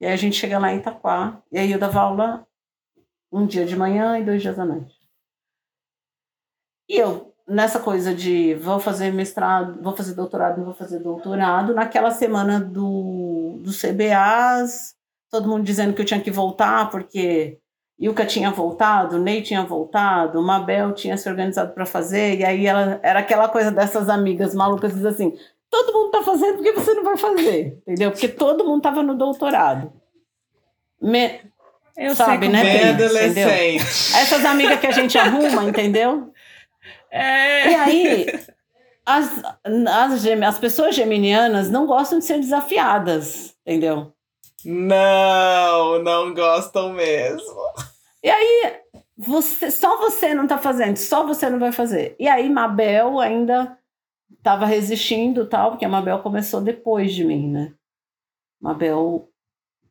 E 0.00 0.06
aí 0.06 0.12
a 0.12 0.16
gente 0.16 0.36
chega 0.36 0.58
lá 0.58 0.72
em 0.72 0.78
Itaquá. 0.78 1.42
E 1.52 1.58
aí 1.58 1.70
eu 1.70 1.78
dava 1.78 2.00
aula 2.00 2.46
um 3.30 3.46
dia 3.46 3.66
de 3.66 3.76
manhã 3.76 4.18
e 4.18 4.24
dois 4.24 4.40
dias 4.40 4.58
à 4.58 4.64
noite. 4.64 4.98
E 6.88 6.96
eu, 6.96 7.29
nessa 7.50 7.80
coisa 7.80 8.14
de 8.14 8.54
vou 8.54 8.78
fazer 8.78 9.12
mestrado, 9.12 9.82
vou 9.82 9.94
fazer 9.96 10.14
doutorado, 10.14 10.58
não 10.58 10.64
vou 10.64 10.74
fazer 10.74 11.00
doutorado, 11.00 11.74
naquela 11.74 12.12
semana 12.12 12.60
do, 12.60 13.58
do 13.60 13.72
CBAs, 13.72 14.94
todo 15.30 15.48
mundo 15.48 15.64
dizendo 15.64 15.92
que 15.92 16.00
eu 16.00 16.06
tinha 16.06 16.20
que 16.20 16.30
voltar, 16.30 16.88
porque 16.90 17.58
Ilka 17.98 18.24
tinha 18.24 18.50
voltado, 18.52 19.18
Ney 19.18 19.42
tinha 19.42 19.64
voltado, 19.64 20.40
Mabel 20.40 20.92
tinha 20.92 21.16
se 21.16 21.28
organizado 21.28 21.72
para 21.74 21.84
fazer, 21.84 22.38
e 22.38 22.44
aí 22.44 22.66
ela 22.66 23.00
era 23.02 23.18
aquela 23.18 23.48
coisa 23.48 23.72
dessas 23.72 24.08
amigas 24.08 24.54
malucas, 24.54 24.94
diz 24.94 25.04
assim: 25.04 25.36
todo 25.68 25.92
mundo 25.92 26.06
está 26.06 26.22
fazendo, 26.22 26.56
por 26.56 26.62
que 26.62 26.72
você 26.72 26.94
não 26.94 27.04
vai 27.04 27.16
fazer? 27.16 27.78
Entendeu? 27.82 28.12
Porque 28.12 28.28
todo 28.28 28.64
mundo 28.64 28.78
estava 28.78 29.02
no 29.02 29.14
doutorado. 29.14 29.92
Me... 31.02 31.40
Eu 31.96 32.14
Sabe, 32.14 32.46
sei 32.46 32.48
né, 32.48 32.62
Bem 32.62 32.76
é. 32.76 32.94
Pri? 32.94 33.04
adolescente. 33.04 34.16
Essas 34.16 34.44
amigas 34.44 34.80
que 34.80 34.86
a 34.86 34.92
gente 34.92 35.18
arruma, 35.18 35.64
entendeu? 35.64 36.32
É. 37.10 37.70
E 37.70 37.74
aí, 37.74 38.26
as, 39.04 39.42
as, 39.64 40.24
as 40.24 40.58
pessoas 40.58 40.94
geminianas 40.94 41.70
não 41.70 41.86
gostam 41.86 42.18
de 42.18 42.24
ser 42.24 42.38
desafiadas, 42.38 43.54
entendeu? 43.66 44.12
Não, 44.64 46.02
não 46.02 46.34
gostam 46.34 46.92
mesmo. 46.92 47.60
E 48.22 48.28
aí, 48.28 48.80
você, 49.16 49.70
só 49.70 49.96
você 49.98 50.34
não 50.34 50.46
tá 50.46 50.58
fazendo, 50.58 50.96
só 50.96 51.26
você 51.26 51.48
não 51.48 51.58
vai 51.58 51.72
fazer. 51.72 52.14
E 52.18 52.28
aí, 52.28 52.50
Mabel 52.50 53.18
ainda 53.18 53.78
estava 54.30 54.66
resistindo 54.66 55.46
tal, 55.46 55.70
porque 55.70 55.84
a 55.84 55.88
Mabel 55.88 56.20
começou 56.20 56.60
depois 56.60 57.12
de 57.12 57.24
mim, 57.24 57.50
né? 57.50 57.74
Mabel 58.60 59.28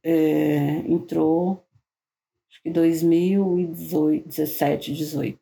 é, 0.03 0.83
entrou, 0.87 1.65
acho 2.49 2.61
que 2.61 2.69
2017, 2.69 4.93
18, 4.93 5.38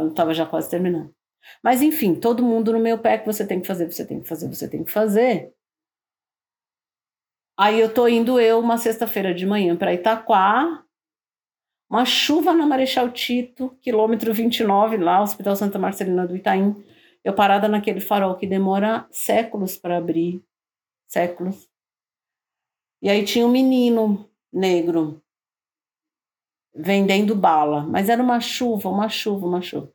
quando 0.00 0.12
estava 0.12 0.32
já 0.32 0.46
quase 0.46 0.70
terminando. 0.70 1.14
Mas 1.62 1.82
enfim, 1.82 2.14
todo 2.14 2.42
mundo 2.42 2.72
no 2.72 2.78
meu 2.78 2.98
pé 2.98 3.18
que 3.18 3.26
você 3.26 3.46
tem 3.46 3.60
que 3.60 3.66
fazer, 3.66 3.90
você 3.90 4.06
tem 4.06 4.20
que 4.20 4.26
fazer, 4.26 4.48
você 4.48 4.66
tem 4.68 4.82
que 4.82 4.90
fazer. 4.90 5.52
Aí 7.58 7.78
eu 7.78 7.92
tô 7.92 8.08
indo 8.08 8.40
eu 8.40 8.58
uma 8.58 8.78
sexta-feira 8.78 9.34
de 9.34 9.44
manhã 9.44 9.76
para 9.76 9.92
Itaquá, 9.92 10.82
uma 11.90 12.06
chuva 12.06 12.54
na 12.54 12.66
Marechal 12.66 13.10
Tito, 13.10 13.76
quilômetro 13.82 14.32
29 14.32 14.96
lá, 14.96 15.20
Hospital 15.20 15.54
Santa 15.54 15.78
Marcelina 15.78 16.26
do 16.26 16.34
Itaim. 16.34 16.82
Eu 17.22 17.34
parada 17.34 17.68
naquele 17.68 18.00
farol 18.00 18.36
que 18.36 18.46
demora 18.46 19.06
séculos 19.10 19.76
para 19.76 19.98
abrir, 19.98 20.42
séculos. 21.06 21.68
E 23.02 23.10
aí 23.10 23.22
tinha 23.24 23.46
um 23.46 23.50
menino 23.50 24.30
negro 24.50 25.22
vendendo 26.74 27.34
bala, 27.34 27.82
mas 27.86 28.08
era 28.08 28.22
uma 28.22 28.40
chuva, 28.40 28.88
uma 28.88 29.08
chuva, 29.08 29.46
uma 29.46 29.60
chuva. 29.60 29.92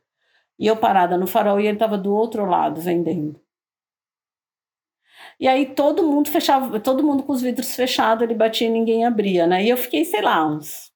E 0.58 0.66
eu 0.66 0.76
parada 0.76 1.18
no 1.18 1.26
farol 1.26 1.60
e 1.60 1.66
ele 1.66 1.76
estava 1.76 1.98
do 1.98 2.14
outro 2.14 2.46
lado 2.46 2.80
vendendo. 2.80 3.40
E 5.38 5.46
aí 5.46 5.66
todo 5.74 6.02
mundo 6.02 6.30
fechava, 6.30 6.80
todo 6.80 7.02
mundo 7.02 7.22
com 7.22 7.32
os 7.32 7.42
vidros 7.42 7.74
fechados, 7.74 8.22
ele 8.22 8.34
batia 8.34 8.68
e 8.68 8.70
ninguém 8.70 9.04
abria, 9.04 9.46
né? 9.46 9.64
E 9.64 9.68
eu 9.68 9.76
fiquei, 9.76 10.04
sei 10.04 10.22
lá, 10.22 10.46
uns 10.46 10.90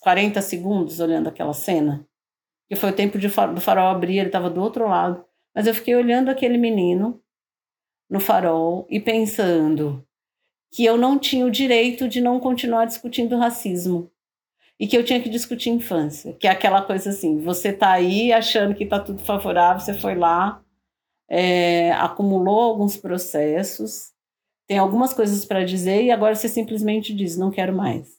40 0.00 0.40
segundos 0.40 0.98
olhando 1.00 1.28
aquela 1.28 1.52
cena. 1.52 2.06
Que 2.68 2.76
foi 2.76 2.90
o 2.90 2.96
tempo 2.96 3.18
de, 3.18 3.28
do 3.28 3.60
farol 3.60 3.88
abrir, 3.88 4.18
ele 4.18 4.28
estava 4.28 4.48
do 4.48 4.62
outro 4.62 4.88
lado. 4.88 5.24
Mas 5.54 5.66
eu 5.66 5.74
fiquei 5.74 5.94
olhando 5.94 6.30
aquele 6.30 6.56
menino 6.56 7.20
no 8.08 8.20
farol 8.20 8.86
e 8.88 9.00
pensando 9.00 10.06
que 10.72 10.84
eu 10.84 10.96
não 10.96 11.18
tinha 11.18 11.44
o 11.44 11.50
direito 11.50 12.08
de 12.08 12.20
não 12.20 12.38
continuar 12.38 12.84
discutindo 12.84 13.36
racismo. 13.36 14.10
E 14.80 14.88
que 14.88 14.96
eu 14.96 15.04
tinha 15.04 15.22
que 15.22 15.28
discutir 15.28 15.68
infância. 15.68 16.32
Que 16.32 16.46
é 16.46 16.50
aquela 16.50 16.80
coisa 16.80 17.10
assim, 17.10 17.38
você 17.38 17.70
tá 17.70 17.92
aí 17.92 18.32
achando 18.32 18.74
que 18.74 18.86
tá 18.86 18.98
tudo 18.98 19.22
favorável, 19.22 19.84
você 19.84 19.92
foi 19.92 20.14
lá, 20.14 20.64
é, 21.28 21.92
acumulou 21.92 22.60
alguns 22.60 22.96
processos, 22.96 24.14
tem 24.66 24.78
algumas 24.78 25.12
coisas 25.12 25.44
para 25.44 25.64
dizer 25.64 26.02
e 26.02 26.10
agora 26.10 26.34
você 26.34 26.48
simplesmente 26.48 27.14
diz, 27.14 27.36
não 27.36 27.50
quero 27.50 27.76
mais. 27.76 28.18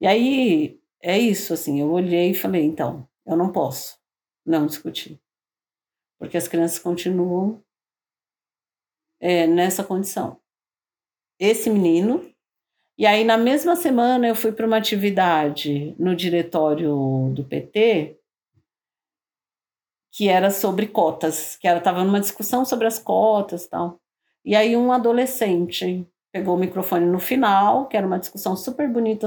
E 0.00 0.06
aí 0.06 0.80
é 1.00 1.16
isso, 1.16 1.54
assim, 1.54 1.80
eu 1.80 1.90
olhei 1.92 2.32
e 2.32 2.34
falei, 2.34 2.64
então, 2.64 3.08
eu 3.24 3.36
não 3.36 3.52
posso 3.52 3.98
não 4.44 4.66
discutir. 4.66 5.20
Porque 6.18 6.36
as 6.36 6.48
crianças 6.48 6.80
continuam 6.80 7.62
é, 9.20 9.46
nessa 9.46 9.84
condição. 9.84 10.40
Esse 11.38 11.70
menino. 11.70 12.34
E 12.98 13.06
aí, 13.06 13.22
na 13.22 13.38
mesma 13.38 13.76
semana, 13.76 14.26
eu 14.26 14.34
fui 14.34 14.50
para 14.50 14.66
uma 14.66 14.76
atividade 14.76 15.94
no 15.96 16.16
diretório 16.16 17.32
do 17.32 17.44
PT, 17.44 18.18
que 20.12 20.28
era 20.28 20.50
sobre 20.50 20.88
cotas, 20.88 21.56
que 21.56 21.68
estava 21.68 22.02
numa 22.02 22.18
discussão 22.18 22.64
sobre 22.64 22.88
as 22.88 22.98
cotas 22.98 23.66
e 23.66 23.70
tal. 23.70 24.00
E 24.44 24.56
aí 24.56 24.76
um 24.76 24.90
adolescente 24.90 26.04
pegou 26.32 26.56
o 26.56 26.58
microfone 26.58 27.06
no 27.06 27.20
final, 27.20 27.86
que 27.86 27.96
era 27.96 28.04
uma 28.04 28.18
discussão 28.18 28.56
super 28.56 28.90
bonita 28.90 29.26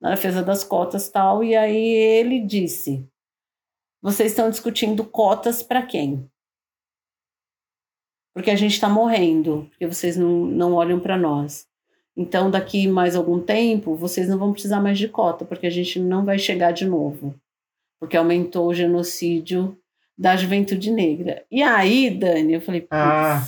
na 0.00 0.14
defesa 0.14 0.42
das 0.42 0.64
cotas 0.64 1.10
tal, 1.10 1.44
e 1.44 1.54
aí 1.54 1.76
ele 1.76 2.40
disse: 2.40 3.06
vocês 4.00 4.32
estão 4.32 4.48
discutindo 4.48 5.04
cotas 5.04 5.62
para 5.62 5.84
quem? 5.84 6.26
Porque 8.34 8.50
a 8.50 8.56
gente 8.56 8.72
está 8.72 8.88
morrendo, 8.88 9.66
porque 9.70 9.86
vocês 9.86 10.16
não, 10.16 10.46
não 10.46 10.72
olham 10.72 10.98
para 10.98 11.18
nós. 11.18 11.68
Então, 12.16 12.50
daqui 12.50 12.86
mais 12.86 13.16
algum 13.16 13.40
tempo, 13.40 13.96
vocês 13.96 14.28
não 14.28 14.38
vão 14.38 14.52
precisar 14.52 14.80
mais 14.80 14.98
de 14.98 15.08
cota, 15.08 15.44
porque 15.44 15.66
a 15.66 15.70
gente 15.70 15.98
não 15.98 16.24
vai 16.24 16.38
chegar 16.38 16.72
de 16.72 16.84
novo. 16.84 17.34
Porque 17.98 18.16
aumentou 18.16 18.68
o 18.68 18.74
genocídio 18.74 19.76
da 20.16 20.36
juventude 20.36 20.90
negra. 20.90 21.44
E 21.50 21.62
aí, 21.62 22.10
Dani, 22.10 22.54
eu 22.54 22.60
falei. 22.60 22.86
Ah. 22.90 23.44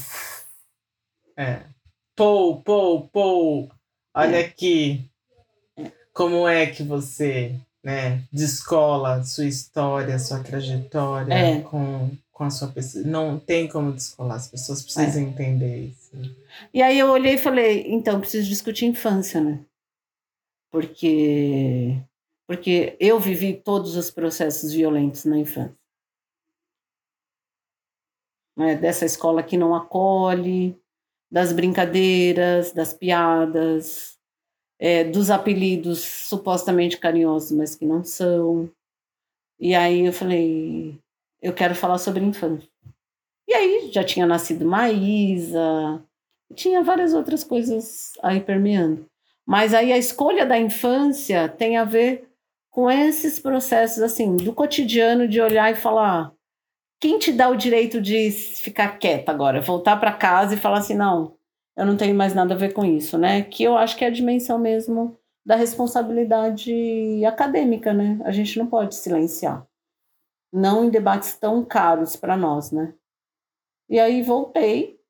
É. 1.36 1.60
Pou, 2.16 2.60
pou, 2.62 3.08
pou. 3.08 3.70
Olha 4.14 4.36
é. 4.36 4.46
aqui. 4.46 5.08
É. 5.76 5.92
Como 6.12 6.48
é 6.48 6.66
que 6.66 6.82
você 6.82 7.54
né, 7.84 8.24
descola 8.32 9.22
sua 9.22 9.46
história, 9.46 10.18
sua 10.18 10.42
trajetória 10.42 11.32
é. 11.32 11.60
com, 11.60 12.10
com 12.36 12.44
a 12.44 12.50
sua 12.50 12.68
pessoa. 12.68 13.02
Não 13.02 13.38
tem 13.38 13.66
como 13.66 13.94
descolar, 13.94 14.36
as 14.36 14.46
pessoas 14.46 14.82
precisam 14.82 15.22
é. 15.22 15.24
entender 15.24 15.86
isso. 15.86 16.12
E 16.72 16.82
aí 16.82 16.98
eu 16.98 17.10
olhei 17.10 17.36
e 17.36 17.38
falei, 17.38 17.86
então, 17.88 18.20
preciso 18.20 18.46
discutir 18.46 18.84
infância, 18.84 19.40
né? 19.40 19.64
Porque, 20.70 21.98
porque 22.46 22.94
eu 23.00 23.18
vivi 23.18 23.54
todos 23.54 23.96
os 23.96 24.10
processos 24.10 24.74
violentos 24.74 25.24
na 25.24 25.38
infância. 25.38 25.74
Né? 28.54 28.76
Dessa 28.76 29.06
escola 29.06 29.42
que 29.42 29.56
não 29.56 29.74
acolhe, 29.74 30.78
das 31.32 31.54
brincadeiras, 31.54 32.70
das 32.70 32.92
piadas, 32.92 34.18
é, 34.78 35.04
dos 35.04 35.30
apelidos 35.30 36.00
supostamente 36.00 36.98
carinhosos, 36.98 37.52
mas 37.52 37.74
que 37.74 37.86
não 37.86 38.04
são. 38.04 38.70
E 39.58 39.74
aí 39.74 40.04
eu 40.04 40.12
falei, 40.12 41.00
eu 41.46 41.52
quero 41.52 41.76
falar 41.76 41.98
sobre 41.98 42.24
infância. 42.24 42.68
E 43.48 43.54
aí 43.54 43.90
já 43.92 44.02
tinha 44.02 44.26
nascido 44.26 44.66
Maísa, 44.66 46.02
tinha 46.56 46.82
várias 46.82 47.14
outras 47.14 47.44
coisas 47.44 48.12
aí 48.20 48.40
permeando. 48.40 49.06
Mas 49.46 49.72
aí 49.72 49.92
a 49.92 49.98
escolha 49.98 50.44
da 50.44 50.58
infância 50.58 51.48
tem 51.48 51.76
a 51.76 51.84
ver 51.84 52.28
com 52.68 52.90
esses 52.90 53.38
processos 53.38 54.02
assim, 54.02 54.36
do 54.36 54.52
cotidiano 54.52 55.28
de 55.28 55.40
olhar 55.40 55.70
e 55.70 55.76
falar: 55.76 56.32
quem 57.00 57.16
te 57.16 57.32
dá 57.32 57.48
o 57.48 57.56
direito 57.56 58.02
de 58.02 58.32
ficar 58.32 58.98
quieta 58.98 59.30
agora, 59.30 59.60
voltar 59.60 59.98
para 60.00 60.12
casa 60.12 60.54
e 60.54 60.58
falar 60.58 60.78
assim, 60.78 60.94
não, 60.94 61.36
eu 61.76 61.86
não 61.86 61.96
tenho 61.96 62.14
mais 62.16 62.34
nada 62.34 62.54
a 62.54 62.58
ver 62.58 62.72
com 62.72 62.84
isso, 62.84 63.16
né? 63.16 63.42
Que 63.42 63.62
eu 63.62 63.76
acho 63.76 63.96
que 63.96 64.04
é 64.04 64.08
a 64.08 64.10
dimensão 64.10 64.58
mesmo 64.58 65.16
da 65.46 65.54
responsabilidade 65.54 67.24
acadêmica, 67.24 67.92
né? 67.92 68.18
A 68.24 68.32
gente 68.32 68.58
não 68.58 68.66
pode 68.66 68.96
silenciar. 68.96 69.64
Não 70.52 70.84
em 70.84 70.90
debates 70.90 71.36
tão 71.36 71.64
caros 71.64 72.16
para 72.16 72.36
nós, 72.36 72.70
né? 72.70 72.94
E 73.88 73.98
aí 73.98 74.22
voltei. 74.22 75.00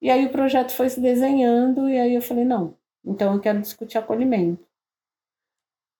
E 0.00 0.10
aí 0.10 0.26
o 0.26 0.32
projeto 0.32 0.70
foi 0.72 0.88
se 0.88 1.00
desenhando, 1.00 1.88
e 1.88 1.98
aí 1.98 2.14
eu 2.14 2.22
falei, 2.22 2.44
não, 2.44 2.76
então 3.04 3.34
eu 3.34 3.40
quero 3.40 3.60
discutir 3.60 3.98
acolhimento. 3.98 4.64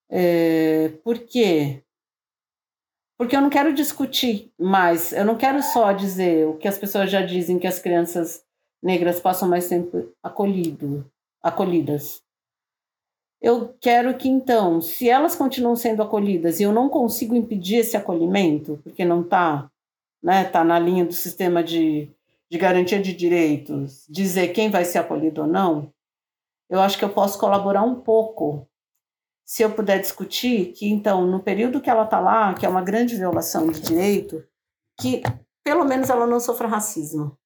É, 0.08 0.90
por 1.02 1.18
quê? 1.18 1.82
Porque 3.18 3.34
eu 3.34 3.40
não 3.40 3.50
quero 3.50 3.74
discutir 3.74 4.52
mais, 4.56 5.12
eu 5.12 5.24
não 5.24 5.36
quero 5.36 5.60
só 5.62 5.92
dizer 5.92 6.46
o 6.46 6.56
que 6.56 6.68
as 6.68 6.78
pessoas 6.78 7.10
já 7.10 7.20
dizem 7.20 7.58
que 7.58 7.66
as 7.66 7.80
crianças 7.80 8.46
negras 8.80 9.18
passam 9.18 9.48
mais 9.48 9.68
tempo 9.68 10.14
acolhido, 10.22 11.10
acolhidas. 11.42 12.22
Eu 13.40 13.74
quero 13.80 14.16
que, 14.18 14.28
então, 14.28 14.80
se 14.80 15.08
elas 15.08 15.36
continuam 15.36 15.76
sendo 15.76 16.02
acolhidas 16.02 16.58
e 16.58 16.64
eu 16.64 16.72
não 16.72 16.88
consigo 16.88 17.36
impedir 17.36 17.76
esse 17.76 17.96
acolhimento, 17.96 18.80
porque 18.82 19.04
não 19.04 19.22
está 19.22 19.70
né, 20.20 20.44
tá 20.44 20.64
na 20.64 20.78
linha 20.78 21.04
do 21.04 21.12
sistema 21.12 21.62
de, 21.62 22.12
de 22.50 22.58
garantia 22.58 23.00
de 23.00 23.12
direitos, 23.12 24.04
dizer 24.08 24.48
quem 24.48 24.70
vai 24.70 24.84
ser 24.84 24.98
acolhido 24.98 25.42
ou 25.42 25.46
não, 25.46 25.92
eu 26.68 26.80
acho 26.80 26.98
que 26.98 27.04
eu 27.04 27.14
posso 27.14 27.38
colaborar 27.38 27.82
um 27.82 28.00
pouco. 28.00 28.68
Se 29.46 29.62
eu 29.62 29.72
puder 29.74 30.00
discutir 30.00 30.72
que, 30.72 30.88
então, 30.88 31.24
no 31.24 31.42
período 31.42 31.80
que 31.80 31.88
ela 31.88 32.04
está 32.04 32.18
lá, 32.18 32.52
que 32.54 32.66
é 32.66 32.68
uma 32.68 32.82
grande 32.82 33.16
violação 33.16 33.70
de 33.70 33.80
direito, 33.80 34.44
que 35.00 35.22
pelo 35.64 35.84
menos 35.84 36.10
ela 36.10 36.26
não 36.26 36.40
sofra 36.40 36.66
racismo. 36.66 37.38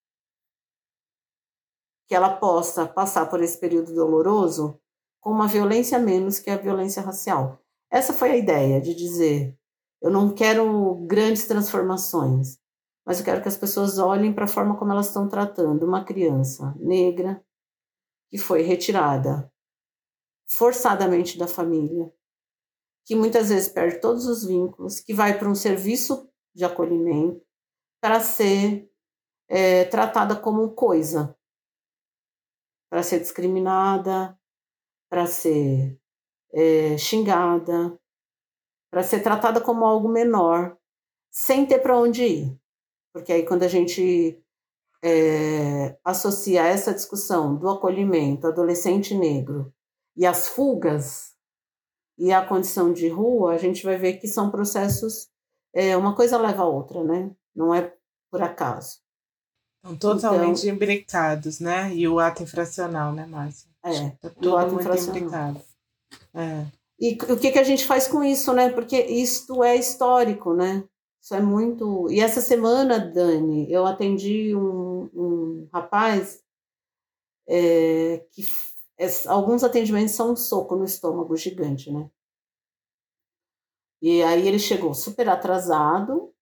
Que 2.09 2.15
ela 2.15 2.37
possa 2.37 2.87
passar 2.87 3.27
por 3.27 3.43
esse 3.43 3.61
período 3.61 3.95
doloroso 3.95 4.82
com 5.23 5.31
uma 5.31 5.47
violência 5.47 5.99
menos 5.99 6.41
que 6.41 6.51
a 6.51 6.57
violência 6.59 7.01
racial. 7.01 7.63
Essa 7.91 8.13
foi 8.13 8.33
a 8.33 8.37
ideia 8.37 8.81
de 8.81 8.95
dizer: 8.95 9.57
eu 10.03 10.11
não 10.11 10.35
quero 10.35 10.97
grandes 11.07 11.47
transformações, 11.47 12.59
mas 13.07 13.19
eu 13.19 13.25
quero 13.25 13.41
que 13.41 13.49
as 13.49 13.57
pessoas 13.57 13.99
olhem 13.99 14.35
para 14.35 14.45
a 14.45 14.49
forma 14.49 14.77
como 14.77 14.93
elas 14.93 15.07
estão 15.07 15.29
tratando 15.29 15.87
uma 15.87 16.05
criança 16.05 16.75
negra 16.79 17.43
que 18.31 18.37
foi 18.37 18.63
retirada 18.63 19.51
forçadamente 20.49 21.39
da 21.39 21.47
família, 21.47 22.13
que 23.07 23.15
muitas 23.15 23.49
vezes 23.49 23.69
perde 23.69 24.01
todos 24.01 24.27
os 24.27 24.45
vínculos, 24.45 25.01
que 25.01 25.15
vai 25.15 25.39
para 25.39 25.49
um 25.49 25.55
serviço 25.55 26.29
de 26.55 26.65
acolhimento 26.65 27.41
para 28.01 28.21
ser 28.21 28.91
é, 29.49 29.85
tratada 29.85 30.35
como 30.35 30.75
coisa, 30.75 31.37
para 32.91 33.03
ser 33.03 33.21
discriminada, 33.21 34.37
para 35.13 35.27
ser 35.27 36.01
é, 36.55 36.97
xingada, 36.97 38.01
para 38.91 39.03
ser 39.03 39.23
tratada 39.23 39.61
como 39.61 39.85
algo 39.85 40.09
menor, 40.09 40.75
sem 41.31 41.67
ter 41.67 41.81
para 41.81 41.99
onde 41.99 42.25
ir. 42.25 42.59
Porque 43.13 43.31
aí, 43.31 43.45
quando 43.45 43.63
a 43.63 43.69
gente 43.69 44.43
é, 45.05 45.99
associa 46.03 46.63
essa 46.63 46.95
discussão 46.95 47.55
do 47.55 47.69
acolhimento 47.69 48.47
adolescente 48.47 49.15
negro 49.15 49.71
e 50.17 50.25
as 50.25 50.49
fugas 50.49 51.35
e 52.17 52.33
a 52.33 52.47
condição 52.47 52.91
de 52.91 53.07
rua, 53.09 53.53
a 53.53 53.59
gente 53.59 53.85
vai 53.85 53.99
ver 53.99 54.15
que 54.15 54.27
são 54.27 54.51
processos, 54.51 55.29
é, 55.75 55.95
uma 55.95 56.17
coisa 56.17 56.39
leva 56.39 56.63
a 56.63 56.67
outra, 56.67 57.05
né? 57.05 57.31
Não 57.55 57.75
é 57.75 57.95
por 58.31 58.41
acaso. 58.41 59.03
Estão 59.85 59.95
totalmente 59.95 60.63
então, 60.63 60.75
imbricados, 60.75 61.61
né? 61.61 61.95
E 61.95 62.09
o 62.09 62.19
ato 62.19 62.43
infracional, 62.43 63.13
né, 63.13 63.27
Márcia? 63.27 63.72
É, 63.85 64.11
tá 64.11 64.31
tudo 64.31 64.51
muito. 64.75 64.89
É. 66.35 66.67
E 67.01 67.19
o 67.33 67.39
que, 67.39 67.51
que 67.51 67.59
a 67.59 67.65
gente 67.65 67.85
faz 67.85 68.07
com 68.07 68.23
isso, 68.23 68.53
né? 68.53 68.71
Porque 68.71 68.97
isto 68.97 69.65
é 69.65 69.77
histórico, 69.77 70.55
né? 70.55 70.85
Isso 71.21 71.35
é 71.35 71.41
muito. 71.41 72.11
E 72.11 72.21
essa 72.21 72.41
semana, 72.41 72.99
Dani, 72.99 73.71
eu 73.73 73.87
atendi 73.87 74.55
um, 74.55 75.11
um 75.15 75.69
rapaz 75.73 76.43
é, 77.49 78.25
que 78.31 78.43
é, 78.99 79.07
alguns 79.27 79.65
atendimentos 79.65 80.15
são 80.15 80.33
um 80.33 80.37
soco 80.37 80.77
no 80.77 80.85
estômago 80.85 81.37
gigante, 81.37 81.91
né? 81.93 82.09
E 84.01 84.23
aí 84.23 84.47
ele 84.49 84.59
chegou 84.59 84.95
super 84.95 85.29
atrasado 85.29 86.33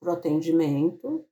para 0.00 0.10
o 0.10 0.16
atendimento. 0.16 1.24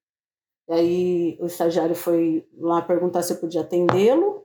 Aí 0.68 1.36
o 1.40 1.46
estagiário 1.46 1.94
foi 1.94 2.48
lá 2.56 2.80
perguntar 2.80 3.22
se 3.22 3.32
eu 3.32 3.40
podia 3.40 3.62
atendê-lo. 3.62 4.41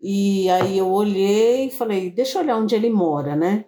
E 0.00 0.48
aí 0.50 0.78
eu 0.78 0.90
olhei 0.90 1.66
e 1.66 1.70
falei, 1.70 2.10
deixa 2.10 2.38
eu 2.38 2.42
olhar 2.42 2.56
onde 2.56 2.74
ele 2.74 2.90
mora, 2.90 3.34
né? 3.36 3.64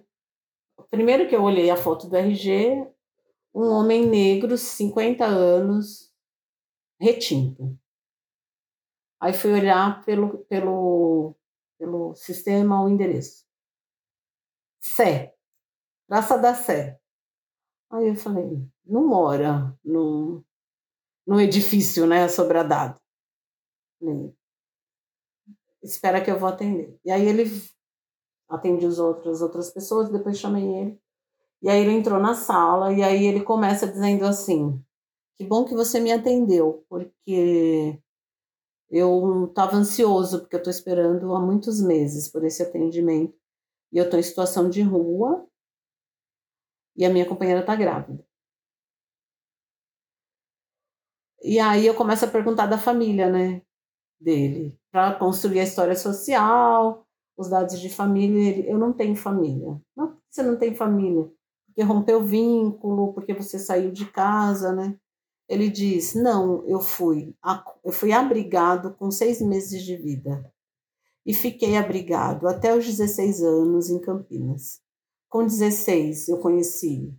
Primeiro 0.91 1.29
que 1.29 1.35
eu 1.35 1.43
olhei 1.43 1.71
a 1.71 1.77
foto 1.77 2.09
do 2.09 2.17
RG, 2.17 2.87
um 3.55 3.71
homem 3.71 4.07
negro, 4.07 4.57
50 4.59 5.25
anos, 5.25 6.13
retinto. 7.01 7.79
Aí 9.21 9.33
fui 9.33 9.53
olhar 9.53 10.05
pelo, 10.05 10.45
pelo, 10.45 11.35
pelo 11.79 12.15
sistema 12.15 12.83
o 12.83 12.89
endereço. 12.89 13.47
Sé. 14.81 15.35
Praça 16.07 16.39
da 16.39 16.55
Sé. 16.55 17.01
Aí 17.91 18.09
eu 18.09 18.15
falei, 18.15 18.69
não 18.85 19.07
mora 19.07 19.77
no, 19.85 20.45
no 21.27 21.41
edifício, 21.41 22.07
né, 22.07 22.29
sobradado. 22.29 23.01
Espera 25.87 26.23
que 26.23 26.31
eu 26.31 26.39
vou 26.39 26.49
atender. 26.51 26.99
E 27.05 27.11
aí 27.11 27.27
ele 27.27 27.45
atende 28.49 28.87
os 28.87 28.99
outros, 28.99 29.37
as 29.37 29.43
outras 29.43 29.71
pessoas, 29.71 30.11
depois 30.11 30.39
chamei 30.39 30.65
ele. 30.65 31.01
E 31.63 31.71
aí 31.71 31.81
ele 31.83 31.93
entrou 31.93 32.21
na 32.21 32.35
sala 32.35 32.93
e 32.93 33.03
aí 33.03 33.27
ele 33.27 33.43
começa 33.45 33.87
dizendo 33.89 34.25
assim: 34.27 34.83
"Que 35.39 35.47
bom 35.47 35.65
que 35.67 35.75
você 35.75 36.01
me 36.01 36.13
atendeu, 36.13 36.85
porque 36.89 38.01
eu 38.91 39.47
estava 39.47 39.77
ansioso 39.77 40.41
porque 40.41 40.57
eu 40.57 40.59
estou 40.61 40.71
esperando 40.73 41.35
há 41.35 41.41
muitos 41.41 41.81
meses 41.83 42.29
por 42.31 42.45
esse 42.45 42.63
atendimento 42.63 43.35
e 43.93 43.99
eu 43.99 44.05
estou 44.07 44.21
em 44.21 44.25
situação 44.25 44.71
de 44.71 44.83
rua 44.83 45.47
e 46.97 47.05
a 47.05 47.11
minha 47.11 47.27
companheira 47.29 47.61
está 47.61 47.75
grávida. 47.77 48.25
E 51.43 51.59
aí 51.61 51.87
eu 51.87 51.95
começo 51.95 52.25
a 52.25 52.29
perguntar 52.29 52.67
da 52.67 52.79
família, 52.79 53.31
né? 53.31 53.63
Dele, 54.21 54.79
para 54.97 55.13
construir 55.13 55.61
a 55.61 55.65
história 55.65 55.95
social, 55.95 57.07
os 57.37 57.51
dados 57.51 57.79
de 57.79 57.91
família. 57.91 58.49
Ele, 58.49 58.71
eu 58.71 58.79
não 58.79 58.95
tenho 58.95 59.15
família. 59.15 59.79
Não, 59.95 60.17
você 60.27 60.43
não 60.43 60.57
tem 60.57 60.75
família? 60.75 61.31
Porque 61.67 61.83
rompeu 61.83 62.25
vínculo, 62.25 63.13
porque 63.13 63.35
você 63.35 63.59
saiu 63.59 63.93
de 63.93 64.07
casa, 64.07 64.73
né? 64.73 64.99
Ele 65.47 65.69
diz: 65.69 66.15
Não, 66.15 66.67
eu 66.67 66.81
fui, 66.81 67.37
eu 67.85 67.93
fui 67.93 68.11
abrigado 68.11 68.95
com 68.95 69.11
seis 69.11 69.43
meses 69.43 69.85
de 69.85 69.99
vida 69.99 70.51
e 71.27 71.35
fiquei 71.35 71.77
abrigado 71.77 72.49
até 72.49 72.75
os 72.75 72.87
16 72.87 73.43
anos 73.43 73.91
em 73.91 74.01
Campinas. 74.01 74.81
Com 75.29 75.45
16, 75.45 76.29
eu 76.29 76.39
conheci 76.39 77.13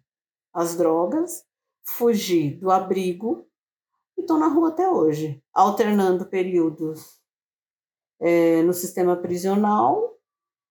as 0.51 0.75
drogas, 0.75 1.43
fugi 1.85 2.55
do 2.55 2.71
abrigo 2.71 3.45
e 4.17 4.21
estou 4.21 4.39
na 4.39 4.47
rua 4.47 4.69
até 4.69 4.89
hoje, 4.89 5.39
alternando 5.53 6.25
períodos 6.25 7.16
é, 8.19 8.61
no 8.63 8.73
sistema 8.73 9.15
prisional 9.15 10.17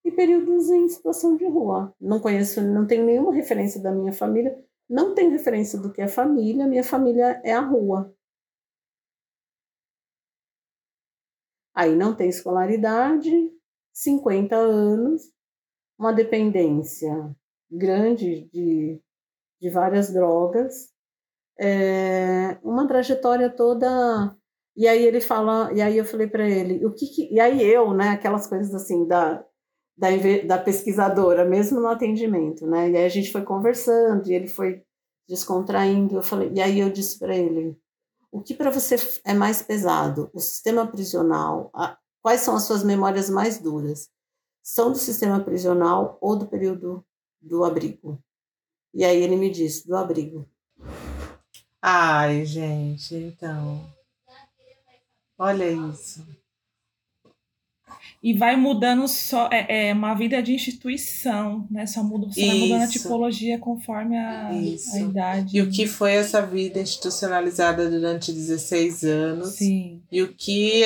e 0.05 0.11
períodos 0.11 0.71
em 0.71 0.89
situação 0.89 1.37
de 1.37 1.45
rua. 1.47 1.95
Não 2.01 2.21
conheço, 2.21 2.63
não 2.63 2.87
tenho 2.87 3.05
nenhuma 3.05 3.35
referência 3.35 3.83
da 3.83 3.93
minha 3.93 4.13
família, 4.13 4.57
não 4.89 5.15
tenho 5.15 5.31
referência 5.31 5.79
do 5.79 5.93
que 5.93 6.01
é 6.01 6.09
família, 6.09 6.67
minha 6.67 6.85
família 6.85 7.41
é 7.45 7.53
a 7.53 7.61
rua. 7.61 8.15
Aí 11.75 11.95
não 11.95 12.15
tem 12.17 12.29
escolaridade, 12.29 13.31
50 13.93 14.57
anos, 14.57 15.31
uma 15.99 16.13
dependência 16.13 17.35
grande 17.71 18.49
de, 18.53 19.01
de 19.61 19.71
várias 19.71 20.13
drogas, 20.13 20.93
é, 21.59 22.59
uma 22.63 22.87
trajetória 22.87 23.51
toda. 23.51 24.37
E 24.77 24.87
aí 24.87 25.05
ele 25.05 25.21
fala, 25.21 25.73
e 25.73 25.81
aí 25.81 25.97
eu 25.97 26.05
falei 26.05 26.27
para 26.27 26.47
ele, 26.47 26.85
o 26.85 26.93
que, 26.93 27.07
que, 27.07 27.33
e 27.33 27.41
aí 27.41 27.63
eu, 27.63 27.95
né, 27.95 28.11
aquelas 28.11 28.47
coisas 28.47 28.75
assim 28.75 29.07
da, 29.07 29.43
da, 29.97 30.09
da 30.47 30.59
pesquisadora, 30.59 31.47
mesmo 31.47 31.81
no 31.81 31.89
atendimento, 31.89 32.67
né? 32.67 32.91
E 32.91 32.97
aí 32.97 33.05
a 33.07 33.09
gente 33.09 33.33
foi 33.33 33.43
conversando 33.43 34.29
e 34.29 34.35
ele 34.35 34.49
foi 34.49 34.83
descontraindo. 35.27 36.17
Eu 36.17 36.23
falei, 36.23 36.53
e 36.55 36.61
aí 36.61 36.79
eu 36.81 36.91
disse 36.91 37.19
para 37.19 37.35
ele, 37.35 37.75
o 38.31 38.43
que 38.43 38.55
para 38.55 38.71
você 38.71 38.97
é 39.25 39.33
mais 39.33 39.63
pesado, 39.63 40.31
o 40.35 40.41
sistema 40.41 40.87
prisional? 40.87 41.71
A, 41.75 41.97
quais 42.21 42.43
são 42.43 42.55
as 42.55 42.65
suas 42.65 42.85
memórias 42.85 43.31
mais 43.31 43.59
duras? 43.59 44.11
São 44.63 44.93
do 44.93 44.99
sistema 44.99 45.41
prisional 45.43 46.19
ou 46.21 46.37
do 46.37 46.47
período 46.47 47.03
do 47.41 47.65
abrigo? 47.65 48.23
E 48.93 49.05
aí 49.05 49.23
ele 49.23 49.37
me 49.37 49.49
disse, 49.49 49.87
do 49.87 49.97
abrigo. 49.97 50.47
Ai, 51.81 52.45
gente, 52.45 53.15
então. 53.15 53.96
Olha 55.39 55.71
isso. 55.91 56.27
E 58.23 58.35
vai 58.35 58.57
mudando 58.57 59.07
só. 59.07 59.49
É, 59.53 59.91
é 59.91 59.93
uma 59.93 60.15
vida 60.15 60.43
de 60.43 60.53
instituição, 60.53 61.67
né? 61.71 61.87
Só 61.87 62.03
muda, 62.03 62.27
você 62.27 62.45
vai 62.45 62.59
mudando 62.59 62.83
a 62.83 62.89
tipologia 62.89 63.59
conforme 63.59 64.17
a, 64.17 64.49
a, 64.49 64.99
idade. 64.99 65.57
E 65.57 65.63
o 65.63 65.71
que 65.71 65.87
foi 65.87 66.15
essa 66.15 66.43
vida 66.43 66.81
institucionalizada 66.81 67.89
durante 67.89 68.33
16 68.33 69.05
anos? 69.05 69.51
Sim. 69.51 70.03
E 70.11 70.23
o 70.23 70.35
que. 70.35 70.83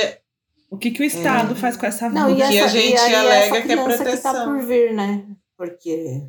O 0.68 0.76
que, 0.76 0.90
que 0.90 1.02
o 1.02 1.04
Estado 1.04 1.52
é. 1.52 1.56
faz 1.56 1.76
com 1.76 1.86
essa 1.86 2.08
vida? 2.08 2.20
Não, 2.20 2.36
e 2.36 2.42
essa, 2.42 2.52
que 2.52 2.58
a 2.58 2.68
gente 2.68 2.98
alega 2.98 3.62
que 3.62 3.72
é 3.72 3.76
proteção. 3.76 4.32
Que 4.32 4.38
tá 4.38 4.44
por 4.44 4.62
vir, 4.62 4.92
né? 4.92 5.26
Porque 5.56 6.22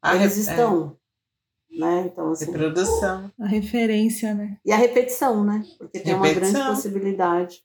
a 0.00 0.14
eles 0.16 0.36
estão. 0.36 0.96
É 1.02 1.05
né? 1.70 2.08
Então, 2.10 2.30
assim, 2.30 2.46
Reprodução. 2.46 3.30
A 3.38 3.46
referência, 3.46 4.34
né? 4.34 4.58
E 4.64 4.72
a 4.72 4.76
repetição, 4.76 5.44
né? 5.44 5.64
Porque 5.78 6.00
tem 6.00 6.14
repetição. 6.14 6.42
uma 6.42 6.52
grande 6.52 6.76
possibilidade 6.76 7.64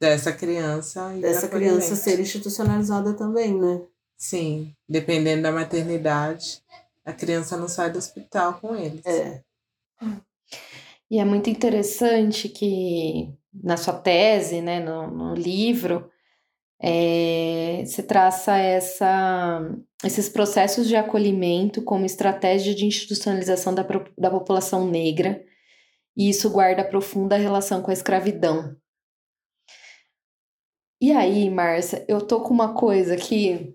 dessa 0.00 0.32
criança 0.32 1.14
e 1.14 1.20
dessa 1.20 1.46
criança 1.46 1.94
ser 1.94 2.18
institucionalizada 2.18 3.12
também, 3.14 3.54
né? 3.54 3.82
Sim, 4.16 4.74
dependendo 4.88 5.42
da 5.42 5.52
maternidade, 5.52 6.62
a 7.04 7.12
criança 7.12 7.56
não 7.56 7.68
sai 7.68 7.90
do 7.90 7.98
hospital 7.98 8.54
com 8.54 8.74
eles. 8.74 9.04
É. 9.04 9.42
E 11.10 11.18
é 11.18 11.24
muito 11.24 11.50
interessante 11.50 12.48
que 12.48 13.32
na 13.52 13.76
sua 13.76 13.94
tese, 13.94 14.60
né, 14.62 14.80
no, 14.80 15.10
no 15.10 15.34
livro, 15.34 16.10
é, 16.80 17.82
se 17.86 18.02
traça 18.02 18.56
essa, 18.56 19.60
esses 20.04 20.28
processos 20.28 20.88
de 20.88 20.96
acolhimento 20.96 21.82
como 21.82 22.06
estratégia 22.06 22.74
de 22.74 22.86
institucionalização 22.86 23.74
da, 23.74 23.86
da 24.16 24.30
população 24.30 24.88
negra, 24.88 25.44
e 26.16 26.28
isso 26.28 26.50
guarda 26.50 26.84
profunda 26.84 27.36
relação 27.36 27.82
com 27.82 27.90
a 27.90 27.94
escravidão. 27.94 28.76
E 31.00 31.12
aí, 31.12 31.48
Márcia, 31.48 32.04
eu 32.08 32.20
tô 32.20 32.42
com 32.42 32.52
uma 32.52 32.74
coisa 32.74 33.14
aqui 33.14 33.74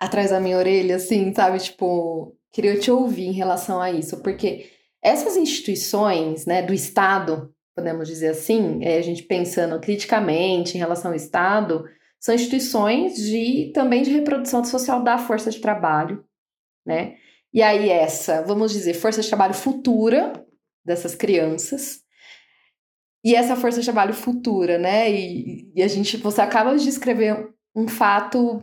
atrás 0.00 0.30
da 0.30 0.40
minha 0.40 0.56
orelha, 0.56 0.96
assim, 0.96 1.34
sabe? 1.34 1.58
Tipo, 1.58 2.34
queria 2.52 2.78
te 2.78 2.90
ouvir 2.90 3.26
em 3.26 3.32
relação 3.32 3.80
a 3.80 3.90
isso, 3.90 4.22
porque 4.22 4.70
essas 5.02 5.36
instituições, 5.36 6.46
né, 6.46 6.62
do 6.62 6.72
Estado, 6.72 7.52
podemos 7.74 8.08
dizer 8.08 8.28
assim, 8.28 8.82
é, 8.82 8.96
a 8.98 9.02
gente 9.02 9.22
pensando 9.22 9.78
criticamente 9.80 10.76
em 10.76 10.78
relação 10.78 11.10
ao 11.10 11.16
Estado, 11.16 11.84
são 12.20 12.34
instituições 12.34 13.14
de 13.14 13.70
também 13.74 14.02
de 14.02 14.10
reprodução 14.10 14.64
social 14.64 15.02
da 15.02 15.18
força 15.18 15.50
de 15.50 15.60
trabalho, 15.60 16.24
né? 16.84 17.16
E 17.52 17.62
aí 17.62 17.88
essa, 17.88 18.42
vamos 18.42 18.72
dizer, 18.72 18.94
força 18.94 19.22
de 19.22 19.28
trabalho 19.28 19.54
futura 19.54 20.44
dessas 20.84 21.14
crianças. 21.14 22.00
E 23.24 23.34
essa 23.34 23.56
força 23.56 23.80
de 23.80 23.86
trabalho 23.86 24.14
futura, 24.14 24.78
né? 24.78 25.10
E, 25.10 25.70
e 25.74 25.82
a 25.82 25.88
gente, 25.88 26.16
você 26.16 26.40
acaba 26.40 26.76
de 26.76 26.84
descrever 26.84 27.52
um 27.74 27.88
fato 27.88 28.62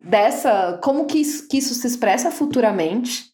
dessa, 0.00 0.78
como 0.82 1.06
que 1.06 1.18
isso, 1.18 1.48
que 1.48 1.58
isso 1.58 1.74
se 1.74 1.86
expressa 1.86 2.30
futuramente, 2.30 3.29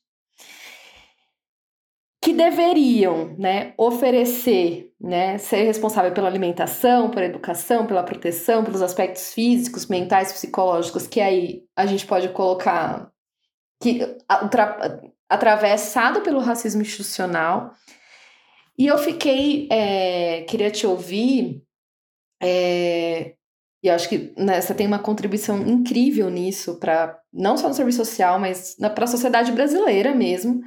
que 2.26 2.32
deveriam 2.32 3.36
né, 3.38 3.72
oferecer, 3.78 4.92
né, 5.00 5.38
ser 5.38 5.62
responsável 5.62 6.10
pela 6.10 6.26
alimentação, 6.26 7.08
pela 7.08 7.26
educação, 7.26 7.86
pela 7.86 8.02
proteção, 8.02 8.64
pelos 8.64 8.82
aspectos 8.82 9.32
físicos, 9.32 9.86
mentais, 9.86 10.32
psicológicos, 10.32 11.06
que 11.06 11.20
aí 11.20 11.62
a 11.76 11.86
gente 11.86 12.04
pode 12.04 12.28
colocar 12.30 13.12
que 13.80 14.00
atravessado 15.28 16.20
pelo 16.22 16.40
racismo 16.40 16.82
institucional. 16.82 17.70
E 18.76 18.88
eu 18.88 18.98
fiquei, 18.98 19.68
é, 19.70 20.42
queria 20.48 20.72
te 20.72 20.84
ouvir, 20.84 21.62
é, 22.42 23.34
e 23.84 23.88
acho 23.88 24.08
que 24.08 24.34
né, 24.36 24.60
você 24.60 24.74
tem 24.74 24.88
uma 24.88 24.98
contribuição 24.98 25.60
incrível 25.60 26.28
nisso, 26.28 26.80
para 26.80 27.20
não 27.32 27.56
só 27.56 27.68
no 27.68 27.74
serviço 27.74 28.04
social, 28.04 28.40
mas 28.40 28.74
para 28.96 29.04
a 29.04 29.06
sociedade 29.06 29.52
brasileira 29.52 30.12
mesmo, 30.12 30.64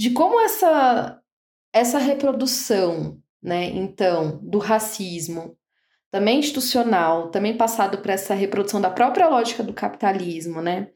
de 0.00 0.12
como 0.12 0.40
essa, 0.40 1.20
essa 1.74 1.98
reprodução, 1.98 3.20
né, 3.42 3.66
então, 3.66 4.40
do 4.42 4.56
racismo, 4.56 5.58
também 6.10 6.38
institucional, 6.38 7.30
também 7.30 7.54
passado 7.54 7.98
por 7.98 8.08
essa 8.08 8.32
reprodução 8.32 8.80
da 8.80 8.88
própria 8.88 9.28
lógica 9.28 9.62
do 9.62 9.74
capitalismo, 9.74 10.62
né? 10.62 10.88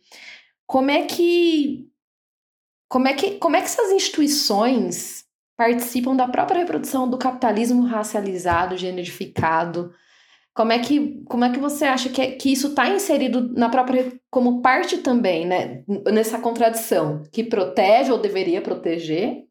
Como 0.67 0.91
é 0.91 1.05
que 1.05 1.87
como 2.89 3.07
é 3.07 3.13
que 3.13 3.33
como 3.33 3.57
é 3.57 3.61
que 3.61 3.67
essas 3.67 3.93
instituições 3.93 5.27
participam 5.55 6.17
da 6.17 6.27
própria 6.27 6.61
reprodução 6.61 7.07
do 7.07 7.19
capitalismo 7.19 7.85
racializado, 7.85 8.75
generificado? 8.75 9.93
Como 10.55 10.71
é 10.73 10.79
que, 10.79 11.21
como 11.25 11.45
é 11.45 11.53
que 11.53 11.59
você 11.59 11.85
acha 11.85 12.09
que, 12.09 12.23
é, 12.23 12.31
que 12.31 12.53
isso 12.53 12.69
está 12.69 12.89
inserido 12.89 13.53
na 13.55 13.69
própria 13.69 14.13
como 14.31 14.63
parte 14.63 14.99
também, 14.99 15.45
né? 15.45 15.83
Nessa 16.13 16.39
contradição 16.39 17.25
que 17.33 17.43
protege 17.43 18.13
ou 18.13 18.19
deveria 18.19 18.63
proteger, 18.63 19.45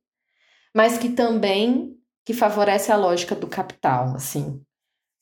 mas 0.74 0.98
que 0.98 1.10
também 1.10 1.94
que 2.26 2.34
favorece 2.34 2.90
a 2.90 2.96
lógica 2.96 3.36
do 3.36 3.48
capital, 3.48 4.16
assim, 4.16 4.62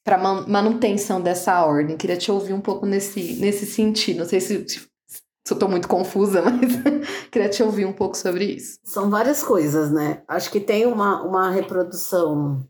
para 0.03 0.17
manutenção 0.17 1.19
dessa 1.19 1.65
ordem. 1.65 1.97
Queria 1.97 2.17
te 2.17 2.31
ouvir 2.31 2.53
um 2.53 2.61
pouco 2.61 2.85
nesse, 2.85 3.33
nesse 3.39 3.65
sentido. 3.65 4.19
Não 4.19 4.25
sei 4.25 4.39
se, 4.39 4.69
se, 4.69 4.79
se 4.79 5.51
eu 5.51 5.55
estou 5.55 5.67
muito 5.67 5.87
confusa, 5.87 6.43
mas 6.45 7.27
queria 7.31 7.49
te 7.49 7.63
ouvir 7.63 7.85
um 7.85 7.93
pouco 7.93 8.15
sobre 8.15 8.45
isso. 8.45 8.77
São 8.83 9.09
várias 9.09 9.41
coisas, 9.41 9.91
né? 9.91 10.21
Acho 10.27 10.51
que 10.51 10.59
tem 10.59 10.85
uma, 10.85 11.23
uma 11.23 11.49
reprodução 11.49 12.63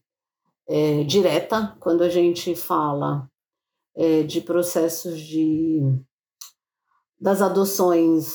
é, 0.72 1.04
direta 1.04 1.76
quando 1.82 2.02
a 2.02 2.08
gente 2.08 2.56
fala 2.56 3.30
é, 3.94 4.24
de 4.24 4.40
processos 4.40 5.20
de 5.20 5.82
das 7.20 7.42
adoções 7.42 8.34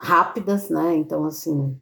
rápidas, 0.00 0.70
né? 0.70 0.94
Então, 0.94 1.26
assim, 1.26 1.78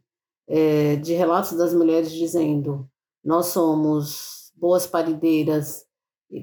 é, 0.47 0.95
de 0.95 1.13
relatos 1.13 1.51
das 1.51 1.73
mulheres 1.75 2.11
dizendo 2.11 2.89
nós 3.23 3.47
somos 3.47 4.51
boas 4.55 4.87
parideiras 4.87 5.85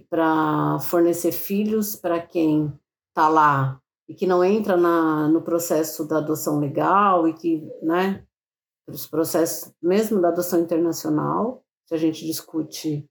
para 0.09 0.79
fornecer 0.79 1.33
filhos 1.33 1.97
para 1.97 2.21
quem 2.21 2.73
está 3.09 3.29
lá 3.29 3.81
e 4.09 4.15
que 4.15 4.27
não 4.29 4.45
entra 4.45 4.77
na, 4.77 5.29
no 5.29 5.43
processo 5.43 6.07
da 6.07 6.19
adoção 6.19 6.61
legal 6.61 7.27
e 7.27 7.35
que, 7.35 7.69
né, 7.83 8.25
os 8.87 9.07
processos 9.09 9.73
mesmo 9.83 10.21
da 10.21 10.29
adoção 10.29 10.61
internacional 10.61 11.65
se 11.87 11.95
a 11.95 11.97
gente 11.97 12.25
discute 12.25 13.09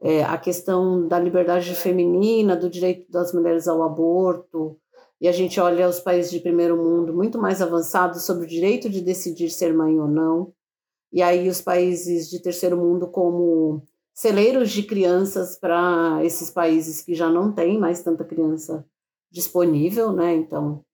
é, 0.00 0.22
a 0.22 0.36
questão 0.36 1.06
da 1.08 1.18
liberdade 1.18 1.74
feminina, 1.74 2.56
do 2.56 2.68
direito 2.68 3.10
das 3.10 3.32
mulheres 3.32 3.66
ao 3.66 3.82
aborto, 3.82 4.78
e 5.20 5.28
a 5.28 5.32
gente 5.32 5.58
olha 5.58 5.88
os 5.88 6.00
países 6.00 6.30
de 6.30 6.40
primeiro 6.40 6.76
mundo 6.76 7.14
muito 7.14 7.38
mais 7.38 7.62
avançados 7.62 8.22
sobre 8.24 8.44
o 8.44 8.48
direito 8.48 8.90
de 8.90 9.00
decidir 9.00 9.48
ser 9.50 9.72
mãe 9.72 9.98
ou 9.98 10.08
não, 10.08 10.52
e 11.12 11.22
aí 11.22 11.48
os 11.48 11.60
países 11.60 12.28
de 12.28 12.40
terceiro 12.42 12.76
mundo 12.76 13.08
como 13.08 13.82
celeiros 14.12 14.70
de 14.70 14.82
crianças 14.82 15.58
para 15.58 16.20
esses 16.22 16.50
países 16.50 17.02
que 17.02 17.14
já 17.14 17.30
não 17.30 17.52
têm 17.52 17.78
mais 17.78 18.02
tanta 18.02 18.24
criança 18.24 18.84
disponível, 19.30 20.12
né? 20.12 20.34
Então, 20.34 20.84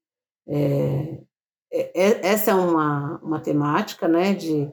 é, 0.48 1.20
é, 1.72 2.02
é 2.02 2.26
essa 2.26 2.52
é 2.52 2.55
uma, 2.55 3.18
uma 3.22 3.40
temática, 3.40 4.09
né? 4.09 4.34
De 4.34 4.70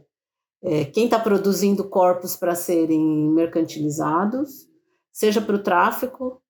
é, 0.64 0.86
quem 0.86 1.06
está 1.06 1.20
produzindo 1.20 1.88
corpos 1.88 2.36
para 2.36 2.56
serem 2.56 3.30
mercantilizados, 3.30 4.68
seja 5.12 5.42
para 5.42 5.56
o 5.56 5.64
tráfico, 5.64 6.42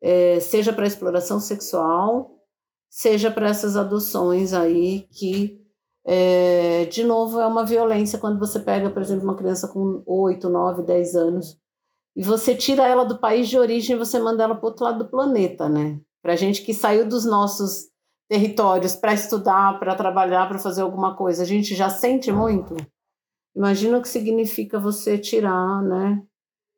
é, 0.00 0.40
seja 0.40 0.72
para 0.72 0.86
exploração 0.86 1.40
sexual, 1.40 2.38
seja 2.88 3.30
para 3.30 3.48
essas 3.48 3.76
adoções 3.76 4.52
aí 4.52 5.06
que, 5.10 5.60
é, 6.04 6.86
de 6.86 7.04
novo, 7.04 7.40
é 7.40 7.46
uma 7.46 7.64
violência 7.64 8.18
quando 8.18 8.38
você 8.38 8.60
pega, 8.60 8.90
por 8.90 9.02
exemplo, 9.02 9.24
uma 9.24 9.36
criança 9.36 9.68
com 9.68 10.02
8, 10.06 10.48
9, 10.48 10.82
10 10.82 11.14
anos 11.14 11.58
e 12.18 12.22
você 12.22 12.54
tira 12.56 12.84
ela 12.84 13.04
do 13.04 13.20
país 13.20 13.48
de 13.48 13.56
origem 13.56 13.94
e 13.94 13.98
você 13.98 14.18
manda 14.18 14.42
ela 14.42 14.56
para 14.56 14.66
outro 14.66 14.84
lado 14.84 14.98
do 14.98 15.08
planeta, 15.08 15.68
né? 15.68 16.00
Para 16.20 16.34
gente 16.34 16.62
que 16.62 16.74
saiu 16.74 17.08
dos 17.08 17.24
nossos 17.24 17.86
territórios 18.28 18.96
para 18.96 19.14
estudar, 19.14 19.78
para 19.78 19.94
trabalhar, 19.94 20.48
para 20.48 20.58
fazer 20.58 20.82
alguma 20.82 21.16
coisa, 21.16 21.44
a 21.44 21.46
gente 21.46 21.76
já 21.76 21.88
sente 21.88 22.32
muito. 22.32 22.74
Imagina 23.58 23.98
o 23.98 24.02
que 24.02 24.08
significa 24.08 24.78
você 24.78 25.18
tirar, 25.18 25.82
né? 25.82 26.24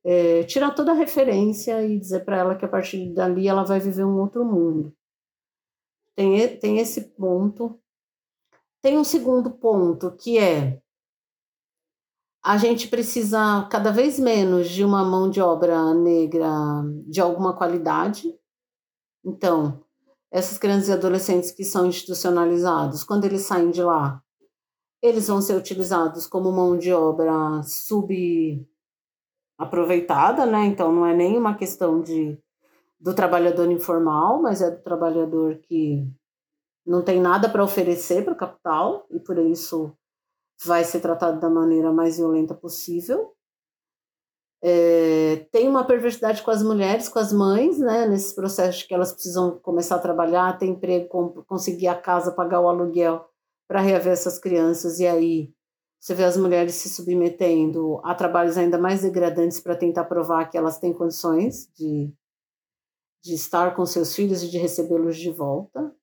É, 0.02 0.44
tirar 0.44 0.70
toda 0.70 0.92
a 0.92 0.94
referência 0.94 1.86
e 1.86 1.98
dizer 1.98 2.24
para 2.24 2.38
ela 2.38 2.56
que 2.56 2.64
a 2.64 2.68
partir 2.68 3.12
dali 3.12 3.46
ela 3.46 3.64
vai 3.64 3.78
viver 3.78 4.02
um 4.02 4.18
outro 4.18 4.46
mundo. 4.46 4.90
Tem, 6.16 6.56
tem 6.58 6.78
esse 6.78 7.10
ponto. 7.10 7.78
Tem 8.80 8.96
um 8.96 9.04
segundo 9.04 9.50
ponto 9.50 10.16
que 10.16 10.38
é 10.38 10.80
a 12.42 12.56
gente 12.56 12.88
precisa 12.88 13.68
cada 13.70 13.90
vez 13.90 14.18
menos 14.18 14.70
de 14.70 14.82
uma 14.82 15.04
mão 15.04 15.28
de 15.28 15.42
obra 15.42 15.92
negra 15.92 16.48
de 17.06 17.20
alguma 17.20 17.54
qualidade. 17.54 18.34
Então, 19.22 19.84
essas 20.30 20.56
crianças 20.56 20.88
e 20.88 20.92
adolescentes 20.92 21.50
que 21.50 21.62
são 21.62 21.84
institucionalizados, 21.84 23.04
quando 23.04 23.26
eles 23.26 23.42
saem 23.42 23.70
de 23.70 23.82
lá, 23.82 24.24
eles 25.02 25.28
vão 25.28 25.40
ser 25.40 25.56
utilizados 25.56 26.26
como 26.26 26.52
mão 26.52 26.76
de 26.76 26.92
obra 26.92 27.62
subaproveitada, 27.62 30.44
né? 30.46 30.66
Então 30.66 30.92
não 30.92 31.06
é 31.06 31.14
nem 31.14 31.38
uma 31.38 31.56
questão 31.56 32.00
de 32.00 32.38
do 33.00 33.14
trabalhador 33.14 33.70
informal, 33.70 34.42
mas 34.42 34.60
é 34.60 34.70
do 34.70 34.82
trabalhador 34.82 35.56
que 35.62 36.06
não 36.84 37.02
tem 37.02 37.18
nada 37.18 37.48
para 37.48 37.64
oferecer 37.64 38.24
para 38.24 38.34
o 38.34 38.36
capital 38.36 39.06
e 39.10 39.18
por 39.18 39.38
isso 39.38 39.90
vai 40.66 40.84
ser 40.84 41.00
tratado 41.00 41.40
da 41.40 41.48
maneira 41.48 41.90
mais 41.90 42.18
violenta 42.18 42.54
possível. 42.54 43.34
É, 44.62 45.46
tem 45.50 45.66
uma 45.66 45.84
perversidade 45.84 46.42
com 46.42 46.50
as 46.50 46.62
mulheres, 46.62 47.08
com 47.08 47.18
as 47.18 47.32
mães, 47.32 47.78
né? 47.78 48.06
Nesse 48.06 48.34
processo 48.34 48.86
que 48.86 48.92
elas 48.92 49.12
precisam 49.12 49.58
começar 49.60 49.96
a 49.96 50.00
trabalhar, 50.00 50.58
ter 50.58 50.66
emprego, 50.66 51.42
conseguir 51.46 51.88
a 51.88 51.94
casa, 51.94 52.32
pagar 52.32 52.60
o 52.60 52.68
aluguel 52.68 53.29
para 53.70 53.80
reaver 53.80 54.12
essas 54.12 54.36
crianças 54.36 54.98
e 54.98 55.06
aí 55.06 55.54
você 56.00 56.12
vê 56.12 56.24
as 56.24 56.36
mulheres 56.36 56.74
se 56.74 56.88
submetendo 56.88 58.00
a 58.02 58.12
trabalhos 58.16 58.58
ainda 58.58 58.76
mais 58.76 59.02
degradantes 59.02 59.60
para 59.60 59.76
tentar 59.76 60.06
provar 60.06 60.50
que 60.50 60.58
elas 60.58 60.80
têm 60.80 60.92
condições 60.92 61.70
de, 61.76 62.12
de 63.22 63.32
estar 63.32 63.76
com 63.76 63.86
seus 63.86 64.12
filhos 64.12 64.42
e 64.42 64.50
de 64.50 64.58
recebê-los 64.58 65.16
de 65.16 65.30
volta. 65.30 65.94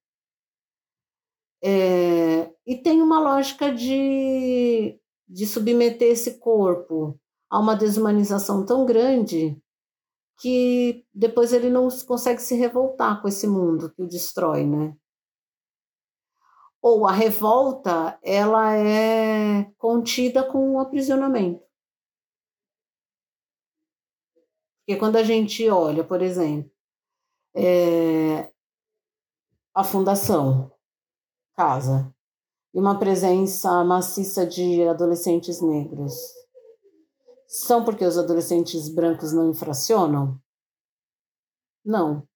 É, 1.61 2.53
e 2.65 2.77
tem 2.77 3.01
uma 3.01 3.19
lógica 3.19 3.69
de, 3.69 4.97
de 5.27 5.45
submeter 5.45 6.13
esse 6.13 6.39
corpo 6.39 7.19
a 7.49 7.59
uma 7.59 7.75
desumanização 7.75 8.65
tão 8.65 8.85
grande 8.85 9.61
que 10.39 11.05
depois 11.13 11.51
ele 11.51 11.69
não 11.69 11.89
consegue 12.07 12.41
se 12.41 12.55
revoltar 12.55 13.21
com 13.21 13.27
esse 13.27 13.45
mundo 13.45 13.91
que 13.93 14.01
o 14.01 14.07
destrói, 14.07 14.65
né? 14.65 14.95
Ou 16.81 17.07
a 17.07 17.11
revolta 17.11 18.17
ela 18.21 18.75
é 18.75 19.65
contida 19.77 20.43
com 20.43 20.73
o 20.73 20.79
aprisionamento. 20.79 21.65
Porque 24.79 24.99
quando 24.99 25.17
a 25.17 25.23
gente 25.23 25.67
olha, 25.69 26.03
por 26.03 26.21
exemplo, 26.21 26.71
é, 27.55 28.51
a 29.73 29.83
fundação 29.83 30.71
casa 31.55 32.13
e 32.73 32.79
uma 32.79 32.97
presença 32.97 33.83
maciça 33.83 34.45
de 34.45 34.87
adolescentes 34.87 35.61
negros, 35.61 36.13
são 37.47 37.83
porque 37.83 38.05
os 38.05 38.17
adolescentes 38.17 38.87
brancos 38.87 39.33
não 39.33 39.49
infracionam? 39.49 40.39
Não 41.83 42.27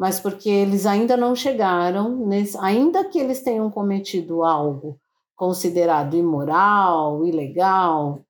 mas 0.00 0.18
porque 0.18 0.48
eles 0.48 0.86
ainda 0.86 1.14
não 1.14 1.36
chegaram, 1.36 2.26
nesse, 2.26 2.56
ainda 2.56 3.06
que 3.06 3.18
eles 3.18 3.42
tenham 3.42 3.70
cometido 3.70 4.42
algo 4.42 4.98
considerado 5.36 6.16
imoral, 6.16 7.22
ilegal, 7.26 8.24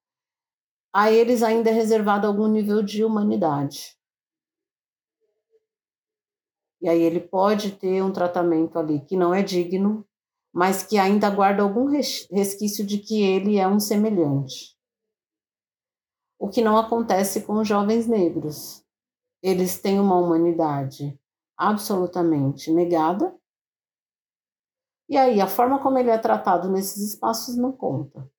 a 0.92 1.12
eles 1.12 1.44
ainda 1.44 1.70
é 1.70 1.72
reservado 1.72 2.26
algum 2.26 2.48
nível 2.48 2.82
de 2.82 3.04
humanidade. 3.04 3.96
E 6.82 6.88
aí 6.88 7.00
ele 7.00 7.20
pode 7.20 7.70
ter 7.76 8.02
um 8.02 8.12
tratamento 8.12 8.76
ali 8.76 8.98
que 9.02 9.16
não 9.16 9.32
é 9.32 9.40
digno, 9.40 10.04
mas 10.52 10.82
que 10.82 10.98
ainda 10.98 11.30
guarda 11.30 11.62
algum 11.62 11.86
resquício 11.86 12.84
de 12.84 12.98
que 12.98 13.22
ele 13.22 13.58
é 13.58 13.68
um 13.68 13.78
semelhante. 13.78 14.76
O 16.36 16.48
que 16.48 16.62
não 16.62 16.76
acontece 16.76 17.42
com 17.42 17.60
os 17.60 17.68
jovens 17.68 18.08
negros. 18.08 18.84
Eles 19.40 19.80
têm 19.80 20.00
uma 20.00 20.18
humanidade 20.18 21.19
absolutamente 21.60 22.72
negada. 22.72 23.36
E 25.08 25.16
aí, 25.16 25.40
a 25.40 25.46
forma 25.46 25.82
como 25.82 25.98
ele 25.98 26.08
é 26.08 26.16
tratado 26.16 26.70
nesses 26.70 27.12
espaços 27.12 27.56
não 27.56 27.70
conta. 27.70 28.30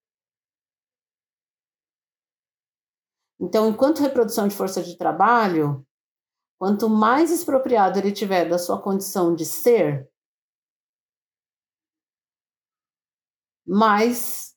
Então, 3.39 3.69
enquanto 3.69 4.01
reprodução 4.01 4.47
de 4.47 4.55
força 4.55 4.81
de 4.81 4.97
trabalho, 4.97 5.85
quanto 6.59 6.89
mais 6.89 7.31
expropriado 7.31 7.99
ele 7.99 8.11
tiver 8.11 8.47
da 8.47 8.57
sua 8.57 8.81
condição 8.81 9.35
de 9.35 9.45
ser, 9.45 10.09
mais 13.65 14.55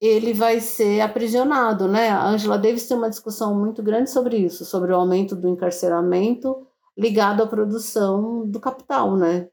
ele 0.00 0.32
vai 0.32 0.60
ser 0.60 1.00
aprisionado, 1.00 1.86
né? 1.86 2.08
A 2.08 2.26
Angela 2.26 2.58
Davis 2.58 2.88
tem 2.88 2.96
uma 2.96 3.10
discussão 3.10 3.58
muito 3.58 3.82
grande 3.82 4.10
sobre 4.10 4.38
isso, 4.38 4.64
sobre 4.64 4.92
o 4.92 4.96
aumento 4.96 5.36
do 5.36 5.48
encarceramento 5.48 6.69
ligado 7.00 7.42
à 7.42 7.46
produção 7.46 8.46
do 8.46 8.60
capital, 8.60 9.16
né? 9.16 9.48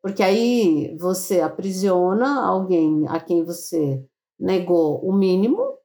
Porque 0.00 0.22
aí 0.22 0.96
você 0.98 1.40
aprisiona 1.40 2.46
alguém 2.46 3.08
a 3.08 3.18
quem 3.18 3.42
você 3.44 4.06
negou 4.38 5.04
o 5.04 5.12
mínimo 5.12 5.76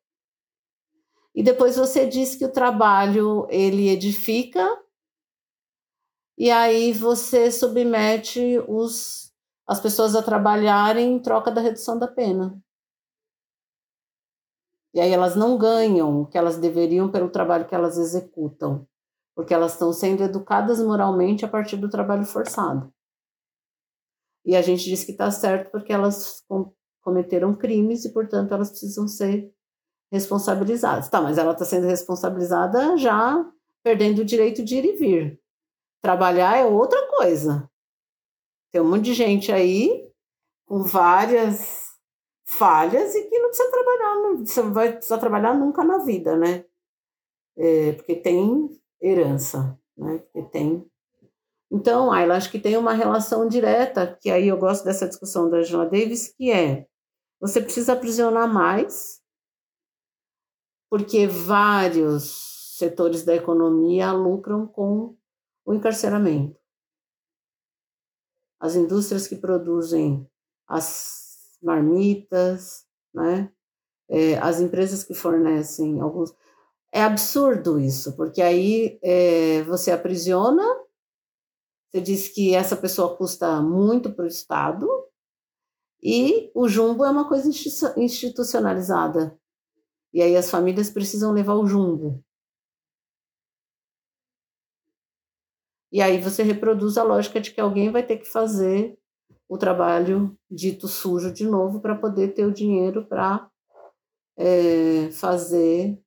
e 1.34 1.42
depois 1.42 1.76
você 1.76 2.06
diz 2.06 2.36
que 2.36 2.46
o 2.46 2.52
trabalho 2.52 3.48
ele 3.50 3.90
edifica 3.90 4.64
e 6.38 6.52
aí 6.52 6.94
você 6.94 7.52
submete 7.52 8.60
os, 8.68 9.34
as 9.66 9.80
pessoas 9.80 10.16
a 10.16 10.22
trabalharem 10.22 11.14
em 11.14 11.20
troca 11.20 11.50
da 11.50 11.62
redução 11.62 11.98
da 11.98 12.08
pena. 12.08 12.62
E 14.94 15.00
aí 15.00 15.12
elas 15.12 15.36
não 15.36 15.58
ganham 15.58 16.22
o 16.22 16.28
que 16.28 16.38
elas 16.38 16.58
deveriam 16.58 17.10
pelo 17.10 17.30
trabalho 17.30 17.68
que 17.68 17.74
elas 17.74 17.98
executam 17.98 18.88
porque 19.36 19.54
elas 19.54 19.74
estão 19.74 19.92
sendo 19.94 20.24
educadas 20.24 20.80
moralmente 20.80 21.46
a 21.46 21.48
partir 21.48 21.78
do 21.78 21.90
trabalho 21.90 22.26
forçado. 22.26 22.94
E 24.46 24.56
a 24.56 24.62
gente 24.62 24.86
diz 24.86 25.04
que 25.04 25.12
está 25.12 25.30
certo 25.30 25.72
porque 25.72 25.94
elas 25.94 26.44
com, 26.48 26.74
cometeram 27.02 27.56
crimes 27.56 28.06
e, 28.06 28.14
portanto, 28.14 28.54
elas 28.54 28.70
precisam 28.70 29.08
ser 29.08 29.54
responsabilizadas. 30.12 31.10
Tá, 31.10 31.22
mas 31.22 31.38
ela 31.38 31.54
está 31.54 31.66
sendo 31.66 31.88
responsabilizada 31.88 32.98
já 32.98 33.46
perdendo 33.84 34.20
o 34.20 34.26
direito 34.26 34.64
de 34.64 34.78
ir 34.78 34.86
e 34.86 34.96
vir. 34.98 35.42
Trabalhar 36.02 36.58
é 36.58 36.66
outra 36.66 37.08
coisa. 37.08 37.70
Tem 38.72 38.82
um 38.82 38.90
monte 38.90 39.06
de 39.06 39.14
gente 39.14 39.52
aí 39.52 40.10
com 40.66 40.84
várias 40.84 41.92
falhas 42.46 43.16
e 43.16 43.30
que 43.30 43.40
não 43.40 43.50
precisa 43.50 43.72
trabalhar, 43.72 44.16
não 44.16 44.46
você 44.46 44.62
vai 44.62 44.94
precisar 44.94 45.18
trabalhar 45.18 45.54
nunca 45.54 45.84
na 45.84 46.00
vida, 46.00 46.36
né? 46.36 46.66
É, 47.58 47.94
porque 47.94 48.16
tem 48.16 48.70
herança, 49.02 49.80
né? 49.98 50.20
Que 50.34 50.44
tem. 50.44 50.86
Então, 51.72 52.12
ah, 52.12 52.22
eu 52.26 52.32
acho 52.34 52.52
que 52.52 52.60
tem 52.60 52.78
uma 52.78 52.94
relação 52.94 53.48
direta, 53.48 54.18
que 54.22 54.30
aí 54.30 54.48
eu 54.48 54.58
gosto 54.58 54.84
dessa 54.84 55.08
discussão 55.08 55.50
da 55.50 55.58
Angela 55.58 55.86
Davis, 55.86 56.34
que 56.36 56.52
é 56.52 56.86
você 57.40 57.60
precisa 57.62 57.94
aprisionar 57.94 58.48
mais 58.48 59.22
porque 60.92 61.26
vários 61.26 62.76
setores 62.78 63.24
da 63.24 63.34
economia 63.34 64.12
lucram 64.12 64.68
com 64.68 65.16
o 65.66 65.74
encarceramento. 65.74 66.60
As 68.60 68.76
indústrias 68.76 69.26
que 69.26 69.38
produzem 69.38 70.30
as 70.68 71.58
marmitas, 71.64 72.86
né? 73.14 73.52
É, 74.10 74.38
as 74.40 74.60
empresas 74.60 75.06
que 75.06 75.14
fornecem 75.14 76.02
alguns. 76.02 76.36
É 76.92 77.02
absurdo 77.02 77.80
isso, 77.80 78.16
porque 78.16 78.42
aí 78.42 79.00
é, 79.02 79.64
você 79.64 79.92
aprisiona, 79.92 80.64
você 81.90 82.02
diz 82.02 82.28
que 82.28 82.54
essa 82.54 82.76
pessoa 82.76 83.16
custa 83.16 83.62
muito 83.62 84.14
para 84.14 84.26
o 84.26 84.28
Estado, 84.28 84.88
e 86.04 86.52
o 86.56 86.68
jumbo 86.68 87.06
é 87.06 87.10
uma 87.10 87.28
coisa 87.28 87.48
institucionalizada. 87.98 89.40
E 90.14 90.22
aí 90.22 90.36
as 90.36 90.50
famílias 90.50 90.90
precisam 90.90 91.32
levar 91.32 91.54
o 91.54 91.68
jumbo. 91.68 92.24
E 95.92 96.02
aí 96.02 96.20
você 96.20 96.42
reproduz 96.42 96.98
a 96.98 97.04
lógica 97.04 97.40
de 97.40 97.52
que 97.52 97.62
alguém 97.62 97.92
vai 97.92 98.06
ter 98.06 98.18
que 98.18 98.26
fazer 98.26 98.98
o 99.48 99.58
trabalho 99.58 100.38
dito 100.50 100.88
sujo 100.88 101.32
de 101.32 101.46
novo 101.46 101.82
para 101.82 101.96
poder 101.96 102.34
ter 102.34 102.46
o 102.46 102.54
dinheiro 102.54 103.06
para 103.06 103.50
é, 104.38 105.12
fazer, 105.12 106.02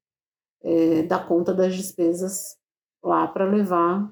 é, 0.65 1.03
dar 1.03 1.29
conta 1.29 1.53
das 1.53 1.77
despesas 1.77 2.57
lá 3.03 3.29
para 3.29 3.45
levar 3.45 4.11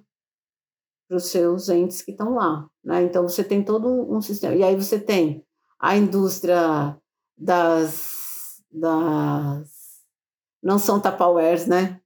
para 1.08 1.16
os 1.16 1.26
seus 1.26 1.68
entes 1.68 2.02
que 2.02 2.12
estão 2.12 2.34
lá. 2.34 2.68
Né? 2.84 3.02
Então 3.02 3.26
você 3.26 3.42
tem 3.42 3.64
todo 3.64 3.88
um 3.88 4.20
sistema. 4.20 4.54
E 4.54 4.62
aí 4.62 4.76
você 4.76 4.98
tem 4.98 5.44
a 5.78 5.96
indústria 5.96 6.96
das, 7.36 8.62
das 8.70 10.02
não 10.62 10.78
são 10.78 11.00
tapawares, 11.00 11.66
né? 11.66 12.00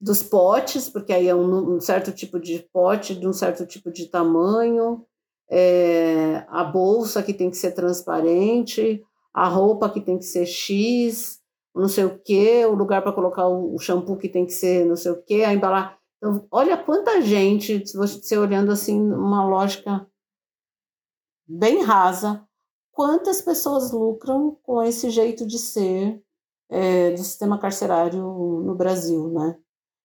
Dos 0.00 0.22
potes, 0.22 0.88
porque 0.88 1.12
aí 1.12 1.28
é 1.28 1.34
um, 1.34 1.76
um, 1.76 1.80
certo 1.80 2.10
tipo 2.10 2.40
de 2.40 2.58
pote, 2.72 3.14
de 3.14 3.26
um 3.28 3.32
certo 3.32 3.64
tipo 3.64 3.92
de 3.92 4.06
tamanho, 4.06 5.06
é, 5.48 6.44
a 6.48 6.64
bolsa 6.64 7.22
que 7.22 7.32
tem 7.32 7.48
que 7.48 7.56
ser 7.56 7.72
transparente, 7.72 9.02
a 9.32 9.46
roupa 9.46 9.88
que 9.88 10.00
tem 10.00 10.18
que 10.18 10.24
ser 10.24 10.44
X, 10.44 11.40
não 11.74 11.88
sei 11.88 12.04
o 12.04 12.18
que, 12.18 12.64
o 12.66 12.74
lugar 12.74 13.02
para 13.02 13.12
colocar 13.12 13.48
o, 13.48 13.78
shampoo 13.78 14.18
que 14.18 14.28
tem 14.28 14.44
que 14.44 14.52
ser 14.52 14.84
não 14.84 14.96
sei 14.96 15.12
o 15.12 15.22
que, 15.22 15.42
a 15.44 15.52
embalar. 15.52 15.98
Então, 16.18 16.46
olha 16.50 16.76
quanta 16.76 17.20
gente, 17.20 17.86
se 17.86 17.96
você 17.96 18.38
olhando 18.38 18.70
assim, 18.70 19.00
uma 19.00 19.44
lógica 19.44 20.06
bem 21.46 21.82
rasa, 21.82 22.46
quantas 22.92 23.40
pessoas 23.40 23.90
lucram 23.92 24.56
com 24.62 24.82
esse 24.82 25.10
jeito 25.10 25.46
de 25.46 25.58
ser 25.58 26.22
é, 26.70 27.10
do 27.10 27.18
sistema 27.18 27.58
carcerário 27.58 28.22
no 28.22 28.74
Brasil, 28.74 29.30
né? 29.30 29.58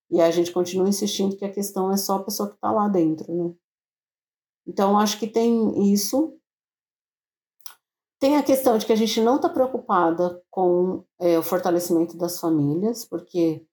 E 0.09 0.21
a 0.21 0.31
gente 0.31 0.51
continua 0.51 0.87
insistindo 0.87 1.35
que 1.35 1.45
a 1.45 1.51
questão 1.51 1.91
é 1.91 1.97
só 1.97 2.15
a 2.15 2.23
pessoa 2.23 2.49
que 2.49 2.55
está 2.55 2.71
lá 2.71 2.87
dentro, 2.87 3.33
né? 3.33 3.53
Então, 4.65 4.97
acho 4.97 5.17
que 5.19 5.27
tem 5.27 5.93
isso. 5.93 6.37
Tem 8.19 8.35
a 8.35 8.43
questão 8.43 8.77
de 8.77 8.85
que 8.85 8.93
a 8.93 8.95
gente 8.95 9.21
não 9.21 9.35
está 9.35 9.47
preocupada 9.47 10.41
com 10.49 11.03
é, 11.19 11.37
o 11.37 11.43
fortalecimento 11.43 12.17
das 12.17 12.39
famílias, 12.39 13.05
porque 13.05 13.63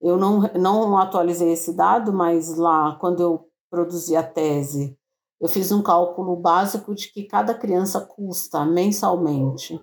eu 0.00 0.16
não, 0.16 0.42
não 0.54 0.96
atualizei 0.96 1.52
esse 1.52 1.72
dado, 1.72 2.12
mas 2.12 2.56
lá, 2.56 2.96
quando 3.00 3.20
eu 3.20 3.50
produzi 3.68 4.14
a 4.14 4.22
tese, 4.22 4.96
eu 5.40 5.48
fiz 5.48 5.72
um 5.72 5.82
cálculo 5.82 6.36
básico 6.36 6.94
de 6.94 7.12
que 7.12 7.24
cada 7.24 7.54
criança 7.54 8.00
custa 8.00 8.64
mensalmente 8.64 9.80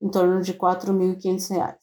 em 0.00 0.10
torno 0.10 0.42
de 0.42 0.52
R$ 0.52 0.58
4.500. 0.58 1.76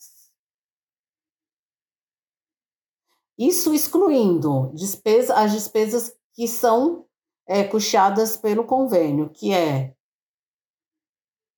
Isso 3.38 3.74
excluindo 3.74 4.72
despesa, 4.74 5.36
as 5.36 5.52
despesas 5.52 6.16
que 6.34 6.48
são 6.48 7.06
é, 7.48 7.64
custeadas 7.64 8.38
pelo 8.38 8.66
convênio, 8.66 9.30
que 9.30 9.52
é 9.52 9.94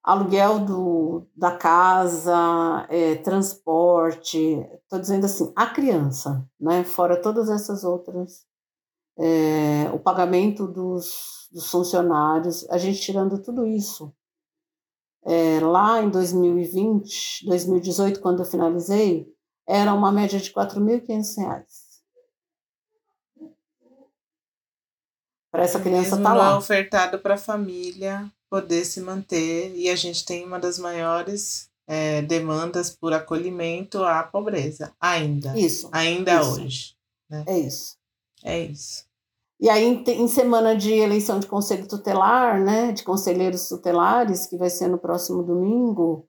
aluguel 0.10 0.60
do, 0.60 1.28
da 1.36 1.58
casa, 1.58 2.88
é, 2.90 3.16
transporte, 3.16 4.38
estou 4.84 5.00
dizendo 5.00 5.26
assim, 5.26 5.52
a 5.56 5.68
criança, 5.68 6.48
né? 6.60 6.84
fora 6.84 7.22
todas 7.22 7.50
essas 7.50 7.84
outras, 7.84 8.46
é, 9.18 9.90
o 9.94 10.00
pagamento 10.00 10.68
dos 10.68 11.38
dos 11.52 11.70
funcionários, 11.70 12.70
a 12.70 12.78
gente 12.78 13.02
tirando 13.02 13.42
tudo 13.42 13.66
isso. 13.66 14.14
É, 15.26 15.60
lá 15.60 16.02
em 16.02 16.10
2020, 16.10 17.46
2018, 17.46 18.22
quando 18.22 18.40
eu 18.40 18.46
finalizei, 18.46 19.28
era 19.68 19.94
uma 19.94 20.12
média 20.12 20.40
de 20.40 20.50
R$ 20.50 20.56
4.500. 20.56 21.66
Para 25.52 25.64
essa 25.64 25.80
criança 25.80 26.18
estar 26.18 26.24
tá 26.24 26.34
lá. 26.34 26.52
é 26.52 26.56
ofertado 26.56 27.20
para 27.20 27.34
a 27.34 27.38
família 27.38 28.32
poder 28.50 28.86
se 28.86 29.02
manter 29.02 29.76
e 29.76 29.90
a 29.90 29.96
gente 29.96 30.26
tem 30.26 30.46
uma 30.46 30.60
das 30.60 30.80
maiores 30.80 31.70
é, 31.88 32.22
demandas 32.22 32.90
por 32.90 33.14
acolhimento 33.14 34.04
à 34.04 34.24
pobreza, 34.24 34.94
ainda. 35.00 35.58
Isso. 35.58 35.90
Ainda 35.92 36.42
isso. 36.42 36.62
hoje. 36.62 36.96
Né? 37.30 37.44
É 37.48 37.60
isso. 37.60 37.98
É 38.44 38.60
isso. 38.60 39.06
E 39.60 39.70
aí, 39.70 40.04
em 40.08 40.28
semana 40.28 40.76
de 40.76 40.94
eleição 40.94 41.40
de 41.40 41.48
conselho 41.48 41.88
tutelar, 41.88 42.64
né, 42.64 42.92
de 42.92 43.04
conselheiros 43.04 43.68
tutelares, 43.68 44.46
que 44.46 44.56
vai 44.56 44.70
ser 44.70 44.88
no 44.88 45.00
próximo 45.00 45.42
domingo, 45.42 46.28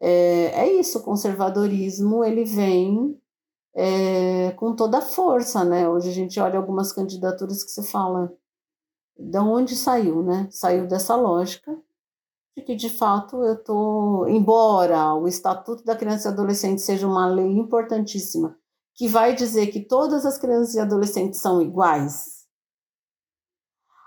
é, 0.00 0.52
é 0.54 0.72
isso, 0.74 0.98
o 0.98 1.02
conservadorismo, 1.02 2.22
ele 2.22 2.44
vem 2.44 3.18
é, 3.74 4.50
com 4.52 4.74
toda 4.74 4.98
a 4.98 5.02
força, 5.02 5.64
né? 5.64 5.88
Hoje 5.88 6.10
a 6.10 6.12
gente 6.12 6.38
olha 6.38 6.58
algumas 6.58 6.92
candidaturas 6.92 7.64
que 7.64 7.70
você 7.70 7.82
fala, 7.82 8.32
de 9.18 9.38
onde 9.38 9.74
saiu, 9.74 10.22
né? 10.22 10.48
Saiu 10.50 10.86
dessa 10.86 11.16
lógica 11.16 11.76
de 12.56 12.62
que, 12.62 12.74
de 12.74 12.88
fato, 12.88 13.42
eu 13.44 13.62
tô, 13.62 14.26
embora 14.28 15.14
o 15.14 15.26
Estatuto 15.26 15.84
da 15.84 15.96
Criança 15.96 16.28
e 16.28 16.32
Adolescente 16.32 16.80
seja 16.82 17.06
uma 17.06 17.26
lei 17.26 17.52
importantíssima, 17.52 18.56
que 18.94 19.08
vai 19.08 19.34
dizer 19.34 19.68
que 19.68 19.80
todas 19.80 20.24
as 20.26 20.38
crianças 20.38 20.74
e 20.74 20.80
adolescentes 20.80 21.40
são 21.40 21.62
iguais, 21.62 22.38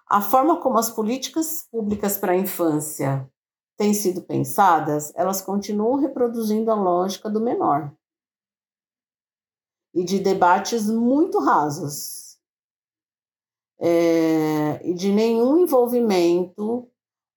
a 0.10 0.20
forma 0.22 0.60
como 0.60 0.78
as 0.78 0.90
políticas 0.90 1.66
públicas 1.72 2.18
para 2.18 2.34
a 2.34 2.38
infância 2.38 3.30
têm 3.78 3.94
sido 3.94 4.22
pensadas, 4.22 5.14
elas 5.16 5.42
continuam 5.42 5.96
reproduzindo 5.96 6.70
a 6.70 6.76
lógica 6.76 7.30
do 7.30 7.40
menor 7.40 7.96
e 9.94 10.04
de 10.04 10.20
debates 10.20 10.90
muito 10.90 11.40
rasos 11.40 12.21
é, 13.82 14.88
e 14.88 14.94
de 14.94 15.12
nenhum 15.12 15.58
envolvimento 15.58 16.88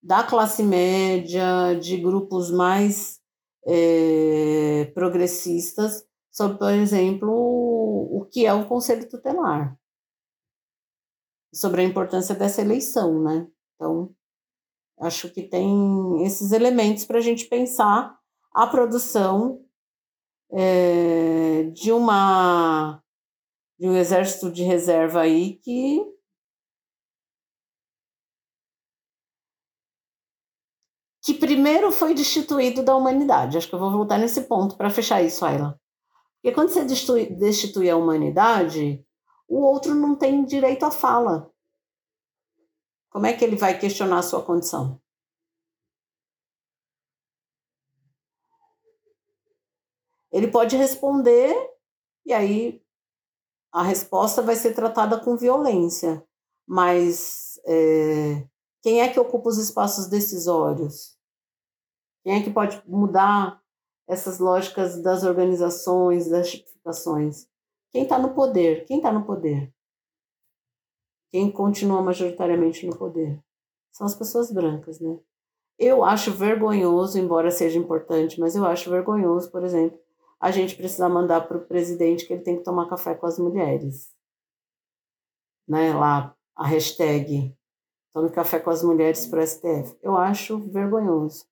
da 0.03 0.23
classe 0.23 0.63
média, 0.63 1.75
de 1.81 1.97
grupos 1.97 2.51
mais 2.51 3.19
é, 3.67 4.91
progressistas 4.95 6.05
sobre, 6.31 6.59
por 6.59 6.71
exemplo, 6.71 7.31
o 7.31 8.27
que 8.31 8.45
é 8.45 8.53
o 8.53 8.67
conselho 8.67 9.09
tutelar 9.09 9.79
sobre 11.55 11.81
a 11.81 11.85
importância 11.85 12.35
dessa 12.35 12.61
eleição, 12.61 13.23
né? 13.23 13.47
Então, 13.75 14.15
acho 15.01 15.31
que 15.31 15.43
tem 15.43 16.23
esses 16.25 16.53
elementos 16.53 17.05
para 17.05 17.19
a 17.19 17.23
gente 17.23 17.47
pensar 17.47 18.19
a 18.53 18.67
produção 18.67 19.65
é, 20.53 21.65
de 21.73 21.93
uma 21.93 23.01
de 23.79 23.89
um 23.89 23.97
exército 23.97 24.53
de 24.53 24.63
reserva 24.63 25.23
aí 25.23 25.55
que 25.55 26.14
que 31.25 31.33
primeiro 31.33 31.91
foi 31.91 32.13
destituído 32.13 32.83
da 32.83 32.95
humanidade. 32.95 33.57
Acho 33.57 33.67
que 33.67 33.75
eu 33.75 33.79
vou 33.79 33.91
voltar 33.91 34.19
nesse 34.19 34.43
ponto 34.43 34.77
para 34.77 34.91
fechar 34.91 35.23
isso, 35.23 35.43
Ayla. 35.43 35.81
Porque 36.35 36.55
quando 36.55 36.69
você 36.69 36.85
destitui, 36.85 37.35
destitui 37.35 37.89
a 37.89 37.97
humanidade, 37.97 39.03
o 39.49 39.63
outro 39.63 39.95
não 39.95 40.15
tem 40.15 40.45
direito 40.45 40.85
à 40.85 40.91
fala. 40.91 41.51
Como 43.09 43.25
é 43.25 43.33
que 43.33 43.43
ele 43.43 43.57
vai 43.57 43.79
questionar 43.79 44.19
a 44.19 44.23
sua 44.23 44.43
condição? 44.43 45.01
Ele 50.31 50.49
pode 50.49 50.77
responder 50.77 51.55
e 52.27 52.35
aí 52.35 52.83
a 53.73 53.83
resposta 53.83 54.43
vai 54.43 54.57
ser 54.57 54.75
tratada 54.75 55.19
com 55.19 55.39
violência. 55.39 56.23
Mas 56.67 57.59
é, 57.67 58.47
quem 58.85 59.01
é 59.01 59.11
que 59.11 59.19
ocupa 59.19 59.49
os 59.49 59.57
espaços 59.57 60.09
decisórios? 60.09 61.17
Quem 62.23 62.35
é 62.35 62.45
que 62.45 62.51
pode 62.51 62.83
mudar 62.87 63.59
essas 64.07 64.39
lógicas 64.39 65.03
das 65.03 65.25
organizações, 65.25 66.29
das 66.29 66.51
tipificações? 66.51 67.49
Quem 67.91 68.03
está 68.03 68.19
no 68.19 68.35
poder? 68.35 68.85
Quem 68.85 68.99
está 68.99 69.11
no 69.11 69.25
poder? 69.25 69.73
Quem 71.31 71.51
continua 71.51 72.03
majoritariamente 72.03 72.87
no 72.87 72.95
poder? 72.95 73.43
São 73.91 74.07
as 74.07 74.15
pessoas 74.15 74.53
brancas, 74.53 75.01
né? 75.01 75.19
Eu 75.79 76.05
acho 76.05 76.31
vergonhoso, 76.33 77.19
embora 77.19 77.51
seja 77.51 77.79
importante, 77.79 78.39
mas 78.39 78.55
eu 78.55 78.67
acho 78.67 78.91
vergonhoso, 78.91 79.51
por 79.51 79.65
exemplo, 79.65 79.99
a 80.39 80.51
gente 80.51 80.77
precisa 80.77 81.09
mandar 81.09 81.49
para 81.49 81.57
o 81.57 81.67
presidente 81.67 82.27
que 82.27 82.35
ele 82.35 82.43
tem 82.43 82.59
que 82.59 82.65
tomar 82.65 82.87
café 82.91 83.15
com 83.15 83.25
as 83.25 83.39
mulheres. 83.39 84.13
Né, 85.67 85.95
lá, 85.95 86.37
a 86.55 86.67
hashtag 86.67 87.57
Tome 88.15 88.31
café 88.31 88.61
com 88.61 88.71
as 88.71 88.85
mulheres 88.85 89.27
para 89.27 89.43
o 89.43 89.47
STF. 89.47 89.99
Eu 90.01 90.17
acho 90.17 90.61
vergonhoso. 90.71 91.47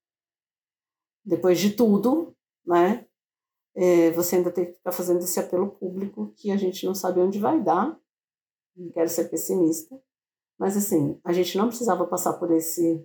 Depois 1.24 1.58
de 1.58 1.72
tudo, 1.74 2.36
né, 2.64 3.04
é, 3.74 4.12
você 4.12 4.36
ainda 4.36 4.52
tem 4.52 4.66
que 4.66 4.74
ficar 4.74 4.92
fazendo 4.92 5.18
esse 5.18 5.40
apelo 5.40 5.72
público 5.72 6.32
que 6.36 6.52
a 6.52 6.56
gente 6.56 6.86
não 6.86 6.94
sabe 6.94 7.18
onde 7.18 7.40
vai 7.40 7.60
dar. 7.60 8.00
Não 8.76 8.92
quero 8.92 9.08
ser 9.08 9.28
pessimista. 9.28 10.00
Mas, 10.56 10.76
assim, 10.76 11.20
a 11.24 11.32
gente 11.32 11.58
não 11.58 11.66
precisava 11.66 12.06
passar 12.06 12.34
por 12.34 12.52
esse 12.52 13.04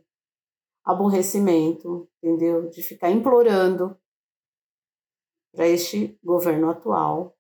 aborrecimento, 0.84 2.08
entendeu? 2.22 2.70
De 2.70 2.84
ficar 2.84 3.10
implorando 3.10 4.00
para 5.52 5.68
este 5.68 6.16
governo 6.24 6.70
atual 6.70 7.36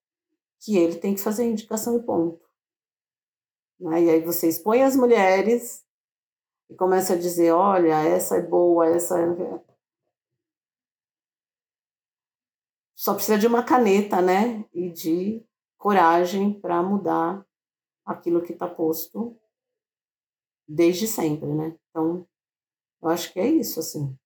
que 0.59 0.77
ele 0.77 0.95
tem 0.95 1.13
que 1.13 1.21
fazer 1.21 1.45
indicação 1.45 1.95
e 1.95 2.03
ponto. 2.03 2.43
Né? 3.79 4.05
E 4.05 4.09
aí 4.09 4.21
você 4.21 4.47
expõe 4.47 4.81
as 4.81 4.95
mulheres 4.95 5.85
e 6.69 6.75
começa 6.75 7.13
a 7.13 7.17
dizer, 7.17 7.51
olha, 7.51 8.03
essa 8.03 8.37
é 8.37 8.41
boa, 8.41 8.87
essa 8.87 9.19
é... 9.19 9.67
Só 12.95 13.13
precisa 13.13 13.37
de 13.37 13.47
uma 13.47 13.63
caneta, 13.63 14.21
né? 14.21 14.65
E 14.73 14.89
de 14.89 15.45
coragem 15.77 16.59
para 16.59 16.81
mudar 16.81 17.45
aquilo 18.05 18.41
que 18.41 18.53
está 18.53 18.67
posto 18.67 19.37
desde 20.67 21.07
sempre, 21.07 21.47
né? 21.53 21.77
Então, 21.89 22.27
eu 23.01 23.09
acho 23.09 23.31
que 23.31 23.39
é 23.39 23.47
isso, 23.47 23.79
assim. 23.79 24.17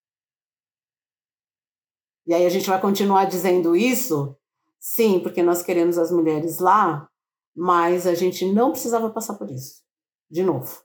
E 2.25 2.33
aí 2.33 2.45
a 2.45 2.49
gente 2.49 2.69
vai 2.69 2.79
continuar 2.79 3.25
dizendo 3.25 3.75
isso? 3.75 4.35
Sim, 4.79 5.19
porque 5.19 5.43
nós 5.43 5.61
queremos 5.61 5.97
as 5.97 6.11
mulheres 6.11 6.59
lá, 6.59 7.09
mas 7.55 8.07
a 8.07 8.15
gente 8.15 8.51
não 8.51 8.71
precisava 8.71 9.11
passar 9.11 9.35
por 9.35 9.51
isso. 9.51 9.83
De 10.29 10.41
novo. 10.43 10.83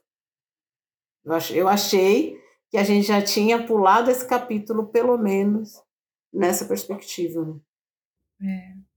Eu 1.53 1.67
achei 1.67 2.37
que 2.69 2.77
a 2.77 2.83
gente 2.83 3.07
já 3.07 3.21
tinha 3.21 3.65
pulado 3.65 4.09
esse 4.09 4.27
capítulo, 4.27 4.87
pelo 4.87 5.17
menos, 5.17 5.81
nessa 6.33 6.65
perspectiva. 6.65 7.61
Né? 8.39 8.49
É. 8.49 8.87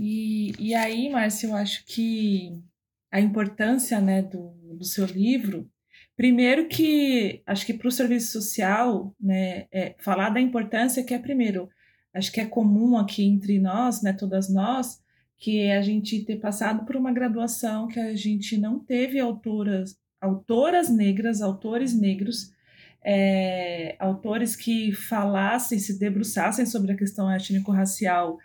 E, 0.00 0.52
e 0.58 0.74
aí, 0.74 1.10
Márcia, 1.10 1.48
eu 1.48 1.54
acho 1.54 1.84
que 1.86 2.62
a 3.10 3.20
importância 3.20 4.00
né, 4.00 4.22
do, 4.22 4.50
do 4.76 4.84
seu 4.84 5.04
livro, 5.06 5.70
primeiro 6.16 6.68
que 6.68 7.42
acho 7.46 7.66
que 7.66 7.74
para 7.74 7.88
o 7.88 7.92
serviço 7.92 8.32
social, 8.32 9.14
né, 9.20 9.66
é, 9.70 9.94
falar 10.00 10.30
da 10.30 10.40
importância 10.40 11.04
que 11.04 11.14
é 11.14 11.18
primeiro, 11.18 11.68
acho 12.12 12.32
que 12.32 12.40
é 12.40 12.46
comum 12.46 12.96
aqui 12.96 13.24
entre 13.24 13.58
nós, 13.58 14.02
né, 14.02 14.12
todas 14.12 14.52
nós, 14.52 15.00
que 15.36 15.60
é 15.60 15.76
a 15.76 15.82
gente 15.82 16.24
ter 16.24 16.36
passado 16.36 16.84
por 16.86 16.96
uma 16.96 17.12
graduação 17.12 17.86
que 17.88 18.00
a 18.00 18.14
gente 18.16 18.56
não 18.56 18.78
teve 18.78 19.20
autoras, 19.20 19.96
autoras 20.24 20.88
negras, 20.88 21.40
autores 21.42 21.94
negros 21.94 22.54
é, 23.04 23.96
autores 23.98 24.56
que 24.56 24.92
falassem, 24.92 25.78
se 25.78 25.98
debruçassem 25.98 26.64
sobre 26.64 26.92
a 26.92 26.96
questão 26.96 27.30
étnico-racial 27.30 28.38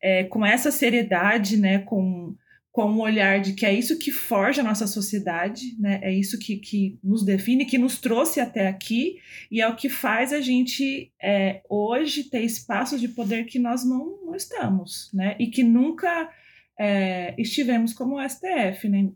é, 0.00 0.24
com 0.24 0.46
essa 0.46 0.70
seriedade, 0.70 1.56
né, 1.56 1.80
com, 1.80 2.34
com 2.70 2.84
um 2.84 3.00
olhar 3.00 3.40
de 3.40 3.54
que 3.54 3.66
é 3.66 3.74
isso 3.74 3.98
que 3.98 4.12
forja 4.12 4.60
a 4.60 4.64
nossa 4.64 4.86
sociedade, 4.86 5.76
né, 5.80 5.98
é 6.00 6.12
isso 6.12 6.38
que, 6.38 6.56
que 6.58 6.96
nos 7.02 7.24
define, 7.24 7.64
que 7.64 7.76
nos 7.76 7.98
trouxe 8.00 8.38
até 8.38 8.68
aqui 8.68 9.16
e 9.50 9.60
é 9.60 9.68
o 9.68 9.74
que 9.74 9.88
faz 9.88 10.32
a 10.32 10.40
gente 10.40 11.10
é, 11.20 11.60
hoje 11.68 12.24
ter 12.24 12.42
espaços 12.42 13.00
de 13.00 13.08
poder 13.08 13.46
que 13.46 13.58
nós 13.58 13.84
não, 13.84 14.24
não 14.24 14.36
estamos, 14.36 15.10
né, 15.12 15.34
e 15.40 15.48
que 15.48 15.64
nunca 15.64 16.30
é, 16.78 17.34
estivemos 17.36 17.92
como 17.92 18.16
o 18.16 18.28
STF, 18.28 18.88
né, 18.88 19.10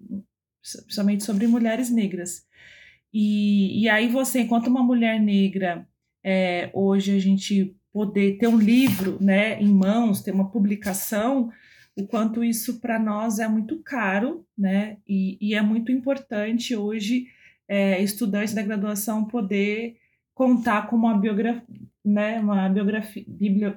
principalmente 0.61 1.25
sobre 1.25 1.47
mulheres 1.47 1.91
negras. 1.91 2.47
E, 3.13 3.83
e 3.83 3.89
aí 3.89 4.09
você, 4.09 4.41
enquanto 4.41 4.69
uma 4.69 4.83
mulher 4.83 5.21
negra, 5.21 5.87
é, 6.25 6.71
hoje 6.75 7.15
a 7.15 7.19
gente 7.19 7.75
poder 7.93 8.37
ter 8.39 8.49
um 8.49 8.59
livro 8.59 9.19
né, 9.21 9.61
em 9.61 9.73
mãos, 9.73 10.23
ter 10.23 10.33
uma 10.33 10.51
publicação, 10.51 11.51
o 11.97 12.07
quanto 12.07 12.45
isso 12.45 12.81
para 12.81 12.99
nós 12.99 13.39
é 13.39 13.49
muito 13.49 13.83
caro, 13.83 14.47
né? 14.57 14.99
E, 15.07 15.37
e 15.41 15.55
é 15.55 15.61
muito 15.61 15.91
importante 15.91 16.77
hoje 16.77 17.27
é, 17.67 18.01
estudantes 18.01 18.55
da 18.55 18.63
graduação 18.63 19.25
poder 19.25 19.97
contar 20.33 20.87
com 20.87 20.95
uma 20.95 21.19
biografia, 21.19 21.65
né, 22.05 22.39
uma 22.39 22.69
biografia, 22.69 23.27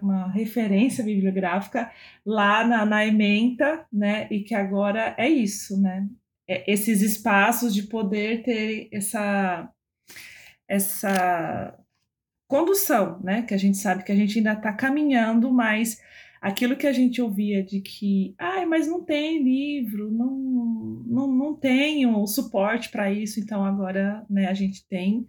uma 0.02 0.32
referência 0.32 1.03
bibliográfica 1.03 1.91
lá 2.24 2.64
na, 2.64 2.86
na 2.86 3.06
ementa, 3.06 3.88
né? 3.91 4.28
E 4.30 4.41
que 4.41 4.53
agora 4.53 5.16
é 5.18 5.28
isso, 5.28 5.82
né? 5.82 6.08
É, 6.48 6.72
esses 6.72 7.02
espaços 7.02 7.74
de 7.74 7.84
poder 7.84 8.44
ter 8.44 8.90
essa 8.92 9.70
essa 10.68 11.78
condução, 12.48 13.20
né? 13.22 13.42
Que 13.44 13.54
a 13.54 13.58
gente 13.58 13.78
sabe 13.78 14.04
que 14.04 14.12
a 14.12 14.16
gente 14.16 14.38
ainda 14.38 14.54
está 14.54 14.74
caminhando, 14.74 15.52
mas 15.52 16.00
aquilo 16.42 16.76
que 16.76 16.88
a 16.88 16.94
gente 16.94 17.22
ouvia 17.22 17.64
de 17.64 17.82
que, 17.82 18.34
ai, 18.38 18.66
mas 18.66 18.88
não 18.88 19.04
tem 19.04 19.44
livro, 19.44 20.12
não, 20.12 21.04
não, 21.06 21.28
não 21.28 21.56
tenho 21.56 22.26
suporte 22.26 22.90
para 22.90 23.12
isso, 23.12 23.40
então 23.40 23.64
agora 23.64 24.26
né, 24.30 24.48
a 24.48 24.54
gente 24.54 24.86
tem. 24.88 25.28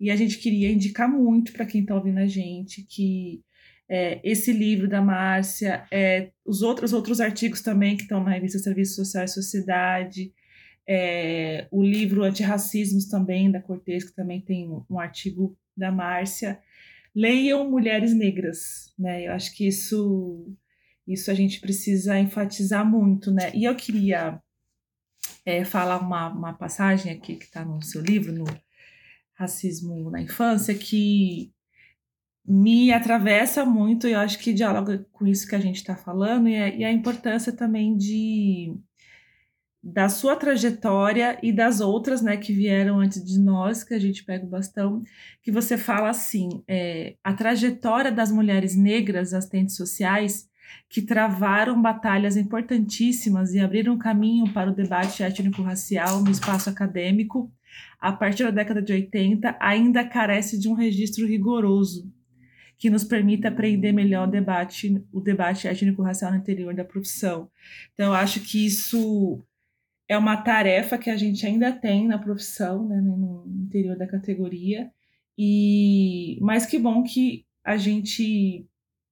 E 0.00 0.10
a 0.10 0.16
gente 0.16 0.38
queria 0.38 0.70
indicar 0.70 1.08
muito 1.08 1.52
para 1.52 1.66
quem 1.66 1.82
está 1.82 1.94
ouvindo 1.94 2.18
a 2.18 2.26
gente 2.26 2.82
que 2.82 3.42
é, 3.88 4.20
esse 4.24 4.52
livro 4.52 4.88
da 4.88 5.00
Márcia, 5.00 5.86
é, 5.92 6.30
os 6.44 6.62
outros 6.62 6.92
outros 6.92 7.20
artigos 7.20 7.60
também 7.60 7.96
que 7.96 8.02
estão 8.02 8.22
na 8.22 8.32
revista 8.32 8.58
Serviço 8.58 8.96
Social 8.96 9.24
e 9.24 9.28
Sociedade, 9.28 10.32
é, 10.88 11.66
o 11.70 11.82
livro 11.82 12.22
Antirracismos 12.22 13.06
também, 13.06 13.50
da 13.50 13.60
Cortez, 13.60 14.04
que 14.04 14.14
também 14.14 14.40
tem 14.40 14.70
um, 14.88 15.00
artigo 15.00 15.56
da 15.76 15.90
Márcia. 15.90 16.60
Leiam 17.14 17.68
Mulheres 17.68 18.14
Negras, 18.14 18.92
né? 18.98 19.26
Eu 19.26 19.32
acho 19.32 19.54
que 19.54 19.66
isso, 19.66 20.46
isso 21.06 21.30
a 21.30 21.34
gente 21.34 21.60
precisa 21.60 22.18
enfatizar 22.18 22.88
muito, 22.88 23.32
né? 23.32 23.50
E 23.54 23.64
eu 23.64 23.74
queria 23.74 24.40
é, 25.44 25.64
falar 25.64 25.98
uma, 25.98 26.28
uma 26.28 26.52
passagem 26.52 27.12
aqui 27.12 27.36
que 27.36 27.44
está 27.44 27.64
no 27.64 27.82
seu 27.82 28.00
livro, 28.00 28.32
no 28.32 28.44
Racismo 29.34 30.10
na 30.10 30.20
Infância, 30.20 30.74
que 30.74 31.52
me 32.46 32.92
atravessa 32.92 33.64
muito 33.64 34.06
e 34.06 34.12
eu 34.12 34.20
acho 34.20 34.38
que 34.38 34.52
dialoga 34.52 35.04
com 35.10 35.26
isso 35.26 35.48
que 35.48 35.56
a 35.56 35.60
gente 35.60 35.76
está 35.76 35.96
falando 35.96 36.48
e 36.48 36.56
a, 36.56 36.68
e 36.68 36.84
a 36.84 36.92
importância 36.92 37.52
também 37.52 37.96
de 37.96 38.78
da 39.88 40.08
sua 40.08 40.34
trajetória 40.34 41.38
e 41.40 41.52
das 41.52 41.80
outras, 41.80 42.20
né, 42.20 42.36
que 42.36 42.52
vieram 42.52 42.98
antes 42.98 43.24
de 43.24 43.38
nós, 43.38 43.84
que 43.84 43.94
a 43.94 44.00
gente 44.00 44.24
pega 44.24 44.44
o 44.44 44.48
bastão, 44.48 45.04
que 45.40 45.52
você 45.52 45.78
fala 45.78 46.08
assim, 46.10 46.48
é, 46.66 47.14
a 47.22 47.32
trajetória 47.32 48.10
das 48.10 48.32
mulheres 48.32 48.74
negras 48.74 49.32
assistentes 49.32 49.76
sociais 49.76 50.48
que 50.88 51.00
travaram 51.00 51.80
batalhas 51.80 52.36
importantíssimas 52.36 53.54
e 53.54 53.60
abriram 53.60 53.96
caminho 53.96 54.52
para 54.52 54.70
o 54.70 54.74
debate 54.74 55.22
étnico-racial 55.22 56.20
no 56.20 56.32
espaço 56.32 56.68
acadêmico, 56.68 57.48
a 58.00 58.10
partir 58.12 58.42
da 58.42 58.50
década 58.50 58.82
de 58.82 58.92
80, 58.92 59.56
ainda 59.60 60.04
carece 60.04 60.58
de 60.58 60.68
um 60.68 60.74
registro 60.74 61.24
rigoroso 61.24 62.12
que 62.76 62.90
nos 62.90 63.04
permita 63.04 63.48
aprender 63.48 63.92
melhor 63.92 64.26
o 64.26 64.30
debate, 64.30 65.00
o 65.12 65.20
debate 65.20 65.68
étnico-racial 65.68 66.32
no 66.32 66.38
interior 66.38 66.74
da 66.74 66.84
profissão. 66.84 67.48
Então, 67.94 68.06
eu 68.06 68.14
acho 68.14 68.40
que 68.40 68.66
isso 68.66 69.40
é 70.08 70.16
uma 70.16 70.36
tarefa 70.36 70.98
que 70.98 71.10
a 71.10 71.16
gente 71.16 71.46
ainda 71.46 71.72
tem 71.72 72.06
na 72.06 72.18
profissão, 72.18 72.86
né, 72.86 73.00
no 73.00 73.44
interior 73.46 73.96
da 73.96 74.06
categoria. 74.06 74.90
E 75.38 76.38
mas 76.40 76.66
que 76.66 76.78
bom 76.78 77.02
que 77.02 77.44
a 77.64 77.76
gente 77.76 78.66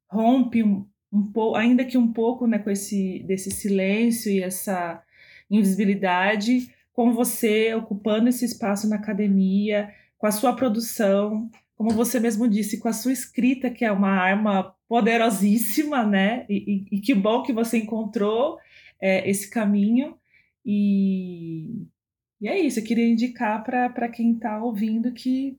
rompe 0.09 0.63
um, 0.63 0.87
um 1.13 1.23
pouco, 1.33 1.57
ainda 1.57 1.85
que 1.85 1.99
um 1.99 2.13
pouco, 2.13 2.47
né, 2.47 2.59
com 2.59 2.71
esse 2.71 3.25
desse 3.27 3.51
silêncio 3.51 4.31
e 4.31 4.43
essa 4.43 5.03
invisibilidade, 5.51 6.69
com 6.93 7.13
você 7.13 7.75
ocupando 7.75 8.29
esse 8.29 8.45
espaço 8.45 8.89
na 8.89 8.97
academia, 8.97 9.91
com 10.17 10.27
a 10.27 10.33
sua 10.33 10.55
produção, 10.55 11.51
como 11.77 11.91
você 11.91 12.21
mesmo 12.21 12.49
disse, 12.49 12.79
com 12.79 12.89
a 12.89 12.93
sua 12.93 13.13
escrita, 13.13 13.69
que 13.69 13.85
é 13.85 13.91
uma 13.91 14.11
arma 14.11 14.75
poderosíssima, 14.89 16.05
né? 16.05 16.47
E, 16.49 16.87
e, 16.91 16.97
e 16.97 17.01
que 17.01 17.15
bom 17.15 17.43
que 17.43 17.53
você 17.53 17.79
encontrou 17.79 18.59
é, 19.01 19.29
esse 19.29 19.51
caminho. 19.51 20.17
E, 20.65 21.87
e 22.41 22.49
é 22.49 22.59
isso, 22.59 22.81
eu 22.81 22.85
queria 22.85 23.07
indicar 23.07 23.63
para 23.63 24.09
quem 24.09 24.33
está 24.33 24.63
ouvindo 24.63 25.13
que 25.13 25.59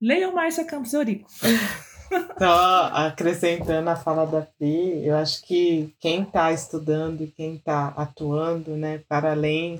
leiam 0.00 0.34
Márcia 0.34 0.64
Campos 0.64 0.92
Eurico. 0.92 1.28
Só 2.38 2.84
acrescentando 2.94 3.90
a 3.90 3.96
fala 3.96 4.24
da 4.24 4.40
Pri, 4.40 5.04
eu 5.04 5.16
acho 5.16 5.44
que 5.44 5.92
quem 6.00 6.22
está 6.22 6.52
estudando 6.52 7.22
e 7.22 7.26
quem 7.26 7.56
está 7.56 7.88
atuando, 7.88 8.76
né, 8.76 9.02
para 9.06 9.32
além 9.32 9.78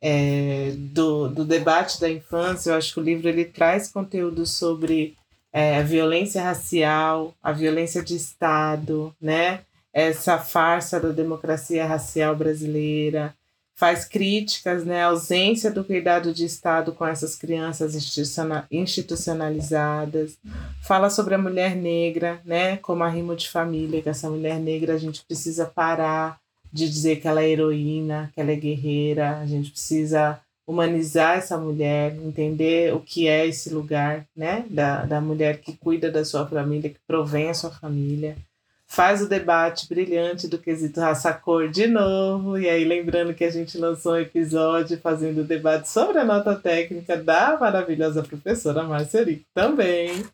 é, 0.00 0.72
do, 0.76 1.28
do 1.28 1.44
debate 1.44 2.00
da 2.00 2.08
infância, 2.08 2.70
eu 2.70 2.76
acho 2.76 2.94
que 2.94 3.00
o 3.00 3.02
livro 3.02 3.28
ele 3.28 3.44
traz 3.44 3.90
conteúdo 3.90 4.46
sobre 4.46 5.14
é, 5.52 5.76
a 5.76 5.82
violência 5.82 6.42
racial, 6.42 7.34
a 7.42 7.52
violência 7.52 8.02
de 8.02 8.16
Estado, 8.16 9.14
né? 9.20 9.60
essa 9.92 10.38
farsa 10.38 11.00
da 11.00 11.08
democracia 11.08 11.84
racial 11.86 12.36
brasileira, 12.36 13.34
faz 13.78 14.04
críticas 14.04 14.84
né, 14.84 15.04
à 15.04 15.06
ausência 15.06 15.70
do 15.70 15.84
cuidado 15.84 16.34
de 16.34 16.44
Estado 16.44 16.90
com 16.92 17.06
essas 17.06 17.36
crianças 17.36 17.94
institucionalizadas, 18.72 20.36
fala 20.82 21.08
sobre 21.08 21.36
a 21.36 21.38
mulher 21.38 21.76
negra, 21.76 22.40
né, 22.44 22.78
como 22.78 23.04
arrimo 23.04 23.36
de 23.36 23.48
família, 23.48 24.02
que 24.02 24.08
essa 24.08 24.28
mulher 24.28 24.58
negra 24.58 24.94
a 24.94 24.98
gente 24.98 25.24
precisa 25.24 25.64
parar 25.64 26.40
de 26.72 26.88
dizer 26.88 27.20
que 27.20 27.28
ela 27.28 27.40
é 27.40 27.50
heroína, 27.50 28.32
que 28.34 28.40
ela 28.40 28.50
é 28.50 28.56
guerreira, 28.56 29.38
a 29.38 29.46
gente 29.46 29.70
precisa 29.70 30.40
humanizar 30.66 31.38
essa 31.38 31.56
mulher, 31.56 32.16
entender 32.16 32.92
o 32.92 32.98
que 32.98 33.28
é 33.28 33.46
esse 33.46 33.72
lugar, 33.72 34.26
né, 34.36 34.66
da, 34.68 35.04
da 35.04 35.20
mulher 35.20 35.60
que 35.60 35.76
cuida 35.76 36.10
da 36.10 36.24
sua 36.24 36.44
família, 36.44 36.90
que 36.90 36.98
provém 37.06 37.48
a 37.48 37.54
sua 37.54 37.70
família 37.70 38.36
faz 38.88 39.20
o 39.20 39.28
debate 39.28 39.86
brilhante 39.86 40.48
do 40.48 40.58
quesito 40.58 40.98
raça-cor 40.98 41.68
de 41.68 41.86
novo. 41.86 42.58
E 42.58 42.68
aí, 42.68 42.84
lembrando 42.84 43.34
que 43.34 43.44
a 43.44 43.50
gente 43.50 43.76
lançou 43.76 44.14
um 44.14 44.18
episódio 44.18 44.98
fazendo 44.98 45.42
o 45.42 45.44
debate 45.44 45.88
sobre 45.90 46.18
a 46.18 46.24
nota 46.24 46.56
técnica 46.56 47.16
da 47.16 47.58
maravilhosa 47.58 48.22
professora 48.22 48.82
Marcelico 48.82 49.44
também. 49.54 50.24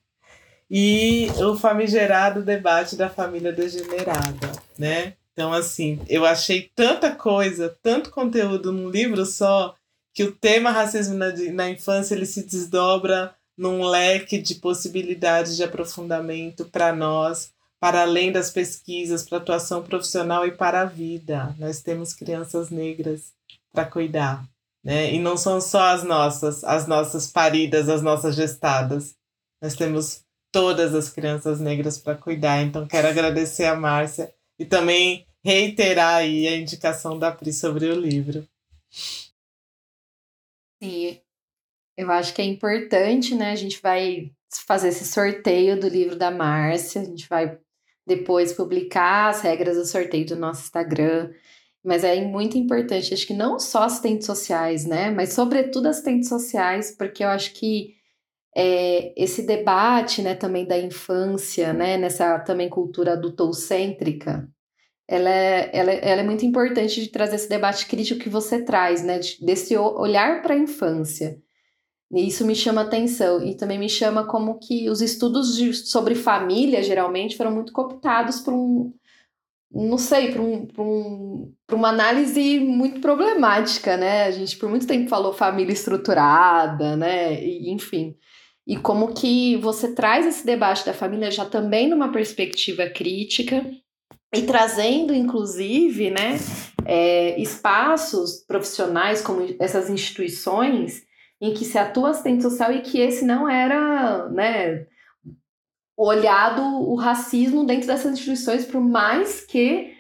E 0.71 1.29
o 1.37 1.57
famigerado 1.57 2.43
debate 2.43 2.97
da 2.97 3.11
família 3.11 3.53
degenerada, 3.53 4.53
né? 4.79 5.15
Então, 5.33 5.53
assim, 5.53 6.01
eu 6.09 6.25
achei 6.25 6.71
tanta 6.77 7.11
coisa, 7.11 7.77
tanto 7.83 8.11
conteúdo 8.11 8.73
num 8.73 8.89
livro 8.89 9.27
só, 9.27 9.75
que 10.15 10.23
o 10.23 10.33
tema 10.33 10.71
racismo 10.71 11.17
na, 11.17 11.33
na 11.53 11.69
infância 11.69 12.15
ele 12.15 12.25
se 12.25 12.47
desdobra 12.47 13.35
num 13.59 13.85
leque 13.85 14.39
de 14.39 14.55
possibilidades 14.57 15.57
de 15.57 15.65
aprofundamento 15.65 16.65
para 16.67 16.95
nós 16.95 17.54
para 17.85 18.01
além 18.01 18.33
das 18.33 18.51
pesquisas, 18.51 19.29
para 19.29 19.37
atuação 19.37 19.83
profissional 19.83 20.47
e 20.47 20.51
para 20.51 20.81
a 20.81 20.85
vida. 20.87 21.55
Nós 21.59 21.83
temos 21.83 22.15
crianças 22.15 22.71
negras 22.71 23.35
para 23.75 23.85
cuidar, 23.85 24.43
né? 24.83 25.13
E 25.13 25.19
não 25.19 25.37
são 25.37 25.61
só 25.61 25.89
as 25.89 26.03
nossas, 26.03 26.65
as 26.65 26.87
nossas 26.87 27.31
paridas, 27.31 27.91
as 27.91 28.01
nossas 28.01 28.35
gestadas. 28.35 29.15
Nós 29.61 29.75
temos 29.75 30.25
todas 30.51 30.95
as 30.95 31.11
crianças 31.11 31.61
negras 31.61 31.99
para 31.99 32.17
cuidar. 32.17 32.63
Então 32.63 32.89
quero 32.89 33.07
agradecer 33.07 33.67
a 33.67 33.77
Márcia 33.77 34.35
e 34.59 34.65
também 34.65 35.27
reiterar 35.45 36.15
aí 36.15 36.49
a 36.49 36.57
indicação 36.57 37.19
da 37.19 37.31
Pri 37.31 37.53
sobre 37.53 37.85
o 37.85 38.01
livro. 38.01 38.49
Sim, 40.83 41.21
eu 41.99 42.11
acho 42.11 42.33
que 42.33 42.41
é 42.41 42.47
importante, 42.47 43.35
né? 43.35 43.51
A 43.51 43.57
gente 43.57 43.79
vai 43.83 44.33
fazer 44.67 44.89
esse 44.89 45.05
sorteio 45.05 45.79
do 45.79 45.87
livro 45.87 46.17
da 46.17 46.31
Márcia, 46.31 47.03
a 47.03 47.05
gente 47.05 47.29
vai 47.29 47.63
depois 48.07 48.53
publicar 48.53 49.31
as 49.31 49.41
regras 49.43 49.77
do 49.77 49.87
sorteio 49.87 50.27
do 50.27 50.37
nosso 50.37 50.63
Instagram. 50.63 51.31
Mas 51.85 52.03
é 52.03 52.21
muito 52.25 52.57
importante, 52.57 53.13
acho 53.13 53.27
que 53.27 53.35
não 53.35 53.59
só 53.59 53.85
assistentes 53.85 54.27
sociais, 54.27 54.87
né? 54.87 55.11
Mas 55.11 55.35
sobretudo 55.35 55.87
assistentes 55.87 56.29
sociais, 56.29 56.97
porque 56.97 57.23
eu 57.23 57.29
acho 57.29 57.53
que 57.53 57.95
é, 58.57 59.13
esse 59.23 59.43
debate, 59.43 60.23
né, 60.23 60.35
também 60.35 60.65
da 60.67 60.79
infância, 60.79 61.73
né, 61.73 61.97
nessa 61.97 62.39
também 62.39 62.69
cultura 62.69 63.15
adultocêntrica, 63.15 64.49
ela 65.09 65.29
é, 65.29 65.71
ela, 65.73 65.91
é, 65.91 66.11
ela 66.11 66.21
é 66.23 66.25
muito 66.25 66.47
importante 66.47 67.01
de 67.03 67.09
trazer 67.09 67.37
esse 67.37 67.49
debate 67.49 67.87
crítico 67.87 68.21
que 68.21 68.29
você 68.29 68.63
traz, 68.63 69.03
né, 69.05 69.21
desse 69.43 69.77
olhar 69.77 70.41
para 70.41 70.55
a 70.55 70.59
infância. 70.59 71.39
E 72.13 72.29
isso 72.29 72.47
me 72.47 72.55
chama 72.55 72.83
atenção 72.83 73.45
e 73.45 73.57
também 73.57 73.79
me 73.79 73.89
chama 73.89 74.25
como 74.25 74.59
que 74.59 74.89
os 74.89 75.01
estudos 75.01 75.57
de, 75.57 75.73
sobre 75.75 76.15
família 76.15 76.83
geralmente 76.83 77.37
foram 77.37 77.51
muito 77.51 77.73
cooptados 77.73 78.41
por 78.41 78.55
um, 78.55 78.93
não 79.73 79.99
sei, 79.99 80.31
para 80.31 80.41
um, 80.41 80.69
um, 80.79 81.53
uma 81.73 81.89
análise 81.89 82.61
muito 82.61 83.01
problemática, 83.01 83.97
né? 83.97 84.25
A 84.25 84.31
gente 84.31 84.57
por 84.57 84.69
muito 84.69 84.87
tempo 84.87 85.09
falou 85.09 85.33
família 85.33 85.73
estruturada, 85.73 86.97
né? 86.97 87.43
E, 87.43 87.71
enfim. 87.71 88.17
E 88.67 88.77
como 88.77 89.13
que 89.13 89.57
você 89.57 89.93
traz 89.95 90.25
esse 90.27 90.47
debate 90.47 90.87
da 90.87 90.95
família 90.95 91.31
já 91.31 91.45
também 91.45 91.89
numa 91.89 92.13
perspectiva 92.13 92.89
crítica 92.89 93.67
e 94.35 94.43
trazendo, 94.43 95.15
inclusive, 95.15 96.11
né, 96.11 96.39
é, 96.85 97.39
espaços 97.41 98.43
profissionais 98.47 99.21
como 99.21 99.55
essas 99.61 99.91
instituições 99.91 101.03
em 101.45 101.53
que 101.53 101.65
se 101.65 101.77
atua 101.77 102.11
assistente 102.11 102.43
social 102.43 102.73
e 102.73 102.81
que 102.81 102.99
esse 102.99 103.25
não 103.25 103.49
era, 103.49 104.29
né, 104.31 104.87
olhado 105.97 106.63
o 106.63 106.95
racismo 106.95 107.67
dentro 107.67 107.87
dessas 107.87 108.13
instituições, 108.13 108.65
por 108.65 108.81
mais 108.81 109.41
que 109.41 109.95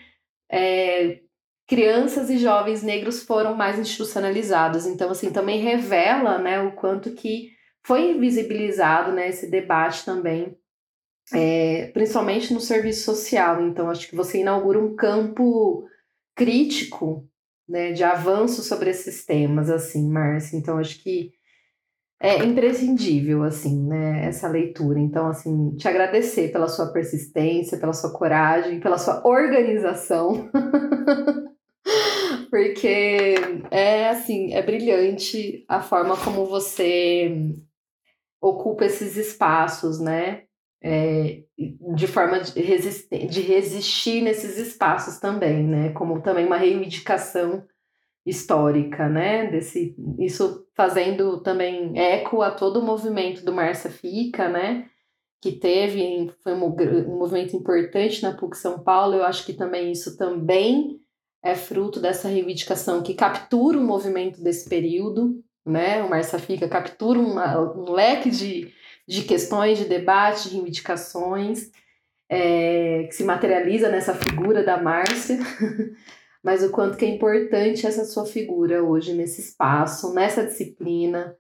é, 0.50 1.20
crianças 1.68 2.30
e 2.30 2.38
jovens 2.38 2.82
negros 2.82 3.22
foram 3.22 3.54
mais 3.54 3.78
institucionalizados. 3.78 4.86
Então, 4.86 5.10
assim, 5.10 5.30
também 5.30 5.60
revela, 5.60 6.38
né, 6.38 6.60
o 6.62 6.72
quanto 6.72 7.12
que 7.12 7.50
foi 7.86 8.12
invisibilizado, 8.12 9.12
né, 9.12 9.28
esse 9.28 9.50
debate 9.50 10.02
também, 10.02 10.56
é, 11.30 11.90
principalmente 11.92 12.54
no 12.54 12.60
serviço 12.60 13.04
social. 13.04 13.60
Então, 13.60 13.90
acho 13.90 14.08
que 14.08 14.16
você 14.16 14.40
inaugura 14.40 14.78
um 14.78 14.96
campo 14.96 15.86
crítico 16.34 17.28
né, 17.68 17.92
de 17.92 18.02
avanço 18.02 18.62
sobre 18.62 18.88
esses 18.88 19.26
temas, 19.26 19.68
assim, 19.68 20.08
Márcia. 20.08 20.56
Então, 20.56 20.78
acho 20.78 21.02
que 21.02 21.33
é 22.20 22.44
imprescindível, 22.44 23.42
assim, 23.42 23.86
né, 23.86 24.26
essa 24.26 24.48
leitura. 24.48 24.98
Então, 24.98 25.26
assim, 25.26 25.74
te 25.76 25.86
agradecer 25.88 26.50
pela 26.52 26.68
sua 26.68 26.92
persistência, 26.92 27.78
pela 27.78 27.92
sua 27.92 28.12
coragem, 28.12 28.80
pela 28.80 28.98
sua 28.98 29.26
organização. 29.26 30.50
Porque 32.50 33.34
é, 33.70 34.08
assim, 34.08 34.54
é 34.54 34.62
brilhante 34.62 35.64
a 35.68 35.80
forma 35.80 36.16
como 36.16 36.46
você 36.46 37.52
ocupa 38.40 38.84
esses 38.84 39.16
espaços, 39.16 40.00
né? 40.00 40.44
É, 40.82 41.42
de 41.94 42.06
forma 42.06 42.40
de, 42.40 42.60
resistir, 42.60 43.26
de 43.26 43.40
resistir 43.40 44.22
nesses 44.22 44.58
espaços 44.58 45.18
também, 45.18 45.66
né? 45.66 45.92
Como 45.92 46.22
também 46.22 46.46
uma 46.46 46.56
reivindicação 46.56 47.66
histórica, 48.24 49.08
né? 49.08 49.46
Desse, 49.46 49.94
isso 50.18 50.66
fazendo 50.74 51.40
também 51.40 51.98
eco 51.98 52.42
a 52.42 52.50
todo 52.50 52.80
o 52.80 52.84
movimento 52.84 53.44
do 53.44 53.52
Marcia 53.52 53.90
Fica, 53.90 54.48
né? 54.48 54.86
Que 55.40 55.52
teve, 55.52 56.30
foi 56.42 56.54
um, 56.54 56.64
um 56.64 57.18
movimento 57.18 57.54
importante 57.54 58.22
na 58.22 58.32
PUC 58.32 58.56
São 58.56 58.78
Paulo. 58.78 59.14
Eu 59.14 59.24
acho 59.24 59.44
que 59.44 59.52
também 59.52 59.92
isso 59.92 60.16
também 60.16 61.00
é 61.42 61.54
fruto 61.54 62.00
dessa 62.00 62.28
reivindicação 62.28 63.02
que 63.02 63.14
captura 63.14 63.78
o 63.78 63.84
movimento 63.84 64.42
desse 64.42 64.68
período, 64.68 65.42
né? 65.64 66.02
O 66.02 66.08
Marcia 66.08 66.38
Fica 66.38 66.68
captura 66.68 67.18
uma, 67.18 67.60
um 67.76 67.92
leque 67.92 68.30
de 68.30 68.72
de 69.06 69.22
questões 69.22 69.78
de 69.78 69.84
debate, 69.84 70.48
de 70.48 70.54
reivindicações, 70.56 71.70
é, 72.28 73.04
que 73.04 73.14
se 73.14 73.24
materializa 73.24 73.90
nessa 73.90 74.14
figura 74.14 74.64
da 74.64 74.82
Márcia, 74.82 75.38
mas 76.44 76.62
o 76.62 76.70
quanto 76.70 76.98
que 76.98 77.06
é 77.06 77.08
importante 77.08 77.86
essa 77.86 78.04
sua 78.04 78.26
figura 78.26 78.84
hoje 78.84 79.14
nesse 79.14 79.40
espaço, 79.40 80.12
nessa 80.12 80.44
disciplina. 80.44 81.34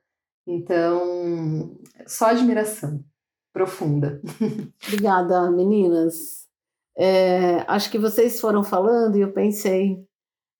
Então, 0.46 1.78
só 2.06 2.28
admiração 2.28 3.04
profunda. 3.52 4.22
Obrigada, 4.88 5.50
meninas. 5.50 6.48
É, 6.96 7.58
acho 7.70 7.90
que 7.90 7.98
vocês 7.98 8.40
foram 8.40 8.64
falando 8.64 9.16
e 9.16 9.20
eu 9.20 9.32
pensei 9.32 10.02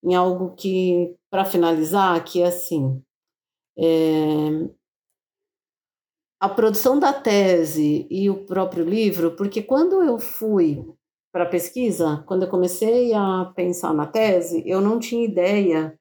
em 0.03 0.13
algo 0.13 0.53
que, 0.53 1.15
para 1.31 1.43
finalizar, 1.43 2.23
que 2.23 2.43
é 2.43 2.47
assim: 2.47 3.01
é, 3.79 4.69
a 6.39 6.49
produção 6.49 6.99
da 6.99 7.11
tese 7.11 8.05
e 8.11 8.29
o 8.29 8.45
próprio 8.45 8.85
livro, 8.85 9.35
porque 9.35 9.63
quando 9.63 10.03
eu 10.03 10.19
fui 10.19 10.85
para 11.35 11.43
a 11.43 11.49
pesquisa, 11.49 12.23
quando 12.27 12.43
eu 12.43 12.49
comecei 12.49 13.13
a 13.13 13.51
pensar 13.53 13.93
na 13.93 14.07
tese, 14.07 14.63
eu 14.65 14.79
não 14.79 14.97
tinha 14.97 15.25
ideia 15.25 15.99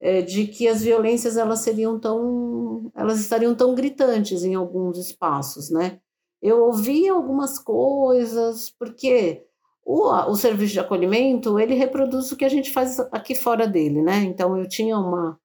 é, 0.00 0.22
de 0.22 0.46
que 0.46 0.66
as 0.66 0.82
violências 0.82 1.36
elas 1.36 1.58
seriam 1.58 2.00
tão, 2.00 2.90
elas 2.96 3.20
estariam 3.20 3.54
tão 3.54 3.74
gritantes 3.74 4.42
em 4.42 4.54
alguns 4.54 4.96
espaços, 4.96 5.68
né? 5.68 6.00
Eu 6.40 6.64
ouvia 6.64 7.12
algumas 7.12 7.58
coisas, 7.58 8.70
porque 8.70 9.44
o, 9.84 10.08
o 10.30 10.34
serviço 10.34 10.72
de 10.72 10.80
acolhimento, 10.80 11.60
ele 11.60 11.74
reproduz 11.74 12.32
o 12.32 12.36
que 12.36 12.46
a 12.46 12.48
gente 12.48 12.72
faz 12.72 12.98
aqui 13.12 13.34
fora 13.34 13.68
dele, 13.68 14.00
né? 14.00 14.22
Então, 14.22 14.56
eu 14.56 14.66
tinha 14.66 14.96
uma, 14.96 15.38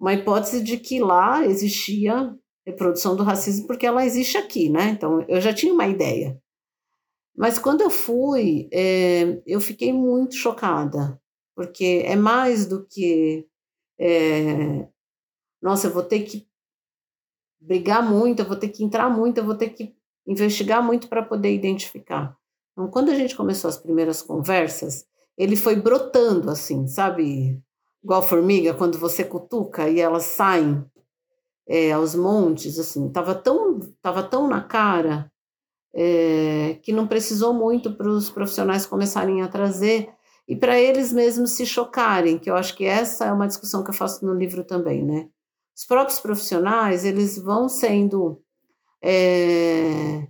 uma 0.00 0.14
hipótese 0.14 0.64
de 0.64 0.78
que 0.78 0.98
lá 0.98 1.44
existia 1.44 2.34
reprodução 2.66 3.14
do 3.14 3.22
racismo, 3.22 3.66
porque 3.66 3.84
ela 3.84 4.06
existe 4.06 4.38
aqui, 4.38 4.70
né? 4.70 4.88
Então, 4.88 5.22
eu 5.28 5.42
já 5.42 5.52
tinha 5.52 5.74
uma 5.74 5.86
ideia. 5.86 6.40
Mas 7.36 7.58
quando 7.58 7.80
eu 7.80 7.90
fui, 7.90 8.68
é, 8.72 9.42
eu 9.46 9.60
fiquei 9.60 9.92
muito 9.92 10.34
chocada, 10.34 11.20
porque 11.56 12.02
é 12.04 12.14
mais 12.14 12.66
do 12.66 12.84
que. 12.86 13.46
É, 13.98 14.86
nossa, 15.60 15.86
eu 15.86 15.92
vou 15.92 16.02
ter 16.02 16.20
que 16.20 16.46
brigar 17.60 18.02
muito, 18.02 18.40
eu 18.40 18.46
vou 18.46 18.56
ter 18.56 18.68
que 18.68 18.84
entrar 18.84 19.08
muito, 19.08 19.38
eu 19.38 19.44
vou 19.44 19.54
ter 19.54 19.70
que 19.70 19.94
investigar 20.26 20.82
muito 20.82 21.08
para 21.08 21.22
poder 21.22 21.54
identificar. 21.54 22.36
Então, 22.72 22.88
quando 22.88 23.10
a 23.10 23.14
gente 23.14 23.36
começou 23.36 23.68
as 23.68 23.76
primeiras 23.76 24.20
conversas, 24.22 25.06
ele 25.36 25.56
foi 25.56 25.76
brotando 25.76 26.50
assim, 26.50 26.86
sabe? 26.86 27.60
Igual 28.02 28.22
formiga, 28.22 28.74
quando 28.74 28.98
você 28.98 29.24
cutuca 29.24 29.88
e 29.88 30.00
elas 30.00 30.24
saem 30.24 30.84
é, 31.68 31.92
aos 31.92 32.14
montes, 32.14 32.78
assim, 32.78 33.10
tava 33.10 33.34
tão, 33.34 33.78
tava 34.02 34.22
tão 34.22 34.48
na 34.48 34.60
cara 34.60 35.31
é, 35.94 36.78
que 36.82 36.92
não 36.92 37.06
precisou 37.06 37.52
muito 37.52 37.92
para 37.92 38.08
os 38.08 38.30
profissionais 38.30 38.86
começarem 38.86 39.42
a 39.42 39.48
trazer 39.48 40.10
e 40.48 40.56
para 40.56 40.78
eles 40.78 41.12
mesmos 41.12 41.52
se 41.52 41.64
chocarem, 41.64 42.38
que 42.38 42.50
eu 42.50 42.56
acho 42.56 42.76
que 42.76 42.84
essa 42.84 43.26
é 43.26 43.32
uma 43.32 43.46
discussão 43.46 43.84
que 43.84 43.90
eu 43.90 43.94
faço 43.94 44.24
no 44.24 44.34
livro 44.34 44.64
também, 44.64 45.04
né? 45.04 45.28
Os 45.76 45.86
próprios 45.86 46.20
profissionais, 46.20 47.04
eles 47.04 47.38
vão 47.38 47.68
sendo 47.68 48.42
é, 49.02 50.26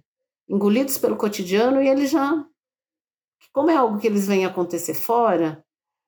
engolidos 0.48 0.98
pelo 0.98 1.16
cotidiano 1.16 1.82
e 1.82 1.88
eles 1.88 2.10
já, 2.10 2.44
como 3.52 3.70
é 3.70 3.76
algo 3.76 3.98
que 3.98 4.06
eles 4.06 4.26
veem 4.26 4.44
acontecer 4.44 4.94
fora, 4.94 5.64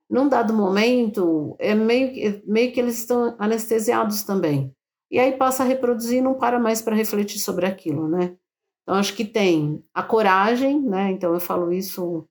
num 0.08 0.28
dado 0.28 0.52
momento, 0.52 1.56
é 1.58 1.74
meio, 1.74 2.42
meio 2.46 2.72
que 2.72 2.80
eles 2.80 2.98
estão 2.98 3.34
anestesiados 3.38 4.22
também. 4.22 4.74
E 5.10 5.18
aí 5.18 5.32
passa 5.32 5.62
a 5.62 5.66
reproduzir 5.66 6.18
e 6.18 6.22
não 6.22 6.34
para 6.34 6.58
mais 6.58 6.82
para 6.82 6.94
refletir 6.94 7.38
sobre 7.38 7.66
aquilo, 7.66 8.08
né? 8.08 8.36
Então, 8.84 8.96
acho 8.96 9.14
que 9.14 9.24
tem 9.24 9.82
a 9.92 10.02
coragem, 10.02 10.80
né? 10.80 11.10
Então, 11.10 11.32
eu 11.32 11.40
falo 11.40 11.72
isso 11.72 12.28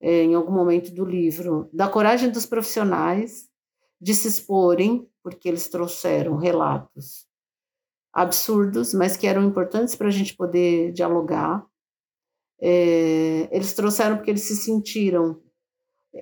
é, 0.00 0.22
em 0.22 0.34
algum 0.34 0.52
momento 0.52 0.92
do 0.94 1.04
livro, 1.04 1.68
da 1.72 1.88
coragem 1.88 2.30
dos 2.30 2.46
profissionais 2.46 3.48
de 4.00 4.14
se 4.14 4.28
exporem, 4.28 5.08
porque 5.22 5.48
eles 5.48 5.68
trouxeram 5.68 6.36
relatos 6.36 7.26
absurdos, 8.12 8.94
mas 8.94 9.16
que 9.16 9.26
eram 9.26 9.44
importantes 9.44 9.94
para 9.94 10.08
a 10.08 10.10
gente 10.10 10.36
poder 10.36 10.92
dialogar. 10.92 11.66
É, 12.60 13.48
eles 13.50 13.74
trouxeram 13.74 14.16
porque 14.16 14.30
eles 14.30 14.42
se 14.42 14.56
sentiram 14.56 15.42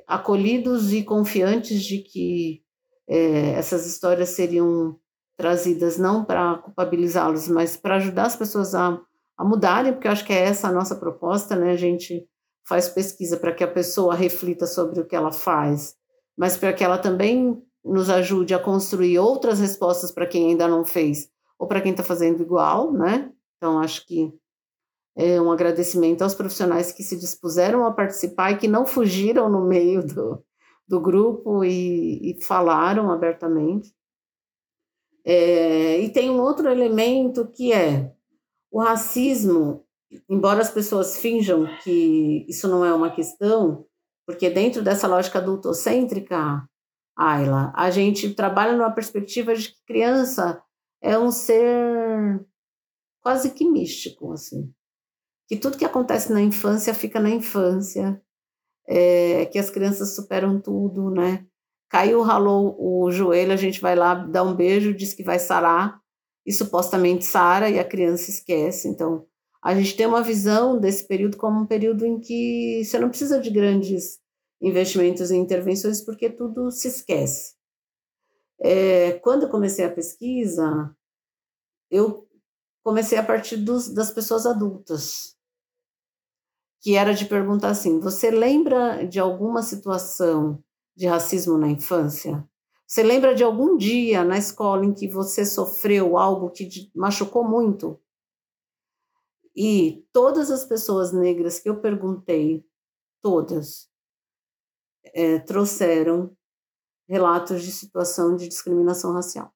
acolhidos 0.07 0.93
e 0.93 1.05
confiantes 1.05 1.85
de 1.85 1.99
que 1.99 2.63
é, 3.09 3.51
essas 3.51 3.87
histórias 3.87 4.31
seriam 4.31 4.99
trazidas 5.37 5.99
não 5.99 6.25
para 6.25 6.59
culpabilizá-los, 6.59 7.49
mas 7.49 7.77
para 7.77 7.97
ajudar 7.97 8.27
as 8.27 8.37
pessoas 8.37 8.75
a, 8.75 9.01
a 9.37 9.45
mudarem, 9.45 9.93
porque 9.93 10.07
eu 10.07 10.13
acho 10.13 10.25
que 10.25 10.33
é 10.33 10.41
essa 10.41 10.69
a 10.69 10.73
nossa 10.73 10.95
proposta, 10.95 11.57
né? 11.57 11.73
A 11.73 11.77
gente 11.77 12.27
faz 12.67 12.89
pesquisa 12.89 13.37
para 13.37 13.53
que 13.53 13.65
a 13.65 13.71
pessoa 13.71 14.15
reflita 14.15 14.67
sobre 14.67 15.01
o 15.01 15.07
que 15.07 15.17
ela 15.17 15.33
faz, 15.33 15.95
mas 16.37 16.57
para 16.57 16.73
que 16.73 16.83
ela 16.83 16.99
também 16.99 17.63
nos 17.85 18.09
ajude 18.09 18.55
a 18.55 18.59
construir 18.59 19.19
outras 19.19 19.61
respostas 19.61 20.11
para 20.11 20.27
quem 20.27 20.51
ainda 20.51 20.67
não 20.67 20.85
fez 20.85 21.29
ou 21.59 21.69
para 21.69 21.81
quem 21.81 21.91
está 21.91 22.03
fazendo 22.03 22.43
igual, 22.43 22.93
né? 22.93 23.31
Então, 23.57 23.79
acho 23.79 24.07
que 24.07 24.33
é 25.17 25.41
um 25.41 25.53
agradecimento 25.53 26.23
aos 26.23 26.35
profissionais 26.35 26.91
que 26.91 27.03
se 27.03 27.17
dispuseram 27.17 27.87
a 27.87 27.93
participar 27.93 28.53
e 28.53 28.59
que 28.59 28.67
não 28.67 28.85
fugiram 28.85 29.49
no 29.49 29.67
meio 29.67 30.05
do, 30.05 30.43
do 30.89 31.01
grupo 31.01 31.65
e, 31.65 32.33
e 32.33 32.43
falaram 32.43 33.11
abertamente. 33.11 33.95
É, 35.25 36.01
e 36.01 36.11
tem 36.11 36.31
um 36.31 36.41
outro 36.41 36.69
elemento 36.69 37.47
que 37.47 37.73
é 37.73 38.14
o 38.75 38.83
racismo 38.83 39.85
embora 40.29 40.61
as 40.61 40.71
pessoas 40.71 41.19
finjam 41.19 41.67
que 41.83 42.45
isso 42.49 42.69
não 42.69 42.85
é 42.85 42.93
uma 42.93 43.11
questão, 43.11 43.87
porque 44.27 44.51
dentro 44.51 44.83
dessa 44.83 45.07
lógica 45.07 45.39
adultocêntrica, 45.39 46.69
Ayla, 47.17 47.73
a 47.77 47.91
gente 47.91 48.35
trabalha 48.35 48.77
numa 48.77 48.91
perspectiva 48.93 49.55
de 49.55 49.69
que 49.69 49.85
criança 49.87 50.63
é 51.01 51.19
um 51.19 51.31
ser 51.31 52.45
quase 53.21 53.51
que 53.51 53.69
místico, 53.69 54.33
assim. 54.33 54.73
Que 55.47 55.57
tudo 55.57 55.79
que 55.79 55.85
acontece 55.85 56.33
na 56.33 56.41
infância 56.41 56.95
fica 56.95 57.21
na 57.21 57.31
infância, 57.31 58.21
é, 58.89 59.47
que 59.47 59.59
as 59.59 59.71
crianças 59.71 60.15
superam 60.15 60.61
tudo, 60.61 61.11
né? 61.11 61.47
Caiu, 61.89 62.23
ralou 62.23 62.77
o 62.79 63.11
joelho, 63.13 63.53
a 63.53 63.57
gente 63.57 63.81
vai 63.81 63.95
lá, 63.95 64.15
dá 64.15 64.43
um 64.43 64.55
beijo, 64.55 64.95
diz 64.95 65.15
que 65.15 65.23
vai 65.23 65.39
sarar, 65.39 66.01
e 66.47 66.53
supostamente 66.53 67.25
sara, 67.25 67.71
e 67.71 67.79
a 67.79 67.85
criança 67.85 68.31
esquece. 68.31 68.89
Então, 68.89 69.27
a 69.63 69.75
gente 69.75 69.97
tem 69.97 70.07
uma 70.07 70.23
visão 70.23 70.79
desse 70.79 71.07
período 71.07 71.37
como 71.37 71.61
um 71.61 71.67
período 71.67 72.05
em 72.05 72.21
que 72.21 72.85
você 72.85 72.99
não 72.99 73.09
precisa 73.09 73.41
de 73.41 73.51
grandes 73.51 74.21
investimentos 74.61 75.31
e 75.31 75.37
intervenções 75.37 76.03
porque 76.03 76.29
tudo 76.29 76.71
se 76.71 76.89
esquece. 76.89 77.55
É, 78.61 79.13
quando 79.21 79.45
eu 79.45 79.51
comecei 79.51 79.85
a 79.85 79.93
pesquisa, 79.93 80.95
eu 81.91 82.29
comecei 82.83 83.17
a 83.19 83.23
partir 83.23 83.57
dos, 83.57 83.89
das 83.93 84.11
pessoas 84.11 84.47
adultas, 84.47 85.35
que 86.81 86.97
era 86.97 87.15
de 87.15 87.25
perguntar 87.25 87.71
assim: 87.71 87.99
você 88.01 88.31
lembra 88.31 89.07
de 89.07 89.19
alguma 89.19 89.63
situação 89.63 90.63
de 90.95 91.07
racismo 91.07 91.57
na 91.57 91.69
infância? 91.69 92.47
Você 92.87 93.03
lembra 93.03 93.35
de 93.35 93.43
algum 93.43 93.77
dia 93.77 94.23
na 94.25 94.37
escola 94.37 94.85
em 94.85 94.93
que 94.93 95.09
você 95.09 95.45
sofreu 95.45 96.19
algo 96.19 96.51
que 96.51 96.69
te 96.69 96.91
machucou 96.95 97.43
muito? 97.43 98.01
E 99.57 100.07
todas 100.13 100.51
as 100.51 100.65
pessoas 100.65 101.13
negras 101.13 101.59
que 101.59 101.69
eu 101.69 101.81
perguntei, 101.81 102.67
todas, 103.23 103.89
é, 105.15 105.39
trouxeram 105.39 106.37
relatos 107.09 107.63
de 107.63 107.71
situação 107.71 108.37
de 108.37 108.49
discriminação 108.49 109.13
racial. 109.13 109.53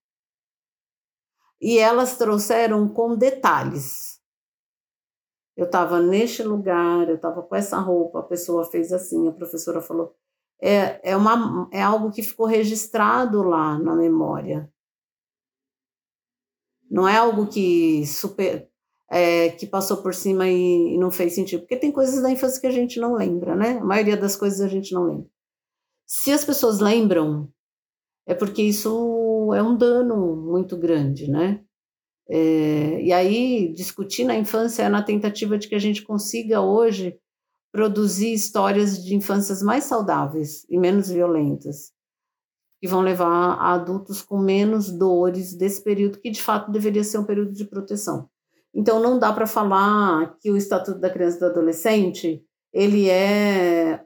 E 1.61 1.79
elas 1.79 2.17
trouxeram 2.17 2.89
com 2.89 3.17
detalhes. 3.17 4.21
Eu 5.57 5.67
estava 5.67 6.01
neste 6.01 6.43
lugar, 6.43 7.09
eu 7.09 7.17
estava 7.17 7.43
com 7.43 7.57
essa 7.57 7.79
roupa, 7.79 8.21
a 8.21 8.23
pessoa 8.23 8.65
fez 8.65 8.93
assim, 8.93 9.27
a 9.27 9.33
professora 9.33 9.81
falou. 9.83 10.17
É, 10.61 11.13
é, 11.13 11.17
uma, 11.17 11.69
é 11.73 11.81
algo 11.81 12.11
que 12.11 12.23
ficou 12.23 12.47
registrado 12.47 13.43
lá 13.43 13.79
na 13.79 13.95
memória. 13.95 14.71
Não 16.91 17.07
é 17.07 17.17
algo 17.17 17.47
que 17.47 18.07
super, 18.07 18.69
é, 19.11 19.51
que 19.51 19.67
passou 19.67 19.99
por 19.99 20.15
cima 20.15 20.49
e, 20.49 20.95
e, 20.95 20.99
não 20.99 21.11
fez 21.11 21.35
sentido. 21.35 21.61
Porque 21.61 21.77
tem 21.77 21.93
coisas 21.93 22.23
da 22.23 22.31
infância 22.31 22.61
que 22.61 22.67
a 22.67 22.73
gente 22.73 22.99
não 22.99 23.15
lembra, 23.15 23.55
né? 23.55 23.79
A 23.79 23.85
maioria 23.85 24.17
das 24.17 24.37
coisas 24.37 24.61
a 24.61 24.69
gente 24.69 24.93
não 24.93 25.05
lembra. 25.05 25.29
Se 26.07 26.33
as 26.33 26.45
pessoas 26.45 26.81
lembram, 26.81 27.53
é 28.27 28.35
porque 28.35 28.63
isso 28.63 29.53
é 29.55 29.63
um 29.63 29.77
dano 29.77 30.37
muito 30.37 30.77
grande, 30.77 31.31
né? 31.31 31.63
É, 32.29 33.03
e 33.03 33.13
aí, 33.13 33.73
discutir 33.73 34.25
na 34.25 34.37
infância 34.37 34.83
é 34.83 34.89
na 34.89 35.03
tentativa 35.03 35.57
de 35.57 35.69
que 35.69 35.75
a 35.75 35.79
gente 35.79 36.03
consiga 36.03 36.61
hoje 36.61 37.19
produzir 37.73 38.33
histórias 38.33 39.05
de 39.05 39.15
infâncias 39.15 39.63
mais 39.63 39.85
saudáveis 39.85 40.65
e 40.69 40.79
menos 40.79 41.09
violentas, 41.09 41.93
que 42.81 42.89
vão 42.89 43.01
levar 43.01 43.55
a 43.55 43.75
adultos 43.75 44.23
com 44.23 44.39
menos 44.39 44.91
dores 44.91 45.55
desse 45.55 45.83
período 45.83 46.21
que 46.21 46.31
de 46.31 46.43
fato 46.43 46.71
deveria 46.71 47.05
ser 47.05 47.19
um 47.19 47.25
período 47.25 47.53
de 47.53 47.65
proteção. 47.65 48.29
Então 48.75 49.01
não 49.01 49.19
dá 49.19 49.33
para 49.33 49.47
falar 49.47 50.37
que 50.39 50.51
o 50.51 50.57
Estatuto 50.57 50.99
da 50.99 51.11
Criança 51.11 51.37
e 51.37 51.41
do 51.41 51.47
Adolescente 51.47 52.45
ele 52.73 53.09
é 53.09 54.05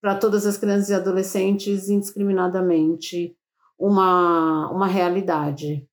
para 0.00 0.16
todas 0.16 0.46
as 0.46 0.56
crianças 0.56 0.88
e 0.88 0.94
adolescentes 0.94 1.88
indiscriminadamente 1.88 3.36
uma, 3.78 4.70
uma 4.70 4.86
realidade. 4.86 5.86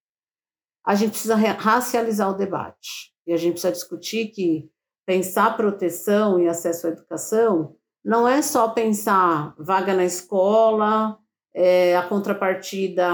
A 0.85 0.95
gente 0.95 1.11
precisa 1.11 1.35
racializar 1.35 2.29
o 2.29 2.37
debate 2.37 3.13
e 3.25 3.33
a 3.33 3.37
gente 3.37 3.53
precisa 3.53 3.71
discutir 3.71 4.27
que 4.27 4.69
pensar 5.05 5.57
proteção 5.57 6.39
e 6.39 6.47
acesso 6.47 6.87
à 6.87 6.89
educação 6.91 7.75
não 8.03 8.27
é 8.27 8.41
só 8.41 8.69
pensar 8.69 9.55
vaga 9.57 9.93
na 9.93 10.03
escola, 10.03 11.17
é, 11.53 11.95
a 11.95 12.07
contrapartida 12.07 13.05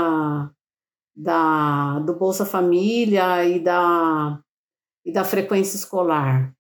da, 1.16 2.00
do 2.00 2.16
Bolsa 2.16 2.46
Família 2.46 3.46
e 3.46 3.60
da 3.60 4.42
e 5.06 5.12
da 5.12 5.24
frequência 5.24 5.76
escolar. 5.76 6.54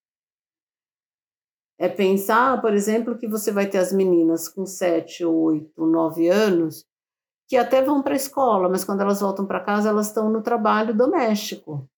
É 1.77 1.87
pensar, 1.87 2.59
por 2.61 2.73
exemplo, 2.73 3.17
que 3.17 3.27
você 3.27 3.51
vai 3.51 3.67
ter 3.67 3.77
as 3.77 3.93
meninas 3.93 4.49
com 4.49 4.65
7, 4.65 5.23
8, 5.23 5.85
9 5.85 6.27
anos 6.29 6.85
que 7.47 7.57
até 7.57 7.81
vão 7.81 8.03
para 8.03 8.13
a 8.13 8.17
escola, 8.17 8.69
mas 8.69 8.83
quando 8.83 9.01
elas 9.01 9.21
voltam 9.21 9.45
para 9.45 9.63
casa, 9.63 9.89
elas 9.89 10.07
estão 10.07 10.29
no 10.29 10.43
trabalho 10.43 10.95
doméstico. 10.95 11.89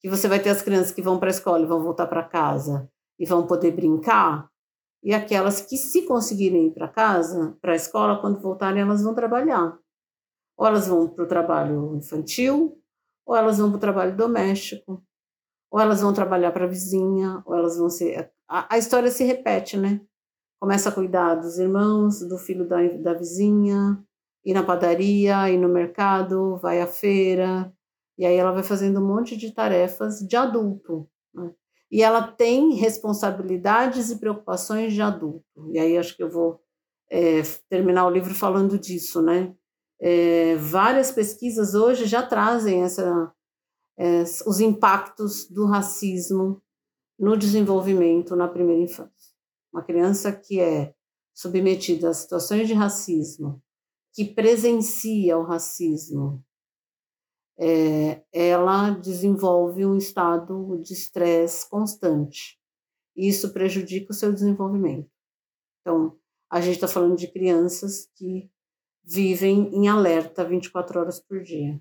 Que 0.00 0.08
você 0.08 0.28
vai 0.28 0.40
ter 0.40 0.50
as 0.50 0.62
crianças 0.62 0.92
que 0.92 1.02
vão 1.02 1.18
para 1.18 1.28
a 1.28 1.30
escola 1.30 1.62
e 1.62 1.66
vão 1.66 1.82
voltar 1.82 2.06
para 2.06 2.22
casa 2.22 2.88
e 3.18 3.26
vão 3.26 3.46
poder 3.46 3.72
brincar, 3.72 4.48
e 5.02 5.14
aquelas 5.14 5.60
que, 5.60 5.76
se 5.76 6.02
conseguirem 6.02 6.68
ir 6.68 6.72
para 6.72 6.88
casa, 6.88 7.56
para 7.60 7.72
a 7.72 7.76
escola, 7.76 8.20
quando 8.20 8.40
voltarem, 8.40 8.82
elas 8.82 9.02
vão 9.02 9.14
trabalhar. 9.14 9.78
Ou 10.56 10.66
elas 10.66 10.88
vão 10.88 11.08
para 11.08 11.24
o 11.24 11.28
trabalho 11.28 11.96
infantil, 11.96 12.80
ou 13.26 13.36
elas 13.36 13.58
vão 13.58 13.70
para 13.70 13.76
o 13.76 13.80
trabalho 13.80 14.16
doméstico, 14.16 15.02
ou 15.70 15.80
elas 15.80 16.00
vão 16.00 16.12
trabalhar 16.12 16.50
para 16.52 16.64
a 16.64 16.68
vizinha, 16.68 17.42
ou 17.46 17.54
elas 17.54 17.76
vão 17.76 17.88
ser. 17.88 18.32
A, 18.48 18.74
a, 18.74 18.78
história 18.78 19.10
se 19.10 19.24
repete, 19.24 19.76
né? 19.76 20.00
Começa 20.60 20.88
a 20.88 20.92
cuidar 20.92 21.36
dos 21.36 21.58
irmãos, 21.58 22.20
do 22.20 22.36
filho 22.36 22.66
da, 22.66 22.82
da 22.98 23.14
vizinha, 23.14 24.02
ir 24.44 24.54
na 24.54 24.64
padaria, 24.64 25.48
ir 25.50 25.58
no 25.58 25.68
mercado, 25.68 26.56
vai 26.56 26.80
à 26.80 26.86
feira, 26.86 27.72
E 28.18 28.26
aí 28.26 28.36
ela 28.36 28.52
vai 28.52 28.64
fazendo 28.64 29.00
um 29.00 29.06
monte 29.06 29.36
de 29.36 29.52
tarefas 29.52 30.18
de 30.18 30.36
adulto. 30.36 31.08
Né? 31.32 31.54
E 31.90 32.02
ela 32.02 32.22
tem 32.22 32.74
responsabilidades 32.74 34.10
e 34.10 34.18
preocupações 34.18 34.92
de 34.92 35.00
adulto. 35.00 35.70
E 35.72 35.78
aí 35.78 35.96
acho 35.96 36.16
que 36.16 36.22
eu 36.22 36.28
vou 36.28 36.60
é, 37.10 37.42
terminar 37.70 38.06
o 38.06 38.10
livro 38.10 38.34
falando 38.34 38.78
disso, 38.78 39.22
né? 39.22 39.54
É, 40.00 40.56
várias 40.56 41.10
pesquisas 41.10 41.74
hoje 41.74 42.06
já 42.06 42.22
trazem 42.22 42.82
essa, 42.82 43.32
é, 43.98 44.22
os 44.46 44.60
impactos 44.60 45.48
do 45.48 45.66
racismo 45.66 46.62
no 47.18 47.36
desenvolvimento 47.36 48.36
na 48.36 48.46
primeira 48.46 48.82
infância. 48.82 49.34
Uma 49.72 49.82
criança 49.82 50.30
que 50.30 50.60
é 50.60 50.94
submetida 51.34 52.10
a 52.10 52.14
situações 52.14 52.68
de 52.68 52.74
racismo, 52.74 53.62
que 54.12 54.24
presencia 54.24 55.36
o 55.36 55.44
racismo, 55.44 56.44
é, 57.58 58.22
ela 58.32 58.90
desenvolve 58.90 59.84
um 59.84 59.96
estado 59.96 60.80
de 60.80 60.92
estresse 60.92 61.68
constante. 61.68 62.58
Isso 63.16 63.52
prejudica 63.52 64.12
o 64.12 64.14
seu 64.14 64.32
desenvolvimento. 64.32 65.10
Então, 65.80 66.16
a 66.48 66.60
gente 66.60 66.74
está 66.74 66.86
falando 66.86 67.16
de 67.16 67.26
crianças 67.26 68.08
que 68.14 68.48
vivem 69.02 69.74
em 69.74 69.88
alerta 69.88 70.44
24 70.44 71.00
horas 71.00 71.18
por 71.18 71.42
dia. 71.42 71.80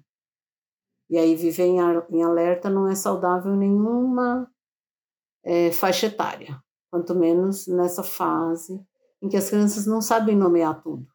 E 1.09 1.17
aí 1.17 1.35
viver 1.35 1.67
em 1.67 2.23
alerta 2.23 2.69
não 2.69 2.87
é 2.87 2.95
saudável 2.95 3.55
nenhuma 3.55 4.51
é, 5.43 5.71
faixa 5.71 6.07
etária, 6.07 6.61
quanto 6.89 7.15
menos 7.15 7.67
nessa 7.67 8.03
fase 8.03 8.83
em 9.21 9.29
que 9.29 9.37
as 9.37 9.49
crianças 9.49 9.85
não 9.85 10.01
sabem 10.01 10.35
nomear 10.35 10.81
tudo. 10.81 11.07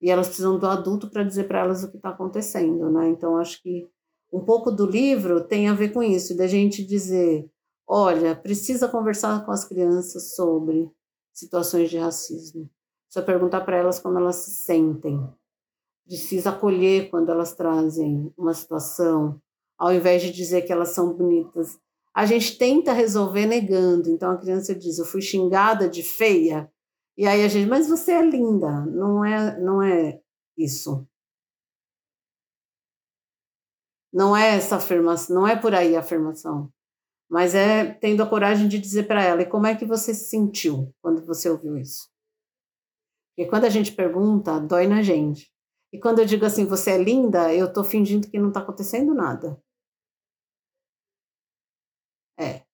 E 0.00 0.10
elas 0.10 0.28
precisam 0.28 0.58
do 0.58 0.66
adulto 0.66 1.10
para 1.10 1.24
dizer 1.24 1.44
para 1.46 1.60
elas 1.60 1.84
o 1.84 1.90
que 1.90 1.96
está 1.96 2.10
acontecendo, 2.10 2.90
né? 2.90 3.08
Então 3.08 3.36
acho 3.36 3.62
que 3.62 3.86
um 4.32 4.40
pouco 4.40 4.70
do 4.70 4.86
livro 4.86 5.44
tem 5.46 5.68
a 5.68 5.74
ver 5.74 5.92
com 5.92 6.02
isso, 6.02 6.36
da 6.36 6.46
gente 6.46 6.84
dizer, 6.84 7.50
olha, 7.86 8.34
precisa 8.34 8.88
conversar 8.88 9.44
com 9.44 9.50
as 9.50 9.64
crianças 9.64 10.34
sobre 10.34 10.90
situações 11.32 11.90
de 11.90 11.98
racismo. 11.98 12.70
Precisa 13.06 13.26
perguntar 13.26 13.62
para 13.62 13.76
elas 13.76 13.98
como 13.98 14.18
elas 14.18 14.36
se 14.36 14.50
sentem. 14.52 15.20
Precisa 16.06 16.50
acolher 16.50 17.10
quando 17.10 17.30
elas 17.30 17.54
trazem 17.54 18.32
uma 18.38 18.54
situação, 18.54 19.40
ao 19.76 19.92
invés 19.92 20.22
de 20.22 20.30
dizer 20.30 20.62
que 20.62 20.72
elas 20.72 20.90
são 20.90 21.12
bonitas. 21.12 21.78
A 22.14 22.26
gente 22.26 22.56
tenta 22.56 22.92
resolver 22.92 23.46
negando. 23.46 24.08
Então 24.10 24.30
a 24.30 24.36
criança 24.36 24.74
diz: 24.74 24.98
Eu 24.98 25.04
fui 25.04 25.20
xingada 25.20 25.88
de 25.88 26.02
feia. 26.02 26.70
E 27.16 27.26
aí 27.26 27.44
a 27.44 27.48
gente, 27.48 27.68
mas 27.68 27.88
você 27.88 28.12
é 28.12 28.22
linda. 28.22 28.86
Não 28.86 29.24
é, 29.24 29.58
não 29.60 29.82
é 29.82 30.20
isso. 30.56 31.06
Não 34.12 34.36
é 34.36 34.56
essa 34.56 34.76
afirmação, 34.76 35.36
não 35.36 35.46
é 35.46 35.54
por 35.54 35.74
aí 35.74 35.94
a 35.94 36.00
afirmação. 36.00 36.72
Mas 37.30 37.54
é 37.54 37.94
tendo 37.94 38.22
a 38.22 38.28
coragem 38.28 38.66
de 38.68 38.78
dizer 38.78 39.06
para 39.06 39.22
ela: 39.22 39.42
e 39.42 39.46
como 39.46 39.66
é 39.66 39.76
que 39.76 39.84
você 39.84 40.12
se 40.12 40.28
sentiu 40.28 40.92
quando 41.00 41.24
você 41.24 41.48
ouviu 41.48 41.76
isso? 41.76 42.10
Porque 43.30 43.48
quando 43.48 43.64
a 43.64 43.70
gente 43.70 43.92
pergunta, 43.92 44.58
dói 44.60 44.86
na 44.86 45.02
gente. 45.02 45.50
E 45.92 45.98
quando 45.98 46.20
eu 46.20 46.26
digo 46.26 46.44
assim, 46.44 46.66
você 46.66 46.92
é 46.92 47.02
linda, 47.02 47.54
eu 47.54 47.66
estou 47.66 47.84
fingindo 47.84 48.28
que 48.28 48.38
não 48.38 48.48
está 48.48 48.60
acontecendo 48.60 49.14
nada. 49.14 49.60
É. 52.38 52.64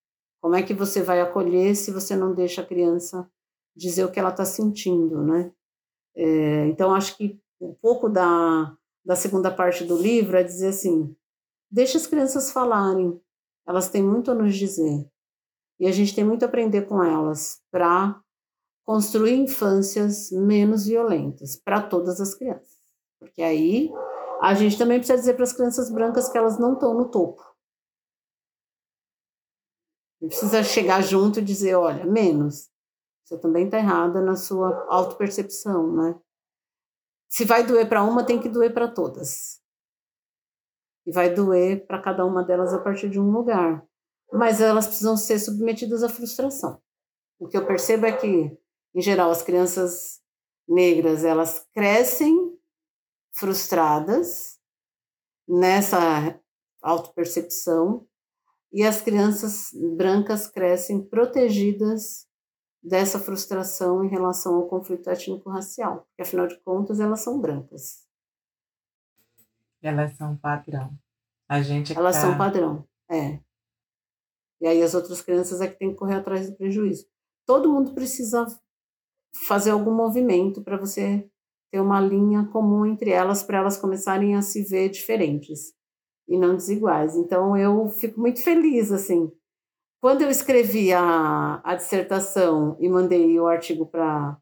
Como 0.41 0.55
é 0.55 0.63
que 0.63 0.73
você 0.73 1.01
vai 1.01 1.21
acolher 1.21 1.75
se 1.75 1.91
você 1.91 2.15
não 2.15 2.33
deixa 2.33 2.61
a 2.61 2.65
criança 2.65 3.29
dizer 3.77 4.03
o 4.03 4.11
que 4.11 4.19
ela 4.19 4.29
está 4.31 4.43
sentindo, 4.43 5.23
né? 5.23 5.51
É, 6.15 6.65
então, 6.67 6.93
acho 6.93 7.15
que 7.15 7.39
um 7.61 7.73
pouco 7.73 8.09
da, 8.09 8.75
da 9.05 9.15
segunda 9.15 9.51
parte 9.51 9.83
do 9.83 9.97
livro 9.97 10.35
é 10.35 10.43
dizer 10.43 10.69
assim: 10.69 11.15
deixa 11.69 11.97
as 11.97 12.07
crianças 12.07 12.51
falarem, 12.51 13.19
elas 13.65 13.89
têm 13.89 14.03
muito 14.03 14.31
a 14.31 14.35
nos 14.35 14.55
dizer. 14.55 15.07
E 15.79 15.85
a 15.85 15.91
gente 15.91 16.15
tem 16.15 16.23
muito 16.23 16.43
a 16.43 16.47
aprender 16.47 16.87
com 16.87 17.03
elas 17.03 17.61
para 17.69 18.19
construir 18.83 19.35
infâncias 19.35 20.31
menos 20.31 20.87
violentas 20.87 21.55
para 21.55 21.81
todas 21.81 22.19
as 22.19 22.33
crianças. 22.33 22.77
Porque 23.19 23.43
aí 23.43 23.91
a 24.41 24.53
gente 24.55 24.77
também 24.77 24.97
precisa 24.97 25.19
dizer 25.19 25.35
para 25.35 25.43
as 25.43 25.53
crianças 25.53 25.91
brancas 25.91 26.29
que 26.29 26.37
elas 26.37 26.57
não 26.57 26.73
estão 26.73 26.93
no 26.93 27.09
topo. 27.09 27.43
Não 30.19 30.29
precisa 30.29 30.63
chegar 30.63 31.01
junto 31.01 31.39
e 31.39 31.43
dizer, 31.43 31.75
olha, 31.75 32.05
menos. 32.05 32.69
Você 33.27 33.37
também 33.37 33.65
está 33.65 33.77
errada 33.77 34.21
na 34.21 34.37
sua 34.37 34.85
autopercepção, 34.87 35.91
né? 35.93 36.17
Se 37.27 37.43
vai 37.43 37.65
doer 37.65 37.89
para 37.89 38.01
uma, 38.01 38.25
tem 38.25 38.39
que 38.39 38.47
doer 38.47 38.73
para 38.73 38.87
todas. 38.87 39.61
E 41.05 41.11
vai 41.11 41.33
doer 41.33 41.85
para 41.85 42.01
cada 42.01 42.25
uma 42.25 42.41
delas 42.41 42.73
a 42.73 42.79
partir 42.79 43.09
de 43.09 43.19
um 43.19 43.29
lugar. 43.29 43.85
Mas 44.31 44.61
elas 44.61 44.87
precisam 44.87 45.17
ser 45.17 45.39
submetidas 45.39 46.03
à 46.03 46.09
frustração. 46.09 46.81
O 47.37 47.49
que 47.49 47.57
eu 47.57 47.67
percebo 47.67 48.05
é 48.05 48.13
que, 48.15 48.57
em 48.95 49.01
geral, 49.01 49.29
as 49.29 49.41
crianças 49.41 50.21
negras, 50.65 51.25
elas 51.25 51.67
crescem 51.73 52.57
frustradas 53.33 54.57
nessa 55.45 56.39
autopercepção 56.81 58.07
e 58.71 58.83
as 58.83 59.01
crianças 59.01 59.71
brancas 59.97 60.47
crescem 60.47 61.05
protegidas 61.05 62.26
dessa 62.87 63.19
frustração 63.19 64.03
em 64.03 64.07
relação 64.07 64.55
ao 64.55 64.67
conflito 64.67 65.09
étnico-racial, 65.09 66.07
porque 66.07 66.21
afinal 66.21 66.47
de 66.47 66.59
contas 66.61 66.99
elas 66.99 67.19
são 67.19 67.39
brancas. 67.39 68.05
Elas 69.81 70.15
são 70.15 70.35
padrão. 70.37 70.97
A 71.49 71.61
gente 71.61 71.93
é 71.93 71.95
Elas 71.95 72.15
tá... 72.15 72.21
são 72.21 72.37
padrão, 72.37 72.87
é. 73.09 73.39
E 74.59 74.67
aí 74.67 74.81
as 74.81 74.93
outras 74.93 75.21
crianças 75.21 75.61
é 75.61 75.67
que 75.67 75.77
tem 75.77 75.91
que 75.91 75.97
correr 75.97 76.15
atrás 76.15 76.49
do 76.49 76.55
prejuízo. 76.55 77.05
Todo 77.45 77.71
mundo 77.71 77.93
precisa 77.93 78.45
fazer 79.47 79.71
algum 79.71 79.93
movimento 79.93 80.63
para 80.63 80.77
você 80.77 81.29
ter 81.71 81.79
uma 81.79 82.01
linha 82.01 82.47
comum 82.47 82.85
entre 82.85 83.11
elas, 83.11 83.43
para 83.43 83.59
elas 83.59 83.77
começarem 83.77 84.35
a 84.35 84.41
se 84.41 84.63
ver 84.63 84.89
diferentes 84.89 85.73
e 86.27 86.37
não 86.37 86.55
desiguais. 86.55 87.15
Então 87.15 87.55
eu 87.55 87.87
fico 87.89 88.19
muito 88.19 88.41
feliz 88.41 88.91
assim. 88.91 89.31
Quando 89.99 90.21
eu 90.21 90.29
escrevi 90.29 90.93
a, 90.93 91.59
a 91.63 91.75
dissertação 91.75 92.77
e 92.79 92.87
mandei 92.87 93.39
o 93.39 93.47
artigo 93.47 93.85
para 93.85 94.37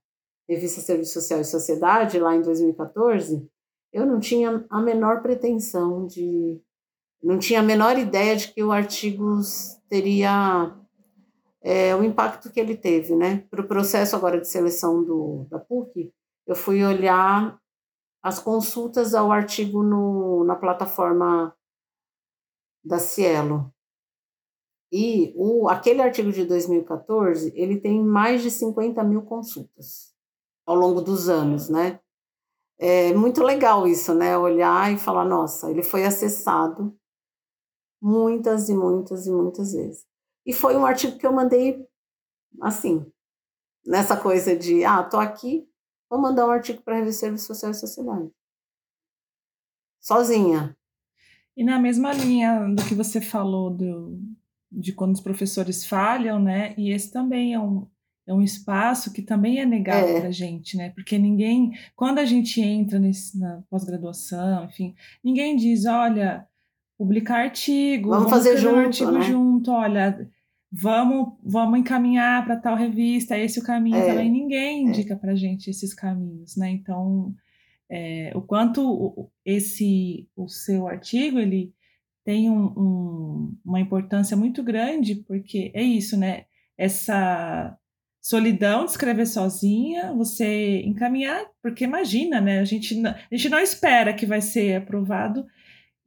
revista 0.48 0.82
Serviço 0.82 1.14
Social 1.14 1.42
e 1.42 1.46
Sociedade 1.46 2.20
lá 2.20 2.36
em 2.36 2.42
2014, 2.42 3.50
eu 3.94 4.06
não 4.06 4.20
tinha 4.20 4.66
a 4.70 4.82
menor 4.82 5.22
pretensão 5.22 6.06
de 6.06 6.62
não 7.24 7.40
tinha 7.40 7.62
a 7.62 7.64
menor 7.64 7.98
ideia 7.98 8.36
de 8.36 8.50
que 8.54 8.64
o 8.64 8.72
artigo 8.72 9.40
teria 9.90 10.78
é, 11.64 11.96
o 11.96 12.04
impacto 12.04 12.52
que 12.52 12.60
ele 12.60 12.78
teve, 12.78 13.16
né? 13.16 13.40
Para 13.50 13.62
o 13.62 13.68
processo 13.68 14.16
agora 14.16 14.40
de 14.40 14.48
seleção 14.48 15.04
do, 15.04 15.48
da 15.50 15.58
PUC, 15.58 16.14
eu 16.46 16.56
fui 16.56 16.86
olhar 16.86 17.60
as 18.22 18.38
consultas 18.38 19.16
ao 19.16 19.32
artigo 19.32 19.82
no, 19.82 20.44
na 20.44 20.56
plataforma 20.56 21.56
da 22.84 23.00
Cielo. 23.00 23.74
E 24.92 25.34
o, 25.36 25.68
aquele 25.68 26.02
artigo 26.02 26.32
de 26.32 26.46
2014, 26.46 27.52
ele 27.56 27.80
tem 27.80 28.04
mais 28.04 28.42
de 28.42 28.52
50 28.52 29.04
mil 29.04 29.24
consultas 29.24 30.14
ao 30.66 30.76
longo 30.76 31.02
dos 31.02 31.28
anos, 31.28 31.70
né? 31.70 32.00
É 32.78 33.14
muito 33.14 33.42
legal 33.44 33.88
isso, 33.88 34.14
né? 34.14 34.38
Olhar 34.38 34.94
e 34.94 34.98
falar, 34.98 35.26
nossa, 35.26 35.70
ele 35.72 35.84
foi 35.84 36.06
acessado 36.06 36.98
muitas 38.02 38.70
e 38.70 38.74
muitas 38.74 39.26
e 39.26 39.32
muitas 39.32 39.74
vezes. 39.74 40.06
E 40.46 40.54
foi 40.54 40.76
um 40.76 40.86
artigo 40.86 41.18
que 41.18 41.26
eu 41.26 41.34
mandei 41.34 41.88
assim, 42.62 43.06
nessa 43.86 44.18
coisa 44.18 44.56
de, 44.56 44.84
ah, 44.84 45.04
tô 45.04 45.18
aqui, 45.18 45.68
vou 46.10 46.20
mandar 46.20 46.46
um 46.46 46.52
artigo 46.52 46.82
para 46.82 46.96
a 46.96 47.00
Revista 47.00 47.22
Serviço 47.22 47.48
Social 47.48 47.72
e 47.72 47.76
Sociedade. 47.76 48.32
Sozinha, 50.00 50.78
e 51.58 51.64
na 51.64 51.80
mesma 51.80 52.14
linha 52.14 52.68
do 52.76 52.84
que 52.86 52.94
você 52.94 53.20
falou 53.20 53.70
do, 53.72 54.20
de 54.76 54.94
quando 54.94 55.14
os 55.14 55.22
professores 55.22 55.86
falham, 55.86 56.40
né? 56.40 56.74
E 56.78 56.92
esse 56.92 57.12
também 57.12 57.54
é 57.54 57.60
um, 57.60 57.88
é 58.28 58.34
um 58.34 58.42
espaço 58.42 59.14
que 59.14 59.22
também 59.22 59.60
é 59.60 59.66
negado 59.66 60.08
é. 60.08 60.20
para 60.20 60.30
a 60.30 60.32
gente, 60.32 60.76
né? 60.76 60.90
Porque 60.90 61.18
ninguém, 61.18 61.72
quando 61.96 62.20
a 62.20 62.26
gente 62.26 62.62
entra 62.62 63.00
nesse, 63.00 63.40
na 63.40 63.64
pós-graduação, 63.70 64.66
enfim, 64.66 64.96
ninguém 65.24 65.56
diz, 65.56 65.86
olha, 65.86 66.46
publicar 66.98 67.44
artigo, 67.44 68.10
vamos, 68.10 68.30
vamos 68.30 68.38
fazer 68.38 68.58
junto, 68.58 68.76
um 68.76 68.80
artigo 68.80 69.12
né? 69.12 69.22
junto, 69.22 69.72
olha, 69.72 70.30
vamos, 70.72 71.34
vamos 71.44 71.80
encaminhar 71.80 72.44
para 72.46 72.58
tal 72.58 72.76
revista, 72.76 73.38
esse 73.38 73.60
é 73.60 73.62
o 73.62 73.66
caminho 73.66 73.98
é. 73.98 74.08
também. 74.08 74.30
Ninguém 74.30 74.88
é. 74.88 74.90
indica 74.90 75.16
para 75.16 75.36
gente 75.36 75.70
esses 75.70 75.94
caminhos, 75.94 76.58
né? 76.58 76.70
Então 76.70 77.34
é, 77.90 78.32
o 78.36 78.42
quanto 78.42 79.30
esse 79.46 80.28
o 80.36 80.48
seu 80.48 80.88
artigo 80.88 81.38
ele 81.38 81.74
tem 82.26 82.50
um, 82.50 82.66
um, 82.76 83.58
uma 83.64 83.80
importância 83.80 84.36
muito 84.36 84.64
grande, 84.64 85.16
porque 85.28 85.72
é 85.76 85.84
isso, 85.84 86.18
né? 86.18 86.46
Essa 86.76 87.78
solidão 88.20 88.84
de 88.84 88.92
escrever 88.92 89.28
sozinha, 89.28 90.12
você 90.12 90.82
encaminhar, 90.82 91.46
porque 91.62 91.84
imagina, 91.84 92.42
né? 92.42 92.60
A 92.60 92.66
gente, 92.66 92.96
não, 92.96 93.12
a 93.12 93.36
gente 93.36 93.48
não 93.48 93.60
espera 93.60 94.16
que 94.16 94.26
vai 94.26 94.42
ser 94.42 94.78
aprovado 94.78 95.46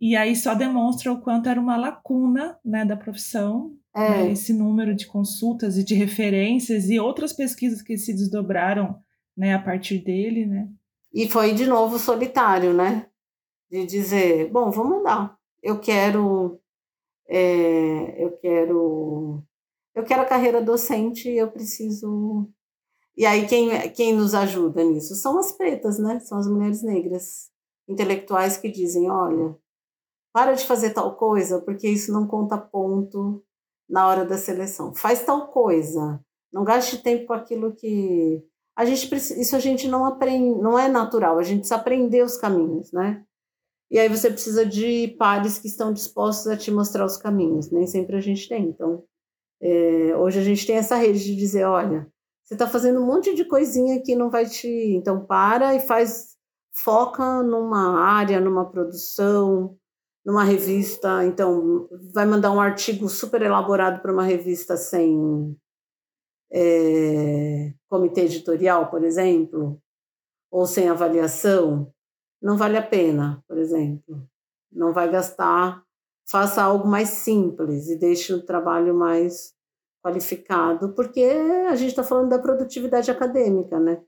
E 0.00 0.16
aí 0.16 0.34
só 0.34 0.54
demonstra 0.54 1.12
o 1.12 1.20
quanto 1.20 1.48
era 1.48 1.60
uma 1.60 1.76
lacuna 1.76 2.58
né, 2.64 2.84
da 2.84 2.96
profissão, 2.96 3.72
é. 3.94 4.10
né, 4.10 4.32
esse 4.32 4.52
número 4.52 4.94
de 4.96 5.06
consultas 5.06 5.78
e 5.78 5.84
de 5.84 5.94
referências 5.94 6.90
e 6.90 6.98
outras 6.98 7.32
pesquisas 7.32 7.80
que 7.80 7.96
se 7.96 8.12
desdobraram 8.12 9.00
né, 9.36 9.54
a 9.54 9.58
partir 9.60 9.98
dele, 9.98 10.46
né? 10.46 10.68
E 11.14 11.28
foi 11.28 11.54
de 11.54 11.66
novo 11.66 11.98
solitário, 11.98 12.74
né? 12.74 13.06
De 13.70 13.86
dizer, 13.86 14.50
bom, 14.50 14.70
vou 14.70 14.84
mandar. 14.84 15.37
Eu 15.62 15.80
quero, 15.80 16.60
é, 17.28 18.24
eu 18.24 18.36
quero, 18.38 19.42
eu 19.94 20.04
quero 20.04 20.22
a 20.22 20.26
carreira 20.26 20.62
docente. 20.62 21.28
Eu 21.28 21.50
preciso. 21.50 22.48
E 23.16 23.26
aí 23.26 23.46
quem 23.46 23.90
quem 23.92 24.14
nos 24.14 24.34
ajuda 24.34 24.84
nisso 24.84 25.14
são 25.14 25.38
as 25.38 25.52
pretas, 25.52 25.98
né? 25.98 26.20
São 26.20 26.38
as 26.38 26.48
mulheres 26.48 26.82
negras 26.82 27.50
intelectuais 27.88 28.56
que 28.56 28.70
dizem, 28.70 29.10
olha, 29.10 29.56
para 30.32 30.54
de 30.54 30.66
fazer 30.66 30.90
tal 30.90 31.16
coisa, 31.16 31.60
porque 31.60 31.88
isso 31.88 32.12
não 32.12 32.26
conta 32.26 32.56
ponto 32.58 33.42
na 33.88 34.06
hora 34.06 34.24
da 34.24 34.36
seleção. 34.36 34.94
Faz 34.94 35.24
tal 35.24 35.48
coisa. 35.48 36.20
Não 36.52 36.64
gaste 36.64 37.02
tempo 37.02 37.26
com 37.26 37.32
aquilo 37.32 37.74
que 37.74 38.44
a 38.76 38.84
gente 38.84 39.12
isso 39.14 39.56
a 39.56 39.58
gente 39.58 39.88
não 39.88 40.04
aprende, 40.04 40.60
não 40.60 40.78
é 40.78 40.88
natural. 40.88 41.38
A 41.38 41.42
gente 41.42 41.60
precisa 41.60 41.76
aprender 41.80 42.22
os 42.22 42.36
caminhos, 42.36 42.92
né? 42.92 43.24
E 43.90 43.98
aí 43.98 44.08
você 44.08 44.30
precisa 44.30 44.66
de 44.66 45.08
pares 45.18 45.58
que 45.58 45.66
estão 45.66 45.92
dispostos 45.92 46.46
a 46.46 46.56
te 46.56 46.70
mostrar 46.70 47.04
os 47.04 47.16
caminhos. 47.16 47.70
Nem 47.70 47.86
sempre 47.86 48.16
a 48.16 48.20
gente 48.20 48.48
tem. 48.48 48.64
Então, 48.64 49.02
é, 49.60 50.14
hoje 50.16 50.38
a 50.38 50.42
gente 50.42 50.66
tem 50.66 50.76
essa 50.76 50.96
rede 50.96 51.24
de 51.24 51.34
dizer, 51.34 51.64
olha, 51.64 52.06
você 52.44 52.54
está 52.54 52.66
fazendo 52.66 53.00
um 53.00 53.06
monte 53.06 53.34
de 53.34 53.44
coisinha 53.44 54.00
que 54.02 54.14
não 54.14 54.30
vai 54.30 54.46
te. 54.46 54.68
Então, 54.94 55.24
para 55.24 55.74
e 55.74 55.80
faz, 55.80 56.36
foca 56.82 57.42
numa 57.42 58.00
área, 58.00 58.40
numa 58.40 58.70
produção, 58.70 59.76
numa 60.24 60.44
revista, 60.44 61.24
então 61.24 61.88
vai 62.12 62.26
mandar 62.26 62.52
um 62.52 62.60
artigo 62.60 63.08
super 63.08 63.40
elaborado 63.40 64.02
para 64.02 64.12
uma 64.12 64.24
revista 64.24 64.76
sem 64.76 65.56
é, 66.52 67.72
comitê 67.88 68.22
editorial, 68.22 68.90
por 68.90 69.04
exemplo, 69.04 69.80
ou 70.50 70.66
sem 70.66 70.88
avaliação, 70.88 71.90
não 72.40 72.56
vale 72.56 72.76
a 72.76 72.82
pena, 72.82 73.42
por 73.46 73.58
exemplo. 73.58 74.28
Não 74.70 74.92
vai 74.92 75.10
gastar, 75.10 75.82
faça 76.28 76.62
algo 76.62 76.86
mais 76.86 77.08
simples 77.08 77.88
e 77.88 77.98
deixe 77.98 78.32
o 78.32 78.44
trabalho 78.44 78.94
mais 78.94 79.54
qualificado, 80.04 80.94
porque 80.94 81.22
a 81.68 81.74
gente 81.74 81.90
está 81.90 82.04
falando 82.04 82.28
da 82.28 82.38
produtividade 82.38 83.10
acadêmica, 83.10 83.78
né? 83.80 84.02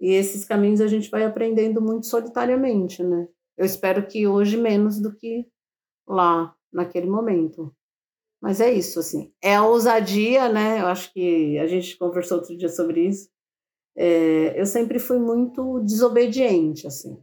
E 0.00 0.12
esses 0.12 0.44
caminhos 0.44 0.80
a 0.80 0.86
gente 0.86 1.10
vai 1.10 1.24
aprendendo 1.24 1.80
muito 1.80 2.06
solitariamente, 2.06 3.02
né? 3.02 3.28
Eu 3.56 3.66
espero 3.66 4.06
que 4.06 4.26
hoje 4.26 4.56
menos 4.56 4.98
do 5.00 5.14
que 5.14 5.46
lá 6.08 6.54
naquele 6.72 7.08
momento. 7.08 7.74
Mas 8.40 8.60
é 8.60 8.72
isso, 8.72 8.98
assim. 8.98 9.30
É 9.42 9.56
a 9.56 9.66
ousadia, 9.66 10.48
né? 10.48 10.80
Eu 10.80 10.86
acho 10.86 11.12
que 11.12 11.58
a 11.58 11.66
gente 11.66 11.98
conversou 11.98 12.38
outro 12.38 12.56
dia 12.56 12.70
sobre 12.70 13.06
isso. 13.06 13.28
É, 13.94 14.58
eu 14.58 14.64
sempre 14.64 14.98
fui 14.98 15.18
muito 15.18 15.80
desobediente, 15.80 16.86
assim. 16.86 17.22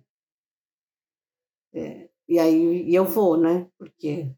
É, 1.78 2.10
e 2.28 2.40
aí 2.40 2.90
e 2.90 2.96
eu 2.96 3.06
vou, 3.06 3.38
né? 3.38 3.68
Porque 3.78 4.32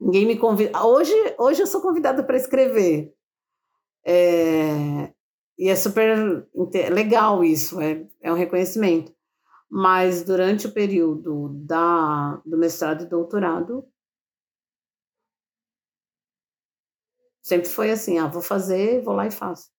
ninguém 0.00 0.26
me 0.26 0.36
convida. 0.38 0.84
Hoje, 0.84 1.12
hoje 1.38 1.62
eu 1.62 1.66
sou 1.66 1.80
convidada 1.80 2.22
para 2.22 2.36
escrever. 2.36 3.14
É, 4.04 5.12
e 5.58 5.68
é 5.68 5.76
super 5.76 6.46
legal 6.92 7.44
isso, 7.44 7.80
é, 7.80 8.06
é 8.22 8.32
um 8.32 8.36
reconhecimento 8.36 9.14
mas 9.70 10.24
durante 10.24 10.66
o 10.66 10.72
período 10.72 11.50
da, 11.64 12.36
do 12.44 12.58
mestrado 12.58 13.04
e 13.04 13.08
doutorado, 13.08 13.88
sempre 17.40 17.68
foi 17.68 17.92
assim, 17.92 18.18
ah, 18.18 18.26
vou 18.26 18.42
fazer, 18.42 19.00
vou 19.02 19.14
lá 19.14 19.28
e 19.28 19.30
faço. 19.30 19.70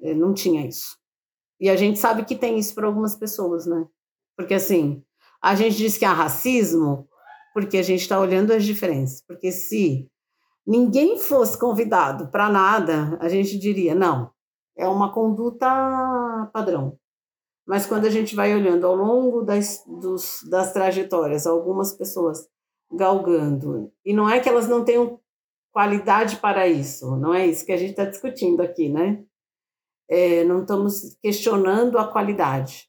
Eu 0.00 0.16
não 0.16 0.34
tinha 0.34 0.66
isso. 0.66 0.98
E 1.60 1.70
a 1.70 1.76
gente 1.76 1.98
sabe 2.00 2.24
que 2.24 2.36
tem 2.36 2.58
isso 2.58 2.74
para 2.74 2.86
algumas 2.88 3.16
pessoas, 3.16 3.66
né? 3.66 3.88
Porque 4.36 4.54
assim, 4.54 5.03
a 5.44 5.54
gente 5.54 5.76
diz 5.76 5.98
que 5.98 6.06
há 6.06 6.12
racismo 6.14 7.06
porque 7.52 7.76
a 7.76 7.82
gente 7.82 8.00
está 8.00 8.18
olhando 8.18 8.50
as 8.50 8.64
diferenças. 8.64 9.22
Porque 9.28 9.52
se 9.52 10.08
ninguém 10.66 11.18
fosse 11.18 11.58
convidado 11.58 12.28
para 12.28 12.48
nada, 12.48 13.18
a 13.20 13.28
gente 13.28 13.58
diria, 13.58 13.94
não, 13.94 14.30
é 14.74 14.88
uma 14.88 15.12
conduta 15.12 15.68
padrão. 16.50 16.98
Mas 17.66 17.84
quando 17.84 18.06
a 18.06 18.10
gente 18.10 18.34
vai 18.34 18.54
olhando 18.54 18.86
ao 18.86 18.96
longo 18.96 19.42
das, 19.42 19.84
dos, 19.86 20.40
das 20.48 20.72
trajetórias, 20.72 21.46
algumas 21.46 21.92
pessoas 21.92 22.48
galgando, 22.90 23.92
e 24.02 24.14
não 24.14 24.28
é 24.28 24.40
que 24.40 24.48
elas 24.48 24.66
não 24.66 24.82
tenham 24.82 25.20
qualidade 25.70 26.36
para 26.36 26.66
isso, 26.66 27.16
não 27.16 27.34
é 27.34 27.46
isso 27.46 27.66
que 27.66 27.72
a 27.72 27.76
gente 27.76 27.90
está 27.90 28.06
discutindo 28.06 28.62
aqui, 28.62 28.88
né? 28.88 29.22
É, 30.08 30.42
não 30.44 30.62
estamos 30.62 31.18
questionando 31.22 31.98
a 31.98 32.10
qualidade, 32.10 32.88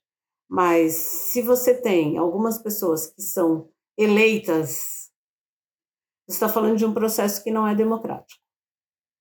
mas 0.49 0.93
se 0.93 1.41
você 1.41 1.73
tem 1.79 2.17
algumas 2.17 2.57
pessoas 2.57 3.07
que 3.07 3.21
são 3.21 3.69
eleitas, 3.97 5.11
você 6.27 6.35
está 6.35 6.49
falando 6.49 6.77
de 6.77 6.85
um 6.85 6.93
processo 6.93 7.43
que 7.43 7.51
não 7.51 7.67
é 7.67 7.75
democrático. 7.75 8.41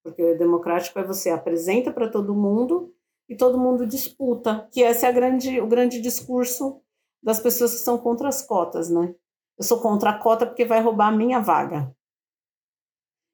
Porque 0.02 0.22
o 0.22 0.38
democrático 0.38 0.98
é 0.98 1.04
você 1.04 1.30
apresenta 1.30 1.92
para 1.92 2.10
todo 2.10 2.34
mundo 2.34 2.94
e 3.28 3.36
todo 3.36 3.58
mundo 3.58 3.86
disputa, 3.86 4.68
que 4.70 4.80
esse 4.82 5.06
é 5.06 5.12
grande, 5.12 5.60
o 5.60 5.66
grande 5.66 6.00
discurso 6.00 6.80
das 7.22 7.40
pessoas 7.40 7.72
que 7.72 7.78
são 7.78 7.96
contra 7.96 8.28
as 8.28 8.42
cotas, 8.42 8.90
né? 8.90 9.14
Eu 9.56 9.64
sou 9.64 9.80
contra 9.80 10.10
a 10.10 10.18
cota 10.18 10.44
porque 10.44 10.64
vai 10.64 10.82
roubar 10.82 11.08
a 11.08 11.16
minha 11.16 11.40
vaga. 11.40 11.94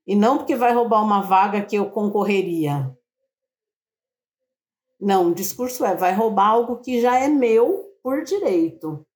E 0.07 0.15
não 0.15 0.39
porque 0.39 0.55
vai 0.55 0.73
roubar 0.73 1.03
uma 1.03 1.23
vaga 1.23 1.65
que 1.65 1.77
eu 1.77 1.91
concorreria. 1.91 2.97
Não, 5.01 5.31
o 5.31 5.35
discurso 5.35 5.85
é 5.85 5.97
vai 5.97 6.12
roubar 6.12 6.48
algo 6.48 6.81
que 6.81 7.01
já 7.01 7.18
é 7.18 7.28
meu 7.28 7.97
por 8.02 8.22
direito. 8.22 9.06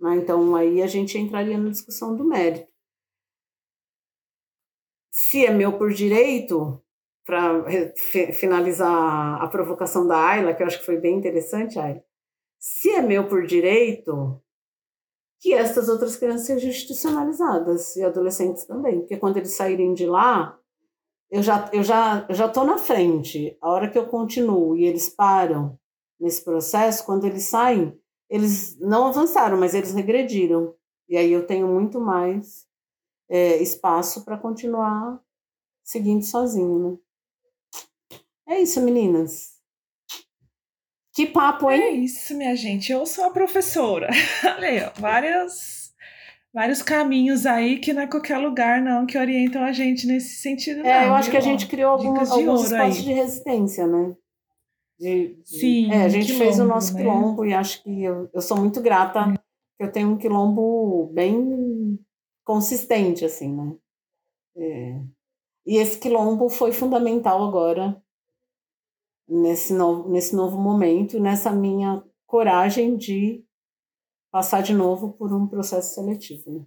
Né? 0.00 0.16
Então 0.16 0.56
aí 0.56 0.82
a 0.82 0.86
gente 0.86 1.16
entraria 1.16 1.58
na 1.58 1.70
discussão 1.70 2.16
do 2.16 2.24
mérito. 2.24 2.68
Se 5.12 5.46
é 5.46 5.50
meu 5.50 5.78
por 5.78 5.92
direito, 5.92 6.82
para 7.24 7.64
finalizar 8.32 9.40
a 9.40 9.46
provocação 9.46 10.06
da 10.06 10.16
Ayla, 10.16 10.54
que 10.54 10.62
eu 10.62 10.66
acho 10.66 10.80
que 10.80 10.86
foi 10.86 10.98
bem 10.98 11.16
interessante, 11.16 11.78
Ayla. 11.78 12.02
Se 12.58 12.90
é 12.90 13.00
meu 13.00 13.28
por 13.28 13.46
direito, 13.46 14.42
que 15.40 15.54
estas 15.54 15.88
outras 15.88 16.16
crianças 16.16 16.46
sejam 16.46 16.68
institucionalizadas 16.68 17.96
e 17.96 18.02
adolescentes 18.02 18.66
também, 18.66 19.00
porque 19.00 19.16
quando 19.16 19.38
eles 19.38 19.54
saírem 19.54 19.94
de 19.94 20.06
lá, 20.06 20.59
eu 21.30 21.42
já 21.42 21.70
eu 21.72 21.82
já 21.82 22.26
eu 22.28 22.34
já 22.34 22.48
tô 22.48 22.64
na 22.64 22.78
frente. 22.78 23.56
A 23.60 23.70
hora 23.70 23.88
que 23.88 23.98
eu 23.98 24.06
continuo 24.06 24.76
e 24.76 24.84
eles 24.84 25.08
param 25.08 25.78
nesse 26.18 26.44
processo, 26.44 27.04
quando 27.06 27.26
eles 27.26 27.44
saem, 27.44 27.98
eles 28.28 28.78
não 28.78 29.06
avançaram, 29.06 29.56
mas 29.58 29.74
eles 29.74 29.94
regrediram. 29.94 30.74
E 31.08 31.16
aí 31.16 31.32
eu 31.32 31.46
tenho 31.46 31.66
muito 31.66 32.00
mais 32.00 32.66
é, 33.28 33.56
espaço 33.56 34.24
para 34.24 34.36
continuar 34.36 35.20
seguindo 35.82 36.24
sozinho, 36.24 36.90
né? 36.90 36.98
É 38.48 38.60
isso, 38.60 38.80
meninas. 38.80 39.60
Que 41.14 41.26
papo, 41.26 41.70
hein? 41.70 41.82
É 41.82 41.90
isso, 41.90 42.34
minha 42.36 42.54
gente. 42.56 42.92
Eu 42.92 43.06
sou 43.06 43.24
a 43.24 43.30
professora. 43.30 44.08
Olha 44.56 44.92
várias, 44.98 45.79
vários 46.52 46.82
caminhos 46.82 47.46
aí 47.46 47.78
que 47.78 47.92
não 47.92 48.02
é 48.02 48.06
qualquer 48.06 48.38
lugar, 48.38 48.80
não, 48.80 49.06
que 49.06 49.16
orientam 49.16 49.62
a 49.62 49.72
gente 49.72 50.06
nesse 50.06 50.40
sentido. 50.40 50.80
É, 50.80 51.00
não, 51.00 51.08
eu 51.08 51.14
acho 51.14 51.30
que 51.30 51.36
a 51.36 51.40
gente 51.40 51.66
criou 51.66 51.92
alguns, 51.92 52.30
alguns 52.30 52.64
espaços 52.64 52.98
aí. 52.98 53.04
de 53.04 53.12
resistência, 53.12 53.86
né? 53.86 54.16
De, 54.98 55.34
de, 55.36 55.58
Sim. 55.58 55.90
É, 55.92 56.04
a 56.04 56.08
gente 56.08 56.26
quilombo, 56.26 56.44
fez 56.44 56.60
o 56.60 56.64
nosso 56.64 56.94
né? 56.94 57.00
quilombo 57.00 57.44
e 57.44 57.54
acho 57.54 57.82
que 57.82 58.02
eu, 58.02 58.28
eu 58.34 58.42
sou 58.42 58.58
muito 58.58 58.80
grata 58.82 59.20
é. 59.20 59.34
que 59.78 59.84
eu 59.84 59.90
tenho 59.90 60.10
um 60.10 60.18
quilombo 60.18 61.10
bem 61.14 61.98
consistente, 62.44 63.24
assim, 63.24 63.54
né? 63.54 63.74
É. 64.56 65.00
E 65.66 65.76
esse 65.76 65.98
quilombo 65.98 66.48
foi 66.48 66.72
fundamental 66.72 67.46
agora 67.46 68.02
nesse 69.30 69.72
novo, 69.72 70.08
nesse 70.08 70.34
novo 70.34 70.58
momento, 70.58 71.20
nessa 71.20 71.52
minha 71.52 72.02
coragem 72.26 72.96
de 72.96 73.44
passar 74.30 74.62
de 74.62 74.72
novo 74.72 75.12
por 75.12 75.32
um 75.32 75.46
processo 75.46 75.94
seletivo. 75.94 76.50
Né? 76.50 76.60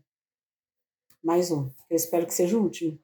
Mais 1.23 1.52
um. 1.52 1.69
Eu 1.90 1.95
espero 1.95 2.26
que 2.26 2.34
seja 2.34 2.57
o 2.57 2.61
último. 2.64 2.99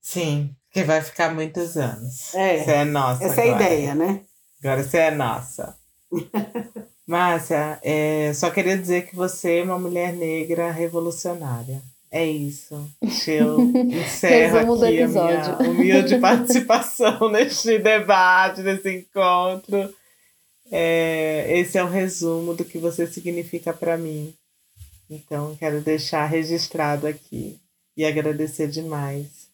Sim, 0.00 0.54
que 0.70 0.82
vai 0.84 1.02
ficar 1.02 1.34
muitos 1.34 1.76
anos. 1.76 2.34
É, 2.34 2.64
Você 2.64 2.70
é 2.70 2.84
nossa. 2.84 3.24
Essa 3.24 3.42
agora. 3.42 3.46
é 3.46 3.52
a 3.52 3.56
ideia, 3.56 3.94
né? 3.94 4.24
Agora 4.60 4.82
você 4.82 4.98
é 4.98 5.10
nossa. 5.10 5.78
Márcia, 7.06 7.78
é, 7.82 8.32
só 8.34 8.50
queria 8.50 8.76
dizer 8.76 9.06
que 9.06 9.16
você 9.16 9.58
é 9.58 9.62
uma 9.62 9.78
mulher 9.78 10.12
negra 10.12 10.70
revolucionária. 10.70 11.82
É 12.10 12.24
isso. 12.24 12.90
Eu 13.26 13.60
encerro 13.84 14.82
aqui 14.82 15.02
a 15.02 15.08
minha 15.08 15.58
humilde 15.58 16.18
participação 16.18 17.28
neste 17.30 17.78
debate, 17.78 18.62
nesse 18.62 18.98
encontro. 18.98 19.94
É, 20.70 21.58
esse 21.58 21.78
é 21.78 21.84
o 21.84 21.88
resumo 21.88 22.54
do 22.54 22.64
que 22.64 22.78
você 22.78 23.06
significa 23.06 23.72
para 23.72 23.96
mim. 23.96 24.34
Então, 25.08 25.56
quero 25.56 25.80
deixar 25.80 26.26
registrado 26.26 27.06
aqui 27.06 27.58
e 27.96 28.04
agradecer 28.04 28.68
demais. 28.68 29.48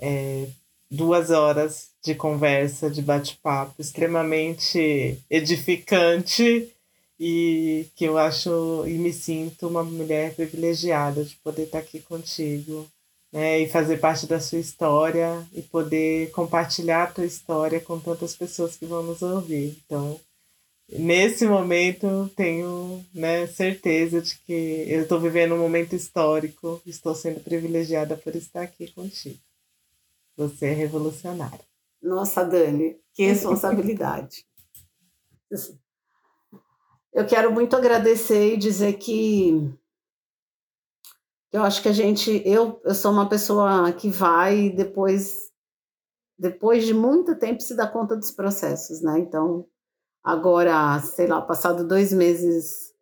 É, 0.00 0.46
duas 0.90 1.30
horas 1.30 1.90
de 2.02 2.14
conversa, 2.14 2.88
de 2.88 3.02
bate-papo, 3.02 3.80
extremamente 3.80 5.18
edificante 5.28 6.72
e 7.20 7.86
que 7.96 8.04
eu 8.04 8.16
acho 8.16 8.84
e 8.86 8.96
me 8.96 9.12
sinto 9.12 9.66
uma 9.68 9.82
mulher 9.82 10.34
privilegiada 10.34 11.24
de 11.24 11.34
poder 11.36 11.64
estar 11.64 11.80
aqui 11.80 12.00
contigo, 12.00 12.86
né, 13.32 13.60
e 13.60 13.68
fazer 13.68 13.98
parte 13.98 14.26
da 14.26 14.40
sua 14.40 14.58
história 14.58 15.46
e 15.52 15.60
poder 15.60 16.30
compartilhar 16.30 17.02
a 17.04 17.06
tua 17.08 17.26
história 17.26 17.80
com 17.80 17.98
tantas 17.98 18.34
pessoas 18.34 18.76
que 18.76 18.86
vão 18.86 19.02
nos 19.02 19.20
ouvir. 19.20 19.76
Então, 19.84 20.18
nesse 20.88 21.46
momento, 21.46 22.30
tenho 22.34 23.04
né, 23.14 23.46
certeza 23.46 24.22
de 24.22 24.38
que 24.38 24.84
eu 24.88 25.02
estou 25.02 25.20
vivendo 25.20 25.54
um 25.54 25.58
momento 25.58 25.94
histórico, 25.94 26.80
estou 26.86 27.14
sendo 27.14 27.40
privilegiada 27.40 28.16
por 28.16 28.34
estar 28.34 28.62
aqui 28.62 28.90
contigo. 28.92 29.38
Você 30.36 30.66
é 30.66 30.72
revolucionária. 30.72 31.66
Nossa, 32.00 32.44
Dani, 32.44 32.98
que 33.12 33.26
responsabilidade. 33.26 34.46
Eu 37.12 37.26
quero 37.26 37.52
muito 37.52 37.76
agradecer 37.76 38.54
e 38.54 38.56
dizer 38.56 38.94
que 38.94 39.74
eu 41.50 41.62
acho 41.62 41.82
que 41.82 41.88
a 41.88 41.92
gente, 41.92 42.42
eu, 42.44 42.80
eu 42.84 42.94
sou 42.94 43.10
uma 43.10 43.28
pessoa 43.28 43.90
que 43.92 44.10
vai 44.10 44.68
depois, 44.70 45.50
depois 46.38 46.84
de 46.84 46.92
muito 46.92 47.36
tempo 47.38 47.62
se 47.62 47.74
dá 47.74 47.86
conta 47.86 48.14
dos 48.14 48.30
processos, 48.30 49.00
né? 49.00 49.18
Então, 49.18 49.66
agora, 50.22 50.98
sei 51.00 51.26
lá, 51.26 51.40
passado 51.40 51.86
dois 51.86 52.12
meses 52.12 52.94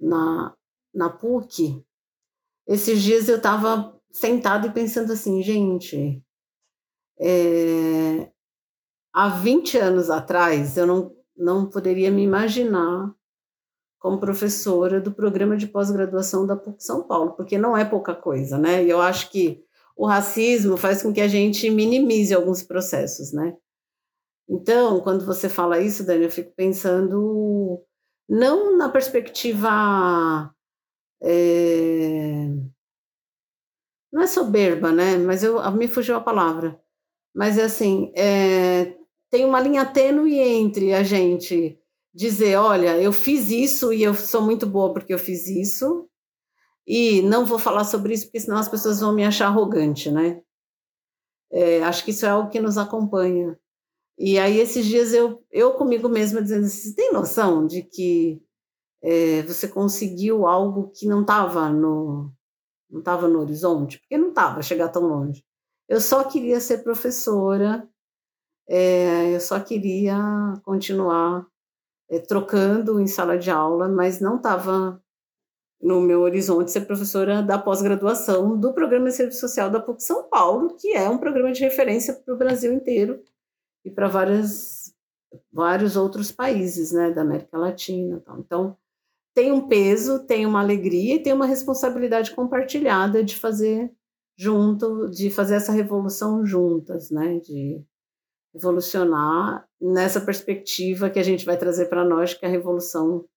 na, 0.00 0.54
na 0.92 1.10
PUC, 1.10 1.84
esses 2.66 3.02
dias 3.02 3.28
eu 3.28 3.36
estava 3.36 3.94
sentada 4.10 4.66
e 4.66 4.72
pensando 4.72 5.12
assim, 5.12 5.42
gente, 5.42 6.22
é, 7.18 8.30
há 9.12 9.28
20 9.28 9.78
anos 9.78 10.10
atrás 10.10 10.76
eu 10.76 10.86
não, 10.86 11.14
não 11.36 11.68
poderia 11.68 12.10
me 12.10 12.22
imaginar 12.22 13.14
como 13.98 14.20
professora 14.20 15.00
do 15.00 15.12
programa 15.12 15.56
de 15.56 15.66
pós-graduação 15.66 16.46
da 16.46 16.56
PUC 16.56 16.84
São 16.84 17.06
Paulo, 17.06 17.32
porque 17.32 17.56
não 17.56 17.76
é 17.76 17.84
pouca 17.84 18.14
coisa, 18.14 18.58
né? 18.58 18.84
E 18.84 18.90
eu 18.90 19.00
acho 19.00 19.30
que 19.30 19.64
o 19.96 20.06
racismo 20.06 20.76
faz 20.76 21.02
com 21.02 21.12
que 21.12 21.20
a 21.20 21.28
gente 21.28 21.70
minimize 21.70 22.34
alguns 22.34 22.62
processos, 22.62 23.32
né? 23.32 23.56
Então, 24.48 25.00
quando 25.00 25.24
você 25.24 25.48
fala 25.48 25.80
isso, 25.80 26.04
Dani, 26.04 26.24
eu 26.24 26.30
fico 26.30 26.52
pensando 26.54 27.82
não 28.28 28.76
na 28.76 28.88
perspectiva 28.88 30.54
é, 31.22 32.46
não 34.12 34.22
é 34.22 34.26
soberba, 34.26 34.92
né? 34.92 35.16
Mas 35.18 35.42
eu 35.42 35.60
me 35.72 35.88
fugiu 35.88 36.16
a 36.16 36.20
palavra. 36.20 36.80
Mas 37.34 37.58
é 37.58 37.64
assim, 37.64 38.12
é, 38.16 38.96
tem 39.30 39.44
uma 39.44 39.60
linha 39.60 39.84
tênue 39.84 40.38
entre 40.38 40.94
a 40.94 41.02
gente 41.02 41.78
dizer, 42.14 42.56
olha, 42.56 43.00
eu 43.00 43.12
fiz 43.12 43.50
isso 43.50 43.92
e 43.92 44.02
eu 44.02 44.14
sou 44.14 44.40
muito 44.42 44.66
boa 44.66 44.92
porque 44.92 45.12
eu 45.12 45.18
fiz 45.18 45.48
isso, 45.48 46.08
e 46.86 47.22
não 47.22 47.44
vou 47.46 47.58
falar 47.58 47.84
sobre 47.84 48.14
isso 48.14 48.26
porque 48.26 48.40
senão 48.40 48.58
as 48.58 48.68
pessoas 48.68 49.00
vão 49.00 49.14
me 49.14 49.24
achar 49.24 49.46
arrogante, 49.46 50.10
né? 50.10 50.42
É, 51.50 51.82
acho 51.82 52.04
que 52.04 52.10
isso 52.10 52.26
é 52.26 52.28
algo 52.28 52.50
que 52.50 52.60
nos 52.60 52.76
acompanha. 52.76 53.58
E 54.18 54.38
aí 54.38 54.58
esses 54.58 54.86
dias 54.86 55.12
eu, 55.12 55.44
eu 55.50 55.74
comigo 55.74 56.08
mesma 56.08 56.40
dizendo, 56.40 56.68
você 56.68 56.94
tem 56.94 57.12
noção 57.12 57.66
de 57.66 57.82
que 57.82 58.40
é, 59.02 59.42
você 59.42 59.68
conseguiu 59.68 60.46
algo 60.46 60.90
que 60.90 61.06
não 61.06 61.22
estava 61.22 61.68
no 61.68 62.32
não 62.90 63.00
estava 63.00 63.26
no 63.26 63.40
horizonte? 63.40 63.98
Porque 63.98 64.16
não 64.16 64.28
estava 64.28 64.62
chegar 64.62 64.88
tão 64.88 65.02
longe. 65.02 65.44
Eu 65.88 66.00
só 66.00 66.22
queria 66.24 66.60
ser 66.60 66.84
professora, 66.84 67.88
é, 68.68 69.34
eu 69.34 69.40
só 69.40 69.58
queria 69.60 70.16
continuar 70.62 71.46
é, 72.08 72.20
trocando 72.20 73.00
em 73.00 73.06
sala 73.06 73.36
de 73.36 73.50
aula, 73.50 73.88
mas 73.88 74.20
não 74.20 74.36
estava 74.36 75.02
no 75.82 76.00
meu 76.00 76.20
horizonte 76.22 76.70
ser 76.70 76.82
professora 76.82 77.42
da 77.42 77.58
pós-graduação 77.58 78.58
do 78.58 78.72
Programa 78.72 79.08
de 79.08 79.16
Serviço 79.16 79.40
Social 79.40 79.68
da 79.70 79.80
PUC 79.80 80.02
São 80.02 80.28
Paulo, 80.28 80.76
que 80.76 80.92
é 80.92 81.08
um 81.10 81.18
programa 81.18 81.52
de 81.52 81.60
referência 81.60 82.14
para 82.14 82.34
o 82.34 82.38
Brasil 82.38 82.72
inteiro 82.72 83.22
e 83.84 83.90
para 83.90 84.08
vários 84.08 85.96
outros 85.96 86.32
países 86.32 86.92
né, 86.92 87.10
da 87.10 87.22
América 87.22 87.58
Latina. 87.58 88.22
Então, 88.38 88.76
tem 89.34 89.52
um 89.52 89.66
peso, 89.66 90.24
tem 90.26 90.46
uma 90.46 90.60
alegria 90.60 91.16
e 91.16 91.22
tem 91.22 91.32
uma 91.32 91.46
responsabilidade 91.46 92.34
compartilhada 92.34 93.22
de 93.22 93.36
fazer 93.36 93.92
junto, 94.36 95.08
de 95.10 95.30
fazer 95.30 95.56
essa 95.56 95.72
revolução 95.72 96.46
juntas, 96.46 97.10
né, 97.10 97.38
de 97.40 97.84
evolucionar 98.54 99.68
nessa 99.80 100.20
perspectiva 100.20 101.10
que 101.10 101.18
a 101.18 101.22
gente 101.22 101.44
vai 101.44 101.58
trazer 101.58 101.86
para 101.86 102.04
nós 102.04 102.34
que 102.34 102.46
a 102.46 102.48
revolução 102.48 103.28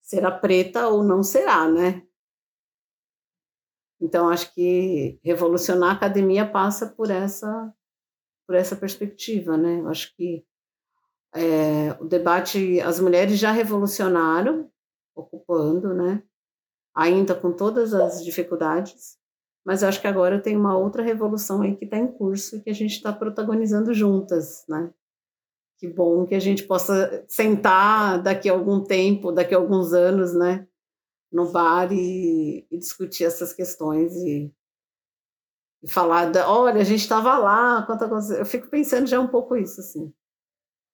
será 0.00 0.30
preta 0.30 0.88
ou 0.88 1.04
não 1.04 1.22
será, 1.22 1.68
né? 1.68 2.02
Então 4.00 4.28
acho 4.28 4.52
que 4.54 5.20
revolucionar 5.22 5.90
a 5.90 5.92
academia 5.92 6.50
passa 6.50 6.86
por 6.86 7.10
essa 7.10 7.72
por 8.46 8.54
essa 8.54 8.76
perspectiva, 8.76 9.56
né? 9.56 9.80
Eu 9.80 9.88
acho 9.88 10.14
que 10.16 10.44
é, 11.34 11.96
o 12.00 12.04
debate 12.04 12.80
as 12.80 13.00
mulheres 13.00 13.38
já 13.38 13.50
revolucionaram 13.52 14.70
ocupando, 15.14 15.94
né? 15.94 16.22
Ainda 16.94 17.34
com 17.34 17.52
todas 17.52 17.94
as 17.94 18.22
dificuldades, 18.24 19.16
mas 19.64 19.82
acho 19.82 20.00
que 20.00 20.06
agora 20.06 20.40
tem 20.40 20.56
uma 20.56 20.76
outra 20.76 21.02
revolução 21.02 21.62
aí 21.62 21.76
que 21.76 21.84
está 21.84 21.96
em 21.96 22.06
curso 22.06 22.56
e 22.56 22.60
que 22.60 22.70
a 22.70 22.74
gente 22.74 22.92
está 22.92 23.12
protagonizando 23.12 23.94
juntas, 23.94 24.64
né? 24.68 24.92
Que 25.78 25.88
bom 25.88 26.26
que 26.26 26.34
a 26.34 26.40
gente 26.40 26.64
possa 26.64 27.24
sentar 27.28 28.22
daqui 28.22 28.48
a 28.48 28.52
algum 28.52 28.82
tempo, 28.84 29.32
daqui 29.32 29.54
a 29.54 29.58
alguns 29.58 29.92
anos, 29.92 30.34
né? 30.34 30.66
No 31.30 31.50
bar 31.50 31.92
e, 31.92 32.66
e 32.70 32.78
discutir 32.78 33.24
essas 33.24 33.52
questões 33.52 34.14
e, 34.16 34.52
e 35.82 35.88
falar, 35.88 36.26
da, 36.30 36.48
olha, 36.48 36.80
a 36.80 36.84
gente 36.84 37.00
estava 37.00 37.36
lá, 37.38 37.82
quanta 37.84 38.08
coisa. 38.08 38.36
Eu 38.36 38.46
fico 38.46 38.68
pensando 38.68 39.06
já 39.06 39.18
um 39.18 39.26
pouco 39.26 39.56
isso, 39.56 39.80
assim. 39.80 40.12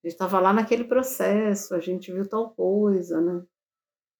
A 0.03 0.09
gente 0.09 0.15
estava 0.15 0.41
lá 0.41 0.53
naquele 0.53 0.85
processo, 0.85 1.75
a 1.75 1.81
gente 1.81 2.13
viu 2.13 2.29
tal 2.29 2.51
coisa, 2.51 3.21
né? 3.21 3.43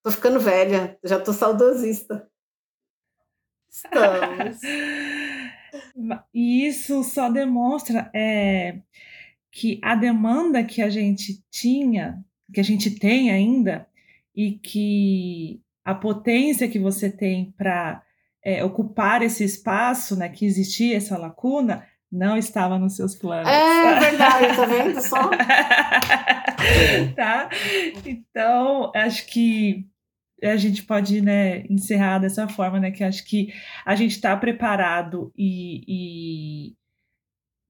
Tô 0.03 0.11
ficando 0.11 0.39
velha, 0.39 0.99
já 1.03 1.19
tô 1.19 1.33
saudosista. 1.33 2.29
Estamos. 3.69 4.61
E 6.33 6.67
isso 6.67 7.05
só 7.05 7.29
demonstra 7.29 8.11
é, 8.15 8.81
que 9.53 9.79
a 9.83 9.95
demanda 9.95 10.65
que 10.65 10.81
a 10.81 10.89
gente 10.89 11.45
tinha, 11.51 12.25
que 12.53 12.61
a 12.61 12.63
gente 12.63 12.99
tem 12.99 13.31
ainda, 13.31 13.87
e 14.35 14.53
que 14.53 15.61
a 15.85 15.95
potência 15.95 16.69
que 16.69 16.79
você 16.79 17.11
tem 17.11 17.53
para 17.53 18.03
é, 18.45 18.65
ocupar 18.65 19.23
esse 19.23 19.45
espaço, 19.45 20.17
né, 20.17 20.29
que 20.29 20.47
existia 20.47 20.97
essa 20.97 21.19
lacuna, 21.19 21.87
não 22.11 22.37
estava 22.37 22.79
nos 22.79 22.97
seus 22.97 23.15
planos. 23.15 23.51
É 23.51 24.01
verdade, 24.01 24.57
tá 24.57 24.65
vendo 24.65 25.01
só? 25.01 25.31
tá? 27.15 27.51
Então, 28.05 28.91
acho 28.95 29.27
que 29.27 29.87
a 30.43 30.57
gente 30.57 30.85
pode 30.85 31.21
né, 31.21 31.65
encerrar 31.69 32.19
dessa 32.19 32.49
forma, 32.49 32.79
né? 32.79 32.91
Que 32.91 33.05
acho 33.05 33.25
que 33.25 33.53
a 33.85 33.95
gente 33.95 34.13
está 34.13 34.37
preparado 34.37 35.33
e, 35.37 35.85
e, 35.87 36.77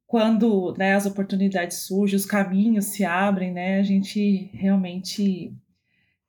quando 0.07 0.75
né, 0.79 0.95
as 0.95 1.07
oportunidades 1.07 1.79
surgem, 1.79 2.17
os 2.17 2.27
caminhos 2.27 2.87
se 2.87 3.05
abrem, 3.05 3.53
né? 3.53 3.81
A 3.81 3.83
gente 3.83 4.51
realmente 4.53 5.53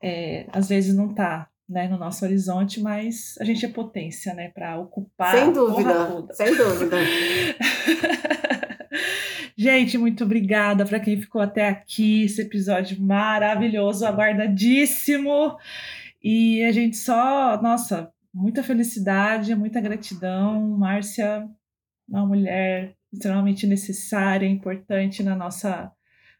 é, 0.01 0.47
às 0.51 0.69
vezes 0.69 0.95
não 0.95 1.11
está 1.11 1.48
né, 1.69 1.87
no 1.87 1.97
nosso 1.97 2.25
horizonte, 2.25 2.81
mas 2.81 3.35
a 3.39 3.43
gente 3.43 3.63
é 3.63 3.69
potência, 3.69 4.33
né, 4.33 4.49
para 4.49 4.79
ocupar. 4.79 5.37
Sem 5.37 5.53
dúvida, 5.53 6.27
sem 6.31 6.55
dúvida. 6.55 6.97
gente, 9.55 9.97
muito 9.97 10.23
obrigada 10.23 10.83
para 10.83 10.99
quem 10.99 11.21
ficou 11.21 11.39
até 11.39 11.69
aqui. 11.69 12.23
Esse 12.23 12.41
episódio 12.41 12.99
maravilhoso, 12.99 14.05
aguardadíssimo. 14.05 15.55
E 16.23 16.63
a 16.63 16.71
gente 16.71 16.97
só, 16.97 17.61
nossa, 17.61 18.11
muita 18.33 18.63
felicidade, 18.63 19.53
muita 19.53 19.79
gratidão. 19.79 20.75
Márcia, 20.75 21.47
uma 22.07 22.25
mulher 22.25 22.95
extremamente 23.13 23.67
necessária, 23.67 24.47
importante 24.47 25.21
na 25.21 25.35
nossa 25.35 25.91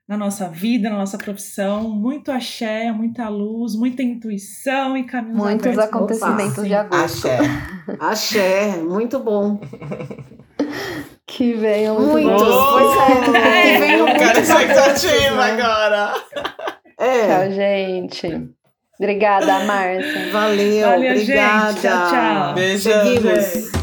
na 0.09 0.17
nossa 0.17 0.49
vida, 0.49 0.89
na 0.89 0.97
nossa 0.97 1.19
profissão, 1.19 1.87
muito 1.87 2.31
axé, 2.31 2.91
muita 2.91 3.29
luz, 3.29 3.75
muita 3.75 4.01
intuição 4.01 4.97
e 4.97 5.03
caminhos 5.03 5.37
Muitos 5.37 5.67
abertos. 5.67 5.85
acontecimentos 5.85 6.57
Opa, 6.57 6.67
de 6.67 6.73
agosto. 6.73 7.27
Axé. 7.27 7.39
axé, 7.99 8.77
muito 8.77 9.19
bom. 9.19 9.61
Que 11.27 11.53
venham 11.53 12.01
muitos. 12.01 12.41
Pois 12.41 12.97
é, 12.97 13.23
que 13.23 13.79
venham 13.79 14.07
muitos. 14.07 14.27
Quero 14.27 14.39
expectativa 14.39 15.35
né? 15.35 15.61
agora. 15.61 16.13
É. 16.97 17.27
Tchau, 17.27 17.51
gente. 17.51 18.49
Obrigada, 18.99 19.59
Márcia. 19.59 20.31
Valeu, 20.31 20.87
Valeu 20.87 21.11
obrigada. 21.11 21.71
Gente. 21.73 21.81
Tchau, 21.81 22.09
tchau. 22.09 22.53
Beijo, 22.55 22.89
Seguimos. 22.89 23.53
Gente. 23.53 23.78